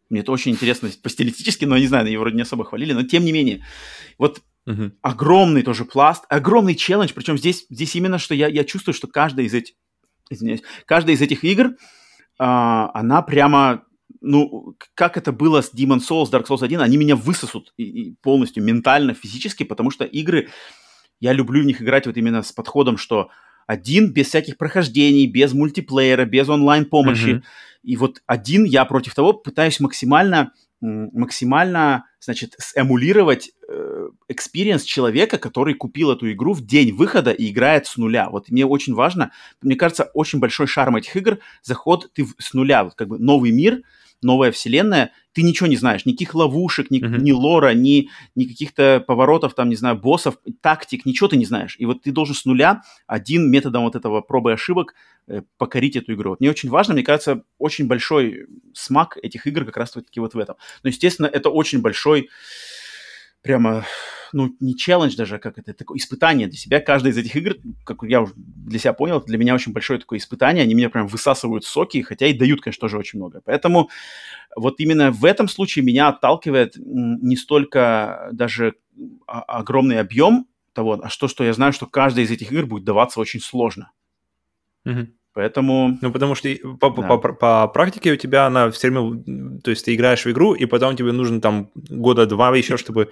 Мне 0.09 0.21
это 0.21 0.31
очень 0.31 0.51
интересно 0.51 0.89
по 1.01 1.09
стилистически, 1.09 1.65
но 1.65 1.77
не 1.77 1.87
знаю, 1.87 2.07
ее 2.07 2.19
вроде 2.19 2.35
не 2.35 2.43
особо 2.43 2.63
хвалили, 2.63 2.93
но 2.93 3.03
тем 3.03 3.25
не 3.25 3.31
менее. 3.31 3.65
Вот 4.17 4.41
uh-huh. 4.67 4.91
огромный 5.01 5.63
тоже 5.63 5.85
пласт, 5.85 6.23
огромный 6.29 6.75
челлендж, 6.75 7.11
причем 7.13 7.37
здесь, 7.37 7.65
здесь 7.69 7.95
именно, 7.95 8.17
что 8.17 8.33
я, 8.33 8.47
я 8.47 8.63
чувствую, 8.63 8.93
что 8.93 9.07
каждая 9.07 9.45
из 9.45 9.53
этих, 9.53 9.75
извиняюсь, 10.29 10.61
каждая 10.85 11.15
из 11.15 11.21
этих 11.21 11.43
игр, 11.43 11.75
а, 12.39 12.89
она 12.93 13.21
прямо, 13.21 13.83
ну, 14.21 14.75
как 14.93 15.17
это 15.17 15.31
было 15.31 15.61
с 15.61 15.73
Demon 15.73 15.99
Souls, 15.99 16.31
Dark 16.31 16.47
Souls 16.47 16.63
1, 16.63 16.79
они 16.79 16.97
меня 16.97 17.15
высосут 17.15 17.73
и, 17.77 17.83
и 17.83 18.15
полностью 18.21 18.63
ментально, 18.63 19.13
физически, 19.13 19.63
потому 19.63 19.91
что 19.91 20.05
игры, 20.05 20.49
я 21.19 21.33
люблю 21.33 21.63
в 21.63 21.65
них 21.65 21.81
играть 21.81 22.05
вот 22.05 22.15
именно 22.15 22.43
с 22.43 22.51
подходом, 22.51 22.97
что 22.97 23.29
один 23.65 24.13
без 24.13 24.27
всяких 24.27 24.57
прохождений, 24.57 25.27
без 25.27 25.53
мультиплеера, 25.53 26.25
без 26.25 26.47
онлайн-помощи. 26.47 27.27
Mm-hmm. 27.27 27.43
И 27.87 27.95
вот 27.95 28.21
один 28.25 28.65
я 28.65 28.83
против 28.83 29.15
того 29.15 29.31
пытаюсь 29.31 29.79
максимально 29.79 30.51
максимально, 30.79 32.05
значит, 32.19 32.55
эмулировать 32.75 33.51
experience 34.27 34.83
э, 34.83 34.85
человека, 34.85 35.39
который 35.39 35.73
купил 35.73 36.11
эту 36.11 36.31
игру 36.31 36.53
в 36.53 36.63
день 36.63 36.93
выхода 36.93 37.31
и 37.31 37.49
играет 37.49 37.87
с 37.87 37.97
нуля. 37.97 38.29
Вот 38.29 38.49
мне 38.49 38.63
очень 38.63 38.93
важно, 38.93 39.31
мне 39.63 39.75
кажется, 39.75 40.11
очень 40.13 40.37
большой 40.37 40.67
шарм 40.67 40.95
этих 40.97 41.15
игр, 41.15 41.39
заход 41.63 42.11
ты 42.13 42.27
с 42.37 42.53
нуля, 42.53 42.83
вот 42.83 42.93
как 42.93 43.07
бы 43.07 43.17
новый 43.17 43.51
мир, 43.51 43.81
новая 44.21 44.51
вселенная, 44.51 45.11
ты 45.33 45.43
ничего 45.43 45.67
не 45.67 45.75
знаешь, 45.75 46.05
никаких 46.05 46.33
ловушек, 46.33 46.89
ни, 46.89 46.99
mm-hmm. 46.99 47.19
ни 47.19 47.31
лора, 47.31 47.73
ни, 47.73 48.09
ни 48.35 48.45
каких-то 48.45 49.03
поворотов, 49.05 49.53
там, 49.53 49.69
не 49.69 49.75
знаю, 49.75 49.97
боссов, 49.97 50.37
тактик, 50.61 51.05
ничего 51.05 51.27
ты 51.27 51.37
не 51.37 51.45
знаешь. 51.45 51.75
И 51.77 51.85
вот 51.85 52.01
ты 52.01 52.11
должен 52.11 52.35
с 52.35 52.45
нуля 52.45 52.81
один 53.05 53.49
методом 53.51 53.83
вот 53.83 53.95
этого 53.95 54.21
пробы 54.21 54.53
ошибок 54.53 54.95
э, 55.27 55.41
покорить 55.57 55.95
эту 55.95 56.13
игру. 56.13 56.31
Вот 56.31 56.39
мне 56.39 56.49
очень 56.49 56.69
важно, 56.69 56.95
мне 56.95 57.03
кажется, 57.03 57.43
очень 57.59 57.87
большой 57.87 58.47
смак 58.73 59.17
этих 59.21 59.45
игр 59.45 59.65
как 59.65 59.77
раз-таки 59.77 60.19
вот 60.19 60.33
в 60.33 60.39
этом. 60.39 60.55
Но, 60.83 60.89
естественно, 60.89 61.27
это 61.27 61.49
очень 61.49 61.81
большой 61.81 62.29
прямо, 63.41 63.85
ну, 64.33 64.55
не 64.59 64.75
челлендж 64.75 65.15
даже, 65.15 65.35
а 65.35 65.39
как 65.39 65.57
это, 65.57 65.73
такое 65.73 65.97
испытание 65.97 66.47
для 66.47 66.57
себя. 66.57 66.79
Каждая 66.79 67.13
из 67.13 67.17
этих 67.17 67.35
игр, 67.35 67.55
как 67.85 68.03
я 68.03 68.21
уже 68.21 68.33
для 68.35 68.79
себя 68.79 68.93
понял, 68.93 69.21
для 69.21 69.37
меня 69.37 69.55
очень 69.55 69.71
большое 69.71 69.99
такое 69.99 70.19
испытание. 70.19 70.63
Они 70.63 70.73
меня 70.73 70.89
прям 70.89 71.07
высасывают 71.07 71.63
соки, 71.65 72.01
хотя 72.01 72.27
и 72.27 72.33
дают, 72.33 72.61
конечно, 72.61 72.81
тоже 72.81 72.97
очень 72.97 73.19
много. 73.19 73.41
Поэтому 73.45 73.89
вот 74.55 74.79
именно 74.79 75.11
в 75.11 75.23
этом 75.25 75.47
случае 75.47 75.85
меня 75.85 76.09
отталкивает 76.09 76.73
не 76.77 77.35
столько 77.35 78.29
даже 78.31 78.75
огромный 79.25 79.99
объем 79.99 80.47
того, 80.73 80.99
а 81.01 81.09
что, 81.09 81.27
что 81.27 81.43
я 81.43 81.53
знаю, 81.53 81.73
что 81.73 81.85
каждая 81.85 82.25
из 82.25 82.31
этих 82.31 82.51
игр 82.51 82.65
будет 82.65 82.83
даваться 82.83 83.19
очень 83.19 83.39
сложно. 83.39 83.91
Mm-hmm. 84.85 85.07
Поэтому... 85.37 85.99
Ну, 86.01 86.11
потому 86.11 86.33
что 86.33 86.49
по, 86.79 86.89
да. 86.89 87.03
по, 87.03 87.17
по, 87.19 87.33
по 87.33 87.67
практике 87.67 88.13
у 88.13 88.15
тебя 88.15 88.47
она 88.47 88.71
все 88.71 88.89
время... 88.89 89.21
То 89.61 89.69
есть 89.69 89.85
ты 89.85 89.93
играешь 89.93 90.25
в 90.25 90.31
игру, 90.31 90.55
и 90.55 90.65
потом 90.65 90.95
тебе 90.95 91.11
нужно 91.11 91.39
там 91.39 91.69
года 91.75 92.25
два 92.25 92.57
еще, 92.57 92.75
чтобы 92.77 93.09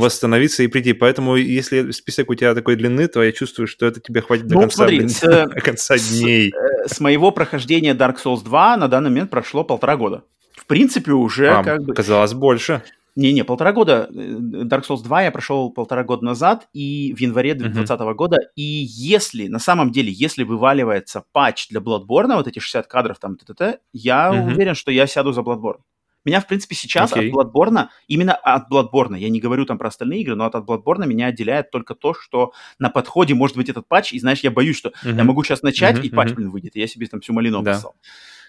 восстановиться 0.00 0.64
и 0.64 0.66
прийти. 0.66 0.92
Поэтому 0.92 1.36
если 1.36 1.92
список 1.92 2.30
у 2.30 2.34
тебя 2.34 2.56
такой 2.56 2.74
длины, 2.74 3.06
то 3.06 3.22
я 3.22 3.30
чувствую, 3.30 3.68
что 3.68 3.86
это 3.86 4.00
тебе 4.00 4.22
хватит 4.22 4.46
ну, 4.46 4.54
до 4.54 4.60
конца, 4.62 4.76
смотри, 4.78 4.96
блин, 4.96 5.08
с, 5.08 5.20
до 5.20 5.60
конца 5.60 5.96
дней. 5.96 6.52
С, 6.84 6.94
с 6.94 7.00
моего 7.00 7.30
прохождения 7.30 7.94
Dark 7.94 8.16
Souls 8.24 8.42
2 8.42 8.76
на 8.76 8.88
данный 8.88 9.10
момент 9.10 9.30
прошло 9.30 9.62
полтора 9.62 9.96
года. 9.96 10.24
В 10.56 10.66
принципе, 10.66 11.12
уже 11.12 11.48
а, 11.50 11.62
как 11.62 11.84
бы... 11.84 11.94
Казалось, 11.94 12.34
больше. 12.34 12.82
Не-не, 13.18 13.42
полтора 13.42 13.72
года. 13.72 14.08
Dark 14.12 14.84
Souls 14.88 15.02
2 15.02 15.22
я 15.22 15.32
прошел 15.32 15.72
полтора 15.72 16.04
года 16.04 16.24
назад, 16.24 16.68
и 16.72 17.12
в 17.16 17.20
январе 17.20 17.54
2020 17.54 18.00
uh-huh. 18.00 18.14
года. 18.14 18.36
И 18.54 18.62
если, 18.62 19.48
на 19.48 19.58
самом 19.58 19.90
деле, 19.90 20.12
если 20.12 20.44
вываливается 20.44 21.24
патч 21.32 21.68
для 21.68 21.80
Bloodborne, 21.80 22.36
вот 22.36 22.46
эти 22.46 22.60
60 22.60 22.86
кадров 22.86 23.18
там, 23.18 23.36
т-т-т, 23.36 23.80
я 23.92 24.30
uh-huh. 24.30 24.46
уверен, 24.46 24.76
что 24.76 24.92
я 24.92 25.08
сяду 25.08 25.32
за 25.32 25.40
Bloodborne. 25.40 25.80
Меня, 26.24 26.40
в 26.40 26.46
принципе, 26.46 26.76
сейчас 26.76 27.12
okay. 27.12 27.28
от 27.28 27.34
Bloodborne, 27.34 27.88
именно 28.06 28.34
от 28.34 28.70
Bloodborne, 28.70 29.18
я 29.18 29.28
не 29.30 29.40
говорю 29.40 29.66
там 29.66 29.78
про 29.78 29.88
остальные 29.88 30.20
игры, 30.20 30.36
но 30.36 30.44
от, 30.44 30.54
от 30.54 30.64
Bloodborne 30.64 31.04
меня 31.04 31.26
отделяет 31.26 31.72
только 31.72 31.96
то, 31.96 32.14
что 32.14 32.52
на 32.78 32.88
подходе 32.88 33.34
может 33.34 33.56
быть 33.56 33.68
этот 33.68 33.88
патч, 33.88 34.12
и 34.12 34.20
знаешь, 34.20 34.40
я 34.44 34.52
боюсь, 34.52 34.76
что 34.76 34.90
uh-huh. 34.90 35.16
я 35.16 35.24
могу 35.24 35.42
сейчас 35.42 35.62
начать, 35.62 35.96
uh-huh, 35.96 36.06
и 36.06 36.10
патч, 36.10 36.30
uh-huh. 36.30 36.34
блин, 36.34 36.50
выйдет, 36.50 36.76
и 36.76 36.80
я 36.80 36.86
себе 36.86 37.08
там 37.08 37.20
всю 37.20 37.32
малину 37.32 37.62
да. 37.62 37.72
описал. 37.72 37.96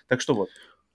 Так 0.08 0.22
что 0.22 0.36
вот. 0.36 0.50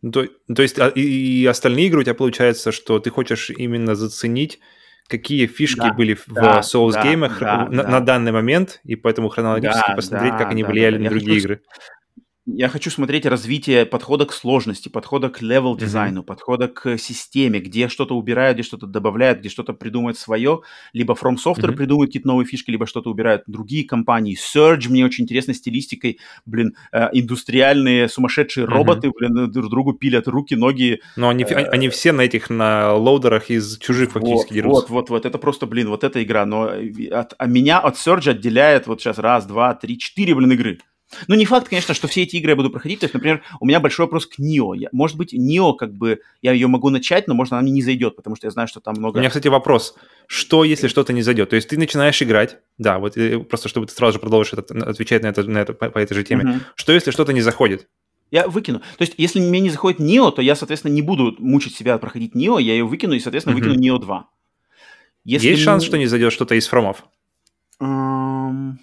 Ну, 0.05 0.11
то, 0.13 0.29
то 0.55 0.61
есть 0.61 0.79
а, 0.79 0.89
и, 0.89 1.47
остальные 1.47 1.87
игры 1.87 2.01
у 2.01 2.03
тебя 2.03 2.15
получается, 2.15 2.73
что 2.73 2.99
ты 2.99 3.09
хочешь 3.09 3.49
именно 3.49 3.95
заценить, 3.95 4.61
какие 5.09 5.47
фишки 5.47 5.79
да, 5.79 5.95
были 5.95 6.19
да, 6.27 6.61
в 6.61 6.65
Souls 6.67 6.93
да, 6.93 7.03
да, 7.03 7.69
на, 7.71 7.83
да. 7.83 7.89
на 7.89 8.01
данный 8.01 8.31
момент, 8.31 8.81
и 8.85 8.97
поэтому 8.97 9.31
хронологически 9.31 9.89
да, 9.89 9.95
посмотреть, 9.95 10.33
да, 10.33 10.39
как 10.39 10.51
они 10.51 10.63
да, 10.63 10.69
влияли 10.69 10.99
да. 10.99 11.05
на 11.05 11.09
другие 11.09 11.39
игры 11.39 11.63
я 12.47 12.69
хочу 12.69 12.91
смотреть 12.91 13.25
развитие 13.25 13.87
подхода 13.87 14.27
к 14.27 14.33
сложности, 14.33 14.91
подхода 14.91 15.31
к 15.31 15.41
level 15.41 15.77
дизайну, 15.77 16.21
угу. 16.21 16.25
подхода 16.25 16.69
к 16.69 16.99
системе, 16.99 17.59
где 17.59 17.89
что-то 17.89 18.17
убирают, 18.17 18.57
где 18.57 18.63
что-то 18.63 18.87
добавляют, 18.87 19.41
где 19.41 19.49
что-то 19.49 19.73
придумают 19.73 20.19
свое, 20.19 20.61
либо 20.93 21.15
From 21.15 21.37
Software 21.37 21.71
mm-hmm. 21.71 21.77
придумают 21.77 22.11
какие-то 22.11 22.29
новые 22.29 22.47
фишки, 22.47 22.71
либо 22.71 22.87
что-то 22.87 23.11
убирают 23.11 23.45
другие 23.47 23.87
компании. 23.87 24.37
Surge 24.37 24.91
мне 24.91 25.07
очень 25.07 25.25
интересно 25.25 25.55
стилистикой, 25.55 26.19
блин, 26.45 26.77
э, 26.93 27.09
индустриальные 27.13 28.09
сумасшедшие 28.11 28.67
mm-hmm. 28.67 28.71
роботы, 28.71 29.11
блин, 29.11 29.51
друг 29.51 29.71
другу 29.71 29.93
пилят 29.95 30.29
руки, 30.29 30.55
ноги. 30.55 31.01
Но 31.17 31.31
они, 31.31 31.45
э, 31.45 31.55
они 31.55 31.89
все 31.89 32.13
на 32.13 32.23
этих, 32.23 32.51
на 32.51 32.93
лоудерах 32.93 33.49
из 33.49 33.79
чужих 33.79 34.13
фактически 34.13 34.49
вот, 34.49 34.55
дерутся. 34.55 34.81
Вот, 34.81 34.91
вот, 34.91 35.11
вот, 35.11 35.27
это 35.27 35.39
просто, 35.39 35.65
блин, 35.65 35.89
вот 35.89 36.05
эта 36.05 36.23
игра, 36.23 36.45
но 36.45 36.71
от, 37.11 37.33
а 37.39 37.47
меня 37.47 37.79
от 37.79 37.97
Surge 37.97 38.31
отделяет 38.31 38.87
вот 38.87 39.01
сейчас 39.01 39.17
раз, 39.19 39.47
два, 39.47 39.75
три, 39.75 39.99
четыре, 39.99 40.35
блин, 40.35 40.53
игры. 40.53 40.79
Ну, 41.29 41.35
не 41.35 41.45
факт, 41.45 41.69
конечно, 41.69 41.95
что 41.95 42.09
все 42.09 42.23
эти 42.23 42.37
игры 42.37 42.51
я 42.51 42.57
буду 42.57 42.71
проходить. 42.71 43.01
То 43.01 43.05
есть, 43.05 43.15
например, 43.15 43.43
у 43.61 43.67
меня 43.67 43.81
большой 43.81 44.07
вопрос 44.07 44.27
к 44.27 44.39
Нио. 44.39 44.75
Я, 44.75 44.89
может 44.93 45.17
быть, 45.17 45.33
Нио, 45.33 45.75
как 45.75 45.93
бы, 45.95 46.21
я 46.43 46.53
ее 46.53 46.67
могу 46.67 46.91
начать, 46.91 47.29
но, 47.29 47.35
может, 47.35 47.53
она 47.53 47.63
мне 47.63 47.73
не 47.73 47.83
зайдет, 47.83 48.17
потому 48.17 48.37
что 48.37 48.47
я 48.47 48.51
знаю, 48.51 48.69
что 48.69 48.81
там 48.81 48.95
много... 48.99 49.17
У 49.17 49.21
меня, 49.21 49.29
кстати, 49.29 49.49
вопрос. 49.49 49.95
Что, 50.27 50.65
если 50.65 50.89
что-то 50.89 51.13
не 51.13 51.23
зайдет? 51.23 51.51
То 51.51 51.57
есть 51.57 51.69
ты 51.69 51.79
начинаешь 51.79 52.21
играть, 52.23 52.59
да, 52.79 52.99
вот 52.99 53.17
э, 53.17 53.39
просто 53.41 53.69
чтобы 53.69 53.87
ты 53.87 53.95
сразу 53.95 54.15
же 54.15 54.19
продолжишь 54.19 54.55
отвечать 54.55 55.23
на 55.23 55.29
это, 55.29 55.43
на 55.45 55.59
это 55.59 55.73
по, 55.73 55.91
по 55.91 55.99
этой 55.99 56.15
же 56.15 56.25
теме. 56.25 56.45
Uh-huh. 56.45 56.61
Что, 56.75 56.93
если 56.93 57.11
что-то 57.11 57.33
не 57.33 57.41
заходит? 57.41 57.89
Я 58.31 58.49
выкину. 58.49 58.81
То 58.81 59.03
есть, 59.03 59.15
если 59.17 59.41
мне 59.41 59.61
не 59.61 59.71
заходит 59.71 60.01
Нио, 60.01 60.31
то 60.31 60.43
я, 60.43 60.57
соответственно, 60.57 60.93
не 60.93 61.03
буду 61.03 61.37
мучить 61.39 61.77
себя 61.77 61.99
проходить 61.99 62.35
Нио, 62.35 62.59
я 62.59 62.73
ее 62.73 62.85
выкину 62.85 63.15
и, 63.15 63.21
соответственно, 63.21 63.55
uh-huh. 63.55 63.61
выкину 63.61 63.75
Нио 63.75 63.99
2. 63.99 64.29
Если 65.25 65.49
Есть 65.49 65.63
шанс, 65.63 65.85
что 65.85 65.97
не 65.97 66.07
зайдет 66.07 66.33
что-то 66.33 66.55
из 66.55 66.67
фромов? 66.67 67.05
Um... 67.81 68.75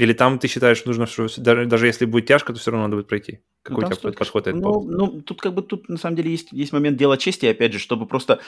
Или 0.00 0.14
там 0.14 0.38
ты 0.38 0.48
считаешь, 0.48 0.86
нужно, 0.86 1.04
что 1.04 1.26
даже, 1.36 1.66
даже 1.66 1.86
если 1.86 2.06
будет 2.06 2.24
тяжко, 2.24 2.54
то 2.54 2.58
все 2.58 2.70
равно 2.70 2.86
надо 2.86 2.96
будет 2.96 3.08
пройти? 3.08 3.40
Какой 3.62 3.82
ну, 3.82 3.88
у 3.88 3.90
тебя 3.90 3.96
стоит, 3.96 4.16
подход 4.16 4.46
этот 4.46 4.58
ну, 4.58 4.80
ну, 4.80 5.20
тут 5.20 5.42
как 5.42 5.52
бы 5.52 5.60
тут 5.60 5.90
на 5.90 5.98
самом 5.98 6.16
деле 6.16 6.30
есть, 6.30 6.52
есть 6.52 6.72
момент 6.72 6.96
дела 6.96 7.18
чести, 7.18 7.44
опять 7.44 7.74
же, 7.74 7.78
чтобы 7.78 8.06
просто 8.06 8.40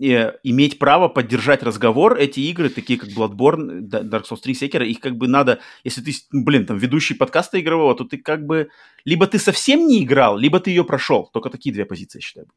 э, 0.00 0.38
иметь 0.44 0.78
право 0.78 1.08
поддержать 1.08 1.64
разговор. 1.64 2.16
Эти 2.16 2.38
игры, 2.38 2.68
такие 2.68 2.96
как 2.96 3.08
Bloodborne, 3.08 3.88
Dark 3.88 4.22
Souls 4.30 4.38
3, 4.40 4.54
Sekiro, 4.54 4.86
их 4.86 5.00
как 5.00 5.16
бы 5.16 5.26
надо, 5.26 5.58
если 5.82 6.00
ты, 6.00 6.12
блин, 6.30 6.64
там, 6.64 6.78
ведущий 6.78 7.14
подкаста 7.14 7.60
игрового, 7.60 7.96
то 7.96 8.04
ты 8.04 8.16
как 8.16 8.46
бы, 8.46 8.68
либо 9.04 9.26
ты 9.26 9.40
совсем 9.40 9.88
не 9.88 10.04
играл, 10.04 10.38
либо 10.38 10.60
ты 10.60 10.70
ее 10.70 10.84
прошел. 10.84 11.28
Только 11.32 11.50
такие 11.50 11.72
две 11.72 11.86
позиции, 11.86 12.18
я 12.18 12.22
считаю. 12.22 12.46
То 12.46 12.52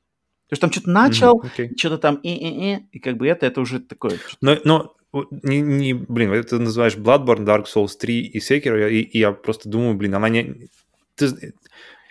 есть 0.51 0.61
там 0.61 0.71
что-то 0.71 0.91
начал, 0.91 1.39
mm-hmm, 1.39 1.51
okay. 1.57 1.69
что-то 1.75 1.97
там 1.97 2.15
и-и-и, 2.17 2.85
и 2.91 2.99
как 2.99 3.17
бы 3.17 3.27
это, 3.27 3.47
это 3.47 3.61
уже 3.61 3.79
такое. 3.79 4.19
Но, 4.41 4.59
но 4.63 4.95
не, 5.43 5.61
не, 5.61 5.93
блин, 5.93 6.43
ты 6.43 6.59
называешь 6.59 6.95
Bloodborne, 6.95 7.45
Dark 7.45 7.65
Souls 7.73 7.91
3 7.99 8.21
и 8.21 8.39
Sekiro, 8.39 8.89
и, 8.89 9.01
и 9.01 9.19
я 9.19 9.31
просто 9.31 9.69
думаю, 9.69 9.95
блин, 9.95 10.15
она 10.15 10.29
не... 10.29 10.69
Ты, 11.15 11.53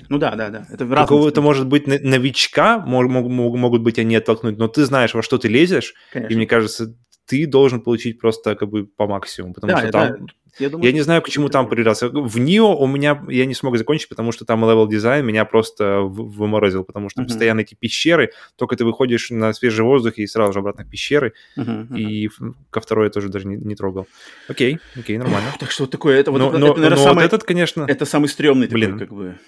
ну 0.09 0.19
да, 0.19 0.35
да, 0.35 0.51
да. 0.51 0.67
Это 0.71 0.87
Какого-то, 0.87 1.41
может 1.43 1.67
быть, 1.67 1.87
новичка 1.87 2.79
мог, 2.79 3.09
мог, 3.09 3.57
могут 3.57 3.83
быть 3.83 3.99
они 3.99 4.17
оттолкнуть, 4.17 4.59
но 4.59 4.69
ты 4.69 4.85
знаешь, 4.85 5.15
во 5.15 5.23
что 5.23 5.39
ты 5.39 5.49
лезешь, 5.49 5.95
Конечно. 6.13 6.33
и 6.33 6.37
мне 6.37 6.47
кажется, 6.47 6.95
ты 7.27 7.47
должен 7.47 7.81
получить 7.81 8.21
просто 8.21 8.55
как 8.55 8.71
бы 8.71 8.87
по 8.87 9.07
максимуму, 9.07 9.55
потому 9.55 9.73
да, 9.73 9.81
что 9.81 9.91
там... 9.91 10.27
Я, 10.59 10.69
думаю, 10.69 10.87
я 10.87 10.93
не 10.93 11.01
знаю, 11.01 11.23
к 11.23 11.29
чему 11.29 11.49
там 11.49 11.69
придраться. 11.69 12.09
В 12.09 12.39
Nioh 12.39 12.77
у 12.77 12.87
меня 12.87 13.23
я 13.29 13.47
не 13.47 13.55
смог 13.55 13.77
закончить, 13.79 14.09
потому 14.09 14.33
что 14.33 14.45
там 14.45 14.63
level 14.63 14.87
дизайн 14.87 15.25
меня 15.25 15.45
просто 15.45 16.01
выморозил, 16.01 16.85
потому 16.85 17.09
что 17.09 17.23
uh-huh. 17.23 17.27
постоянно 17.27 17.61
эти 17.61 17.75
пещеры, 17.75 18.33
только 18.57 18.77
ты 18.77 18.85
выходишь 18.85 19.31
на 19.31 19.53
свежий 19.53 19.85
воздух 19.85 20.19
и 20.19 20.27
сразу 20.27 20.53
же 20.53 20.59
обратно 20.59 20.85
в 20.85 20.91
пещеры, 20.91 21.33
uh-huh, 21.57 21.89
uh-huh. 21.89 21.99
и 21.99 22.31
ко 22.71 22.81
второй 22.81 23.07
я 23.07 23.11
тоже 23.11 23.29
даже 23.29 23.47
не, 23.47 23.57
не 23.57 23.75
трогал. 23.75 24.07
Окей, 24.49 24.79
окей, 24.97 25.17
нормально. 25.17 25.49
Так 25.59 25.71
что 25.71 25.87
такое, 25.87 26.21
это 26.21 26.31
вот, 26.31 26.39
но, 26.39 26.49
это, 26.51 26.59
но, 26.59 26.67
это, 26.67 26.77
наверное, 26.81 26.99
но 26.99 27.05
самый, 27.05 27.23
вот 27.23 27.25
этот, 27.25 27.45
конечно... 27.45 27.87
Это 27.89 28.05
самый 28.05 28.29
стрёмный 28.29 28.69
Блин. 28.69 28.99
такой, 28.99 29.07
как 29.07 29.17
бы... 29.17 29.39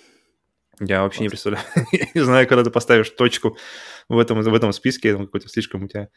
Я 0.81 1.03
вообще 1.03 1.23
не 1.23 1.29
представляю. 1.29 1.65
я 1.93 2.07
не 2.15 2.21
знаю, 2.23 2.49
когда 2.49 2.65
ты 2.65 2.71
поставишь 2.71 3.11
точку 3.11 3.57
в 4.09 4.19
этом, 4.19 4.41
в 4.41 4.55
этом 4.55 4.73
списке, 4.73 5.17
какой-то 5.17 5.49
слишком 5.49 5.85
у 5.85 5.89
тебя 5.89 6.09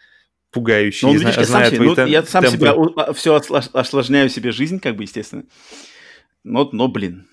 пугающий. 0.52 1.08
Ну, 1.08 1.14
он, 1.14 1.20
видишь, 1.20 1.38
я, 1.38 1.46
сам 1.46 1.66
себе, 1.66 1.80
ну, 1.82 2.06
я 2.06 2.24
сам 2.24 2.44
темпы. 2.44 2.58
себя 2.58 2.76
а, 2.96 3.14
все 3.14 3.36
осложняю 3.36 4.30
себе 4.30 4.52
жизнь, 4.52 4.80
как 4.80 4.96
бы, 4.96 5.04
естественно. 5.04 5.44
Но, 6.44 6.70
но 6.72 6.88
блин. 6.88 7.28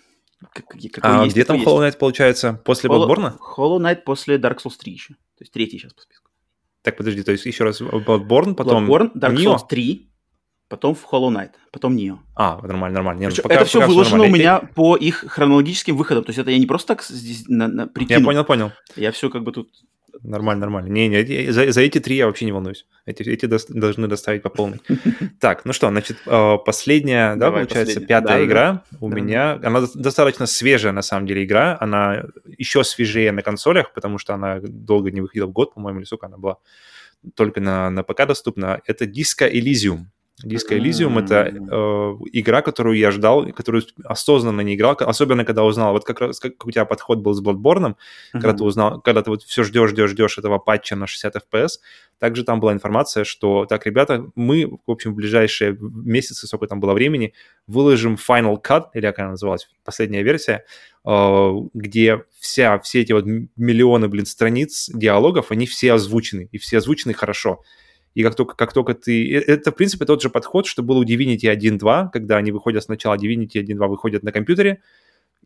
Как, 0.53 0.77
а 1.03 1.24
есть, 1.24 1.35
где 1.35 1.45
там 1.45 1.57
Hollow 1.62 1.81
Knight 1.81 1.97
получается? 1.97 2.61
После 2.65 2.91
Hollow, 2.91 3.09
Bloodborne? 3.09 3.39
Hollow 3.57 3.78
Knight 3.78 4.03
после 4.03 4.36
Dark 4.36 4.59
Souls 4.65 4.74
3 4.78 4.93
еще. 4.93 5.15
То 5.15 5.41
есть 5.41 5.53
третий 5.53 5.78
сейчас 5.78 5.95
по 5.95 6.03
списку. 6.03 6.31
Так, 6.82 6.97
подожди, 6.97 7.23
то 7.23 7.32
есть 7.32 7.47
еще 7.47 7.65
раз 7.65 7.81
Bloodborne, 7.81 8.55
потом 8.55 8.91
Bloodborne, 8.91 9.12
Dark 9.15 9.35
Neo? 9.35 9.55
Souls 9.55 9.66
3, 9.69 10.11
потом 10.69 10.95
в 10.95 11.05
Hollow 11.11 11.31
Knight, 11.31 11.53
потом 11.73 11.97
Neo. 11.97 12.19
А, 12.35 12.61
нормально, 12.61 12.97
нормально. 12.97 13.20
Нет, 13.20 13.43
пока, 13.43 13.55
это 13.55 13.65
все 13.65 13.81
пока 13.81 13.89
выложено 13.89 14.24
все 14.24 14.31
у 14.31 14.35
меня 14.35 14.59
по 14.74 14.97
их 14.97 15.24
хронологическим 15.28 15.97
выходам. 15.97 16.24
То 16.24 16.31
есть 16.31 16.39
это 16.39 16.51
я 16.51 16.59
не 16.59 16.66
просто 16.66 16.89
так 16.89 17.03
здесь 17.03 17.45
на, 17.49 17.69
на, 17.69 17.86
прикинул. 17.86 18.20
Я 18.20 18.27
понял, 18.27 18.45
понял. 18.45 18.73
Я 18.97 19.12
все 19.12 19.31
как 19.31 19.45
бы 19.45 19.53
тут 19.53 19.70
Нормально, 20.23 20.62
нормально. 20.62 20.89
Не, 20.89 21.09
не, 21.09 21.51
за, 21.51 21.70
за 21.73 21.81
эти 21.81 21.99
три 21.99 22.16
я 22.16 22.27
вообще 22.27 22.45
не 22.45 22.53
волнуюсь. 22.53 22.86
Эти, 23.07 23.23
эти 23.23 23.47
до, 23.47 23.59
должны 23.69 24.07
доставить 24.09 24.43
по 24.43 24.51
полной. 24.51 24.81
Так, 25.41 25.65
ну 25.65 25.73
что, 25.73 25.89
значит, 25.89 26.19
э, 26.27 26.57
последняя, 26.65 27.36
да, 27.36 27.51
получается, 27.51 28.01
пятая 28.01 28.45
игра 28.45 28.82
у 29.01 29.09
меня. 29.09 29.61
Она 29.62 29.82
достаточно 29.95 30.47
свежая, 30.47 30.93
на 30.93 31.03
самом 31.03 31.27
деле, 31.27 31.45
игра. 31.45 31.77
Она 31.81 32.24
еще 32.59 32.85
свежее 32.85 33.32
на 33.32 33.43
консолях, 33.43 33.93
потому 33.93 34.19
что 34.19 34.35
она 34.35 34.61
долго 34.62 35.11
не 35.11 35.20
выходила 35.20 35.47
в 35.47 35.53
год, 35.53 35.74
по-моему, 35.74 36.01
или 36.01 36.07
сколько 36.07 36.27
она 36.27 36.39
была 36.39 36.57
только 37.35 37.61
на, 37.61 37.91
на 37.91 38.03
ПК 38.03 38.27
доступна. 38.27 38.81
Это 38.86 39.05
Disco 39.05 39.51
Elysium. 39.51 40.07
Disco 40.43 40.77
Elysium 40.77 41.16
mm-hmm. 41.16 41.24
это 41.24 41.35
э, 41.47 42.16
игра, 42.32 42.61
которую 42.61 42.98
я 42.98 43.12
ждал, 43.12 43.47
которую 43.52 43.85
осознанно 44.05 44.62
не 44.62 44.74
играл, 44.74 44.97
особенно 44.98 45.44
когда 45.44 45.62
узнал, 45.62 45.93
вот 45.93 46.05
как 46.05 46.20
раз 46.20 46.40
как 46.40 46.66
у 46.66 46.70
тебя 46.73 46.85
подход 46.85 47.20
был 47.20 47.35
с 47.35 47.43
Bloodborne, 47.43 47.90
mm-hmm. 47.93 47.94
когда 48.32 48.52
ты 48.52 48.65
узнал, 48.65 49.01
когда 49.01 49.23
ты 49.23 49.31
вот 49.31 49.44
все 49.44 49.62
ждешь, 49.62 49.90
ждешь, 49.90 50.11
ждешь 50.11 50.36
этого 50.36 50.59
патча 50.59 50.97
на 50.97 51.06
60 51.06 51.36
FPS, 51.36 51.78
также 52.19 52.43
там 52.43 52.59
была 52.59 52.73
информация, 52.73 53.23
что 53.23 53.65
так, 53.66 53.86
ребята, 53.86 54.27
мы, 54.35 54.66
в 54.86 54.90
общем, 54.90 55.12
в 55.12 55.15
ближайшие 55.15 55.77
месяцы, 55.81 56.48
сколько 56.48 56.66
там 56.66 56.81
было 56.81 56.94
времени, 56.94 57.32
выложим 57.69 58.16
Final 58.16 58.61
Cut, 58.61 58.86
или 58.94 59.06
как 59.06 59.20
она 59.20 59.31
называлась, 59.31 59.69
последняя 59.85 60.24
версия, 60.24 60.65
э, 61.06 61.52
где 61.74 62.24
вся, 62.40 62.81
все 62.81 63.02
эти 63.02 63.12
вот 63.12 63.24
миллионы, 63.24 64.09
блин, 64.09 64.27
страниц 64.27 64.90
диалогов, 64.93 65.52
они 65.52 65.66
все 65.66 65.93
озвучены, 65.93 66.48
и 66.51 66.59
все 66.59 66.78
озвучены 66.78 67.15
хорошо. 67.15 67.62
И 68.15 68.23
как 68.23 68.35
только, 68.35 68.57
как 68.57 68.73
только 68.73 68.95
ты... 68.95 69.35
Э, 69.35 69.41
это, 69.41 69.73
в 69.73 69.74
принципе, 69.74 70.05
тот 70.05 70.23
же 70.23 70.31
подход, 70.31 70.66
что 70.66 70.82
был 70.82 70.99
у 70.99 71.05
Divinity 71.05 71.53
1.2, 71.53 72.11
когда 72.12 72.36
они 72.36 72.53
выходят 72.53 72.85
сначала, 72.85 73.16
Divinity 73.16 73.62
1.2 73.62 73.89
выходят 73.89 74.23
на 74.23 74.32
компьютере, 74.32 74.81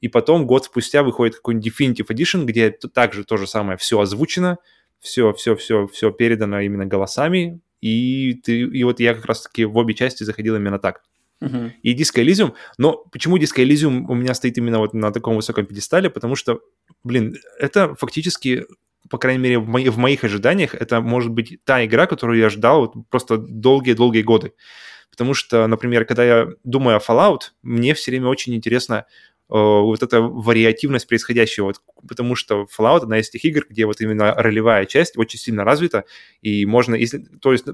и 0.01 0.09
потом 0.09 0.47
год 0.47 0.67
спустя 0.67 1.03
выходит 1.03 1.37
какой-нибудь 1.37 1.67
Definitive 1.67 2.07
Edition, 2.09 2.45
где 2.45 2.71
также 2.71 3.25
то 3.25 3.37
же 3.37 3.47
самое, 3.47 3.79
все 3.79 3.99
озвучено, 3.99 4.59
все, 5.01 5.33
все, 5.33 5.57
все, 5.57 5.87
все 5.87 6.11
передано 6.11 6.61
именно 6.61 6.87
голосами, 6.87 7.61
и, 7.81 8.35
ты, 8.45 8.61
и 8.61 8.85
вот 8.85 9.01
я 9.01 9.15
как 9.15 9.25
раз-таки 9.25 9.65
в 9.65 9.77
обе 9.77 9.95
части 9.95 10.25
заходил 10.25 10.57
именно 10.57 10.79
так. 10.79 11.03
Uh-huh. 11.41 11.71
И 11.83 11.95
Disco 11.95 12.23
Elysium, 12.23 12.55
но 12.79 13.05
почему 13.13 13.39
Disco 13.39 13.65
Elysium 13.65 14.07
у 14.09 14.15
меня 14.15 14.35
стоит 14.35 14.59
именно 14.59 14.81
вот 14.81 14.93
на 14.93 15.13
таком 15.13 15.37
высоком 15.37 15.67
пьедестале, 15.67 16.11
потому 16.11 16.35
что, 16.35 16.61
блин, 17.05 17.37
это 17.61 17.95
фактически 17.95 18.67
по 19.11 19.19
крайней 19.19 19.43
мере, 19.43 19.59
в, 19.59 19.69
мои, 19.69 19.89
в 19.89 19.99
моих 19.99 20.25
ожиданиях, 20.25 20.75
это 20.75 21.01
может 21.01 21.31
быть 21.31 21.59
та 21.65 21.85
игра, 21.85 22.07
которую 22.07 22.39
я 22.39 22.49
ждал 22.51 22.81
вот 22.81 23.09
просто 23.11 23.39
долгие-долгие 23.39 24.23
годы. 24.23 24.53
Потому 25.11 25.35
что, 25.35 25.67
например, 25.67 26.05
когда 26.05 26.25
я 26.25 26.49
думаю 26.65 26.97
о 26.97 27.01
Fallout, 27.01 27.51
мне 27.63 27.95
все 27.95 28.11
время 28.11 28.29
очень 28.29 28.55
интересно 28.55 29.07
э, 29.51 29.55
вот 29.55 30.03
эта 30.03 30.21
вариативность 30.21 31.09
происходящего, 31.09 31.67
вот, 31.67 31.81
потому 32.07 32.35
что 32.35 32.67
Fallout 32.79 33.03
одна 33.03 33.19
из 33.19 33.31
тех 33.31 33.45
игр, 33.45 33.67
где 33.69 33.87
вот 33.87 34.01
именно 34.01 34.35
ролевая 34.35 34.87
часть 34.87 35.17
очень 35.17 35.39
сильно 35.39 35.65
развита, 35.65 36.05
и 36.41 36.65
можно, 36.67 36.95
если, 36.95 37.19
то 37.41 37.53
есть, 37.53 37.65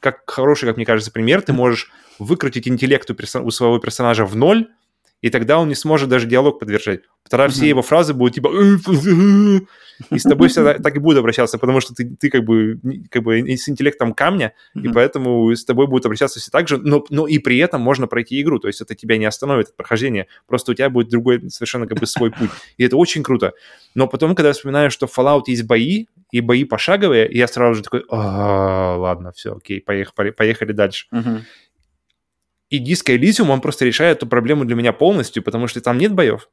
как 0.00 0.28
хороший, 0.28 0.66
как 0.66 0.76
мне 0.76 0.86
кажется, 0.86 1.10
пример, 1.10 1.42
ты 1.42 1.52
можешь 1.52 1.90
выкрутить 2.18 2.68
интеллект 2.68 3.10
у 3.10 3.50
своего 3.50 3.78
персонажа 3.78 4.26
в 4.26 4.36
ноль, 4.36 4.68
и 5.20 5.30
тогда 5.30 5.58
он 5.58 5.68
не 5.68 5.74
сможет 5.74 6.08
даже 6.08 6.26
диалог 6.26 6.60
поддержать. 6.60 7.00
Тогда 7.28 7.46
mm-hmm. 7.46 7.50
все 7.50 7.68
его 7.68 7.82
фразы 7.82 8.14
будут 8.14 8.34
типа 8.34 8.48
и 10.10 10.18
с 10.18 10.22
тобой 10.22 10.48
всегда 10.48 10.74
так 10.74 10.96
и 10.96 10.98
будут 11.00 11.18
обращаться, 11.18 11.58
потому 11.58 11.80
что 11.80 11.92
ты, 11.94 12.04
ты 12.08 12.30
как 12.30 12.44
бы 12.44 12.78
как 13.10 13.22
бы 13.22 13.38
с 13.38 13.68
интеллектом 13.68 14.14
камня, 14.14 14.54
mm-hmm. 14.76 14.88
и 14.88 14.92
поэтому 14.92 15.50
с 15.50 15.64
тобой 15.64 15.86
будут 15.86 16.06
обращаться 16.06 16.38
все 16.38 16.50
так 16.50 16.68
же, 16.68 16.78
но, 16.78 17.04
но 17.10 17.26
и 17.26 17.38
при 17.38 17.58
этом 17.58 17.80
можно 17.80 18.06
пройти 18.06 18.40
игру, 18.40 18.58
то 18.58 18.68
есть 18.68 18.80
это 18.80 18.94
тебя 18.94 19.18
не 19.18 19.24
остановит 19.24 19.70
от 19.70 19.76
прохождения, 19.76 20.28
просто 20.46 20.72
у 20.72 20.74
тебя 20.74 20.88
будет 20.88 21.08
другой 21.08 21.50
совершенно 21.50 21.86
как 21.86 21.98
бы 21.98 22.06
свой 22.06 22.30
путь, 22.30 22.50
и 22.76 22.84
это 22.84 22.96
очень 22.96 23.22
круто. 23.22 23.54
Но 23.94 24.06
потом, 24.06 24.34
когда 24.34 24.48
я 24.48 24.54
вспоминаю, 24.54 24.90
что 24.90 25.06
в 25.06 25.18
Fallout 25.18 25.44
есть 25.48 25.64
бои, 25.64 26.06
и 26.30 26.40
бои 26.40 26.64
пошаговые, 26.64 27.26
я 27.30 27.48
сразу 27.48 27.76
же 27.76 27.82
такой, 27.82 28.04
«А, 28.10 28.96
ладно, 28.96 29.32
все, 29.32 29.54
окей, 29.54 29.80
поехали, 29.80 30.30
поехали 30.30 30.72
дальше. 30.72 31.06
Mm-hmm. 31.12 31.40
И 32.70 32.84
Disco 32.84 33.16
Elysium, 33.16 33.50
он 33.50 33.60
просто 33.60 33.84
решает 33.84 34.18
эту 34.18 34.26
проблему 34.26 34.64
для 34.64 34.76
меня 34.76 34.92
полностью, 34.92 35.42
потому 35.42 35.68
что 35.68 35.80
там 35.80 35.98
нет 35.98 36.12
боев. 36.12 36.48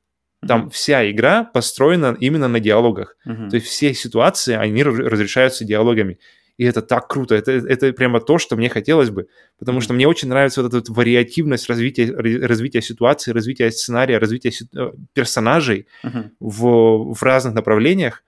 Там 0.47 0.65
mm-hmm. 0.65 0.69
вся 0.71 1.09
игра 1.09 1.43
построена 1.43 2.15
именно 2.19 2.47
на 2.47 2.59
диалогах. 2.59 3.17
Mm-hmm. 3.27 3.49
То 3.49 3.55
есть 3.55 3.67
все 3.67 3.93
ситуации, 3.93 4.53
они 4.53 4.83
разрешаются 4.83 5.65
диалогами. 5.65 6.19
И 6.57 6.63
это 6.63 6.81
так 6.81 7.09
круто. 7.09 7.35
Это, 7.35 7.51
это 7.51 7.91
прямо 7.91 8.21
то, 8.21 8.37
что 8.37 8.55
мне 8.55 8.69
хотелось 8.69 9.09
бы. 9.09 9.27
Потому 9.59 9.79
mm-hmm. 9.79 9.81
что 9.81 9.93
мне 9.93 10.07
очень 10.07 10.29
нравится 10.29 10.61
вот 10.61 10.69
эта 10.69 10.77
вот 10.77 10.89
вариативность 10.89 11.69
развития, 11.69 12.11
развития 12.13 12.81
ситуации, 12.81 13.31
развития 13.31 13.71
сценария, 13.71 14.19
развития 14.19 14.51
э, 14.75 14.91
персонажей 15.13 15.87
mm-hmm. 16.03 16.29
в, 16.39 17.13
в 17.13 17.23
разных 17.23 17.55
направлениях, 17.55 18.23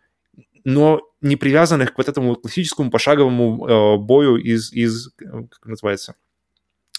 но 0.65 1.01
не 1.21 1.37
привязанных 1.37 1.93
к 1.93 1.97
вот 1.97 2.09
этому 2.09 2.35
классическому 2.35 2.91
пошаговому 2.91 3.65
э, 3.65 3.97
бою 3.97 4.35
из, 4.35 4.73
из, 4.73 5.07
э, 5.21 5.43
как 5.49 5.65
называется, 5.65 6.15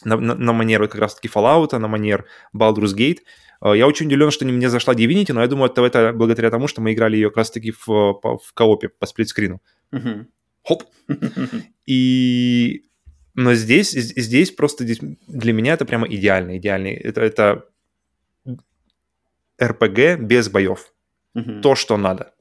на, 0.04 0.16
на, 0.16 0.34
на 0.34 0.52
манер 0.52 0.88
как 0.88 1.00
раз-таки 1.00 1.28
Fallout, 1.28 1.76
на 1.76 1.88
манер 1.88 2.26
Baldur's 2.54 2.94
Gate. 2.96 3.18
Э, 3.60 3.76
я 3.76 3.86
очень 3.86 4.06
удивлен, 4.06 4.30
что 4.30 4.44
не 4.44 4.52
мне 4.52 4.68
зашла 4.68 4.94
Divinity, 4.94 5.32
но 5.32 5.40
я 5.40 5.48
думаю, 5.48 5.70
это, 5.70 5.84
это 5.84 6.12
благодаря 6.12 6.50
тому, 6.50 6.68
что 6.68 6.80
мы 6.80 6.92
играли 6.92 7.16
ее 7.16 7.28
как 7.28 7.38
раз-таки 7.38 7.72
в, 7.72 7.86
в 7.86 8.52
коопе 8.54 8.88
по 8.88 9.06
сплитскрину. 9.06 9.60
Uh-huh. 9.92 10.26
Хоп! 10.64 10.84
И... 11.86 12.84
Но 13.34 13.54
здесь, 13.54 13.92
здесь 13.92 14.50
просто 14.50 14.84
здесь, 14.84 14.98
для 15.28 15.52
меня 15.52 15.74
это 15.74 15.84
прямо 15.84 16.08
идеально, 16.08 16.58
идеальный. 16.58 16.94
Это, 16.94 17.20
это 17.20 17.64
RPG 19.60 20.16
без 20.16 20.48
боев. 20.48 20.92
Uh-huh. 21.36 21.60
То, 21.60 21.76
что 21.76 21.96
надо. 21.96 22.34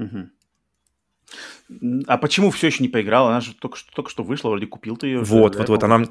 Uh-huh. 0.00 0.28
А 2.06 2.18
почему 2.18 2.50
все 2.50 2.66
еще 2.66 2.82
не 2.82 2.90
поиграл? 2.90 3.28
Она 3.28 3.40
же 3.40 3.54
только 3.54 3.78
что, 3.78 3.90
только 3.94 4.10
что 4.10 4.22
вышла, 4.22 4.50
вроде 4.50 4.66
купил 4.66 4.96
ты 4.96 5.06
ее. 5.06 5.20
Вот, 5.20 5.56
вот, 5.56 5.68
вот. 5.70 5.82
Она, 5.82 6.04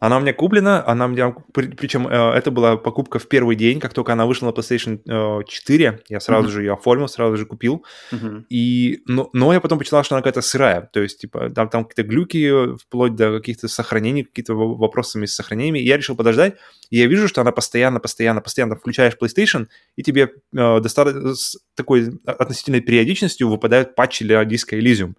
она 0.00 0.18
у 0.18 0.20
меня 0.20 0.34
куплена, 0.34 0.84
она 0.86 1.06
у 1.06 1.08
меня, 1.08 1.34
причем 1.52 2.06
э, 2.06 2.32
это 2.32 2.50
была 2.50 2.76
покупка 2.76 3.18
в 3.18 3.26
первый 3.26 3.56
день, 3.56 3.80
как 3.80 3.94
только 3.94 4.12
она 4.12 4.26
вышла 4.26 4.46
на 4.46 4.50
PlayStation 4.50 5.44
4, 5.44 5.84
э, 5.86 5.98
я 6.08 6.20
сразу 6.20 6.48
uh-huh. 6.48 6.52
же 6.52 6.62
ее 6.62 6.74
оформил, 6.74 7.08
сразу 7.08 7.36
же 7.36 7.46
купил. 7.46 7.84
Uh-huh. 8.12 8.44
И, 8.50 9.02
но, 9.06 9.30
но 9.32 9.52
я 9.52 9.60
потом 9.60 9.78
почитал, 9.78 10.04
что 10.04 10.14
она 10.14 10.22
какая-то 10.22 10.42
сырая, 10.42 10.88
то 10.92 11.00
есть, 11.00 11.20
типа, 11.20 11.50
там, 11.50 11.70
там 11.70 11.84
какие-то 11.84 12.08
глюки, 12.08 12.76
вплоть 12.76 13.16
до 13.16 13.38
каких-то 13.38 13.66
сохранений, 13.66 14.24
какие-то 14.24 14.54
вопросами 14.54 15.24
с 15.24 15.34
сохранениями. 15.34 15.78
И 15.78 15.86
я 15.86 15.96
решил 15.96 16.16
подождать, 16.16 16.56
и 16.90 16.98
я 16.98 17.06
вижу, 17.06 17.26
что 17.26 17.40
она 17.40 17.50
постоянно, 17.50 17.98
постоянно, 17.98 18.42
постоянно 18.42 18.76
включаешь 18.76 19.16
PlayStation, 19.20 19.68
и 19.96 20.02
тебе 20.02 20.32
э, 20.54 20.80
достаточно 20.80 21.34
с 21.34 21.56
такой 21.74 22.20
относительной 22.24 22.80
периодичностью 22.80 23.48
выпадают 23.48 23.94
патчи 23.94 24.24
для 24.24 24.44
диска 24.44 24.76
Elysium. 24.98 25.14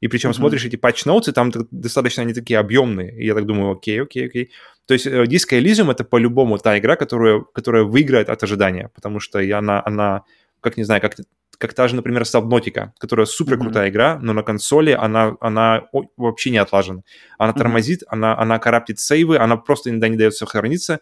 И 0.00 0.08
причем 0.08 0.30
mm-hmm. 0.30 0.34
смотришь 0.34 0.64
эти 0.64 0.76
патч-ноуты, 0.76 1.32
там 1.32 1.52
достаточно 1.70 2.22
они 2.22 2.32
такие 2.32 2.58
объемные. 2.58 3.14
И 3.22 3.26
я 3.26 3.34
так 3.34 3.46
думаю, 3.46 3.72
окей, 3.72 4.02
окей, 4.02 4.26
окей. 4.26 4.50
То 4.86 4.94
есть 4.94 5.06
э, 5.06 5.24
Disco 5.24 5.58
Elysium— 5.58 5.90
это 5.92 6.04
по-любому 6.04 6.58
та 6.58 6.78
игра, 6.78 6.96
которая, 6.96 7.44
которая 7.54 7.84
выиграет 7.84 8.30
от 8.30 8.42
ожидания, 8.42 8.90
потому 8.94 9.20
что 9.20 9.38
она, 9.38 9.82
она 9.84 10.24
как 10.60 10.76
не 10.76 10.84
знаю, 10.84 11.00
как, 11.02 11.16
как 11.58 11.74
та 11.74 11.88
же, 11.88 11.96
например, 11.96 12.22
Subnautica, 12.22 12.90
которая 12.98 13.26
супер 13.26 13.58
крутая 13.58 13.86
mm-hmm. 13.86 13.90
игра, 13.90 14.18
но 14.22 14.32
на 14.32 14.42
консоли 14.42 14.92
она, 14.92 15.36
она 15.40 15.88
вообще 16.16 16.50
не 16.50 16.58
отлажена. 16.58 17.02
Она 17.38 17.52
тормозит, 17.52 18.02
mm-hmm. 18.02 18.08
она, 18.08 18.38
она 18.38 18.58
караптит 18.58 18.98
сейвы, 18.98 19.36
она 19.36 19.56
просто 19.56 19.90
иногда 19.90 20.08
не 20.08 20.16
дает 20.16 20.34
сохраниться. 20.34 21.00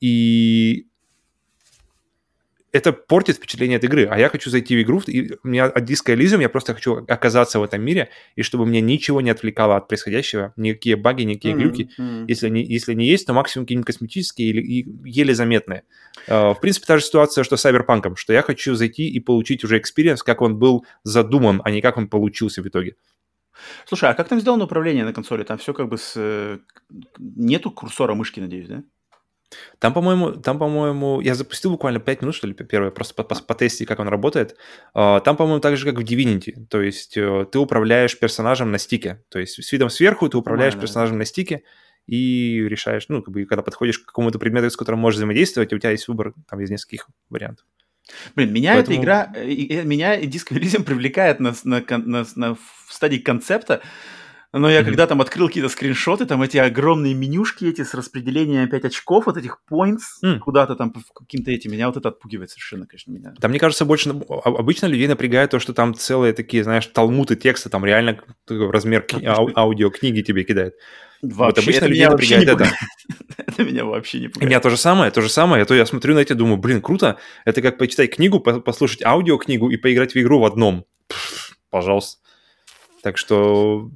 И 0.00 0.86
это 2.74 2.92
портит 2.92 3.36
впечатление 3.36 3.78
от 3.78 3.84
игры. 3.84 4.08
А 4.10 4.18
я 4.18 4.28
хочу 4.28 4.50
зайти 4.50 4.76
в 4.76 4.82
игру, 4.82 5.00
и 5.06 5.32
у 5.44 5.48
меня 5.48 5.66
от 5.66 5.84
диска 5.84 6.12
Elysium 6.12 6.40
я 6.40 6.48
просто 6.48 6.74
хочу 6.74 7.04
оказаться 7.06 7.60
в 7.60 7.62
этом 7.62 7.80
мире, 7.80 8.08
и 8.34 8.42
чтобы 8.42 8.66
мне 8.66 8.80
ничего 8.80 9.20
не 9.20 9.30
отвлекало 9.30 9.76
от 9.76 9.86
происходящего, 9.86 10.52
никакие 10.56 10.96
баги, 10.96 11.22
никакие 11.22 11.54
mm-hmm. 11.54 11.58
глюки. 11.58 11.90
Mm-hmm. 11.96 12.24
Если, 12.26 12.46
они, 12.46 12.64
если 12.64 12.92
они 12.92 13.06
есть, 13.06 13.28
то 13.28 13.32
максимум 13.32 13.64
какие-нибудь 13.64 13.86
косметические 13.86 14.48
или 14.48 14.86
еле 15.04 15.34
заметные. 15.34 15.84
Э, 16.26 16.54
в 16.54 16.60
принципе, 16.60 16.86
та 16.86 16.98
же 16.98 17.04
ситуация, 17.04 17.44
что 17.44 17.56
с 17.56 17.64
Cyberpunk, 17.64 18.16
что 18.16 18.32
я 18.32 18.42
хочу 18.42 18.74
зайти 18.74 19.08
и 19.08 19.20
получить 19.20 19.62
уже 19.62 19.78
experience, 19.78 20.24
как 20.24 20.42
он 20.42 20.58
был 20.58 20.84
задуман, 21.04 21.62
а 21.64 21.70
не 21.70 21.80
как 21.80 21.96
он 21.96 22.08
получился 22.08 22.60
в 22.60 22.66
итоге. 22.66 22.96
Слушай, 23.86 24.10
а 24.10 24.14
как 24.14 24.28
там 24.28 24.40
сделано 24.40 24.64
управление 24.64 25.04
на 25.04 25.12
консоли? 25.12 25.44
Там 25.44 25.58
все 25.58 25.72
как 25.72 25.88
бы 25.88 25.96
с... 25.96 26.58
Нету 27.18 27.70
курсора 27.70 28.14
мышки, 28.14 28.40
надеюсь, 28.40 28.66
да? 28.66 28.82
Там, 29.78 29.92
по-моему, 29.92 30.32
там, 30.32 30.58
по-моему, 30.58 31.20
я 31.20 31.34
запустил 31.34 31.70
буквально 31.70 32.00
5 32.00 32.22
минут, 32.22 32.34
что 32.34 32.46
ли, 32.46 32.54
первое, 32.54 32.90
просто 32.90 33.22
потестить, 33.22 33.86
как 33.86 34.00
он 34.00 34.08
работает. 34.08 34.56
А, 34.94 35.20
там, 35.20 35.36
по-моему, 35.36 35.60
так 35.60 35.76
же, 35.76 35.86
как 35.86 35.98
в 35.98 36.04
Divinity. 36.04 36.66
То 36.68 36.80
есть 36.80 37.16
э, 37.16 37.46
ты 37.50 37.58
управляешь 37.58 38.18
персонажем 38.18 38.70
на 38.70 38.78
стике. 38.78 39.22
То 39.28 39.38
есть 39.38 39.62
с 39.62 39.72
видом 39.72 39.90
сверху 39.90 40.28
ты 40.28 40.36
управляешь 40.36 40.74
персонажем 40.76 41.18
на 41.18 41.24
стике 41.24 41.62
и 42.06 42.64
решаешь, 42.68 43.06
ну, 43.08 43.22
как 43.22 43.32
бы, 43.32 43.44
когда 43.44 43.62
подходишь 43.62 43.98
к 43.98 44.06
какому-то 44.06 44.38
предмету, 44.38 44.70
с 44.70 44.76
которым 44.76 45.00
можешь 45.00 45.16
взаимодействовать, 45.16 45.72
у 45.72 45.78
тебя 45.78 45.90
есть 45.90 46.08
выбор 46.08 46.34
там 46.48 46.60
из 46.60 46.70
нескольких 46.70 47.08
вариантов. 47.30 47.64
Блин, 48.34 48.52
меня 48.52 48.74
Поэтому... 48.74 48.96
эта 48.96 49.02
игра, 49.02 49.32
э, 49.34 49.82
меня 49.84 50.20
Disco 50.20 50.50
Elysium 50.58 50.84
привлекает 50.84 51.40
на, 51.40 51.54
на, 51.64 51.82
на, 51.88 52.26
на, 52.34 52.54
в 52.54 52.58
стадии 52.90 53.18
концепта, 53.18 53.80
но 54.58 54.70
я 54.70 54.80
mm-hmm. 54.80 54.84
когда 54.84 55.06
там 55.06 55.20
открыл 55.20 55.48
какие-то 55.48 55.68
скриншоты, 55.68 56.26
там 56.26 56.42
эти 56.42 56.58
огромные 56.58 57.12
менюшки 57.14 57.64
эти 57.64 57.82
с 57.82 57.92
распределением 57.94 58.64
опять 58.64 58.84
очков, 58.84 59.26
вот 59.26 59.36
этих 59.36 59.58
points, 59.70 60.22
mm. 60.24 60.38
куда-то 60.38 60.76
там 60.76 60.92
каким-то 61.14 61.50
этим, 61.50 61.72
меня 61.72 61.88
вот 61.88 61.96
это 61.96 62.10
отпугивает 62.10 62.50
совершенно, 62.50 62.86
конечно, 62.86 63.10
меня. 63.10 63.34
Там, 63.40 63.50
мне 63.50 63.58
кажется, 63.58 63.84
больше 63.84 64.10
обычно 64.10 64.86
людей 64.86 65.08
напрягает 65.08 65.50
то, 65.50 65.58
что 65.58 65.74
там 65.74 65.94
целые 65.94 66.32
такие, 66.32 66.62
знаешь, 66.62 66.86
талмуты 66.86 67.36
текста, 67.36 67.68
там 67.68 67.84
реально 67.84 68.20
размер 68.48 69.02
ки- 69.02 69.24
ау- 69.24 69.50
аудиокниги 69.56 70.22
тебе 70.22 70.44
кидает. 70.44 70.74
Вообще, 71.22 71.44
вот 71.44 71.58
обычно 71.58 71.78
это 71.78 71.86
людей 71.86 72.06
напрягает 72.06 72.48
это. 72.48 72.70
это 73.36 73.64
меня 73.64 73.84
вообще 73.84 74.20
не 74.20 74.28
пугает. 74.28 74.48
Меня 74.48 74.60
то 74.60 74.70
же 74.70 74.76
самое, 74.76 75.10
то 75.10 75.20
же 75.20 75.28
самое. 75.28 75.62
А 75.62 75.66
то 75.66 75.74
я 75.74 75.86
смотрю 75.86 76.14
на 76.14 76.20
это 76.20 76.34
и 76.34 76.36
думаю, 76.36 76.58
блин, 76.58 76.82
круто. 76.82 77.18
Это 77.44 77.62
как 77.62 77.78
почитать 77.78 78.14
книгу, 78.14 78.40
послушать 78.40 79.02
аудиокнигу 79.02 79.70
и 79.70 79.76
поиграть 79.76 80.14
в 80.14 80.16
игру 80.16 80.40
в 80.40 80.44
одном. 80.44 80.84
Пфф, 81.08 81.56
пожалуйста. 81.70 82.20
Так 83.02 83.18
что 83.18 83.90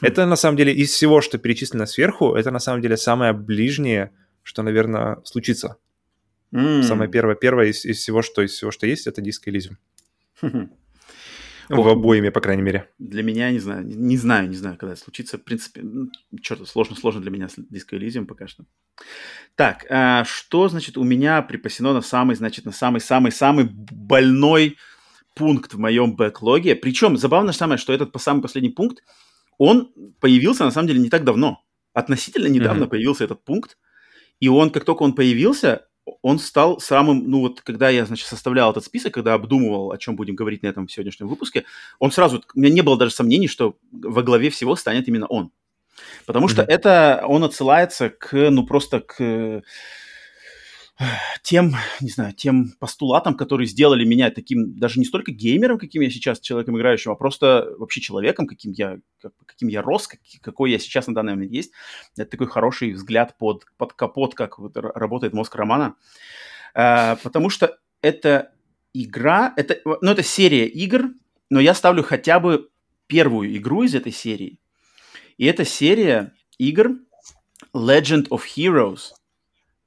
это 0.00 0.26
на 0.26 0.36
самом 0.36 0.56
деле 0.56 0.72
из 0.72 0.90
всего, 0.90 1.20
что 1.20 1.38
перечислено 1.38 1.86
сверху, 1.86 2.34
это 2.34 2.50
на 2.50 2.58
самом 2.58 2.82
деле 2.82 2.96
самое 2.96 3.32
ближнее, 3.32 4.12
что, 4.42 4.62
наверное, 4.62 5.18
случится. 5.24 5.76
Mm. 6.52 6.82
Самое 6.82 7.10
первое, 7.10 7.34
первое 7.34 7.66
из, 7.66 7.84
из 7.84 7.98
всего, 7.98 8.22
что 8.22 8.42
из 8.42 8.52
всего, 8.52 8.70
что 8.70 8.86
есть, 8.86 9.06
это 9.06 9.20
диск 9.20 9.48
Elysium. 9.48 9.76
В 11.68 11.88
обоими, 11.88 12.28
по 12.28 12.40
крайней 12.40 12.62
мере. 12.62 12.90
Для 12.98 13.22
меня, 13.22 13.50
не 13.50 13.58
знаю, 13.58 13.86
не 13.86 14.16
знаю, 14.16 14.48
не 14.48 14.56
знаю, 14.56 14.76
когда 14.76 14.92
это 14.92 15.02
случится. 15.02 15.38
В 15.38 15.44
принципе, 15.44 15.80
ну, 15.82 16.10
что-то 16.42 16.66
сложно, 16.66 16.94
сложно 16.94 17.22
для 17.22 17.30
меня 17.30 17.48
с 17.48 17.56
Disco 17.56 17.98
Elysium 17.98 18.26
пока 18.26 18.46
что. 18.46 18.64
Так, 19.54 19.86
а 19.88 20.24
что, 20.24 20.68
значит, 20.68 20.96
у 20.98 21.04
меня 21.04 21.40
припасено 21.42 21.92
на 21.92 22.02
самый, 22.02 22.36
значит, 22.36 22.64
на 22.66 22.72
самый-самый-самый 22.72 23.64
больной 23.70 24.76
пункт 25.34 25.74
в 25.74 25.78
моем 25.78 26.16
бэклоге. 26.16 26.76
Причем, 26.76 27.16
забавно 27.16 27.52
самое, 27.52 27.78
что 27.78 27.92
этот 27.92 28.14
самый 28.20 28.42
последний 28.42 28.70
пункт, 28.70 29.02
он 29.58 29.92
появился 30.20 30.64
на 30.64 30.70
самом 30.70 30.88
деле 30.88 31.00
не 31.00 31.10
так 31.10 31.24
давно. 31.24 31.62
Относительно 31.92 32.46
недавно 32.46 32.84
mm-hmm. 32.84 32.88
появился 32.88 33.24
этот 33.24 33.44
пункт. 33.44 33.78
И 34.40 34.48
он, 34.48 34.70
как 34.70 34.84
только 34.84 35.02
он 35.02 35.14
появился, 35.14 35.86
он 36.22 36.38
стал 36.38 36.80
самым, 36.80 37.30
ну 37.30 37.40
вот, 37.40 37.60
когда 37.60 37.88
я, 37.88 38.04
значит, 38.04 38.26
составлял 38.26 38.70
этот 38.70 38.84
список, 38.84 39.14
когда 39.14 39.34
обдумывал, 39.34 39.92
о 39.92 39.98
чем 39.98 40.16
будем 40.16 40.34
говорить 40.34 40.62
на 40.62 40.66
этом 40.66 40.88
сегодняшнем 40.88 41.28
выпуске, 41.28 41.64
он 41.98 42.10
сразу, 42.10 42.42
у 42.54 42.58
меня 42.58 42.72
не 42.72 42.82
было 42.82 42.98
даже 42.98 43.14
сомнений, 43.14 43.48
что 43.48 43.76
во 43.92 44.22
главе 44.22 44.50
всего 44.50 44.76
станет 44.76 45.08
именно 45.08 45.26
он. 45.26 45.52
Потому 46.26 46.46
mm-hmm. 46.46 46.50
что 46.50 46.62
это, 46.62 47.24
он 47.26 47.44
отсылается 47.44 48.10
к, 48.10 48.50
ну 48.50 48.66
просто 48.66 49.00
к 49.00 49.62
тем, 51.42 51.74
не 52.00 52.08
знаю, 52.08 52.32
тем 52.32 52.72
постулатам, 52.78 53.36
которые 53.36 53.66
сделали 53.66 54.04
меня 54.04 54.30
таким, 54.30 54.78
даже 54.78 55.00
не 55.00 55.04
столько 55.04 55.32
геймером, 55.32 55.78
каким 55.78 56.02
я 56.02 56.10
сейчас, 56.10 56.40
человеком 56.40 56.76
играющим, 56.76 57.10
а 57.10 57.16
просто 57.16 57.74
вообще 57.78 58.00
человеком, 58.00 58.46
каким 58.46 58.72
я, 58.72 58.98
каким 59.46 59.68
я 59.68 59.82
рос, 59.82 60.06
как, 60.06 60.20
какой 60.40 60.70
я 60.70 60.78
сейчас 60.78 61.06
на 61.06 61.14
данный 61.14 61.34
момент 61.34 61.52
есть. 61.52 61.72
Это 62.16 62.30
такой 62.30 62.46
хороший 62.46 62.92
взгляд 62.92 63.36
под, 63.38 63.66
под 63.76 63.92
капот, 63.94 64.34
как 64.34 64.58
вот 64.58 64.76
работает 64.76 65.32
мозг 65.32 65.54
Романа. 65.56 65.96
А, 66.74 67.16
потому 67.16 67.50
что 67.50 67.78
это 68.00 68.52
игра, 68.92 69.52
это, 69.56 69.80
ну, 69.84 70.12
это 70.12 70.22
серия 70.22 70.66
игр, 70.66 71.10
но 71.50 71.60
я 71.60 71.74
ставлю 71.74 72.04
хотя 72.04 72.38
бы 72.38 72.68
первую 73.08 73.56
игру 73.56 73.82
из 73.82 73.94
этой 73.94 74.12
серии. 74.12 74.60
И 75.38 75.46
это 75.46 75.64
серия 75.64 76.32
игр 76.58 76.92
Legend 77.74 78.28
of 78.28 78.42
Heroes– 78.56 79.10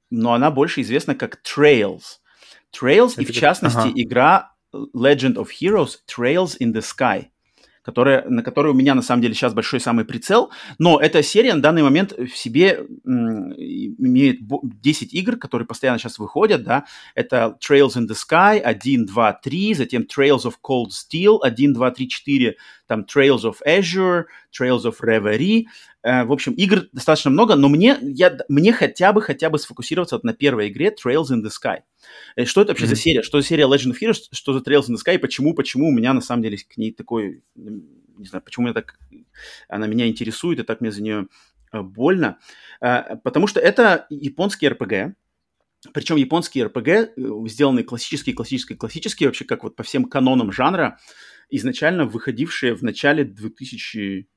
но 0.10 0.34
она 0.34 0.52
больше 0.52 0.82
известна 0.82 1.16
как 1.16 1.40
Trails. 1.44 2.20
Trails 2.74 3.14
Это 3.14 3.22
и, 3.24 3.26
в 3.26 3.32
частности, 3.32 3.78
ага. 3.78 3.92
игра 3.96 4.52
Legend 4.74 5.36
of 5.36 5.48
Heroes 5.62 5.98
Trails 6.08 6.58
in 6.60 6.74
the 6.74 6.82
Sky 6.82 7.28
которая, 7.88 8.28
на 8.28 8.44
которой 8.44 8.74
у 8.74 8.76
меня 8.76 8.96
на 8.96 9.02
самом 9.02 9.22
деле 9.22 9.34
сейчас 9.34 9.54
большой 9.54 9.80
самый 9.80 10.04
прицел, 10.04 10.52
но 10.78 11.00
эта 11.00 11.24
серия 11.24 11.54
на 11.54 11.62
данный 11.62 11.84
момент 11.84 12.12
в 12.12 12.36
себе 12.36 12.86
имеет 13.06 14.40
10 14.42 15.14
игр, 15.14 15.38
которые 15.38 15.66
постоянно 15.66 15.98
сейчас 15.98 16.20
выходят, 16.20 16.64
да, 16.64 16.84
это 17.16 17.58
Trails 17.66 17.96
in 17.96 18.06
the 18.06 18.14
Sky 18.14 18.60
1, 18.60 19.06
2, 19.06 19.34
3, 19.42 19.74
затем 19.74 20.02
Trails 20.02 20.44
of 20.44 20.56
Cold 20.62 20.90
Steel 20.90 21.38
1, 21.42 21.74
2, 21.74 21.92
3, 21.92 22.10
4, 22.10 22.56
там 22.88 23.06
Trails 23.06 23.44
of 23.44 23.56
Azure, 23.66 24.26
Trails 24.52 24.84
of 24.84 24.96
Reverie, 25.02 25.64
в 26.26 26.32
общем, 26.32 26.54
игр 26.54 26.88
достаточно 26.94 27.32
много, 27.32 27.56
но 27.56 27.68
мне, 27.68 27.98
я, 28.02 28.38
мне 28.48 28.72
хотя 28.72 29.12
бы, 29.12 29.22
хотя 29.22 29.50
бы 29.50 29.60
сфокусироваться 29.60 30.16
вот 30.16 30.24
на 30.24 30.34
первой 30.34 30.70
игре 30.70 30.94
Trails 30.94 31.32
in 31.32 31.44
the 31.44 31.50
Sky. 31.50 31.80
Э, 32.36 32.46
что 32.46 32.62
это 32.62 32.72
вообще 32.72 32.86
mm-hmm. 32.86 32.90
за 32.90 32.96
серия? 32.96 33.22
Что 33.24 33.42
за 33.42 33.48
серия 33.48 33.66
Legend 33.66 33.92
of 33.92 33.98
Heroes? 34.02 34.28
Что 34.32 34.54
за 34.54 34.60
Trails 34.60 34.90
in 34.90 34.94
the 34.94 34.98
Sky? 35.06 35.16
И 35.16 35.18
почему, 35.18 35.54
почему 35.54 35.90
у 35.90 35.92
меня 35.92 36.14
на 36.14 36.22
самом 36.22 36.44
деле 36.44 36.58
к 36.58 36.78
ней 36.78 36.94
такой, 36.94 37.44
не 37.56 38.26
знаю, 38.26 38.42
почему 38.42 38.68
меня 38.68 38.74
так, 38.74 38.98
она 39.68 39.88
меня 39.88 40.08
интересует 40.08 40.60
и 40.60 40.64
так 40.64 40.82
мне 40.82 40.92
за 40.92 41.02
нее 41.04 41.28
э, 41.74 41.82
больно? 41.82 42.38
Э, 42.80 43.18
потому 43.24 43.48
что 43.48 43.60
это 43.60 44.08
японский 44.10 44.68
RPG, 44.68 45.14
причем 45.94 46.16
японские 46.16 46.68
RPG, 46.68 47.48
сделанные 47.50 47.84
классические, 47.84 48.36
классические, 48.36 48.78
классические, 48.78 49.30
вообще 49.30 49.46
как 49.46 49.64
вот 49.64 49.76
по 49.76 49.84
всем 49.84 50.06
канонам 50.06 50.52
жанра, 50.52 51.00
изначально 51.50 52.06
выходившие 52.06 52.76
в 52.76 52.82
начале 52.82 53.24
2000 53.24 54.28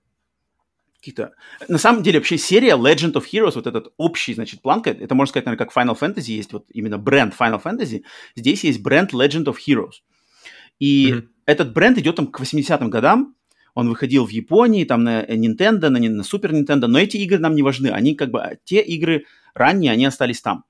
каких-то... 1.00 1.32
На 1.68 1.78
самом 1.78 2.02
деле, 2.02 2.18
вообще 2.18 2.38
серия 2.38 2.76
Legend 2.76 3.14
of 3.14 3.24
Heroes, 3.32 3.52
вот 3.54 3.66
этот 3.66 3.92
общий, 3.96 4.34
значит, 4.34 4.62
планка, 4.62 4.90
это 4.90 5.14
можно 5.14 5.30
сказать, 5.30 5.46
наверное, 5.46 5.66
как 5.66 5.76
Final 5.76 5.98
Fantasy, 5.98 6.32
есть 6.32 6.52
вот 6.52 6.66
именно 6.70 6.98
бренд 6.98 7.34
Final 7.38 7.62
Fantasy, 7.62 8.02
здесь 8.36 8.64
есть 8.64 8.80
бренд 8.80 9.12
Legend 9.12 9.44
of 9.46 9.56
Heroes. 9.66 10.02
И 10.78 11.12
mm-hmm. 11.12 11.28
этот 11.46 11.72
бренд 11.72 11.98
идет 11.98 12.16
там 12.16 12.26
к 12.26 12.40
80-м 12.40 12.90
годам, 12.90 13.34
он 13.74 13.88
выходил 13.88 14.26
в 14.26 14.30
Японии, 14.30 14.84
там 14.84 15.04
на 15.04 15.24
Nintendo, 15.24 15.88
на, 15.88 15.98
на 15.98 16.22
Super 16.22 16.50
Nintendo, 16.50 16.86
но 16.86 16.98
эти 16.98 17.16
игры 17.18 17.38
нам 17.38 17.54
не 17.54 17.62
важны, 17.62 17.88
они 17.88 18.14
как 18.14 18.30
бы, 18.30 18.58
те 18.64 18.80
игры 18.80 19.24
ранние, 19.54 19.92
они 19.92 20.04
остались 20.04 20.40
там. 20.40 20.64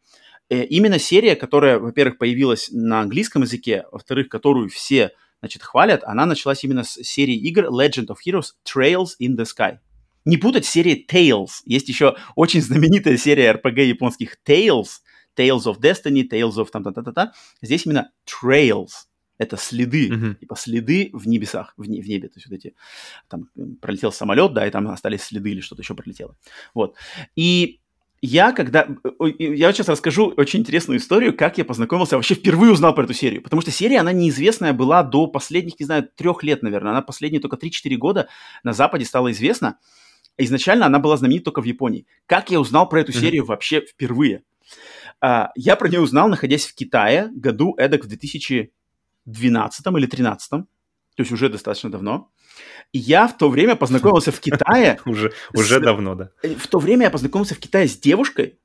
Э, 0.48 0.65
именно 0.65 0.98
серия, 0.98 1.36
которая, 1.36 1.78
во-первых, 1.78 2.19
появилась 2.19 2.70
на 2.70 3.01
английском 3.01 3.43
языке, 3.43 3.85
во-вторых, 3.90 4.28
которую 4.28 4.69
все, 4.69 5.12
значит, 5.40 5.62
хвалят, 5.62 6.02
она 6.05 6.27
началась 6.27 6.62
именно 6.65 6.85
с 6.85 7.02
серии 7.02 7.36
игр 7.36 7.66
Legend 7.66 8.09
of 8.09 8.16
Heroes 8.27 8.52
Trails 8.65 9.11
in 9.20 9.36
the 9.36 9.44
Sky. 9.44 9.78
Не 10.25 10.37
путать 10.37 10.67
с 10.67 10.71
серией 10.71 11.07
Tales. 11.09 11.51
Есть 11.65 11.89
еще 11.89 12.17
очень 12.37 12.61
знаменитая 12.61 13.17
серия 13.17 13.53
RPG 13.55 13.85
японских 13.85 14.37
Tales. 14.47 14.89
Tales 15.37 15.65
of 15.65 15.81
Destiny, 15.81 16.29
Tales 16.29 16.57
of 16.57 16.69
там-та-та-та-та. 16.71 17.33
Здесь 17.63 17.87
именно 17.87 18.11
Trails. 18.27 18.91
Это 19.39 19.57
следы, 19.57 20.11
mm-hmm. 20.11 20.35
типа 20.35 20.55
следы 20.55 21.11
в 21.15 21.27
небесах, 21.27 21.73
в, 21.79 21.89
не, 21.89 22.03
в 22.03 22.07
небе. 22.07 22.29
То 22.29 22.35
есть 22.37 22.47
вот 22.47 22.57
эти, 22.57 22.75
там 23.27 23.49
пролетел 23.81 24.13
самолет, 24.13 24.53
да, 24.53 24.67
и 24.67 24.71
там 24.71 24.87
остались 24.89 25.23
следы 25.23 25.53
или 25.53 25.61
что-то 25.61 25.81
еще 25.81 25.95
пролетело. 25.95 26.37
Вот. 26.75 26.95
И 27.37 27.81
я 28.21 28.53
когда... 28.53 28.87
Я 29.39 29.73
сейчас 29.73 29.89
расскажу 29.89 30.35
очень 30.37 30.61
интересную 30.61 30.99
историю, 30.99 31.35
как 31.35 31.57
я 31.57 31.65
познакомился, 31.65 32.17
вообще 32.17 32.35
впервые 32.35 32.73
узнал 32.73 32.95
про 32.95 33.05
эту 33.05 33.15
серию. 33.15 33.43
Потому 33.43 33.63
что 33.63 33.71
серия, 33.71 34.01
она 34.01 34.13
неизвестная 34.13 34.75
была 34.75 35.03
до 35.03 35.27
последних, 35.27 35.81
не 35.81 35.87
знаю, 35.87 36.07
трех 36.15 36.43
лет, 36.43 36.63
наверное. 36.63 36.91
Она 36.93 37.01
последние 37.01 37.41
только 37.41 37.57
3-4 37.57 37.97
года 37.97 38.29
на 38.63 38.75
Западе 38.75 39.07
стала 39.07 39.33
известна. 39.33 39.79
Изначально 40.45 40.87
она 40.87 40.99
была 40.99 41.17
знаменита 41.17 41.47
только 41.47 41.61
в 41.61 41.65
Японии. 41.65 42.07
Как 42.27 42.51
я 42.51 42.61
узнал 42.61 42.89
про 42.89 43.01
эту 43.01 43.12
серию 43.12 43.43
mm-hmm. 43.43 43.47
вообще 43.47 43.81
впервые? 43.83 44.43
А, 45.21 45.51
я 45.55 45.77
про 45.77 45.89
нее 45.89 46.01
узнал, 46.01 46.29
находясь 46.29 46.67
в 46.67 46.75
Китае, 46.75 47.29
году 47.35 47.75
эдак 47.77 48.05
в 48.05 48.09
2012 48.09 48.71
или 49.27 49.93
2013, 49.93 50.51
то 50.51 50.67
есть 51.19 51.33
уже 51.33 51.49
достаточно 51.49 51.91
давно. 51.91 52.31
И 52.93 52.99
я 52.99 53.29
в 53.29 53.37
то 53.37 53.49
время 53.51 53.77
познакомился 53.77 54.33
в 54.33 54.41
Китае... 54.41 54.99
Уже, 55.07 55.33
уже 55.55 55.81
давно, 55.81 56.15
да. 56.15 56.31
В 56.43 56.67
то 56.67 56.79
время 56.79 57.05
я 57.05 57.11
познакомился 57.11 57.55
в 57.55 57.59
Китае 57.59 57.87
с 57.87 57.97
девушкой. 57.97 58.59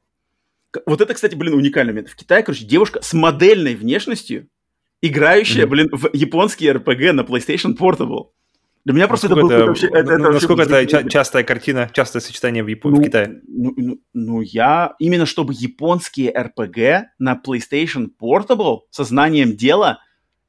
Вот 0.86 1.02
это, 1.02 1.14
кстати, 1.14 1.36
блин, 1.36 1.54
уникальный 1.54 1.94
момент. 1.94 2.10
В 2.10 2.16
Китае, 2.16 2.44
короче, 2.44 2.66
девушка 2.66 3.02
с 3.02 3.14
модельной 3.14 3.76
внешностью, 3.76 4.50
играющая, 5.02 5.68
блин, 5.68 5.90
в 5.92 6.10
японский 6.14 6.68
RPG 6.68 7.12
на 7.12 7.22
PlayStation 7.22 7.78
Portable. 7.78 8.30
Для 8.86 8.94
меня 8.94 9.08
просто 9.08 9.28
это, 9.28 9.40
это 9.40 9.66
вообще... 9.66 9.88
Это, 9.88 10.14
это 10.14 10.18
насколько 10.18 10.62
это 10.62 10.86
ча- 10.86 11.10
частая 11.10 11.44
картина, 11.44 11.90
частое 11.92 12.22
сочетание 12.22 12.64
в, 12.64 12.68
Японии, 12.68 12.98
ну, 12.98 13.02
в 13.02 13.06
Китае? 13.06 13.42
Ну, 13.48 13.74
ну, 13.76 14.00
ну, 14.14 14.42
я... 14.42 14.94
Именно 15.00 15.26
чтобы 15.26 15.54
японские 15.56 16.32
RPG 16.32 17.06
на 17.18 17.42
PlayStation 17.44 18.10
Portable 18.22 18.82
со 18.92 19.04
знанием 19.04 19.56
дела... 19.58 20.00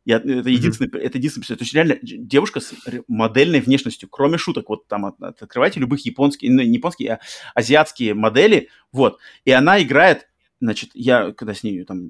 Я, 0.05 0.19
это 0.19 0.51
единственное, 0.51 0.91
mm-hmm. 0.91 1.03
это 1.03 1.19
единственное, 1.19 1.59
то 1.59 1.65
есть 1.65 1.75
реально 1.75 1.99
девушка 2.03 2.61
с 2.61 2.73
модельной 3.09 3.61
внешностью, 3.61 4.09
кроме 4.09 4.39
шуток, 4.39 4.69
вот 4.69 4.87
там 4.87 5.07
от, 5.07 5.21
открывайте 5.21 5.81
любых 5.81 6.07
японские, 6.07 6.53
ну, 6.53 6.63
не 6.63 6.75
японские, 6.75 7.15
а 7.15 7.21
азиатские 7.55 8.15
модели, 8.15 8.69
вот, 8.93 9.19
и 9.45 9.51
она 9.51 9.83
играет 9.83 10.29
значит, 10.67 10.91
я 10.95 11.33
когда 11.33 11.55
с 11.55 11.63
ней 11.63 11.85
там 11.85 12.09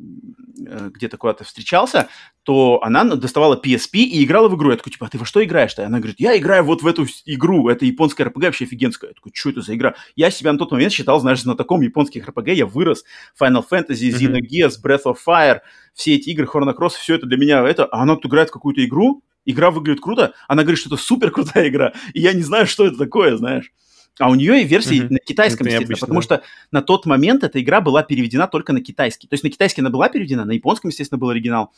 э, 0.66 0.90
где-то 0.92 1.16
куда-то 1.16 1.44
встречался, 1.44 2.08
то 2.42 2.80
она 2.82 3.04
доставала 3.04 3.60
PSP 3.62 3.98
и 3.98 4.24
играла 4.24 4.48
в 4.48 4.56
игру. 4.56 4.70
Я 4.70 4.76
такой, 4.76 4.92
типа, 4.92 5.06
а 5.06 5.08
ты 5.08 5.18
во 5.18 5.24
что 5.24 5.44
играешь-то? 5.44 5.84
Она 5.84 5.98
говорит, 5.98 6.16
я 6.18 6.36
играю 6.36 6.64
вот 6.64 6.82
в 6.82 6.86
эту 6.86 7.06
игру, 7.26 7.68
это 7.68 7.84
японская 7.84 8.26
RPG 8.26 8.44
вообще 8.44 8.64
офигенская. 8.64 9.10
Я 9.10 9.14
такой, 9.14 9.32
что 9.34 9.50
это 9.50 9.60
за 9.60 9.74
игра? 9.74 9.94
Я 10.16 10.30
себя 10.30 10.52
на 10.52 10.58
тот 10.58 10.72
момент 10.72 10.92
считал, 10.92 11.20
знаешь, 11.20 11.42
знатоком 11.42 11.82
японских 11.82 12.28
RPG, 12.28 12.54
я 12.54 12.66
вырос. 12.66 13.04
Final 13.40 13.64
Fantasy, 13.70 14.10
Xenogears, 14.10 14.74
Breath 14.82 15.04
of 15.04 15.16
Fire, 15.26 15.60
все 15.92 16.14
эти 16.14 16.30
игры, 16.30 16.46
Chrono 16.46 16.74
Cross, 16.74 16.94
все 16.98 17.14
это 17.14 17.26
для 17.26 17.36
меня 17.36 17.66
это. 17.66 17.84
А 17.84 18.02
она 18.02 18.16
тут 18.16 18.26
играет 18.26 18.48
в 18.48 18.52
какую-то 18.52 18.84
игру, 18.84 19.22
игра 19.44 19.70
выглядит 19.70 20.02
круто, 20.02 20.34
она 20.48 20.62
говорит, 20.62 20.78
что 20.78 20.88
это 20.88 21.02
супер 21.02 21.30
крутая 21.30 21.68
игра, 21.68 21.92
и 22.12 22.20
я 22.20 22.32
не 22.32 22.42
знаю, 22.42 22.66
что 22.66 22.86
это 22.86 22.96
такое, 22.96 23.36
знаешь. 23.36 23.72
А 24.18 24.30
у 24.30 24.34
нее 24.34 24.62
и 24.62 24.64
версии 24.64 25.02
mm-hmm. 25.02 25.10
на 25.10 25.18
китайском, 25.18 25.66
это 25.66 25.76
естественно, 25.76 25.98
потому 25.98 26.20
да. 26.20 26.24
что 26.24 26.42
на 26.70 26.82
тот 26.82 27.04
момент 27.04 27.44
эта 27.44 27.60
игра 27.60 27.80
была 27.80 28.02
переведена 28.02 28.46
только 28.46 28.72
на 28.72 28.80
китайский. 28.80 29.28
То 29.28 29.34
есть 29.34 29.44
на 29.44 29.50
китайский 29.50 29.82
она 29.82 29.90
была 29.90 30.08
переведена, 30.08 30.44
на 30.44 30.52
японском, 30.52 30.88
естественно, 30.88 31.18
был 31.18 31.28
оригинал, 31.28 31.72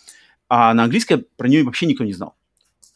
а 0.48 0.73
на 0.73 0.85
английском 0.85 1.24
про 1.36 1.48
нее 1.48 1.65
вообще 1.65 1.86
никто 1.86 2.05
не 2.05 2.12
знал. 2.12 2.36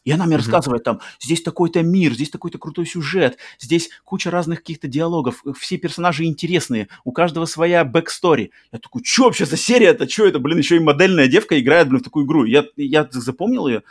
И 0.04 0.10
она 0.10 0.26
мне 0.26 0.34
mm-hmm. 0.34 0.38
рассказывает 0.38 0.84
там, 0.84 1.00
здесь 1.20 1.42
такой-то 1.42 1.82
мир, 1.82 2.12
здесь 2.12 2.30
такой-то 2.30 2.58
крутой 2.58 2.86
сюжет, 2.86 3.38
здесь 3.60 3.90
куча 4.04 4.30
разных 4.30 4.58
каких-то 4.58 4.88
диалогов, 4.88 5.44
все 5.58 5.76
персонажи 5.76 6.24
интересные, 6.24 6.88
у 7.04 7.12
каждого 7.12 7.44
своя 7.46 7.84
backstory. 7.84 8.50
Я 8.72 8.78
такой, 8.78 9.02
что 9.04 9.24
вообще 9.24 9.46
за 9.46 9.56
серия 9.56 9.88
это? 9.88 10.08
Что 10.08 10.26
это, 10.26 10.38
блин, 10.38 10.58
еще 10.58 10.76
и 10.76 10.80
модельная 10.80 11.28
девка 11.28 11.58
играет, 11.60 11.88
блин, 11.88 12.00
в 12.00 12.04
такую 12.04 12.26
игру. 12.26 12.44
Я, 12.44 12.64
я 12.76 13.08
запомнил 13.12 13.68
ее, 13.68 13.82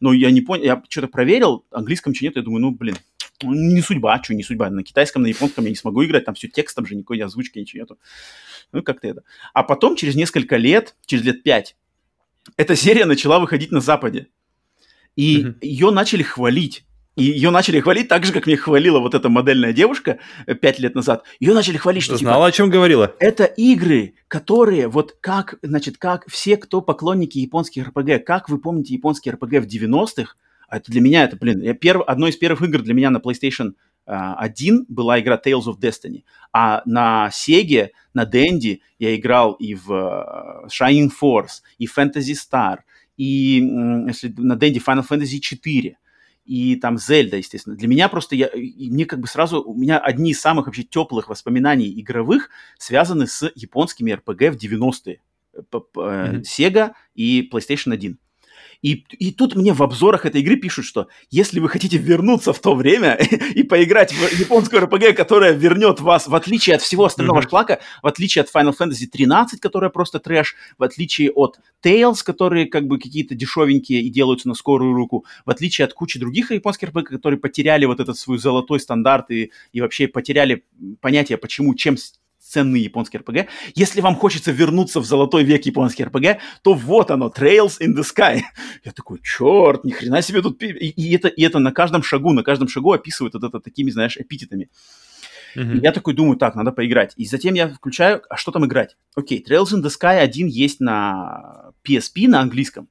но 0.00 0.12
я 0.12 0.30
не 0.30 0.42
понял, 0.42 0.64
я 0.64 0.82
что-то 0.88 1.08
проверил, 1.08 1.64
английском 1.70 2.14
что 2.14 2.24
нет, 2.24 2.36
я 2.36 2.42
думаю, 2.42 2.60
ну, 2.60 2.70
блин, 2.70 2.96
не 3.42 3.80
судьба, 3.80 4.22
что 4.22 4.34
не 4.34 4.42
судьба. 4.42 4.70
На 4.70 4.82
китайском, 4.82 5.22
на 5.22 5.26
японском 5.26 5.64
я 5.64 5.70
не 5.70 5.76
смогу 5.76 6.04
играть, 6.04 6.24
там 6.24 6.34
все 6.34 6.48
текстом 6.48 6.86
же, 6.86 6.94
никакой 6.94 7.20
озвучки, 7.20 7.58
ничего 7.58 7.82
нету. 7.82 7.98
Ну, 8.72 8.82
как-то 8.82 9.08
это. 9.08 9.22
А 9.52 9.62
потом, 9.62 9.96
через 9.96 10.14
несколько 10.14 10.56
лет, 10.56 10.94
через 11.06 11.24
лет 11.24 11.42
пять, 11.42 11.76
эта 12.56 12.76
серия 12.76 13.04
начала 13.04 13.38
выходить 13.38 13.70
на 13.70 13.80
Западе. 13.80 14.28
И 15.16 15.42
mm-hmm. 15.42 15.54
ее 15.62 15.90
начали 15.90 16.22
хвалить. 16.22 16.84
И 17.16 17.24
ее 17.24 17.50
начали 17.50 17.78
хвалить 17.78 18.08
так 18.08 18.24
же, 18.24 18.32
как 18.32 18.46
мне 18.46 18.56
хвалила 18.56 18.98
вот 18.98 19.14
эта 19.14 19.28
модельная 19.28 19.72
девушка 19.72 20.18
э, 20.46 20.54
пять 20.54 20.80
лет 20.80 20.96
назад. 20.96 21.24
Ее 21.38 21.54
начали 21.54 21.76
хвалить, 21.76 22.02
что 22.02 22.16
типа, 22.16 22.30
Знала, 22.30 22.46
о 22.46 22.52
чем 22.52 22.70
говорила. 22.70 23.14
Это 23.20 23.44
игры, 23.44 24.14
которые 24.26 24.88
вот 24.88 25.16
как, 25.20 25.54
значит, 25.62 25.96
как 25.96 26.28
все, 26.28 26.56
кто 26.56 26.80
поклонники 26.80 27.38
японских 27.38 27.86
РПГ, 27.88 28.24
как 28.26 28.48
вы 28.48 28.58
помните 28.58 28.94
японские 28.94 29.34
РПГ 29.34 29.60
в 29.60 29.66
90-х, 29.66 30.34
а 30.34 30.34
это 30.76 30.90
для 30.90 31.00
меня, 31.00 31.24
это, 31.24 31.36
блин, 31.36 31.60
я 31.62 31.74
перв, 31.74 32.02
одно 32.06 32.28
из 32.28 32.36
первых 32.36 32.62
игр 32.62 32.82
для 32.82 32.94
меня 32.94 33.10
на 33.10 33.18
PlayStation 33.18 33.68
uh, 33.68 33.74
а, 34.06 34.34
1 34.44 34.86
была 34.88 35.20
игра 35.20 35.40
Tales 35.44 35.64
of 35.64 35.78
Destiny. 35.80 36.24
А 36.52 36.82
на 36.86 37.28
Sega, 37.30 37.90
на 38.12 38.24
Dendy 38.24 38.80
я 38.98 39.14
играл 39.16 39.52
и 39.54 39.74
в 39.74 39.90
uh, 39.90 40.68
Shining 40.68 41.10
Force, 41.20 41.62
и 41.78 41.86
Fantasy 41.86 42.34
Star, 42.34 42.78
и 43.16 43.62
если 44.08 44.32
на 44.36 44.54
Dendy 44.54 44.82
Final 44.84 45.04
Fantasy 45.08 45.38
4 45.38 45.96
и 46.44 46.76
там 46.76 46.98
Зельда, 46.98 47.38
естественно. 47.38 47.76
Для 47.76 47.88
меня 47.88 48.08
просто, 48.08 48.36
я, 48.36 48.50
мне 48.54 49.06
как 49.06 49.20
бы 49.20 49.26
сразу, 49.26 49.62
у 49.62 49.74
меня 49.74 49.98
одни 49.98 50.32
из 50.32 50.40
самых 50.40 50.66
вообще 50.66 50.82
теплых 50.82 51.28
воспоминаний 51.28 51.98
игровых 52.00 52.50
связаны 52.78 53.26
с 53.26 53.50
японскими 53.54 54.12
RPG 54.12 54.50
в 54.50 54.56
90-е. 54.56 55.20
Mm-hmm. 55.54 56.42
Sega 56.42 56.92
и 57.14 57.48
PlayStation 57.50 57.94
1. 57.94 58.18
И, 58.84 59.02
и 59.18 59.32
тут 59.32 59.56
мне 59.56 59.72
в 59.72 59.82
обзорах 59.82 60.26
этой 60.26 60.42
игры 60.42 60.56
пишут, 60.56 60.84
что 60.84 61.08
если 61.30 61.58
вы 61.58 61.70
хотите 61.70 61.96
вернуться 61.96 62.52
в 62.52 62.58
то 62.58 62.74
время 62.74 63.14
и 63.54 63.62
поиграть 63.62 64.12
в 64.12 64.38
японскую 64.38 64.82
RPG, 64.82 65.14
которая 65.14 65.54
вернет 65.54 66.00
вас, 66.00 66.28
в 66.28 66.34
отличие 66.34 66.76
от 66.76 66.82
всего 66.82 67.06
остального 67.06 67.40
mm-hmm. 67.40 67.48
шлака, 67.48 67.78
в 68.02 68.06
отличие 68.06 68.42
от 68.42 68.54
Final 68.54 68.74
Fantasy 68.78 69.06
13, 69.10 69.58
которая 69.58 69.88
просто 69.88 70.18
трэш, 70.18 70.54
в 70.76 70.82
отличие 70.82 71.30
от 71.30 71.60
Tales, 71.82 72.18
которые 72.22 72.66
как 72.66 72.86
бы 72.86 72.98
какие-то 72.98 73.34
дешевенькие 73.34 74.02
и 74.02 74.10
делаются 74.10 74.48
на 74.48 74.54
скорую 74.54 74.92
руку, 74.92 75.24
в 75.46 75.50
отличие 75.50 75.86
от 75.86 75.94
кучи 75.94 76.18
других 76.18 76.50
японских 76.50 76.90
RPG, 76.90 77.04
которые 77.04 77.40
потеряли 77.40 77.86
вот 77.86 78.00
этот 78.00 78.18
свой 78.18 78.36
золотой 78.36 78.80
стандарт 78.80 79.30
и, 79.30 79.50
и 79.72 79.80
вообще 79.80 80.08
потеряли 80.08 80.62
понятие, 81.00 81.38
почему, 81.38 81.74
чем 81.74 81.96
ценный 82.54 82.80
японский 82.80 83.18
РПГ. 83.18 83.48
Если 83.74 84.00
вам 84.00 84.14
хочется 84.14 84.52
вернуться 84.52 85.00
в 85.00 85.04
золотой 85.04 85.42
век 85.42 85.66
японский 85.66 86.04
РПГ, 86.04 86.40
то 86.62 86.74
вот 86.74 87.10
оно, 87.10 87.32
Trails 87.36 87.80
in 87.80 87.94
the 87.96 88.04
Sky. 88.04 88.42
Я 88.84 88.92
такой, 88.92 89.20
черт, 89.22 89.84
ни 89.84 89.90
хрена 89.90 90.22
себе 90.22 90.40
тут... 90.40 90.62
И, 90.62 90.66
и, 90.66 91.16
это, 91.16 91.28
и 91.28 91.42
это 91.42 91.58
на 91.58 91.72
каждом 91.72 92.02
шагу, 92.02 92.32
на 92.32 92.42
каждом 92.44 92.68
шагу 92.68 92.92
описывают 92.92 93.34
вот 93.34 93.44
это 93.44 93.60
такими, 93.60 93.90
знаешь, 93.90 94.16
эпитетами. 94.16 94.68
Mm-hmm. 95.56 95.80
я 95.82 95.92
такой 95.92 96.14
думаю, 96.14 96.36
так, 96.36 96.54
надо 96.54 96.72
поиграть. 96.72 97.12
И 97.16 97.26
затем 97.26 97.54
я 97.54 97.68
включаю, 97.68 98.22
а 98.28 98.36
что 98.36 98.52
там 98.52 98.64
играть? 98.66 98.96
Окей, 99.16 99.44
Trails 99.48 99.72
in 99.72 99.82
the 99.82 99.90
Sky 99.90 100.18
один 100.18 100.46
есть 100.46 100.80
на 100.80 101.72
PSP, 101.84 102.28
на 102.28 102.40
английском. 102.40 102.88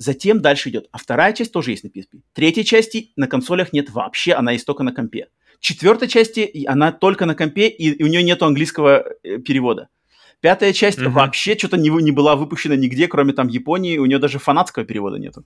Затем 0.00 0.40
дальше 0.40 0.70
идет. 0.70 0.88
А 0.92 0.98
вторая 0.98 1.34
часть 1.34 1.52
тоже 1.52 1.72
есть 1.72 1.84
на 1.84 1.88
PSP. 1.88 2.22
Третьей 2.32 2.64
части 2.64 3.12
на 3.16 3.26
консолях 3.26 3.74
нет 3.74 3.90
вообще, 3.90 4.32
она 4.32 4.52
есть 4.52 4.64
только 4.64 4.82
на 4.82 4.92
компе. 4.92 5.28
Четвертой 5.60 6.08
части 6.08 6.64
она 6.66 6.90
только 6.90 7.26
на 7.26 7.34
компе, 7.34 7.68
и 7.68 8.02
у 8.02 8.06
нее 8.06 8.22
нет 8.22 8.42
английского 8.42 9.04
э, 9.22 9.36
перевода. 9.40 9.88
Пятая 10.40 10.72
часть 10.72 10.98
mm-hmm. 10.98 11.10
вообще 11.10 11.54
что-то 11.54 11.76
не, 11.76 11.90
не 11.90 12.12
была 12.12 12.34
выпущена 12.34 12.76
нигде, 12.76 13.08
кроме 13.08 13.34
там 13.34 13.48
Японии, 13.48 13.98
у 13.98 14.06
нее 14.06 14.18
даже 14.18 14.38
фанатского 14.38 14.86
перевода 14.86 15.18
нету. 15.18 15.44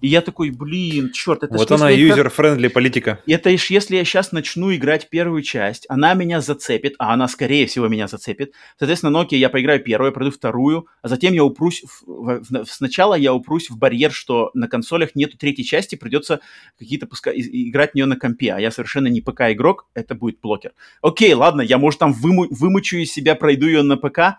И 0.00 0.08
я 0.08 0.20
такой, 0.20 0.50
блин, 0.50 1.10
черт, 1.12 1.42
это 1.42 1.54
Вот 1.54 1.70
она, 1.72 1.90
user-friendly 1.90 2.68
политика. 2.68 3.20
Это 3.26 3.56
ж 3.56 3.66
если 3.70 3.96
я 3.96 4.04
сейчас 4.04 4.30
начну 4.30 4.74
играть 4.74 5.08
первую 5.08 5.42
часть, 5.42 5.86
она 5.88 6.12
меня 6.14 6.40
зацепит, 6.40 6.94
а 6.98 7.14
она, 7.14 7.28
скорее 7.28 7.66
всего, 7.66 7.88
меня 7.88 8.06
зацепит. 8.06 8.52
Соответственно, 8.78 9.16
ну 9.16 9.23
окей 9.23 9.36
я 9.36 9.48
поиграю 9.48 9.82
первую, 9.82 10.12
пройду 10.12 10.32
вторую, 10.32 10.86
а 11.00 11.08
затем 11.08 11.32
я 11.32 11.44
упрусь... 11.44 11.82
В, 12.06 12.42
сначала 12.66 13.14
я 13.14 13.32
упрусь 13.32 13.70
в 13.70 13.78
барьер, 13.78 14.12
что 14.12 14.50
на 14.52 14.68
консолях 14.68 15.14
нету 15.14 15.38
третьей 15.38 15.64
части, 15.64 15.94
придется 15.94 16.40
какие-то 16.78 17.06
пускай 17.06 17.34
играть 17.38 17.92
в 17.92 17.94
нее 17.94 18.06
на 18.06 18.16
компе, 18.16 18.52
а 18.52 18.60
я 18.60 18.70
совершенно 18.70 19.06
не 19.06 19.22
ПК-игрок, 19.22 19.86
это 19.94 20.14
будет 20.14 20.40
блокер. 20.40 20.72
Окей, 21.00 21.32
ладно, 21.32 21.62
я, 21.62 21.78
может, 21.78 22.00
там 22.00 22.12
выму, 22.12 22.46
вымучу 22.50 22.98
из 22.98 23.12
себя, 23.12 23.34
пройду 23.34 23.66
ее 23.66 23.82
на 23.82 23.96
ПК, 23.96 24.38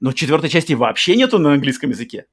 но 0.00 0.12
четвертой 0.12 0.50
части 0.50 0.72
вообще 0.72 1.14
нету 1.14 1.38
на 1.38 1.52
английском 1.52 1.90
языке 1.90 2.26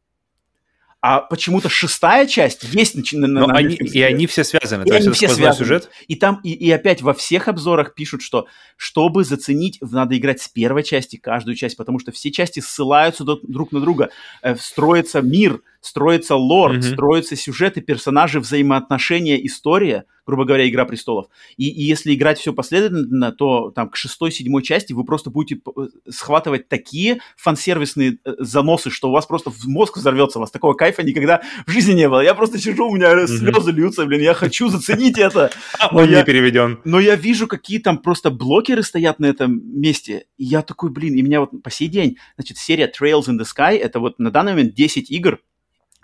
а 1.07 1.21
почему-то 1.21 1.69
шестая 1.69 2.25
часть 2.25 2.63
есть 2.63 2.95
на, 3.13 3.27
на, 3.27 3.45
на 3.45 3.53
они, 3.53 3.75
И 3.75 4.01
они 4.01 4.25
все 4.25 4.43
связаны, 4.43 4.85
и 4.85 4.89
то 4.89 4.95
они 4.95 5.05
есть 5.05 5.17
все 5.17 5.29
связаны. 5.29 5.55
сюжет. 5.55 5.91
И 6.07 6.15
там, 6.15 6.41
и, 6.43 6.49
и 6.51 6.71
опять 6.71 7.03
во 7.03 7.13
всех 7.13 7.47
обзорах 7.47 7.93
пишут, 7.93 8.23
что 8.23 8.47
чтобы 8.75 9.23
заценить, 9.23 9.77
надо 9.81 10.17
играть 10.17 10.41
с 10.41 10.47
первой 10.47 10.81
части 10.81 11.17
каждую 11.17 11.53
часть, 11.57 11.77
потому 11.77 11.99
что 11.99 12.11
все 12.11 12.31
части 12.31 12.59
ссылаются 12.59 13.23
друг 13.23 13.71
на 13.71 13.81
друга, 13.81 14.09
э, 14.41 14.55
строится 14.55 15.21
мир, 15.21 15.61
строится 15.85 16.35
лор, 16.35 16.73
mm-hmm. 16.73 16.81
строятся 16.81 17.35
сюжеты, 17.35 17.79
персонажи, 17.79 18.39
взаимоотношения, 18.39 19.45
история, 19.45 20.05
грубо 20.25 20.43
говоря, 20.45 20.67
«Игра 20.67 20.85
престолов». 20.85 21.27
И, 21.57 21.69
и 21.69 21.83
если 21.83 22.15
играть 22.15 22.39
все 22.39 22.53
последовательно, 22.53 23.31
то 23.31 23.69
там 23.69 23.91
к 23.91 23.95
шестой, 23.95 24.31
седьмой 24.31 24.63
части 24.63 24.93
вы 24.93 25.03
просто 25.03 25.29
будете 25.29 25.61
э, 25.63 25.87
схватывать 26.09 26.67
такие 26.67 27.19
фан-сервисные 27.37 28.17
э, 28.25 28.33
заносы, 28.39 28.89
что 28.89 29.09
у 29.09 29.11
вас 29.11 29.27
просто 29.27 29.51
мозг 29.65 29.97
взорвется, 29.97 30.39
у 30.39 30.41
вас 30.41 30.49
такого 30.49 30.73
кайфа 30.73 31.03
никогда 31.03 31.43
в 31.67 31.71
жизни 31.71 31.93
не 31.93 32.09
было. 32.09 32.21
Я 32.21 32.33
просто 32.33 32.57
сижу, 32.57 32.89
у 32.89 32.95
меня 32.95 33.13
mm-hmm. 33.13 33.27
слезы 33.27 33.71
льются, 33.71 34.05
блин, 34.05 34.21
я 34.21 34.33
хочу 34.33 34.69
заценить 34.69 35.19
это. 35.19 35.51
Он 35.91 36.09
не 36.09 36.23
переведен. 36.23 36.79
Но 36.83 36.99
я 36.99 37.15
вижу, 37.15 37.45
какие 37.45 37.77
там 37.77 37.99
просто 37.99 38.31
блокеры 38.31 38.81
стоят 38.81 39.19
на 39.19 39.27
этом 39.27 39.61
месте, 39.79 40.25
и 40.37 40.45
я 40.45 40.63
такой, 40.63 40.89
блин, 40.89 41.13
и 41.13 41.21
меня 41.21 41.41
вот 41.41 41.51
по 41.61 41.69
сей 41.69 41.89
день, 41.89 42.17
значит, 42.37 42.57
серия 42.57 42.91
Trails 42.91 43.27
in 43.27 43.37
the 43.39 43.45
Sky, 43.45 43.77
это 43.77 43.99
вот 43.99 44.17
на 44.17 44.31
данный 44.31 44.53
момент 44.53 44.73
10 44.73 45.11
игр, 45.11 45.39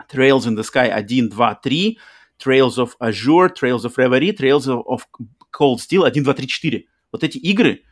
Trails 0.09 0.45
in 0.47 0.55
the 0.55 0.63
Sky 0.63 0.89
1, 0.89 1.07
2, 1.07 1.29
3, 1.63 1.97
Trails 2.39 2.77
of 2.77 2.95
Azure, 3.01 3.49
Trails 3.49 3.85
of 3.85 3.97
Reverie, 3.97 4.33
Trails 4.33 4.67
of 4.67 5.07
Cold 5.51 5.81
Steel 5.81 6.01
1, 6.03 6.13
2, 6.13 6.23
3, 6.33 6.47
4. 6.47 6.85
Вот 7.11 7.23
эти 7.23 7.37
игры, 7.37 7.83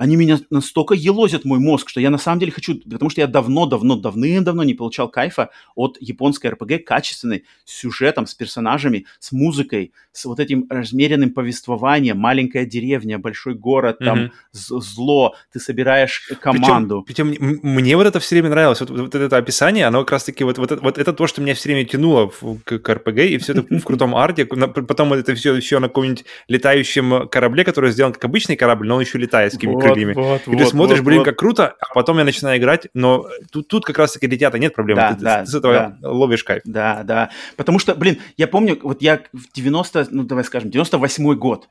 они 0.00 0.16
меня 0.16 0.38
настолько 0.48 0.94
елозят 0.94 1.44
мой 1.44 1.58
мозг, 1.58 1.90
что 1.90 2.00
я 2.00 2.08
на 2.08 2.16
самом 2.16 2.40
деле 2.40 2.52
хочу, 2.52 2.80
потому 2.90 3.10
что 3.10 3.20
я 3.20 3.26
давно-давно, 3.26 3.96
давным-давно 3.96 4.62
не 4.64 4.72
получал 4.72 5.10
кайфа 5.10 5.50
от 5.74 5.98
японской 6.00 6.46
РПГ 6.46 6.86
качественной, 6.86 7.44
с 7.66 7.80
сюжетом, 7.80 8.26
с 8.26 8.34
персонажами, 8.34 9.04
с 9.18 9.30
музыкой, 9.30 9.92
с 10.12 10.24
вот 10.24 10.40
этим 10.40 10.64
размеренным 10.70 11.34
повествованием, 11.34 12.18
маленькая 12.18 12.64
деревня, 12.64 13.18
большой 13.18 13.54
город, 13.54 13.98
там 13.98 14.18
mm-hmm. 14.18 14.80
зло, 14.80 15.34
ты 15.52 15.60
собираешь 15.60 16.30
команду. 16.40 17.04
Причем, 17.06 17.32
причем 17.32 17.60
мне 17.62 17.94
вот 17.94 18.06
это 18.06 18.20
все 18.20 18.36
время 18.36 18.48
нравилось, 18.48 18.80
вот, 18.80 18.88
вот 18.88 19.14
это 19.14 19.36
описание, 19.36 19.84
оно 19.84 20.00
как 20.00 20.12
раз-таки 20.12 20.44
вот, 20.44 20.56
вот, 20.56 20.80
вот 20.80 20.96
это 20.96 21.12
то, 21.12 21.26
что 21.26 21.42
меня 21.42 21.54
все 21.54 21.68
время 21.68 21.84
тянуло 21.84 22.30
в, 22.30 22.58
к, 22.64 22.78
к 22.78 22.94
РПГ, 22.94 23.18
и 23.18 23.36
все 23.36 23.52
это 23.52 23.66
в 23.68 23.82
крутом 23.82 24.16
арте, 24.16 24.46
потом 24.46 25.12
это 25.12 25.34
все 25.34 25.54
еще 25.54 25.78
на 25.78 25.88
каком-нибудь 25.88 26.24
летающем 26.48 27.28
корабле, 27.28 27.64
который 27.64 27.90
сделан 27.90 28.14
как 28.14 28.24
обычный 28.24 28.56
корабль, 28.56 28.88
но 28.88 28.94
он 28.94 29.02
еще 29.02 29.18
летает 29.18 29.52
с 29.52 29.56
какими-то 29.56 29.89
крыльями. 29.92 30.12
Вот, 30.14 30.46
и 30.46 30.50
вот, 30.50 30.58
ты 30.58 30.66
смотришь, 30.66 30.98
вот, 30.98 31.06
блин, 31.06 31.18
вот. 31.18 31.24
как 31.24 31.38
круто, 31.38 31.74
а 31.80 31.94
потом 31.94 32.18
я 32.18 32.24
начинаю 32.24 32.58
играть, 32.58 32.88
но 32.94 33.26
тут, 33.50 33.68
тут 33.68 33.84
как 33.84 33.98
раз-таки 33.98 34.26
летят, 34.26 34.54
нет 34.54 34.74
проблем. 34.74 34.96
Да, 34.96 35.14
ты, 35.14 35.20
да, 35.20 35.40
ты 35.40 35.46
с 35.46 35.54
этого 35.54 35.96
да. 36.00 36.08
ловишь 36.08 36.44
кайф. 36.44 36.62
Да, 36.64 37.02
да. 37.04 37.30
Потому 37.56 37.78
что, 37.78 37.94
блин, 37.94 38.18
я 38.36 38.48
помню, 38.48 38.78
вот 38.82 39.02
я 39.02 39.22
в 39.32 39.52
90, 39.52 40.08
ну 40.10 40.24
давай 40.24 40.44
скажем, 40.44 40.70
98 40.70 41.34
год, 41.34 41.68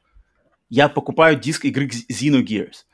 я 0.69 0.87
покупаю 0.89 1.39
диск 1.39 1.65
игры 1.65 1.87
Xenogears. 1.87 2.85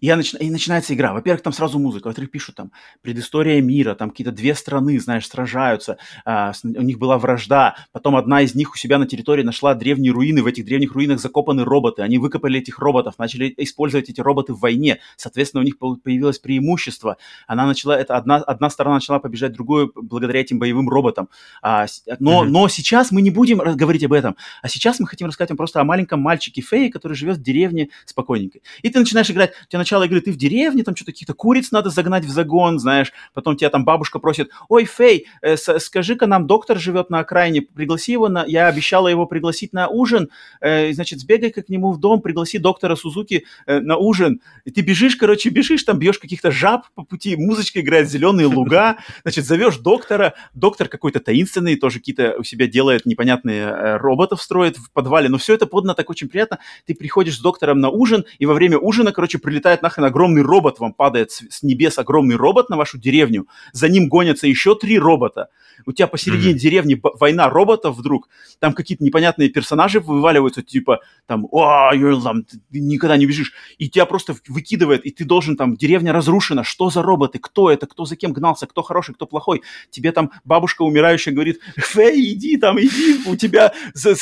И, 0.00 0.06
я 0.06 0.16
начи... 0.16 0.36
и 0.36 0.50
начинается 0.50 0.94
игра. 0.94 1.12
Во-первых, 1.12 1.42
там 1.42 1.52
сразу 1.52 1.78
музыка. 1.78 2.08
Во-вторых, 2.08 2.30
пишут 2.30 2.56
там 2.56 2.72
предыстория 3.02 3.60
мира, 3.60 3.94
там 3.94 4.10
какие-то 4.10 4.32
две 4.32 4.54
страны, 4.54 4.98
знаешь, 4.98 5.28
сражаются. 5.28 5.98
А, 6.24 6.52
с... 6.52 6.64
У 6.64 6.82
них 6.82 6.98
была 6.98 7.18
вражда. 7.18 7.76
Потом 7.92 8.16
одна 8.16 8.42
из 8.42 8.54
них 8.54 8.74
у 8.74 8.76
себя 8.76 8.98
на 8.98 9.06
территории 9.06 9.42
нашла 9.42 9.74
древние 9.74 10.12
руины. 10.12 10.42
В 10.42 10.46
этих 10.46 10.64
древних 10.64 10.92
руинах 10.94 11.20
закопаны 11.20 11.64
роботы. 11.64 12.02
Они 12.02 12.18
выкопали 12.18 12.60
этих 12.60 12.78
роботов, 12.78 13.14
начали 13.18 13.52
использовать 13.56 14.08
эти 14.08 14.20
роботы 14.20 14.54
в 14.54 14.60
войне. 14.60 15.00
Соответственно, 15.16 15.62
у 15.62 15.64
них 15.64 15.78
появилось 15.78 16.38
преимущество. 16.38 17.16
Она 17.46 17.66
начала, 17.66 17.98
это 17.98 18.16
одна, 18.16 18.36
одна 18.36 18.70
сторона 18.70 18.96
начала 18.96 19.18
побежать 19.18 19.52
другую 19.52 19.92
благодаря 19.94 20.40
этим 20.40 20.58
боевым 20.58 20.88
роботам. 20.88 21.28
А, 21.62 21.86
но, 22.18 22.44
mm-hmm. 22.44 22.48
но 22.48 22.68
сейчас 22.68 23.12
мы 23.12 23.22
не 23.22 23.30
будем 23.30 23.58
говорить 23.58 24.04
об 24.04 24.12
этом. 24.12 24.36
А 24.62 24.68
сейчас 24.68 25.00
мы 25.00 25.06
хотим 25.06 25.28
рассказать 25.28 25.50
вам 25.50 25.56
просто 25.56 25.80
о 25.80 25.84
маленьком 25.84 26.20
мальчике 26.20 26.62
Фее, 26.62 26.90
который 26.90 27.14
живет 27.14 27.38
в 27.38 27.42
деревне 27.42 27.90
спокойненько. 28.06 28.60
И 28.82 28.90
ты 28.90 28.98
начинаешь 28.98 29.30
играть, 29.30 29.50
у 29.50 29.68
тебя 29.68 29.78
начало 29.90 30.04
игры, 30.04 30.20
ты 30.20 30.30
в 30.30 30.36
деревне, 30.36 30.84
там 30.84 30.94
что-то 30.94 31.10
каких-то 31.10 31.34
куриц 31.34 31.72
надо 31.72 31.90
загнать 31.90 32.24
в 32.24 32.30
загон, 32.30 32.78
знаешь, 32.78 33.12
потом 33.34 33.56
тебя 33.56 33.70
там 33.70 33.84
бабушка 33.84 34.20
просит, 34.20 34.50
ой, 34.68 34.84
Фей, 34.84 35.26
э, 35.42 35.56
скажи-ка 35.56 36.28
нам, 36.28 36.46
доктор 36.46 36.78
живет 36.78 37.10
на 37.10 37.18
окраине, 37.18 37.62
пригласи 37.62 38.12
его 38.12 38.28
на, 38.28 38.44
я 38.46 38.68
обещала 38.68 39.08
его 39.08 39.26
пригласить 39.26 39.72
на 39.72 39.88
ужин, 39.88 40.30
э, 40.60 40.92
значит, 40.92 41.18
сбегай-ка 41.18 41.62
к 41.62 41.68
нему 41.68 41.90
в 41.90 41.98
дом, 41.98 42.20
пригласи 42.20 42.58
доктора 42.58 42.94
Сузуки 42.94 43.44
э, 43.66 43.80
на 43.80 43.96
ужин, 43.96 44.40
и 44.64 44.70
ты 44.70 44.80
бежишь, 44.82 45.16
короче, 45.16 45.48
бежишь, 45.48 45.82
там 45.82 45.98
бьешь 45.98 46.20
каких-то 46.20 46.52
жаб 46.52 46.86
по 46.94 47.02
пути, 47.02 47.34
музычка 47.34 47.80
играет, 47.80 48.08
зеленые 48.08 48.46
луга, 48.46 48.98
значит, 49.22 49.44
зовешь 49.44 49.78
доктора, 49.78 50.34
доктор 50.54 50.86
какой-то 50.86 51.18
таинственный, 51.18 51.74
тоже 51.74 51.98
какие-то 51.98 52.36
у 52.38 52.44
себя 52.44 52.68
делает 52.68 53.06
непонятные 53.06 53.64
э, 53.64 53.96
роботов 53.96 54.40
строит 54.40 54.76
в 54.76 54.92
подвале, 54.92 55.28
но 55.28 55.38
все 55.38 55.54
это 55.54 55.66
подано 55.66 55.94
так 55.94 56.10
очень 56.10 56.28
приятно, 56.28 56.60
ты 56.86 56.94
приходишь 56.94 57.38
с 57.38 57.40
доктором 57.40 57.80
на 57.80 57.88
ужин, 57.88 58.24
и 58.38 58.46
во 58.46 58.54
время 58.54 58.78
ужина, 58.78 59.10
короче, 59.10 59.38
прилетает 59.38 59.79
нахрен 59.82 60.04
огромный 60.04 60.42
робот, 60.42 60.78
вам 60.78 60.92
падает 60.92 61.30
с, 61.30 61.42
с 61.48 61.62
небес 61.62 61.98
огромный 61.98 62.36
робот 62.36 62.70
на 62.70 62.76
вашу 62.76 62.98
деревню, 62.98 63.46
за 63.72 63.88
ним 63.88 64.08
гонятся 64.08 64.46
еще 64.46 64.74
три 64.74 64.98
робота, 64.98 65.48
у 65.86 65.92
тебя 65.92 66.06
посередине 66.06 66.54
mm-hmm. 66.54 66.58
деревни 66.58 67.00
война 67.18 67.48
роботов 67.48 67.96
вдруг, 67.96 68.28
там 68.58 68.72
какие-то 68.72 69.04
непонятные 69.04 69.48
персонажи 69.48 70.00
вываливаются, 70.00 70.62
типа, 70.62 71.00
там, 71.26 71.46
о, 71.50 71.92
там, 72.22 72.44
ты 72.44 72.60
никогда 72.72 73.16
не 73.16 73.26
бежишь, 73.26 73.52
и 73.78 73.88
тебя 73.88 74.06
просто 74.06 74.36
выкидывает, 74.48 75.04
и 75.04 75.10
ты 75.10 75.24
должен, 75.24 75.56
там, 75.56 75.76
деревня 75.76 76.12
разрушена, 76.12 76.64
что 76.64 76.90
за 76.90 77.02
роботы, 77.02 77.38
кто 77.38 77.70
это, 77.70 77.86
кто 77.86 78.04
за 78.04 78.16
кем 78.16 78.32
гнался, 78.32 78.66
кто 78.66 78.82
хороший, 78.82 79.14
кто 79.14 79.26
плохой, 79.26 79.62
тебе 79.90 80.12
там 80.12 80.30
бабушка 80.44 80.82
умирающая 80.82 81.32
говорит, 81.32 81.60
Фэй, 81.76 82.32
иди 82.32 82.56
там, 82.56 82.78
иди, 82.78 83.20
у 83.26 83.36
тебя, 83.36 83.72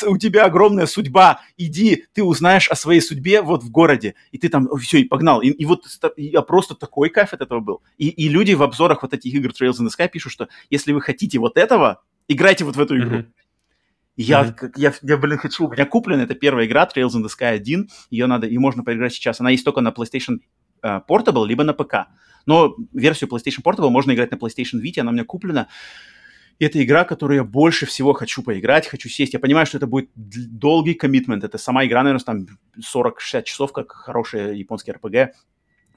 у 0.07 0.17
тебя 0.17 0.45
огромная 0.45 0.85
судьба, 0.85 1.41
иди, 1.57 2.05
ты 2.13 2.23
узнаешь 2.23 2.69
о 2.69 2.75
своей 2.75 3.01
судьбе 3.01 3.41
вот 3.41 3.63
в 3.63 3.69
городе, 3.69 4.15
и 4.31 4.37
ты 4.37 4.49
там, 4.49 4.67
все, 4.77 4.99
и 4.99 5.03
погнал, 5.03 5.41
и, 5.41 5.48
и 5.51 5.65
вот 5.65 5.85
я 6.17 6.41
просто 6.41 6.75
такой 6.75 7.09
кайф 7.09 7.33
от 7.33 7.41
этого 7.41 7.59
был, 7.59 7.81
и, 7.97 8.09
и 8.09 8.29
люди 8.29 8.53
в 8.53 8.63
обзорах 8.63 9.01
вот 9.01 9.13
этих 9.13 9.33
игр 9.33 9.49
Trails 9.49 9.79
in 9.79 9.87
the 9.87 9.89
Sky 9.97 10.09
пишут, 10.09 10.31
что 10.31 10.49
если 10.69 10.91
вы 10.91 11.01
хотите 11.01 11.39
вот 11.39 11.57
этого, 11.57 12.01
играйте 12.27 12.65
вот 12.65 12.75
в 12.75 12.81
эту 12.81 12.97
игру. 12.97 13.17
Mm-hmm. 13.17 13.31
Я, 14.21 14.43
mm-hmm. 14.43 14.71
я, 14.75 14.93
я, 15.01 15.17
блин, 15.17 15.37
хочу, 15.37 15.67
у 15.67 15.71
меня 15.71 15.85
куплена 15.85 16.23
эта 16.23 16.35
первая 16.35 16.65
игра 16.65 16.87
Trails 16.93 17.11
in 17.11 17.23
the 17.23 17.29
Sky 17.29 17.55
1, 17.55 17.89
ее 18.09 18.25
надо, 18.25 18.47
ее 18.47 18.59
можно 18.59 18.83
поиграть 18.83 19.13
сейчас. 19.13 19.39
Она 19.39 19.49
есть 19.51 19.63
только 19.63 19.79
на 19.79 19.89
PlayStation 19.89 20.39
uh, 20.83 21.01
Portable, 21.07 21.47
либо 21.47 21.63
на 21.63 21.73
ПК. 21.73 22.09
Но 22.45 22.75
версию 22.93 23.29
PlayStation 23.29 23.63
Portable 23.63 23.89
можно 23.89 24.13
играть 24.13 24.31
на 24.31 24.35
PlayStation 24.35 24.81
Vita, 24.83 25.01
она 25.01 25.11
у 25.11 25.13
меня 25.13 25.23
куплена. 25.23 25.69
И 26.59 26.65
это 26.65 26.83
игра, 26.83 27.05
которую 27.05 27.37
я 27.37 27.43
больше 27.45 27.85
всего 27.85 28.11
хочу 28.11 28.43
поиграть, 28.43 28.85
хочу 28.85 29.07
сесть. 29.07 29.33
Я 29.33 29.39
понимаю, 29.39 29.65
что 29.65 29.77
это 29.77 29.87
будет 29.87 30.09
долгий 30.15 30.93
коммитмент. 30.93 31.45
Это 31.45 31.57
сама 31.57 31.85
игра, 31.85 32.03
наверное, 32.03 32.23
там 32.23 32.45
40-60 32.77 33.43
часов, 33.43 33.71
как 33.71 33.93
хорошая 33.93 34.53
японский 34.53 34.91
RPG. 34.91 35.29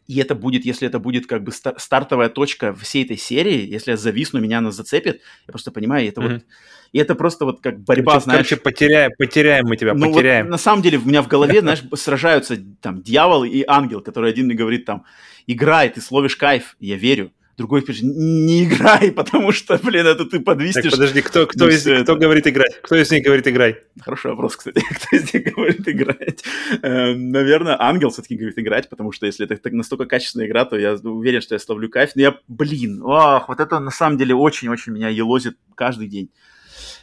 И 0.06 0.20
это 0.20 0.36
будет, 0.36 0.64
если 0.64 0.86
это 0.86 1.00
будет 1.00 1.26
как 1.26 1.42
бы 1.42 1.52
стартовая 1.52 2.28
точка 2.28 2.74
всей 2.74 3.04
этой 3.04 3.16
серии, 3.16 3.66
если 3.66 3.92
я 3.92 3.96
зависну, 3.96 4.40
меня 4.40 4.58
она 4.58 4.70
зацепит, 4.70 5.20
я 5.46 5.52
просто 5.52 5.72
понимаю, 5.72 6.08
это 6.08 6.20
mm-hmm. 6.20 6.32
вот... 6.32 6.44
И 6.92 6.98
это 6.98 7.14
просто 7.14 7.44
вот 7.46 7.60
как 7.60 7.80
борьба, 7.80 8.12
короче, 8.12 8.24
знаешь... 8.24 8.48
Короче, 8.48 8.62
потеряем, 8.62 9.12
потеряем 9.16 9.66
мы 9.66 9.76
тебя, 9.76 9.94
ну, 9.94 10.12
потеряем. 10.12 10.46
Вот, 10.46 10.52
на 10.52 10.58
самом 10.58 10.82
деле 10.82 10.98
у 10.98 11.04
меня 11.04 11.22
в 11.22 11.28
голове, 11.28 11.60
знаешь, 11.62 11.82
сражаются 11.94 12.56
там 12.80 13.02
дьявол 13.02 13.44
и 13.44 13.64
ангел, 13.66 14.00
который 14.00 14.30
один 14.30 14.46
мне 14.46 14.54
говорит 14.54 14.84
там, 14.84 15.04
играй, 15.46 15.88
ты 15.88 16.00
словишь 16.00 16.36
кайф, 16.36 16.76
я 16.78 16.96
верю 16.96 17.32
другой 17.62 17.82
пишет, 17.82 18.02
не 18.02 18.64
играй, 18.64 19.12
потому 19.20 19.52
что, 19.52 19.78
блин, 19.78 20.06
это 20.06 20.24
ты 20.24 20.40
подвистишь. 20.40 20.82
Так, 20.82 20.92
подожди, 20.92 21.22
кто, 21.22 21.46
кто, 21.46 21.68
из, 21.68 21.84
кто 22.02 22.16
говорит 22.16 22.46
играть? 22.48 22.80
Кто 22.82 22.96
из 22.96 23.10
них 23.10 23.24
говорит 23.24 23.46
играй? 23.46 23.78
Хороший 24.00 24.32
вопрос, 24.32 24.56
кстати. 24.56 24.82
кто 24.90 25.16
из 25.16 25.32
них 25.32 25.54
говорит 25.54 25.88
играть? 25.88 26.42
Эм, 26.82 27.30
наверное, 27.30 27.80
Ангел 27.80 28.10
все-таки 28.10 28.36
говорит 28.36 28.58
играть, 28.58 28.88
потому 28.88 29.12
что 29.12 29.26
если 29.26 29.46
это 29.46 29.56
так 29.56 29.72
настолько 29.72 30.06
качественная 30.06 30.48
игра, 30.48 30.64
то 30.64 30.76
я 30.76 30.94
уверен, 30.94 31.40
что 31.40 31.54
я 31.54 31.60
словлю 31.60 31.88
кайф. 31.88 32.10
Но 32.16 32.22
я, 32.22 32.36
блин, 32.48 33.02
ох, 33.02 33.48
вот 33.48 33.60
это 33.60 33.78
на 33.78 33.90
самом 33.90 34.18
деле 34.18 34.34
очень-очень 34.34 34.92
меня 34.92 35.08
елозит 35.08 35.56
каждый 35.76 36.08
день. 36.08 36.30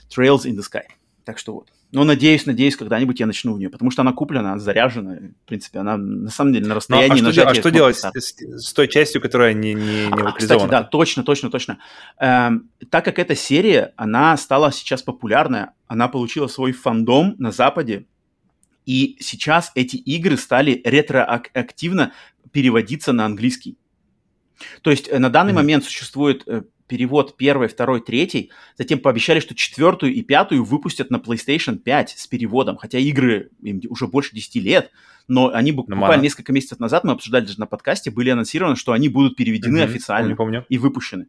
Trails 0.10 0.46
in 0.46 0.58
the 0.58 0.64
Sky. 0.64 0.84
Так 1.30 1.38
что 1.38 1.54
вот. 1.54 1.72
Но 1.92 2.04
надеюсь, 2.06 2.48
надеюсь, 2.48 2.76
когда-нибудь 2.76 3.20
я 3.20 3.28
начну 3.28 3.54
в 3.54 3.60
нее, 3.60 3.70
потому 3.70 3.92
что 3.92 4.02
она 4.02 4.14
куплена, 4.14 4.54
она 4.54 4.58
заряжена. 4.60 5.20
В 5.44 5.48
принципе, 5.48 5.78
она 5.78 5.96
на 5.96 6.32
самом 6.32 6.54
деле 6.54 6.66
на 6.66 6.74
расстоянии 6.74 7.22
ну, 7.22 7.30
а 7.30 7.32
что, 7.32 7.48
а 7.48 7.54
что 7.54 7.70
делать 7.70 7.98
с, 7.98 8.12
с 8.16 8.74
той 8.74 8.88
частью, 8.88 9.22
которая 9.22 9.54
не, 9.54 9.76
не, 9.76 10.08
не 10.08 10.12
а, 10.12 10.32
Кстати, 10.32 10.68
да, 10.68 10.82
точно, 10.82 11.24
точно, 11.24 11.52
точно. 11.52 11.78
Эм, 12.18 12.72
так 12.90 13.06
как 13.06 13.20
эта 13.20 13.36
серия, 13.36 13.94
она 13.96 14.36
стала 14.38 14.72
сейчас 14.72 15.04
популярная, 15.04 15.74
она 15.86 16.08
получила 16.08 16.48
свой 16.48 16.72
фандом 16.72 17.36
на 17.38 17.52
Западе, 17.52 18.08
и 18.88 19.16
сейчас 19.20 19.72
эти 19.76 19.98
игры 19.98 20.36
стали 20.36 20.82
ретроактивно 20.84 22.12
переводиться 22.52 23.14
на 23.14 23.28
английский. 23.28 23.78
То 24.82 24.90
есть 24.90 25.08
э, 25.08 25.20
на 25.20 25.30
данный 25.30 25.52
mm-hmm. 25.52 25.56
момент 25.56 25.84
существует 25.84 26.42
э, 26.48 26.64
перевод 26.90 27.38
первой, 27.38 27.70
второй, 27.70 28.02
третий. 28.02 28.52
Затем 28.78 29.00
пообещали, 29.00 29.40
что 29.40 29.56
четвертую 29.56 30.14
и 30.14 30.22
пятую 30.22 30.66
выпустят 30.66 31.12
на 31.12 31.18
PlayStation 31.18 31.78
5 31.78 32.16
с 32.18 32.28
переводом. 32.28 32.76
Хотя 32.76 32.98
игры 32.98 33.52
им 33.62 33.80
уже 33.90 34.08
больше 34.08 34.36
10 34.36 34.56
лет, 34.56 34.92
но 35.30 35.52
они 35.54 35.72
буквально 35.72 36.02
Нормально. 36.02 36.24
несколько 36.24 36.52
месяцев 36.52 36.80
назад, 36.80 37.04
мы 37.06 37.14
обсуждали 37.14 37.46
даже 37.46 37.60
на 37.60 37.68
подкасте, 37.68 38.12
были 38.12 38.32
анонсированы, 38.32 38.76
что 38.76 38.92
они 38.92 39.08
будут 39.08 39.38
переведены 39.38 39.84
угу, 39.84 39.90
официально 39.90 40.36
помню, 40.36 40.66
и 40.68 40.78
выпущены. 40.78 41.28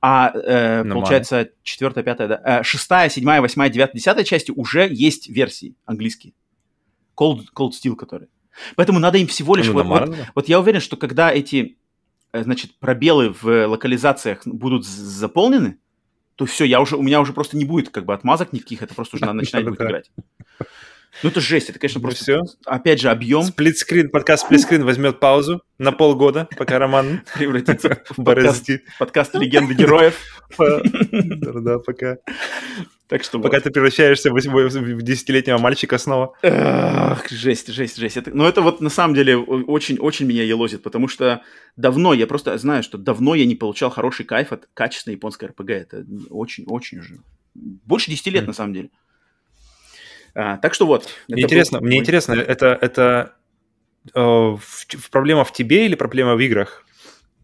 А 0.00 0.32
э, 0.34 0.84
получается, 0.84 1.50
четвертая, 1.62 2.02
пятая, 2.02 2.28
да, 2.28 2.40
э, 2.44 2.62
шестая, 2.62 3.10
седьмая, 3.10 3.42
восьмая, 3.42 3.68
девятая, 3.68 3.94
десятая 3.98 4.24
части 4.24 4.50
уже 4.50 4.88
есть 4.90 5.28
версии 5.28 5.76
английские. 5.84 6.32
Cold, 7.14 7.42
Cold 7.54 7.72
Steel, 7.72 7.94
которые. 7.94 8.28
Поэтому 8.76 8.98
надо 8.98 9.18
им 9.18 9.26
всего 9.26 9.54
лишь... 9.54 9.66
Ну, 9.66 9.82
вот, 9.82 9.86
вот, 9.86 10.16
вот 10.34 10.48
я 10.48 10.58
уверен, 10.58 10.80
что 10.80 10.96
когда 10.96 11.30
эти 11.30 11.76
значит, 12.32 12.78
пробелы 12.78 13.34
в 13.40 13.66
локализациях 13.66 14.46
будут 14.46 14.86
заполнены, 14.86 15.78
то 16.36 16.46
все, 16.46 16.64
я 16.64 16.80
уже, 16.80 16.96
у 16.96 17.02
меня 17.02 17.20
уже 17.20 17.32
просто 17.32 17.56
не 17.56 17.64
будет 17.64 17.90
как 17.90 18.04
бы 18.04 18.14
отмазок 18.14 18.52
никаких, 18.52 18.82
это 18.82 18.94
просто 18.94 19.16
уже 19.16 19.26
надо 19.26 19.38
начинать 19.38 19.64
будет 19.64 19.80
играть. 19.80 20.10
Ну, 21.22 21.28
это 21.28 21.40
жесть, 21.40 21.68
это, 21.68 21.78
конечно, 21.78 22.00
ну 22.00 22.08
просто, 22.08 22.22
все. 22.22 22.42
опять 22.64 23.00
же, 23.00 23.10
объем. 23.10 23.42
Сплитскрин, 23.42 24.08
подкаст 24.08 24.46
Сплитскрин 24.46 24.82
возьмет 24.82 25.20
паузу 25.20 25.62
на 25.78 25.92
полгода, 25.92 26.48
пока 26.56 26.78
Роман 26.78 27.22
превратится 27.34 28.02
в 28.08 28.24
подкаст, 28.24 28.68
подкаст 28.98 29.34
легенды 29.34 29.74
героев. 29.74 30.18
Да, 30.58 31.78
пока. 31.78 32.18
Так 33.12 33.24
что 33.24 33.38
Пока 33.40 33.58
вот. 33.58 33.64
ты 33.64 33.70
превращаешься 33.70 34.30
в 34.32 35.02
десятилетнего 35.02 35.58
мальчика 35.58 35.98
снова. 35.98 36.34
Эх, 36.40 37.28
жесть, 37.28 37.68
жесть, 37.68 37.98
жесть. 37.98 38.16
Это, 38.16 38.30
но 38.34 38.48
это 38.48 38.62
вот 38.62 38.80
на 38.80 38.88
самом 38.88 39.14
деле 39.14 39.36
очень-очень 39.36 40.24
меня 40.24 40.44
елозит, 40.44 40.82
потому 40.82 41.08
что 41.08 41.42
давно, 41.76 42.14
я 42.14 42.26
просто 42.26 42.56
знаю, 42.56 42.82
что 42.82 42.96
давно 42.96 43.34
я 43.34 43.44
не 43.44 43.54
получал 43.54 43.90
хороший 43.90 44.24
кайф 44.24 44.50
от 44.52 44.66
качественной 44.72 45.16
японской 45.16 45.44
РПГ. 45.50 45.70
Это 45.72 46.06
очень-очень 46.30 47.00
уже. 47.00 47.18
Больше 47.54 48.10
10 48.10 48.26
лет, 48.28 48.44
mm. 48.44 48.46
на 48.46 48.52
самом 48.54 48.72
деле. 48.72 48.88
А, 50.34 50.56
так 50.56 50.72
что 50.72 50.86
вот. 50.86 51.06
Мне 51.28 51.42
интересно, 51.42 51.80
был... 51.80 51.88
мне 51.88 51.98
интересно, 51.98 52.32
это, 52.32 52.78
это 52.80 53.34
э, 54.14 54.20
в, 54.20 54.58
в 54.58 55.10
проблема 55.10 55.44
в 55.44 55.52
тебе 55.52 55.84
или 55.84 55.96
проблема 55.96 56.34
в 56.34 56.40
играх? 56.40 56.86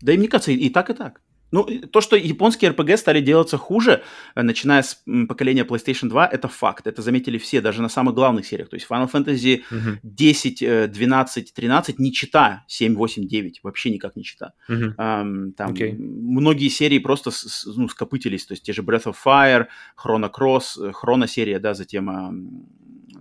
Да 0.00 0.14
и 0.14 0.16
мне 0.16 0.28
кажется, 0.28 0.50
и, 0.50 0.56
и 0.56 0.70
так, 0.70 0.88
и 0.88 0.94
так. 0.94 1.20
Ну, 1.50 1.64
то, 1.64 2.00
что 2.00 2.16
японские 2.16 2.72
RPG 2.72 2.96
стали 2.96 3.20
делаться 3.20 3.56
хуже, 3.56 4.02
э, 4.34 4.42
начиная 4.42 4.82
с 4.82 5.02
поколения 5.28 5.64
PlayStation 5.64 6.08
2, 6.08 6.26
это 6.26 6.48
факт. 6.48 6.86
Это 6.86 7.02
заметили 7.02 7.38
все, 7.38 7.60
даже 7.60 7.82
на 7.82 7.88
самых 7.88 8.14
главных 8.14 8.46
сериях. 8.46 8.68
То 8.68 8.76
есть 8.76 8.86
Final 8.88 9.10
Fantasy 9.10 9.62
uh-huh. 9.70 9.98
10, 10.02 10.92
12, 10.92 11.54
13 11.54 11.98
не 11.98 12.12
чита 12.12 12.64
7, 12.68 12.94
8, 12.94 13.26
9. 13.26 13.60
Вообще 13.62 13.90
никак 13.90 14.16
не 14.16 14.24
чита. 14.24 14.52
Uh-huh. 14.68 14.94
Um, 14.96 15.52
там 15.52 15.72
okay. 15.72 15.94
многие 15.98 16.68
серии 16.68 16.98
просто 16.98 17.30
с, 17.30 17.64
ну, 17.66 17.88
скопытились. 17.88 18.46
То 18.46 18.52
есть 18.52 18.64
те 18.64 18.72
же 18.72 18.82
Breath 18.82 19.04
of 19.04 19.16
Fire, 19.24 19.66
Chrono 19.96 20.30
Cross, 20.30 20.92
Chrono 20.92 21.26
серия, 21.26 21.58
да, 21.58 21.74
затем 21.74 22.08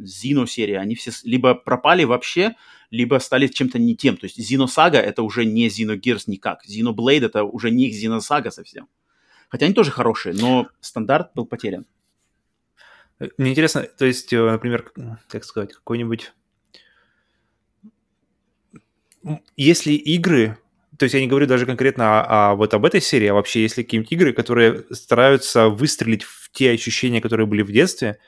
Zino 0.01 0.47
серия, 0.47 0.79
они 0.79 0.95
все 0.95 1.11
либо 1.23 1.55
пропали 1.55 2.03
вообще, 2.03 2.55
либо 2.91 3.19
стали 3.19 3.47
чем-то 3.47 3.79
не 3.79 3.95
тем. 3.95 4.17
То 4.17 4.25
есть 4.25 4.39
Xenosaga 4.39 4.97
это 4.97 5.23
уже 5.23 5.45
не 5.45 5.67
Xenogears 5.67 6.23
никак. 6.27 6.65
Xenoblade 6.67 7.25
это 7.25 7.43
уже 7.43 7.71
не 7.71 7.89
Xenosaga 7.91 8.51
совсем. 8.51 8.87
Хотя 9.49 9.65
они 9.65 9.73
тоже 9.73 9.91
хорошие, 9.91 10.35
но 10.35 10.67
стандарт 10.81 11.31
был 11.35 11.45
потерян. 11.45 11.85
Мне 13.37 13.51
интересно, 13.51 13.83
то 13.83 14.05
есть, 14.05 14.31
э, 14.31 14.51
например, 14.51 14.91
как 15.27 15.43
сказать, 15.43 15.73
какой-нибудь 15.73 16.33
если 19.55 19.93
игры, 19.93 20.57
то 20.97 21.03
есть 21.03 21.15
я 21.15 21.21
не 21.21 21.27
говорю 21.27 21.47
даже 21.47 21.65
конкретно 21.65 22.21
о, 22.21 22.51
о, 22.51 22.55
вот 22.55 22.73
об 22.73 22.85
этой 22.85 23.01
серии, 23.01 23.27
а 23.27 23.33
вообще 23.33 23.61
если 23.61 23.83
какие-нибудь 23.83 24.11
игры, 24.11 24.33
которые 24.33 24.85
стараются 24.91 25.69
выстрелить 25.69 26.23
в 26.23 26.51
те 26.51 26.71
ощущения, 26.71 27.21
которые 27.21 27.47
были 27.47 27.61
в 27.61 27.71
детстве, 27.71 28.19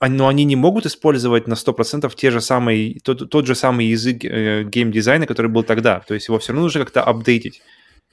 но 0.00 0.28
они 0.28 0.44
не 0.44 0.56
могут 0.56 0.86
использовать 0.86 1.48
на 1.48 1.54
100% 1.54 2.12
те 2.14 2.30
же 2.30 2.40
самые, 2.40 3.00
тот, 3.00 3.30
тот 3.30 3.46
же 3.46 3.54
самый 3.54 3.86
язык 3.86 4.24
э, 4.24 4.64
геймдизайна, 4.64 5.26
который 5.26 5.50
был 5.50 5.62
тогда. 5.62 6.00
То 6.00 6.14
есть 6.14 6.28
его 6.28 6.38
все 6.38 6.52
равно 6.52 6.64
нужно 6.64 6.80
как-то 6.80 7.02
апдейтить. 7.02 7.62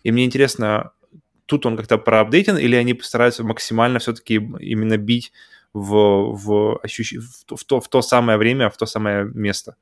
И 0.04 0.12
мне 0.12 0.26
интересно, 0.26 0.92
тут 1.46 1.66
он 1.66 1.76
как-то 1.76 1.98
проапдейтен, 1.98 2.58
или 2.58 2.76
они 2.76 2.94
постараются 2.94 3.44
максимально 3.44 4.00
все-таки 4.00 4.36
именно 4.36 4.98
бить 4.98 5.34
в, 5.74 6.36
в, 6.36 6.80
ощущ... 6.84 7.14
в, 7.14 7.56
в, 7.56 7.64
то, 7.66 7.80
в 7.82 7.88
то 7.90 8.02
самое 8.02 8.38
время, 8.38 8.70
в 8.70 8.78
то 8.78 8.86
самое 8.86 9.26
место? 9.26 9.76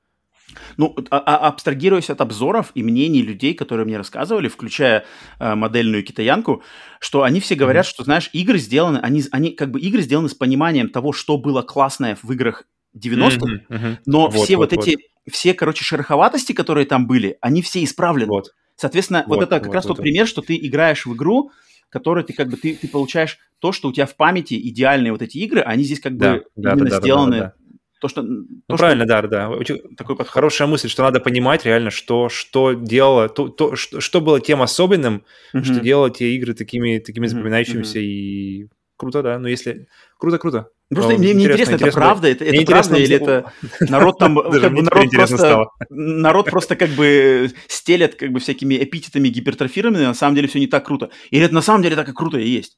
Ну, 0.77 0.95
а, 1.09 1.17
а, 1.19 1.47
абстрагируясь 1.47 2.09
от 2.09 2.21
обзоров 2.21 2.71
и 2.75 2.83
мнений 2.83 3.21
людей, 3.21 3.53
которые 3.53 3.85
мне 3.85 3.97
рассказывали, 3.97 4.47
включая 4.47 5.05
э, 5.39 5.55
модельную 5.55 6.03
китаянку, 6.03 6.63
что 6.99 7.23
они 7.23 7.39
все 7.39 7.55
говорят, 7.55 7.85
mm-hmm. 7.85 7.89
что, 7.89 8.03
знаешь, 8.03 8.29
игры 8.33 8.57
сделаны, 8.57 8.99
они, 8.99 9.23
они 9.31 9.51
как 9.51 9.71
бы 9.71 9.79
игры 9.79 10.01
сделаны 10.01 10.29
с 10.29 10.35
пониманием 10.35 10.89
того, 10.89 11.13
что 11.13 11.37
было 11.37 11.61
классное 11.61 12.17
в 12.21 12.31
играх 12.31 12.63
90-х, 12.97 13.37
mm-hmm, 13.37 13.67
mm-hmm. 13.69 13.97
но 14.05 14.27
вот, 14.27 14.43
все 14.43 14.57
вот, 14.57 14.71
вот 14.71 14.83
эти, 14.83 14.97
вот. 14.97 15.33
все, 15.33 15.53
короче, 15.53 15.83
шероховатости, 15.83 16.53
которые 16.53 16.85
там 16.85 17.07
были, 17.07 17.37
они 17.41 17.61
все 17.61 17.83
исправлены. 17.83 18.29
Вот. 18.29 18.53
Соответственно, 18.75 19.23
вот, 19.27 19.37
вот 19.37 19.43
это 19.43 19.59
как 19.59 19.67
вот, 19.67 19.75
раз 19.75 19.85
вот, 19.85 19.89
тот 19.89 19.97
вот. 19.99 20.03
пример, 20.03 20.27
что 20.27 20.41
ты 20.41 20.55
играешь 20.55 21.05
в 21.05 21.13
игру, 21.13 21.51
которой 21.89 22.23
ты 22.23 22.33
как 22.33 22.49
бы 22.49 22.57
ты, 22.57 22.75
ты 22.75 22.87
получаешь 22.87 23.37
то, 23.59 23.71
что 23.71 23.89
у 23.89 23.93
тебя 23.93 24.05
в 24.05 24.15
памяти 24.15 24.55
идеальные 24.69 25.11
вот 25.11 25.21
эти 25.21 25.37
игры, 25.37 25.61
они 25.61 25.83
здесь 25.83 25.99
как 25.99 26.17
да, 26.17 26.35
бы 26.35 26.45
да, 26.55 26.73
именно 26.73 26.89
да, 26.89 26.99
сделаны 26.99 27.31
да, 27.31 27.37
да, 27.37 27.45
да 27.45 27.60
то, 28.01 28.07
что... 28.07 28.23
Ну, 28.23 28.45
то, 28.67 28.77
правильно, 28.77 29.05
что... 29.05 29.21
да, 29.21 29.27
да. 29.27 29.75
Такой 29.95 30.15
подход. 30.15 30.33
Хорошая 30.33 30.67
мысль, 30.67 30.89
что 30.89 31.03
надо 31.03 31.19
понимать 31.19 31.65
реально, 31.65 31.91
что, 31.91 32.29
что 32.29 32.73
делало, 32.73 33.29
то, 33.29 33.47
то, 33.47 33.75
что, 33.75 34.01
что 34.01 34.21
было 34.21 34.41
тем 34.41 34.61
особенным, 34.63 35.23
mm-hmm. 35.53 35.63
что 35.63 35.79
делало 35.79 36.09
те 36.09 36.35
игры 36.35 36.55
такими, 36.55 36.97
такими 36.97 37.27
запоминающимися 37.27 37.99
mm-hmm. 37.99 38.03
и 38.03 38.67
круто, 38.97 39.21
да. 39.21 39.37
Но 39.37 39.47
если... 39.47 39.87
Круто, 40.17 40.39
круто. 40.39 40.69
Просто 40.89 41.13
мне, 41.13 41.33
мне 41.33 41.43
интересно, 41.43 41.75
интересно, 41.75 41.85
это 41.87 41.95
правда, 41.95 42.27
это, 42.27 42.43
это 42.43 42.65
правда 42.65 42.95
или 42.97 43.15
это 43.15 43.53
народ 43.79 44.17
там, 44.17 44.35
как 44.61 44.73
бы 44.73 44.81
народ 44.81 45.09
просто, 45.11 45.65
народ 45.89 46.45
просто 46.49 46.75
как 46.75 46.89
бы 46.89 47.51
стелет 47.67 48.15
как 48.15 48.31
бы 48.31 48.39
всякими 48.39 48.75
эпитетами 48.83 49.29
гипертрофированными, 49.29 50.03
на 50.03 50.13
самом 50.13 50.35
деле 50.35 50.49
все 50.49 50.59
не 50.59 50.67
так 50.67 50.85
круто. 50.85 51.09
Или 51.29 51.45
это 51.45 51.53
на 51.53 51.61
самом 51.61 51.81
деле 51.81 51.95
так 51.95 52.09
и 52.09 52.13
круто 52.13 52.37
и 52.39 52.49
есть. 52.49 52.77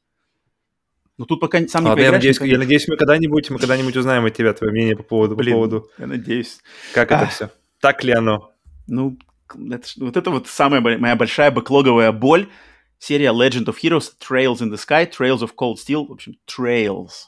Но 1.17 1.25
тут 1.25 1.39
пока 1.39 1.65
сам 1.67 1.83
не 1.83 1.89
Ладно, 1.89 2.01
я 2.01 2.11
надеюсь, 2.11 2.39
я 2.41 2.57
надеюсь, 2.57 2.87
мы 2.87 2.97
когда-нибудь, 2.97 3.49
мы 3.49 3.59
когда-нибудь 3.59 3.95
узнаем 3.95 4.25
от 4.25 4.33
тебя 4.33 4.53
твое 4.53 4.73
мнение 4.73 4.95
по 4.95 5.03
поводу, 5.03 5.35
Блин, 5.35 5.53
по 5.53 5.57
поводу. 5.57 5.91
Я 5.99 6.07
надеюсь. 6.07 6.59
Как 6.93 7.11
а, 7.11 7.21
это 7.21 7.27
все? 7.27 7.49
Так 7.79 8.03
ли 8.03 8.13
оно? 8.13 8.51
Ну, 8.87 9.17
это, 9.71 9.87
вот 9.97 10.17
это 10.17 10.31
вот 10.31 10.47
самая 10.47 10.81
моя 10.81 11.15
большая 11.15 11.51
бэклоговая 11.51 12.11
боль. 12.11 12.49
Серия 12.97 13.31
Legend 13.31 13.65
of 13.65 13.75
Heroes, 13.83 14.11
Trails 14.19 14.59
in 14.61 14.71
the 14.71 14.77
Sky, 14.77 15.09
Trails 15.11 15.39
of 15.39 15.51
Cold 15.59 15.75
Steel, 15.75 16.07
в 16.07 16.11
общем, 16.13 16.35
Trails. 16.47 17.27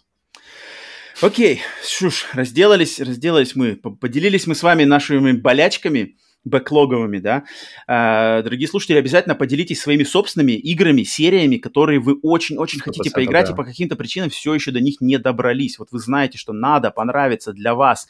Окей, 1.22 1.62
ж, 1.84 2.26
разделались, 2.34 3.00
разделались 3.00 3.56
мы, 3.56 3.76
поделились 3.76 4.48
мы 4.48 4.56
с 4.56 4.64
вами 4.64 4.84
нашими 4.84 5.34
болячками 5.34 6.18
бэклоговыми, 6.46 7.20
да. 7.20 7.44
А, 7.88 8.42
дорогие 8.44 8.68
слушатели, 8.68 8.98
обязательно 8.98 9.36
поделитесь 9.36 9.82
своими 9.82 10.04
собственными 10.04 10.54
играми, 10.54 11.04
сериями, 11.04 11.58
которые 11.58 12.00
вы 12.00 12.18
очень-очень 12.22 12.80
хотите 12.80 13.12
поиграть 13.12 13.48
да. 13.48 13.54
и 13.54 13.56
по 13.56 13.66
каким-то 13.66 13.96
причинам 13.96 14.30
все 14.30 14.54
еще 14.54 14.72
до 14.72 14.80
них 14.80 15.02
не 15.02 15.18
добрались. 15.18 15.80
Вот 15.80 15.90
вы 15.92 16.00
знаете, 16.00 16.38
что 16.38 16.54
надо, 16.54 16.92
понравится 16.92 17.52
для 17.52 17.76
вас 17.76 18.08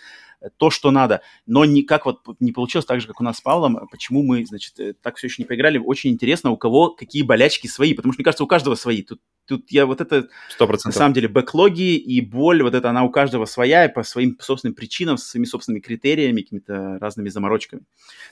то, 0.58 0.70
что 0.70 0.92
надо. 0.92 1.22
Но 1.46 1.66
никак 1.66 2.06
вот 2.06 2.22
не 2.40 2.52
получилось 2.52 2.86
так 2.86 3.02
же, 3.02 3.08
как 3.08 3.22
у 3.22 3.24
нас 3.24 3.38
с 3.38 3.42
Павлом. 3.42 3.88
Почему 3.90 4.24
мы, 4.24 4.46
значит, 4.46 4.80
э, 4.80 4.94
так 4.94 5.18
все 5.18 5.28
еще 5.28 5.42
не 5.42 5.48
поиграли? 5.48 5.78
Очень 5.78 6.12
интересно, 6.12 6.52
у 6.52 6.58
кого 6.58 6.90
какие 6.90 7.24
болячки 7.24 7.68
свои. 7.68 7.94
Потому 7.94 8.14
что, 8.14 8.20
мне 8.20 8.26
кажется, 8.26 8.44
у 8.44 8.48
каждого 8.48 8.76
свои. 8.76 9.02
Тут, 9.02 9.22
тут 9.46 9.72
я 9.72 9.86
вот 9.86 10.02
это... 10.02 10.28
100%. 10.60 10.80
На 10.86 10.92
самом 10.92 11.14
деле, 11.14 11.28
бэклоги 11.28 11.96
и 11.96 12.22
боль, 12.22 12.64
вот 12.64 12.74
это 12.74 12.90
она 12.90 13.04
у 13.04 13.10
каждого 13.10 13.46
своя, 13.46 13.86
и 13.86 13.94
по 13.94 14.04
своим 14.04 14.38
собственным 14.40 14.76
причинам, 14.76 15.18
со 15.18 15.28
своими 15.28 15.46
собственными 15.46 15.82
критериями, 15.82 16.42
какими-то 16.42 16.98
разными 17.00 17.30
заморочками. 17.30 17.84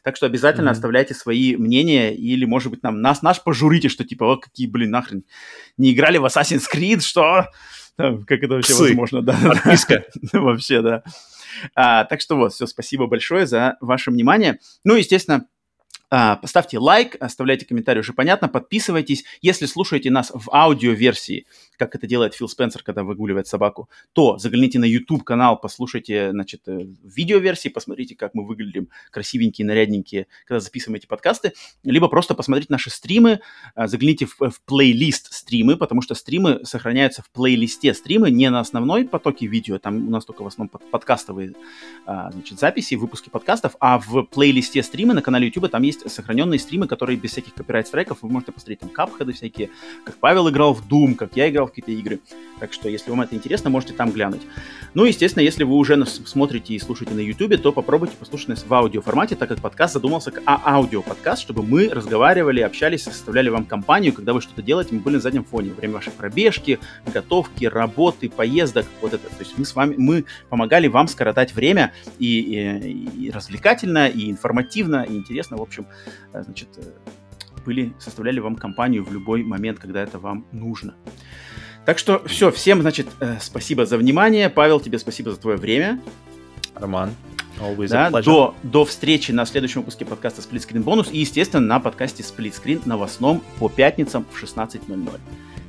Так 0.03 0.15
что 0.15 0.25
обязательно 0.25 0.69
mm-hmm. 0.69 0.71
оставляйте 0.71 1.13
свои 1.13 1.55
мнения, 1.55 2.15
или, 2.15 2.45
может 2.45 2.71
быть, 2.71 2.83
нам 2.83 3.01
нас 3.01 3.21
наш 3.21 3.43
пожурите, 3.43 3.89
что 3.89 4.03
типа, 4.03 4.33
о, 4.33 4.37
какие, 4.37 4.67
блин, 4.67 4.91
нахрен, 4.91 5.23
не 5.77 5.93
играли 5.93 6.17
в 6.17 6.25
Assassin's 6.25 6.65
Creed, 6.73 7.01
что? 7.01 7.47
Как 7.95 8.43
это 8.43 8.55
вообще 8.55 8.73
Псы. 8.73 8.83
возможно, 8.83 9.21
да? 9.21 9.37
Отписка. 9.51 10.03
Вообще, 10.33 10.81
да. 10.81 11.03
А, 11.75 12.05
так 12.05 12.21
что 12.21 12.35
вот, 12.35 12.53
все, 12.53 12.67
спасибо 12.67 13.07
большое 13.07 13.45
за 13.45 13.77
ваше 13.81 14.11
внимание. 14.11 14.59
Ну, 14.83 14.95
естественно, 14.95 15.47
а, 16.15 16.35
поставьте 16.35 16.77
лайк, 16.77 17.15
оставляйте 17.19 17.65
комментарий, 17.65 18.01
уже 18.01 18.13
понятно, 18.13 18.47
подписывайтесь. 18.47 19.23
Если 19.41 19.65
слушаете 19.65 20.11
нас 20.11 20.31
в 20.31 20.47
аудиоверсии, 20.51 21.47
как 21.77 21.95
это 21.95 22.07
делает 22.07 22.33
Фил 22.33 22.47
Спенсер, 22.47 22.83
когда 22.83 23.03
выгуливает 23.03 23.47
собаку, 23.47 23.89
то 24.13 24.37
загляните 24.37 24.79
на 24.79 24.85
YouTube-канал, 24.85 25.59
послушайте, 25.59 26.31
значит, 26.31 26.61
э, 26.67 26.85
видеоверсии, 27.03 27.69
посмотрите, 27.69 28.15
как 28.15 28.33
мы 28.33 28.45
выглядим 28.45 28.89
красивенькие, 29.11 29.65
нарядненькие, 29.65 30.27
когда 30.45 30.59
записываем 30.59 30.97
эти 30.97 31.05
подкасты, 31.05 31.53
либо 31.83 32.07
просто 32.07 32.35
посмотрите 32.35 32.67
наши 32.71 32.89
стримы, 32.89 33.39
а, 33.75 33.87
загляните 33.87 34.25
в, 34.25 34.37
в 34.39 34.61
плейлист 34.65 35.33
стримы, 35.33 35.77
потому 35.77 36.01
что 36.01 36.15
стримы 36.15 36.61
сохраняются 36.63 37.21
в 37.21 37.29
плейлисте 37.31 37.93
стримы, 37.93 38.31
не 38.31 38.49
на 38.49 38.59
основной 38.59 39.05
потоке 39.05 39.47
видео, 39.47 39.79
там 39.79 40.07
у 40.07 40.09
нас 40.09 40.25
только 40.25 40.43
в 40.43 40.47
основном 40.47 40.69
под, 40.69 40.89
подкастовые 40.89 41.53
а, 42.05 42.31
значит, 42.31 42.59
записи, 42.59 42.95
выпуски 42.95 43.29
подкастов, 43.29 43.75
а 43.79 43.99
в 43.99 44.23
плейлисте 44.23 44.83
стримы 44.83 45.13
на 45.13 45.21
канале 45.21 45.47
YouTube 45.47 45.69
там 45.69 45.83
есть 45.83 46.09
сохраненные 46.09 46.59
стримы, 46.59 46.87
которые 46.87 47.17
без 47.17 47.31
всяких 47.31 47.53
копирайт-страйков, 47.53 48.19
вы 48.21 48.29
можете 48.29 48.51
посмотреть 48.51 48.79
там 48.79 48.89
капхеды 48.89 49.33
всякие, 49.33 49.69
как 50.05 50.15
Павел 50.17 50.49
играл 50.49 50.73
в 50.73 50.87
Doom, 50.87 51.15
как 51.15 51.35
я 51.35 51.49
играл 51.49 51.62
в 51.65 51.69
какие-то 51.69 51.91
игры. 51.91 52.19
Так 52.59 52.73
что, 52.73 52.89
если 52.89 53.09
вам 53.09 53.21
это 53.21 53.35
интересно, 53.35 53.69
можете 53.69 53.93
там 53.93 54.11
глянуть. 54.11 54.41
Ну, 54.93 55.05
естественно, 55.05 55.41
если 55.43 55.63
вы 55.63 55.75
уже 55.75 55.95
нас 55.95 56.21
смотрите 56.25 56.73
и 56.73 56.79
слушаете 56.79 57.13
на 57.13 57.19
YouTube, 57.19 57.61
то 57.61 57.71
попробуйте 57.71 58.15
послушать 58.17 58.49
нас 58.49 58.65
в 58.67 58.73
аудиоформате, 58.73 59.35
так 59.35 59.49
как 59.49 59.61
подкаст 59.61 59.93
задумался 59.93 60.31
как 60.31 60.43
а 60.45 60.75
аудиоподкаст, 60.75 61.41
чтобы 61.41 61.63
мы 61.63 61.89
разговаривали, 61.89 62.61
общались, 62.61 63.03
составляли 63.03 63.49
вам 63.49 63.65
компанию, 63.65 64.13
когда 64.13 64.33
вы 64.33 64.41
что-то 64.41 64.61
делаете, 64.61 64.95
мы 64.95 65.01
были 65.01 65.15
на 65.15 65.21
заднем 65.21 65.43
фоне 65.43 65.69
во 65.69 65.75
время 65.75 65.95
вашей 65.95 66.11
пробежки, 66.11 66.79
готовки, 67.13 67.65
работы, 67.65 68.29
поездок, 68.29 68.85
вот 69.01 69.13
это. 69.13 69.27
То 69.29 69.39
есть 69.39 69.57
мы 69.57 69.65
с 69.65 69.75
вами, 69.75 69.95
мы 69.97 70.25
помогали 70.49 70.87
вам 70.87 71.07
скоротать 71.07 71.53
время 71.53 71.93
и, 72.19 72.39
и, 72.39 73.25
и 73.27 73.31
развлекательно, 73.31 74.07
и 74.07 74.29
информативно, 74.29 75.03
и 75.03 75.15
интересно, 75.15 75.57
в 75.57 75.61
общем, 75.61 75.87
Э, 76.33 76.43
значит, 76.43 76.69
э, 76.77 76.81
были, 77.65 77.93
составляли 77.99 78.39
вам 78.39 78.55
компанию 78.55 79.05
в 79.05 79.13
любой 79.13 79.43
момент, 79.43 79.79
когда 79.79 80.01
это 80.03 80.19
вам 80.19 80.45
нужно. 80.51 80.95
Так 81.85 81.97
что 81.97 82.23
все, 82.25 82.51
всем, 82.51 82.81
значит, 82.81 83.07
э, 83.19 83.37
спасибо 83.41 83.85
за 83.85 83.97
внимание. 83.97 84.49
Павел, 84.49 84.79
тебе 84.79 84.99
спасибо 84.99 85.31
за 85.31 85.37
твое 85.37 85.57
время. 85.57 85.99
Роман, 86.75 87.13
always 87.59 87.89
да, 87.89 88.09
до, 88.09 88.55
до 88.63 88.85
встречи 88.85 89.31
на 89.31 89.45
следующем 89.45 89.81
выпуске 89.81 90.05
подкаста 90.05 90.41
Split 90.41 90.67
Screen 90.67 90.83
Bonus 90.83 91.11
и, 91.11 91.19
естественно, 91.19 91.61
на 91.61 91.79
подкасте 91.79 92.23
Split 92.23 92.53
Screen 92.53 92.81
новостном 92.85 93.43
по 93.59 93.69
пятницам 93.69 94.25
в 94.31 94.41
16.00. 94.41 95.19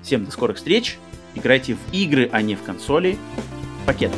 Всем 0.03 0.25
до 0.25 0.31
скорых 0.31 0.57
встреч. 0.57 0.99
Играйте 1.35 1.75
в 1.75 1.93
игры, 1.93 2.29
а 2.33 2.43
не 2.43 2.55
в 2.55 2.63
консоли. 2.63 3.19
Пакет. 3.85 4.13